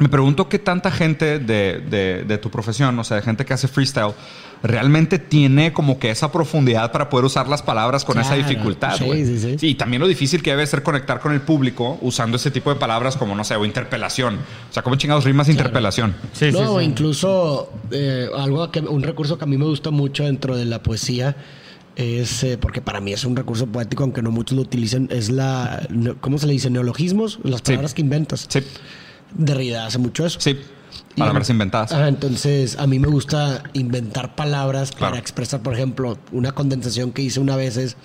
me 0.02 0.08
pregunto 0.08 0.48
qué 0.48 0.58
tanta 0.58 0.90
gente 0.90 1.38
de, 1.38 1.80
de- 1.80 2.24
de 2.24 2.38
tu 2.38 2.50
profesión, 2.50 2.98
o 2.98 3.04
sea, 3.04 3.16
de 3.18 3.22
gente 3.22 3.44
que 3.44 3.52
hace 3.54 3.68
freestyle, 3.68 4.12
realmente 4.62 5.18
tiene 5.18 5.72
como 5.72 5.98
que 5.98 6.10
esa 6.10 6.30
profundidad 6.30 6.92
para 6.92 7.08
poder 7.10 7.24
usar 7.24 7.48
las 7.48 7.62
palabras 7.62 8.04
con 8.04 8.18
esa 8.18 8.34
Claro. 8.34 8.48
dificultad. 8.48 8.96
Sí, 8.96 9.04
güey. 9.04 9.24
sí, 9.26 9.56
sí. 9.58 9.66
Y 9.66 9.74
también 9.74 10.00
lo 10.00 10.06
difícil 10.06 10.42
que 10.42 10.50
debe 10.50 10.66
ser 10.66 10.82
conectar 10.82 11.18
con 11.20 11.32
el 11.32 11.40
público 11.40 11.98
usando 12.00 12.36
ese 12.36 12.50
tipo 12.50 12.72
de 12.72 12.78
palabras 12.78 13.16
como, 13.16 13.34
no 13.34 13.42
sé, 13.44 13.56
o 13.56 13.64
interpelación. 13.64 14.36
O 14.70 14.72
sea, 14.72 14.82
¿cómo 14.82 14.96
chingados 14.96 15.24
rimas 15.24 15.48
interpelación? 15.48 16.14
Sí, 16.32 16.52
sí, 16.52 16.58
no, 16.58 16.78
sí. 16.78 16.84
incluso 16.84 17.72
eh, 17.90 18.28
algo 18.36 18.70
que, 18.70 18.80
un 18.80 19.02
recurso 19.02 19.36
que 19.38 19.44
a 19.44 19.46
mí 19.48 19.56
me 19.58 19.64
gusta 19.64 19.90
mucho 19.90 20.24
dentro 20.24 20.56
de 20.56 20.64
la 20.64 20.82
poesía 20.82 21.36
es, 21.96 22.42
eh, 22.44 22.56
porque 22.56 22.80
para 22.80 23.00
mí 23.00 23.12
es 23.12 23.24
un 23.24 23.36
recurso 23.36 23.66
poético, 23.66 24.04
aunque 24.04 24.22
no 24.22 24.30
muchos 24.30 24.56
lo 24.56 24.62
utilicen, 24.62 25.08
es 25.10 25.28
la, 25.28 25.86
¿cómo 26.20 26.38
se 26.38 26.46
le 26.46 26.52
dice? 26.54 26.70
Neologismos, 26.70 27.38
las 27.42 27.60
palabras 27.62 27.92
que 27.94 28.00
inventas. 28.00 28.46
Sí, 28.48 28.60
Derrida 29.34 29.86
hace 29.86 29.98
mucho 29.98 30.24
eso. 30.26 30.40
sí. 30.40 30.58
Y 31.14 31.20
Palabras 31.20 31.48
mí- 31.48 31.52
inventadas. 31.52 31.92
Ajá, 31.92 32.08
entonces, 32.08 32.78
a 32.78 32.86
mí 32.86 32.98
me 32.98 33.08
gusta 33.08 33.62
inventar 33.74 34.34
palabras 34.34 34.92
Claro. 34.92 35.10
para 35.12 35.20
expresar, 35.20 35.60
por 35.60 35.74
ejemplo, 35.74 36.18
una 36.32 36.52
condensación 36.52 37.12
que 37.12 37.20
hice 37.20 37.38
una 37.38 37.54
vez 37.56 37.76
es 37.76 37.96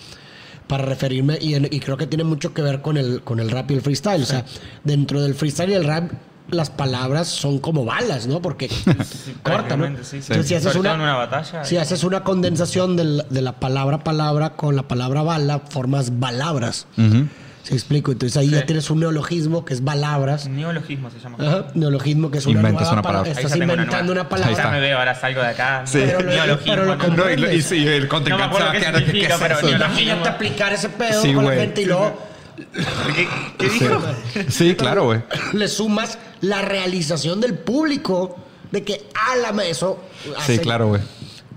para 0.68 0.84
referirme, 0.84 1.38
y, 1.40 1.54
en- 1.54 1.70
y 1.72 1.80
creo 1.80 1.96
que 1.96 2.06
tiene 2.08 2.26
mucho 2.26 2.54
que 2.54 2.62
ver 2.62 2.82
con 2.82 2.98
el, 2.98 3.22
con 3.24 3.40
el 3.40 3.50
rap 3.50 3.72
y 3.72 3.76
el 3.76 3.82
freestyle. 3.82 4.22
O 4.24 4.26
sea, 4.26 4.44
dentro 4.84 5.22
del 5.22 5.36
freestyle 5.36 5.70
y 5.70 5.74
el 5.76 5.86
rap, 5.86 6.12
las 6.50 6.70
palabras 6.70 7.28
son 7.30 7.60
como 7.60 7.86
balas, 7.86 8.28
¿no? 8.28 8.42
Porque 8.42 8.68
cortan, 9.44 9.80
¿no? 9.80 9.88
sí, 10.04 10.22
sí. 10.22 10.34
Entonces, 10.34 10.48
si 10.48 10.56
haces 10.56 10.76
una, 10.76 10.94
una 10.96 11.16
batalla. 11.16 11.64
si 11.64 11.78
haces 11.78 12.04
una 12.04 12.24
condensación 12.26 12.98
del- 12.98 13.24
de 13.30 13.42
la 13.42 13.54
palabra 13.60 14.04
palabra 14.04 14.56
con 14.58 14.76
la 14.76 14.84
palabra 14.88 15.24
bala, 15.24 15.60
formas 15.60 16.20
balabras. 16.20 16.88
Ujú. 16.98 17.28
¿Se 17.68 17.74
explico? 17.74 18.12
Entonces 18.14 18.38
ahí 18.38 18.48
Sí. 18.48 18.56
ya 18.56 18.66
tienes 18.66 18.90
un 18.90 19.00
neologismo 19.02 19.66
que 19.66 19.74
es 19.74 19.84
balabras. 19.84 20.48
Neologismo 20.48 21.10
se 21.12 21.20
llama. 21.20 21.38
Ajá, 21.40 21.66
neologismo 21.74 22.32
que 22.32 22.38
es 22.38 22.46
una 22.46 22.60
Inventas 22.60 22.82
nueva 22.88 22.94
una 22.94 23.02
palabra. 23.02 23.24
palabra. 23.24 23.42
Ya 23.42 23.48
Estás 23.48 23.56
una 23.58 23.74
inventando 23.74 24.14
nueva. 24.14 24.22
una, 24.22 24.30
palabra. 24.30 24.50
Ahí 24.50 24.56
Ya 24.56 24.62
está. 24.62 24.72
me 24.74 24.80
veo, 24.80 24.98
ahora 25.00 25.16
salgo 25.16 25.42
de 25.42 25.48
acá. 25.48 25.82
Sí. 25.86 26.00
Pero 26.06 26.20
lo- 26.22 26.30
Neologismo. 26.32 26.72
pero 26.74 26.86
lo 26.86 26.96
¿no? 26.96 27.08
No, 27.18 27.30
y, 27.30 27.36
lo- 27.38 27.52
y 27.52 27.62
sí, 27.62 27.86
el 27.88 28.04
No 28.04 28.10
contrincante 28.10 28.44
se 28.44 28.48
acuerdo 28.48 28.66
va 28.66 28.70
a 28.70 28.74
qué 28.74 28.80
quedar 28.80 28.94
de 28.94 29.00
que, 29.00 29.06
¿qué 29.06 29.12
significa, 29.12 29.34
es 29.36 29.42
pero 29.42 29.60
eso? 29.60 29.70
Imagínate 29.76 30.30
aplicar 30.30 30.74
ese 30.74 30.90
pedo 30.90 31.22
Sí, 31.22 31.34
con 31.34 31.44
güey. 31.44 31.58
la 31.58 31.64
gente 31.64 31.82
y 31.82 31.86
luego 31.86 32.28
¿Qué, 33.16 33.28
qué 33.60 33.70
dijo? 33.70 34.02
Sí, 34.50 34.76
claro, 34.76 35.04
güey. 35.06 35.22
Le 35.54 35.68
sumas 35.68 36.18
la 36.42 36.62
realización 36.64 37.40
del 37.40 37.54
público 37.56 38.36
de 38.72 38.84
que, 38.84 39.06
ala, 39.32 39.64
eso. 39.64 40.04
Sí, 40.24 40.32
hace 40.36 40.60
claro, 40.62 40.88
güey. 40.88 41.02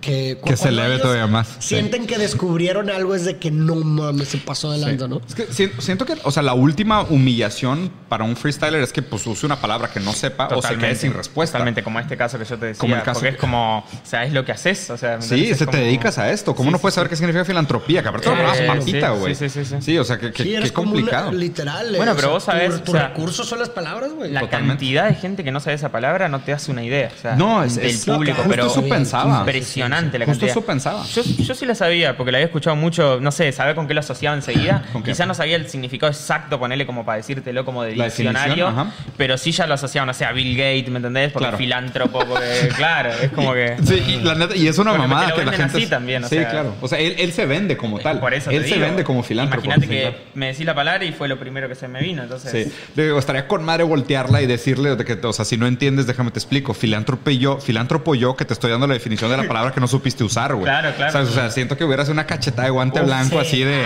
Que, 0.01 0.38
Que 0.44 0.57
se 0.57 0.68
eleve 0.68 0.98
todavía 0.98 1.26
más, 1.26 1.46
sí. 1.59 1.74
Sienten 1.74 2.07
que 2.07 2.16
descubrieron 2.16 2.88
algo, 2.88 3.14
es 3.14 3.26
de 3.26 3.36
que 3.36 3.51
no 3.51 3.74
mames, 3.74 4.28
se 4.28 4.38
pasó 4.38 4.72
de 4.72 4.78
lanza, 4.78 5.07
¿no? 5.09 5.20
Es 5.28 5.34
que 5.34 5.46
si- 5.53 5.70
siento 5.78 6.07
que, 6.07 6.14
o 6.24 6.30
sea, 6.30 6.42
la 6.42 6.55
última 6.55 7.03
humillación 7.03 7.90
para 8.09 8.24
un 8.24 8.34
freestyler 8.36 8.82
es 8.82 8.92
que 8.92 9.03
pues 9.03 9.26
use 9.26 9.44
una 9.44 9.61
palabra 9.61 9.88
que 9.92 10.01
no 10.01 10.12
sepa 10.14 10.48
o 10.48 10.62
se 10.62 10.76
quede 10.76 10.94
sin 10.96 11.12
respuesta. 11.12 11.59
Totalmente, 11.59 11.82
como 11.82 12.01
este 12.01 12.16
caso 12.16 12.38
que 12.38 12.44
yo 12.46 12.57
te 12.59 12.66
decía. 12.66 12.80
Como 12.80 12.94
el 12.96 13.03
caso 13.03 13.20
porque 13.20 13.28
que- 13.30 13.34
es 13.34 13.40
como, 13.40 13.78
o 13.80 13.84
sea, 14.03 14.24
es 14.24 14.32
lo 14.32 14.44
que 14.44 14.53
haces. 14.53 14.88
O 14.90 14.96
sea, 14.96 15.16
¿me 15.16 15.22
Sí, 15.22 15.46
se 15.46 15.51
Es 15.53 15.59
te 15.59 15.66
como- 15.66 15.78
dedicas 15.78 16.16
a 16.18 16.30
esto. 16.30 16.55
¿Cómo 16.55 16.68
Sí, 16.70 16.72
no 16.72 16.78
sí, 16.78 16.82
puedes 16.82 16.94
sí. 16.94 16.96
saber 16.96 17.11
qué 17.11 17.16
significa 17.16 17.44
filantropía? 17.44 18.03
Que 18.03 18.09
aparte 18.09 18.28
Eh, 18.30 18.66
papita, 18.66 19.12
sí, 19.14 19.18
güey. 19.20 19.34
sí, 19.34 19.48
sí, 19.51 19.64
sí. 19.66 19.76
Sí, 19.80 19.98
o 19.98 20.05
sea, 20.05 20.18
que, 20.18 20.32
que- 20.32 20.42
Sí, 20.44 20.48
qué 20.51 20.57
eres 20.57 20.72
como 20.72 20.92
una- 20.92 21.01
complicado. 21.01 21.32
literal. 21.32 21.94
eh, 21.94 21.98
Bueno, 21.98 22.12
o 22.12 22.14
pero 22.14 22.28
sea, 22.28 22.34
vos 22.34 22.44
sabés, 22.44 22.70
Tu, 22.76 22.80
tu 22.80 22.92
o 22.92 22.94
sea, 22.94 23.09
recurso 23.09 23.44
son 23.44 23.59
las 23.59 23.68
palabras, 23.68 24.12
güey. 24.12 24.30
La 24.32 24.40
Totalmente. 24.40 24.76
cantidad 24.76 25.09
de 25.09 25.14
gente 25.14 25.44
que 25.44 25.51
no 25.53 25.61
sabe 25.61 25.74
esa 25.76 25.90
palabra 25.90 26.28
no 26.30 26.40
te 26.40 26.55
hace 26.55 26.70
una 26.70 26.82
idea. 26.82 27.11
O 27.16 27.20
sea, 27.20 27.36
No, 27.36 27.62
es- 27.62 27.76
del 27.76 27.86
es- 27.86 28.05
público, 28.07 28.42
pero 28.48 28.66
eso 28.66 28.82
pensaba. 28.88 29.40
impresionante 29.40 29.89
la 29.91 30.01
Justo 30.03 30.24
cantidad. 30.26 30.51
eso 30.51 30.62
pensaba. 30.64 31.05
Yo, 31.07 31.22
yo 31.22 31.55
sí 31.55 31.66
la 31.66 31.74
sabía, 31.74 32.16
porque 32.16 32.32
la 32.32 32.38
había 32.38 32.47
escuchado 32.47 32.76
mucho, 32.76 33.18
no 33.20 33.30
sé, 33.32 33.51
sabía 33.53 33.74
con 33.74 33.86
qué 33.86 33.95
lo 33.95 34.01
asociaba 34.01 34.36
enseguida. 34.36 34.84
¿Con 34.93 35.03
qué? 35.03 35.11
Quizá 35.12 35.26
no 35.26 35.34
sabía 35.34 35.57
el 35.57 35.68
significado 35.68 36.11
exacto, 36.12 36.59
ponerle 36.59 36.86
como 36.86 37.05
para 37.05 37.16
decírtelo 37.18 37.64
como 37.64 37.82
de 37.82 37.97
La 37.97 38.05
definición, 38.05 38.34
diccionario, 38.34 38.68
ajá. 38.68 38.93
pero 39.16 39.36
sí 39.38 39.53
ya 39.53 39.66
lo 39.66 39.74
asociaba, 39.74 40.07
no 40.07 40.14
sé, 40.14 40.24
a 40.24 40.32
Bill 40.32 40.57
Gates, 40.57 40.88
¿me 40.91 40.97
entendés? 40.97 41.32
Porque 41.32 41.45
Claro. 41.47 41.59
filántropo, 41.59 42.18
porque 42.26 42.68
claro, 42.76 43.11
es 43.20 43.30
como 43.32 43.53
que... 43.55 43.76
Sí, 43.84 43.95
y, 44.07 44.20
la 44.24 44.34
neta- 44.34 44.57
y 44.57 44.68
es 44.68 44.78
una 44.78 44.93
te 44.93 44.99
mamada 44.99 45.28
lo 45.30 45.34
que 45.34 45.45
la 45.45 45.51
venden 45.51 45.68
gente. 45.68 45.78
así 45.78 45.86
también, 45.91 46.24
o 46.24 46.28
sí, 46.28 46.36
sea. 46.36 46.51
claro. 46.51 46.74
O 46.80 46.88
sea, 46.88 46.99
él, 46.99 47.14
él 47.18 47.32
se 47.32 47.47
vende 47.47 47.76
como 47.76 47.99
tal. 47.99 48.20
Por 48.20 48.34
eso 48.34 48.51
él 48.51 48.62
te 48.62 48.68
se 48.68 48.74
digo, 48.74 48.86
vende 48.86 49.05
como 49.05 49.22
filántropo. 49.22 49.64
Imagínate 49.64 49.86
sí, 49.86 49.93
que 49.93 50.01
claro. 50.11 50.16
me 50.34 50.47
decís 50.49 50.66
la 50.66 50.74
palabra 50.74 51.05
y 51.05 51.12
fue 51.12 51.28
lo 51.28 51.38
primero 51.38 51.68
que 51.68 51.74
se 51.74 51.88
me 51.88 52.01
vino, 52.01 52.22
entonces... 52.22 52.51
Sí. 52.68 52.72
Le 52.97 53.05
digo, 53.05 53.18
estaría 53.18 53.47
con 53.49 53.64
madre 53.64 53.84
voltearla 53.84 54.43
y 54.43 54.47
decirle 54.47 54.95
de 54.97 55.05
que, 55.05 55.14
o 55.26 55.32
sea, 55.32 55.45
si 55.45 55.57
no 55.57 55.66
entiendes, 55.66 56.07
déjame 56.07 56.30
te 56.30 56.38
explico. 56.38 56.74
Filántropo 56.74 57.30
yo, 57.30 57.59
filántropo 57.59 58.14
yo 58.14 58.36
que 58.36 58.45
te 58.45 58.53
estoy 58.53 58.70
dando 58.70 58.86
la 58.86 58.95
definición 58.95 59.30
de 59.30 59.36
la 59.36 59.45
palabra 59.49 59.72
que 59.72 59.79
no 59.80 59.88
supiste 59.88 60.22
usar, 60.22 60.52
güey. 60.54 60.64
Claro, 60.64 60.92
claro. 60.96 61.12
¿Sabes? 61.12 61.30
O 61.30 61.32
sea, 61.32 61.50
siento 61.50 61.76
que 61.76 61.84
hubieras 61.84 62.08
una 62.08 62.26
cachetada 62.26 62.64
de 62.64 62.70
guante 62.70 63.00
Uf, 63.00 63.06
blanco 63.06 63.40
sí. 63.40 63.46
así 63.46 63.64
de. 63.64 63.84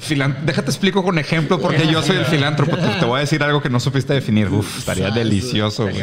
filan- 0.00 0.38
Déjate 0.44 0.70
explico 0.70 1.02
con 1.04 1.18
ejemplo 1.18 1.60
porque 1.60 1.86
yo 1.86 2.02
soy 2.02 2.16
el 2.16 2.24
filántropo. 2.24 2.76
Te, 2.76 2.86
te 2.88 3.04
voy 3.04 3.18
a 3.18 3.20
decir 3.20 3.42
algo 3.42 3.62
que 3.62 3.70
no 3.70 3.78
supiste 3.78 4.12
definir. 4.14 4.48
Uf, 4.48 4.78
estaría 4.78 5.10
delicioso, 5.10 5.84
güey. 5.84 6.02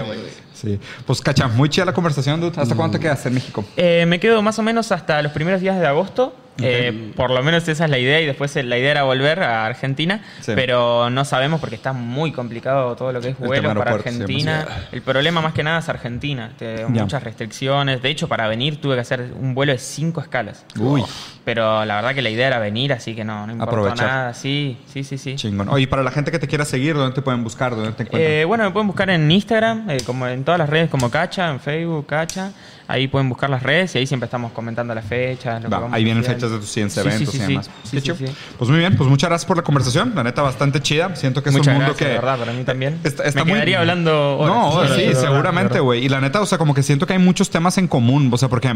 Sí. 0.53 0.79
Pues, 1.07 1.21
cacha, 1.21 1.47
muy 1.47 1.69
chida 1.69 1.85
la 1.85 1.93
conversación, 1.93 2.39
dude. 2.39 2.53
¿Hasta 2.61 2.75
cuándo 2.75 2.97
te 2.97 3.01
quedas 3.03 3.25
en 3.25 3.33
México? 3.33 3.65
Eh, 3.77 4.05
me 4.07 4.19
quedo 4.19 4.41
más 4.43 4.59
o 4.59 4.61
menos 4.63 4.91
hasta 4.91 5.19
los 5.23 5.31
primeros 5.31 5.59
días 5.59 5.79
de 5.79 5.87
agosto. 5.87 6.35
Eh, 6.59 7.13
por 7.15 7.31
lo 7.31 7.41
menos 7.41 7.67
esa 7.67 7.85
es 7.85 7.89
la 7.89 7.97
idea 7.97 8.19
y 8.21 8.25
después 8.25 8.55
la 8.55 8.77
idea 8.77 8.91
era 8.91 9.03
volver 9.03 9.41
a 9.41 9.65
Argentina, 9.65 10.21
Sí. 10.41 10.51
pero 10.55 11.09
no 11.09 11.25
sabemos 11.25 11.59
porque 11.59 11.75
está 11.75 11.93
muy 11.93 12.31
complicado 12.31 12.95
todo 12.95 13.11
lo 13.13 13.21
que 13.21 13.29
es 13.29 13.35
El 13.39 13.47
vuelo 13.47 13.73
para 13.73 13.91
sí, 13.93 13.97
Argentina. 13.97 14.67
el 14.91 15.01
problema 15.01 15.41
más 15.41 15.53
que 15.53 15.63
nada 15.63 15.79
es 15.79 15.89
Argentina, 15.89 16.51
te- 16.57 16.77
Ya. 16.81 16.87
muchas 16.87 17.23
restricciones. 17.23 18.01
De 18.01 18.09
hecho, 18.09 18.27
para 18.27 18.47
venir 18.47 18.79
tuve 18.81 18.95
que 18.95 19.01
hacer 19.01 19.31
un 19.39 19.55
vuelo 19.55 19.71
de 19.71 19.77
cinco 19.79 20.21
escalas. 20.21 20.65
Uy. 20.77 21.03
Pero 21.43 21.83
la 21.85 21.95
verdad 21.95 22.13
que 22.13 22.21
la 22.21 22.29
idea 22.29 22.47
era 22.47 22.59
venir, 22.59 22.93
así 22.93 23.15
que 23.15 23.23
no, 23.23 23.47
no 23.47 23.53
importó 23.53 23.71
Aprovechar. 23.77 24.07
nada. 24.07 24.33
Sí, 24.33 24.77
sí, 24.87 25.03
sí, 25.03 25.17
sí. 25.17 25.35
Chingón. 25.37 25.69
Oye, 25.69 25.87
para 25.87 26.03
la 26.03 26.11
gente 26.11 26.29
que 26.31 26.37
te 26.37 26.47
quiera 26.47 26.65
seguir, 26.65 26.93
¿dónde 26.95 27.15
te 27.15 27.21
pueden 27.23 27.43
buscar? 27.43 27.75
¿Dónde 27.75 27.93
te 27.93 28.03
encuentran? 28.03 28.31
Eh, 28.31 28.45
bueno, 28.45 28.63
me 28.65 28.71
pueden 28.71 28.87
buscar 28.87 29.09
en 29.09 29.31
Instagram, 29.31 29.89
eh, 29.89 29.97
como 30.05 30.27
en 30.27 30.43
todas 30.43 30.59
las 30.59 30.69
redes 30.69 30.89
como 30.91 31.09
Cacha, 31.09 31.49
en 31.49 31.59
Facebook, 31.59 32.05
Cacha. 32.05 32.51
Ahí 32.91 33.07
pueden 33.07 33.29
buscar 33.29 33.49
las 33.49 33.63
redes 33.63 33.95
y 33.95 33.99
ahí 33.99 34.05
siempre 34.07 34.25
estamos 34.25 34.51
comentando 34.51 34.93
las 34.93 35.05
fechas. 35.05 35.61
lo 35.63 35.69
que 35.69 35.73
Va, 35.73 35.79
vamos 35.81 35.95
ahí 35.95 36.03
vienen 36.03 36.23
fechas 36.23 36.51
de 36.51 36.57
tus 36.57 36.69
siguientes 36.69 36.93
Sí, 36.95 36.99
eventos 37.07 37.29
sí, 37.31 37.37
y 37.37 37.39
sí. 37.41 37.47
demás. 37.47 37.65
Sí, 37.83 37.91
Qué 37.91 37.97
sí, 37.97 38.01
chido. 38.03 38.15
sí. 38.17 38.25
Pues 38.57 38.69
muy 38.69 38.79
bien, 38.79 38.97
pues 38.97 39.09
muchas 39.09 39.29
gracias 39.29 39.47
por 39.47 39.57
la 39.57 39.63
conversación. 39.63 40.11
La 40.15 40.23
neta, 40.23 40.41
bastante 40.41 40.81
chida. 40.81 41.15
Siento 41.15 41.41
que 41.41 41.49
es 41.49 41.55
Muchas 41.55 41.67
un 41.67 41.73
mundo 41.81 41.93
gracias, 41.93 42.07
que. 42.07 42.13
de 42.13 42.19
verdad, 42.19 42.37
para 42.39 42.51
mí 42.53 42.63
también. 42.63 42.99
Está- 43.03 43.23
está 43.23 43.39
Me 43.39 43.45
muy- 43.45 43.53
quedaría 43.53 43.79
hablando 43.79 44.37
horas. 44.37 44.55
No, 44.89 44.95
sí, 44.95 45.05
seguramente, 45.15 45.79
güey. 45.79 46.03
Y 46.05 46.09
la 46.09 46.19
neta, 46.21 46.41
o 46.41 46.45
sea, 46.45 46.57
como 46.57 46.73
que 46.73 46.83
siento 46.83 47.07
que 47.07 47.13
hay 47.13 47.19
muchos 47.19 47.49
temas 47.49 47.77
en 47.77 47.87
común. 47.87 48.29
O 48.33 48.37
sea, 48.37 48.49
porque. 48.49 48.73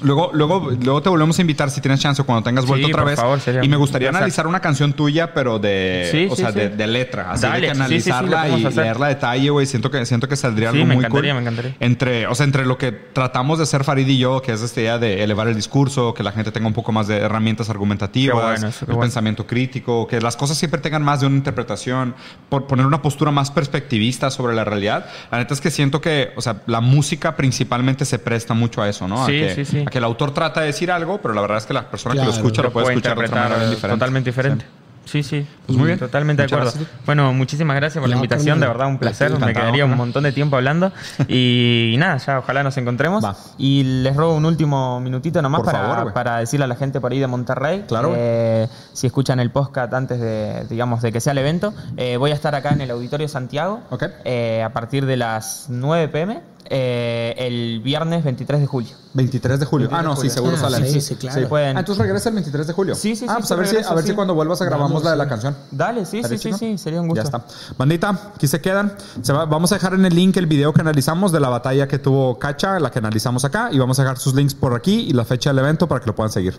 Luego, 0.00 0.30
luego, 0.32 0.70
luego 0.82 1.02
te 1.02 1.08
volvemos 1.10 1.38
a 1.38 1.42
invitar 1.42 1.70
si 1.70 1.80
tienes 1.80 2.00
chance 2.00 2.20
o 2.22 2.24
cuando 2.26 2.42
tengas 2.42 2.64
Sí, 2.64 2.68
vuelto 2.68 2.86
otra 2.88 3.02
por 3.02 3.10
vez. 3.10 3.20
favor, 3.20 3.40
sería 3.40 3.62
y 3.62 3.68
me 3.68 3.76
gustaría 3.76 4.08
analizar 4.08 4.46
una 4.46 4.60
canción 4.60 4.94
tuya, 4.94 5.34
pero 5.34 5.58
de, 5.58 6.08
Sí, 6.10 6.28
o 6.30 6.34
sí, 6.34 6.42
sea, 6.42 6.50
sí. 6.52 6.58
de, 6.60 6.68
de 6.70 6.86
letra. 6.86 7.30
Así 7.30 7.42
Dale, 7.42 7.60
de 7.60 7.68
que 7.68 7.74
sí, 7.74 7.80
sí, 7.82 8.00
sí, 8.00 8.10
analizarla 8.10 8.48
y 8.70 8.74
leerla 8.74 9.06
a 9.06 9.08
detalle, 9.10 9.50
güey. 9.50 9.66
Siento 9.66 9.90
que, 9.90 10.04
siento 10.06 10.28
que 10.28 10.36
saldría 10.36 10.70
Sí, 10.70 10.76
algo 10.78 10.86
me 10.88 10.94
muy 10.94 11.04
encantaría, 11.04 11.32
cool. 11.34 11.42
me 11.42 11.50
encantaría. 11.50 11.76
Entre, 11.78 12.26
o 12.26 12.34
sea, 12.34 12.44
entre 12.44 12.64
lo 12.64 12.78
que 12.78 12.90
tratamos 12.92 13.58
de 13.58 13.64
hacer 13.64 13.84
Farid 13.84 14.08
y 14.08 14.18
yo, 14.18 14.40
que 14.40 14.52
es 14.52 14.62
esta 14.62 14.80
idea 14.80 14.98
de 14.98 15.22
elevar 15.22 15.46
el 15.46 15.54
discurso, 15.54 16.14
que 16.14 16.22
la 16.22 16.32
gente 16.32 16.50
tenga 16.52 16.66
un 16.66 16.74
poco 16.74 16.90
más 16.92 17.06
de 17.06 17.18
herramientas 17.18 17.68
argumentativas, 17.70 18.42
bueno, 18.42 18.68
eso, 18.68 18.84
el 18.84 18.86
bueno. 18.86 19.00
pensamiento 19.02 19.46
crítico, 19.46 20.06
que 20.06 20.20
las 20.20 20.36
cosas 20.36 20.56
siempre 20.56 20.80
tengan 20.80 21.02
más 21.02 21.20
de 21.20 21.26
una 21.26 21.36
interpretación, 21.36 22.14
por 22.48 22.66
poner 22.66 22.86
una 22.86 23.02
postura 23.02 23.30
más 23.30 23.50
perspectivista 23.50 24.30
sobre 24.30 24.54
la 24.54 24.64
realidad. 24.64 25.06
La 25.30 25.38
neta 25.38 25.52
es 25.54 25.60
que 25.60 25.70
siento 25.70 26.00
que, 26.00 26.30
o 26.36 26.40
sea, 26.40 26.62
la 26.66 26.80
música 26.80 27.36
principalmente 27.36 28.04
se 28.04 28.18
presta 28.18 28.54
mucho 28.54 28.82
a 28.82 28.88
eso, 28.88 29.06
¿no? 29.06 29.22
A 29.22 29.26
Sí, 29.26 29.32
que, 29.32 29.54
sí, 29.54 29.64
sí. 29.64 29.81
A 29.86 29.90
que 29.90 29.98
el 29.98 30.04
autor 30.04 30.32
trata 30.34 30.60
de 30.60 30.66
decir 30.66 30.90
algo, 30.90 31.18
pero 31.20 31.34
la 31.34 31.40
verdad 31.40 31.58
es 31.58 31.66
que 31.66 31.74
la 31.74 31.88
persona 31.90 32.14
que 32.14 32.18
Claro, 32.20 32.30
lo 32.30 32.36
escucha 32.36 32.62
lo, 32.62 32.72
puede 32.72 32.84
puede 32.84 32.96
escuchar 32.96 33.18
de 33.18 33.24
otra 33.26 33.42
manera 33.48 33.70
diferente. 33.70 33.88
totalmente 33.98 34.30
diferente. 34.30 34.64
Sí. 34.64 34.70
Sí, 35.04 35.24
sí. 35.24 35.46
Pues 35.66 35.76
muy 35.76 35.88
bien. 35.88 35.98
Totalmente 35.98 36.42
de 36.42 36.46
acuerdo. 36.46 36.70
gracias. 36.70 36.88
Bueno, 37.04 37.32
muchísimas 37.32 37.74
gracias 37.74 38.00
por 38.00 38.08
la 38.08 38.14
No, 38.14 38.22
invitación. 38.22 38.60
De 38.60 38.68
verdad, 38.68 38.86
un 38.86 38.98
placer. 38.98 39.36
Me 39.36 39.52
quedaría 39.52 39.84
un 39.84 39.96
montón 39.96 40.22
de 40.22 40.30
tiempo 40.30 40.54
hablando. 40.56 40.92
Y, 41.28 41.96
nada, 41.98 42.18
ya 42.18 42.38
ojalá 42.38 42.62
nos 42.62 42.76
encontremos. 42.76 43.22
Va. 43.22 43.34
Y 43.58 43.82
les 43.82 44.14
robo 44.14 44.34
un 44.36 44.44
último 44.44 45.00
minutito 45.00 45.42
nomás 45.42 45.62
para, 45.62 45.80
favor, 45.88 46.12
para 46.12 46.38
decirle 46.38 46.64
a 46.64 46.68
la 46.68 46.76
gente 46.76 47.00
por 47.00 47.10
ahí 47.10 47.18
de 47.18 47.26
Monterrey. 47.26 47.84
Claro, 47.88 48.14
eh, 48.16 48.68
si 48.92 49.08
escuchan 49.08 49.40
el 49.40 49.50
podcast 49.50 49.92
antes 49.92 50.20
de, 50.20 50.66
digamos, 50.70 51.02
de 51.02 51.10
que 51.10 51.20
sea 51.20 51.32
el 51.32 51.38
evento, 51.38 51.74
eh, 51.96 52.16
voy 52.16 52.30
a 52.30 52.34
estar 52.34 52.54
acá 52.54 52.70
en 52.70 52.80
el 52.82 52.90
Auditorio 52.92 53.26
Santiago 53.26 53.80
Ok. 53.90 54.04
eh, 54.24 54.62
a 54.64 54.72
partir 54.72 55.04
de 55.06 55.16
las 55.16 55.66
9 55.68 56.08
pm 56.08 56.40
eh, 56.64 57.34
el 57.38 57.80
viernes 57.82 58.24
23 58.24 58.60
de 58.60 58.66
julio. 58.66 58.90
23 59.14 59.60
de 59.60 59.66
julio. 59.66 59.88
Ah, 59.92 60.02
no, 60.02 60.16
sí, 60.16 60.30
seguro 60.30 60.56
Ah, 60.56 60.60
sale. 60.70 60.88
sí, 60.90 61.00
sí, 61.00 61.16
claro. 61.16 61.48
pueden. 61.48 61.76
Ah, 61.76 61.80
entonces 61.80 62.02
regresa 62.02 62.30
el 62.30 62.34
23 62.36 62.66
de 62.66 62.72
julio. 62.72 62.94
Sí, 62.94 63.14
sí, 63.14 63.26
Ah, 63.28 63.32
sí, 63.32 63.36
pues 63.38 63.48
sí, 63.48 63.52
a 63.54 63.56
ver, 63.56 63.66
si, 63.66 63.76
a 63.76 63.94
ver 63.94 64.02
si 64.04 64.10
sí. 64.10 64.14
cuando 64.14 64.34
vuelvas 64.34 64.60
a 64.62 64.64
grabamos 64.64 64.90
Vamos, 64.90 65.04
la 65.04 65.10
de 65.10 65.16
sí. 65.16 65.18
la 65.18 65.28
canción. 65.28 65.56
Dale, 65.70 66.06
sí, 66.06 66.16
¿Estaría 66.18 66.38
sí, 66.38 66.52
sí, 66.52 66.58
sí, 66.58 66.78
sería 66.78 67.00
un 67.00 67.08
gusto. 67.08 67.22
Ya 67.22 67.24
está. 67.38 67.44
Bandita, 67.76 68.32
aquí 68.34 68.46
se 68.48 68.60
quedan. 68.60 68.94
Se 69.20 69.32
va- 69.32 69.44
vamos 69.44 69.70
a 69.72 69.74
dejar 69.74 69.94
en 69.94 70.04
el 70.06 70.14
link 70.14 70.36
el 70.38 70.46
video 70.46 70.72
que 70.72 70.80
analizamos 70.80 71.30
de 71.32 71.40
la 71.40 71.48
batalla 71.50 71.86
que 71.88 71.98
tuvo 71.98 72.38
Cacha, 72.38 72.80
la 72.80 72.90
que 72.90 72.98
analizamos 73.00 73.44
acá, 73.44 73.68
y 73.70 73.78
vamos 73.78 73.98
a 73.98 74.02
dejar 74.02 74.18
sus 74.18 74.34
links 74.34 74.54
por 74.54 74.74
aquí 74.74 75.06
y 75.08 75.12
la 75.12 75.24
fecha 75.24 75.50
del 75.50 75.58
evento 75.58 75.86
para 75.88 76.00
que 76.00 76.06
lo 76.06 76.14
puedan 76.14 76.32
seguir. 76.32 76.56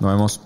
Nos 0.00 0.12
vemos. 0.12 0.40